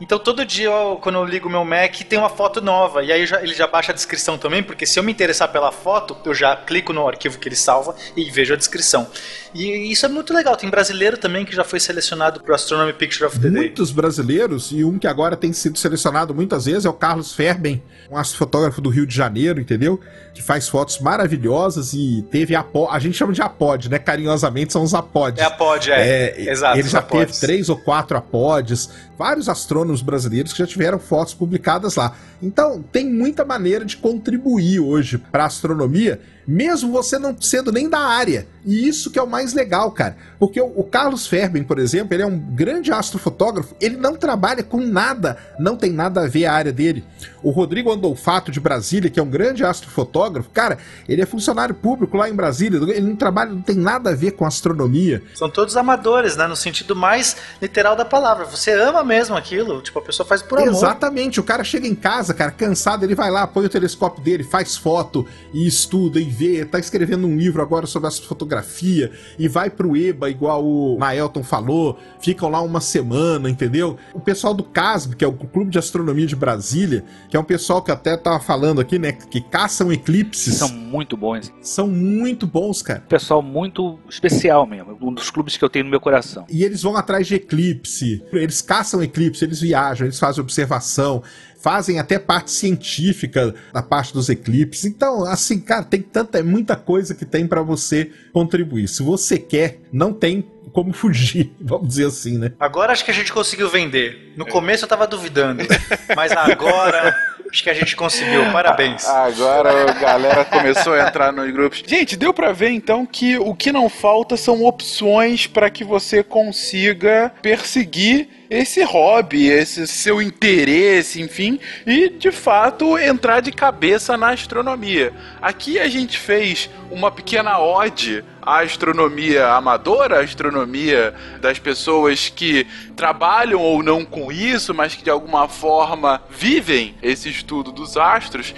Então 0.00 0.18
todo 0.18 0.44
dia, 0.44 0.66
eu, 0.66 0.98
quando 1.00 1.16
eu 1.16 1.24
ligo 1.24 1.48
meu 1.48 1.64
Mac, 1.64 1.94
tem 2.08 2.18
uma 2.18 2.28
foto 2.28 2.60
nova. 2.60 3.02
E 3.02 3.12
aí 3.12 3.26
já, 3.26 3.42
ele 3.42 3.54
já 3.54 3.66
baixa 3.66 3.92
a 3.92 3.94
descrição 3.94 4.36
também, 4.36 4.62
porque 4.62 4.86
se 4.86 4.98
eu 4.98 5.02
me 5.02 5.12
interessar 5.12 5.50
pela 5.50 5.70
foto, 5.70 6.16
eu 6.24 6.34
já 6.34 6.56
clico 6.56 6.92
no 6.92 7.06
arquivo 7.06 7.38
que 7.38 7.48
ele 7.48 7.56
salva 7.56 7.94
e 8.16 8.30
vejo 8.30 8.54
a 8.54 8.56
descrição. 8.56 9.06
E 9.54 9.92
isso 9.92 10.06
é 10.06 10.08
muito 10.08 10.32
legal. 10.32 10.56
Tem 10.56 10.68
brasileiro 10.68 11.16
também 11.16 11.44
que 11.44 11.54
já 11.54 11.62
foi 11.62 11.78
selecionado 11.78 12.40
para 12.40 12.52
o 12.52 12.54
Astronomy 12.54 12.92
Picture 12.92 13.26
of 13.26 13.38
the 13.38 13.48
Day. 13.48 13.60
Muitos 13.60 13.90
brasileiros, 13.90 14.72
e 14.72 14.84
um 14.84 14.98
que 14.98 15.06
agora 15.06 15.36
tem 15.36 15.52
sido 15.52 15.78
selecionado 15.78 16.34
muitas 16.34 16.64
vezes 16.64 16.84
é 16.84 16.88
o 16.88 16.94
Carlos 16.94 17.32
Ferben, 17.32 17.82
um 18.10 18.16
astrofotógrafo 18.16 18.80
do 18.80 18.88
Rio 18.88 19.06
de 19.06 19.14
Janeiro, 19.14 19.60
entendeu? 19.60 20.00
Que 20.34 20.42
faz 20.42 20.68
fotos 20.68 20.98
maravilhosas 20.98 21.92
e 21.92 22.24
teve 22.30 22.54
a 22.54 22.64
a 22.90 22.98
gente 22.98 23.16
chama 23.16 23.32
de 23.32 23.42
apod, 23.42 23.90
né? 23.90 23.98
Carinhosamente 23.98 24.72
são 24.72 24.82
os 24.82 24.94
apods. 24.94 25.42
É 25.42 25.44
apod, 25.44 25.90
é. 25.90 26.30
é 26.30 26.50
Exato. 26.50 26.78
Ele 26.78 26.88
já 26.88 27.02
teve 27.02 27.32
três 27.38 27.68
ou 27.68 27.76
quatro 27.76 28.16
apods, 28.16 28.88
vários 29.18 29.48
astrônomos 29.48 30.00
brasileiros 30.00 30.52
que 30.52 30.58
já 30.58 30.66
tiveram 30.66 30.98
fotos 30.98 31.34
publicadas 31.34 31.96
lá. 31.96 32.14
Então, 32.42 32.82
tem 32.90 33.06
muita 33.06 33.44
maneira 33.44 33.84
de 33.84 33.96
contribuir 33.96 34.80
hoje 34.80 35.18
para 35.18 35.44
a 35.44 35.46
astronomia 35.46 36.18
mesmo 36.46 36.92
você 36.92 37.18
não 37.18 37.36
sendo 37.40 37.70
nem 37.70 37.88
da 37.88 37.98
área. 37.98 38.46
E 38.64 38.86
isso 38.86 39.10
que 39.10 39.18
é 39.18 39.22
o 39.22 39.28
mais 39.28 39.54
legal, 39.54 39.90
cara. 39.90 40.16
Porque 40.38 40.60
o, 40.60 40.84
Carlos 40.84 41.26
Ferben, 41.26 41.64
por 41.64 41.78
exemplo, 41.78 42.14
ele 42.14 42.22
é 42.22 42.26
um 42.26 42.38
grande 42.38 42.92
astrofotógrafo, 42.92 43.74
ele 43.80 43.96
não 43.96 44.14
trabalha 44.14 44.62
com 44.62 44.80
nada, 44.80 45.36
não 45.58 45.76
tem 45.76 45.92
nada 45.92 46.22
a 46.22 46.28
ver 46.28 46.46
a 46.46 46.52
área 46.52 46.72
dele. 46.72 47.04
O 47.42 47.50
Rodrigo 47.50 47.92
Andolfato 47.92 48.52
de 48.52 48.60
Brasília, 48.60 49.10
que 49.10 49.18
é 49.18 49.22
um 49.22 49.28
grande 49.28 49.64
astrofotógrafo, 49.64 50.50
cara, 50.50 50.78
ele 51.08 51.20
é 51.20 51.26
funcionário 51.26 51.74
público 51.74 52.16
lá 52.16 52.28
em 52.28 52.34
Brasília, 52.34 52.78
ele 52.90 53.08
não 53.08 53.16
trabalha, 53.16 53.50
não 53.50 53.62
tem 53.62 53.76
nada 53.76 54.10
a 54.10 54.14
ver 54.14 54.32
com 54.32 54.44
astronomia. 54.44 55.22
São 55.34 55.50
todos 55.50 55.76
amadores, 55.76 56.36
né, 56.36 56.46
no 56.46 56.56
sentido 56.56 56.94
mais 56.94 57.36
literal 57.60 57.96
da 57.96 58.04
palavra. 58.04 58.44
Você 58.44 58.72
ama 58.72 59.02
mesmo 59.02 59.36
aquilo, 59.36 59.80
tipo, 59.82 59.98
a 59.98 60.02
pessoa 60.02 60.26
faz 60.26 60.40
por 60.40 60.58
amor. 60.58 60.70
Exatamente, 60.70 61.40
o 61.40 61.44
cara 61.44 61.64
chega 61.64 61.86
em 61.86 61.96
casa, 61.96 62.32
cara, 62.32 62.52
cansado, 62.52 63.04
ele 63.04 63.14
vai 63.14 63.30
lá, 63.30 63.44
põe 63.44 63.66
o 63.66 63.68
telescópio 63.68 64.22
dele, 64.22 64.44
faz 64.44 64.76
foto 64.76 65.26
e 65.52 65.66
estuda 65.66 66.20
e 66.20 66.31
vê, 66.32 66.64
tá 66.64 66.78
escrevendo 66.78 67.26
um 67.26 67.36
livro 67.36 67.62
agora 67.62 67.86
sobre 67.86 68.08
astrofotografia 68.08 69.12
e 69.38 69.46
vai 69.46 69.70
pro 69.70 69.96
EBA, 69.96 70.30
igual 70.30 70.64
o 70.64 70.96
Naelton 70.98 71.42
falou, 71.42 71.98
ficam 72.20 72.48
lá 72.48 72.60
uma 72.60 72.80
semana, 72.80 73.48
entendeu? 73.48 73.96
O 74.14 74.20
pessoal 74.20 74.54
do 74.54 74.64
CASB, 74.64 75.16
que 75.16 75.24
é 75.24 75.28
o 75.28 75.32
Clube 75.32 75.70
de 75.70 75.78
Astronomia 75.78 76.26
de 76.26 76.34
Brasília, 76.34 77.04
que 77.28 77.36
é 77.36 77.40
um 77.40 77.44
pessoal 77.44 77.82
que 77.82 77.90
até 77.90 78.16
tava 78.16 78.40
falando 78.40 78.80
aqui, 78.80 78.98
né, 78.98 79.12
que 79.12 79.40
caçam 79.40 79.92
eclipses. 79.92 80.54
São 80.54 80.68
muito 80.68 81.16
bons. 81.16 81.52
São 81.60 81.86
muito 81.86 82.46
bons, 82.46 82.82
cara. 82.82 83.00
Pessoal 83.08 83.42
muito 83.42 83.98
especial 84.08 84.66
mesmo, 84.66 84.96
um 85.00 85.12
dos 85.12 85.30
clubes 85.30 85.56
que 85.56 85.64
eu 85.64 85.70
tenho 85.70 85.84
no 85.84 85.90
meu 85.90 86.00
coração. 86.00 86.46
E 86.50 86.64
eles 86.64 86.82
vão 86.82 86.96
atrás 86.96 87.26
de 87.26 87.34
eclipse, 87.34 88.22
eles 88.32 88.62
caçam 88.62 89.02
eclipse, 89.02 89.44
eles 89.44 89.60
viajam, 89.60 90.06
eles 90.06 90.18
fazem 90.18 90.42
observação, 90.42 91.22
fazem 91.62 91.98
até 91.98 92.18
parte 92.18 92.50
científica 92.50 93.54
da 93.72 93.82
parte 93.82 94.12
dos 94.12 94.28
eclipses. 94.28 94.84
Então, 94.84 95.24
assim, 95.24 95.60
cara, 95.60 95.84
tem 95.84 96.02
tanta, 96.02 96.38
é 96.38 96.42
muita 96.42 96.74
coisa 96.74 97.14
que 97.14 97.24
tem 97.24 97.46
para 97.46 97.62
você 97.62 98.10
contribuir. 98.32 98.88
Se 98.88 99.02
você 99.02 99.38
quer, 99.38 99.78
não 99.92 100.12
tem 100.12 100.44
como 100.72 100.92
fugir, 100.94 101.52
vamos 101.60 101.88
dizer 101.88 102.06
assim, 102.06 102.36
né? 102.36 102.52
Agora 102.58 102.92
acho 102.92 103.04
que 103.04 103.10
a 103.10 103.14
gente 103.14 103.32
conseguiu 103.32 103.70
vender. 103.70 104.32
No 104.36 104.44
começo 104.44 104.84
eu 104.84 104.88
tava 104.88 105.06
duvidando, 105.06 105.62
mas 106.16 106.32
agora 106.32 107.14
Acho 107.52 107.64
que 107.64 107.68
a 107.68 107.74
gente 107.74 107.94
conseguiu, 107.94 108.50
parabéns. 108.50 109.06
Agora 109.06 109.90
a 109.90 109.92
galera 109.92 110.42
começou 110.42 110.94
a 110.94 111.06
entrar 111.06 111.30
nos 111.30 111.50
grupos. 111.52 111.82
Gente, 111.86 112.16
deu 112.16 112.32
para 112.32 112.50
ver 112.50 112.70
então 112.70 113.04
que 113.04 113.36
o 113.36 113.54
que 113.54 113.70
não 113.70 113.90
falta 113.90 114.38
são 114.38 114.64
opções 114.64 115.46
para 115.46 115.68
que 115.68 115.84
você 115.84 116.22
consiga 116.22 117.30
perseguir 117.42 118.26
esse 118.52 118.82
hobby, 118.82 119.46
esse 119.46 119.86
seu 119.86 120.20
interesse, 120.20 121.22
enfim, 121.22 121.58
e 121.86 122.10
de 122.10 122.30
fato 122.30 122.98
entrar 122.98 123.40
de 123.40 123.50
cabeça 123.50 124.14
na 124.16 124.30
astronomia. 124.30 125.10
Aqui 125.40 125.78
a 125.78 125.88
gente 125.88 126.18
fez 126.18 126.68
uma 126.90 127.10
pequena 127.10 127.58
ode 127.58 128.22
à 128.42 128.60
astronomia 128.60 129.48
amadora, 129.48 130.18
a 130.18 130.22
astronomia 130.22 131.14
das 131.40 131.58
pessoas 131.58 132.28
que 132.28 132.66
trabalham 132.96 133.60
ou 133.60 133.82
não 133.82 134.04
com 134.04 134.32
isso, 134.32 134.74
mas 134.74 134.94
que 134.94 135.04
de 135.04 135.10
alguma 135.10 135.48
forma 135.48 136.20
vivem 136.28 136.94
esse 137.00 137.28
estudo 137.28 137.70
dos 137.70 137.96
astros, 137.96 138.54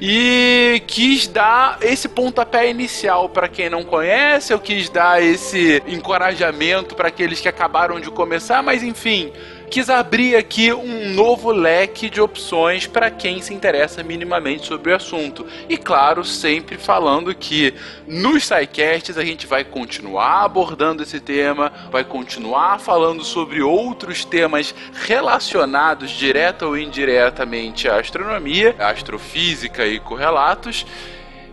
e 0.00 0.82
quis 0.86 1.26
dar 1.26 1.78
esse 1.82 2.08
pontapé 2.08 2.70
inicial 2.70 3.28
para 3.28 3.48
quem 3.48 3.68
não 3.68 3.84
conhece, 3.84 4.52
eu 4.52 4.58
quis 4.58 4.88
dar 4.88 5.22
esse 5.22 5.82
encorajamento 5.86 6.94
para 6.94 7.08
aqueles 7.08 7.40
que 7.40 7.48
acabaram 7.48 8.00
de 8.00 8.10
começar, 8.10 8.62
mas 8.62 8.82
enfim, 8.82 9.32
quis 9.66 9.90
abrir 9.90 10.36
aqui 10.36 10.72
um 10.72 11.12
novo 11.12 11.50
leque 11.50 12.08
de 12.08 12.20
opções 12.20 12.86
para 12.86 13.10
quem 13.10 13.42
se 13.42 13.52
interessa 13.52 14.02
minimamente 14.02 14.66
sobre 14.66 14.92
o 14.92 14.96
assunto. 14.96 15.46
E 15.68 15.76
claro, 15.76 16.24
sempre 16.24 16.78
falando 16.78 17.34
que 17.34 17.74
nos 18.06 18.44
SciCasts 18.44 19.18
a 19.18 19.24
gente 19.24 19.46
vai 19.46 19.64
continuar 19.64 20.44
abordando 20.44 21.02
esse 21.02 21.20
tema, 21.20 21.72
vai 21.90 22.04
continuar 22.04 22.78
falando 22.78 23.24
sobre 23.24 23.62
outros 23.62 24.24
temas 24.24 24.74
relacionados 25.04 26.10
direta 26.10 26.66
ou 26.66 26.78
indiretamente 26.78 27.88
à 27.88 27.98
astronomia, 27.98 28.74
astrofísica 28.78 29.86
e 29.86 29.98
correlatos. 29.98 30.86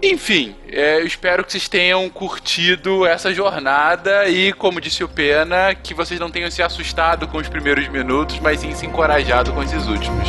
Enfim, 0.05 0.53
é, 0.69 0.99
eu 0.99 1.07
espero 1.07 1.45
que 1.45 1.51
vocês 1.53 1.69
tenham 1.69 2.09
curtido 2.09 3.05
essa 3.05 3.33
jornada 3.33 4.27
e, 4.27 4.51
como 4.51 4.81
disse 4.81 5.01
o 5.01 5.07
Pena, 5.07 5.73
que 5.73 5.93
vocês 5.93 6.19
não 6.19 6.29
tenham 6.29 6.51
se 6.51 6.61
assustado 6.61 7.25
com 7.25 7.37
os 7.37 7.47
primeiros 7.47 7.87
minutos, 7.87 8.37
mas 8.41 8.59
sim 8.59 8.75
se 8.75 8.85
encorajado 8.85 9.53
com 9.53 9.63
esses 9.63 9.87
últimos. 9.87 10.27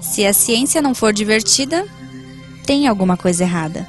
Se 0.00 0.24
a 0.24 0.32
ciência 0.32 0.80
não 0.80 0.94
for 0.94 1.12
divertida, 1.12 1.84
tem 2.64 2.88
alguma 2.88 3.18
coisa 3.18 3.44
errada. 3.44 3.86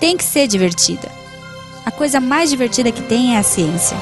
Tem 0.00 0.16
que 0.16 0.24
ser 0.24 0.48
divertida. 0.48 1.25
A 1.86 1.90
coisa 1.92 2.18
mais 2.18 2.50
divertida 2.50 2.90
que 2.90 3.00
tem 3.00 3.36
é 3.36 3.38
a 3.38 3.44
ciência. 3.44 3.96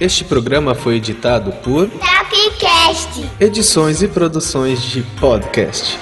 Este 0.00 0.24
programa 0.24 0.74
foi 0.74 0.96
editado 0.96 1.52
por 1.62 1.88
Tapcast. 1.88 3.30
Edições 3.38 4.02
e 4.02 4.08
Produções 4.08 4.82
de 4.82 5.02
Podcast. 5.20 5.96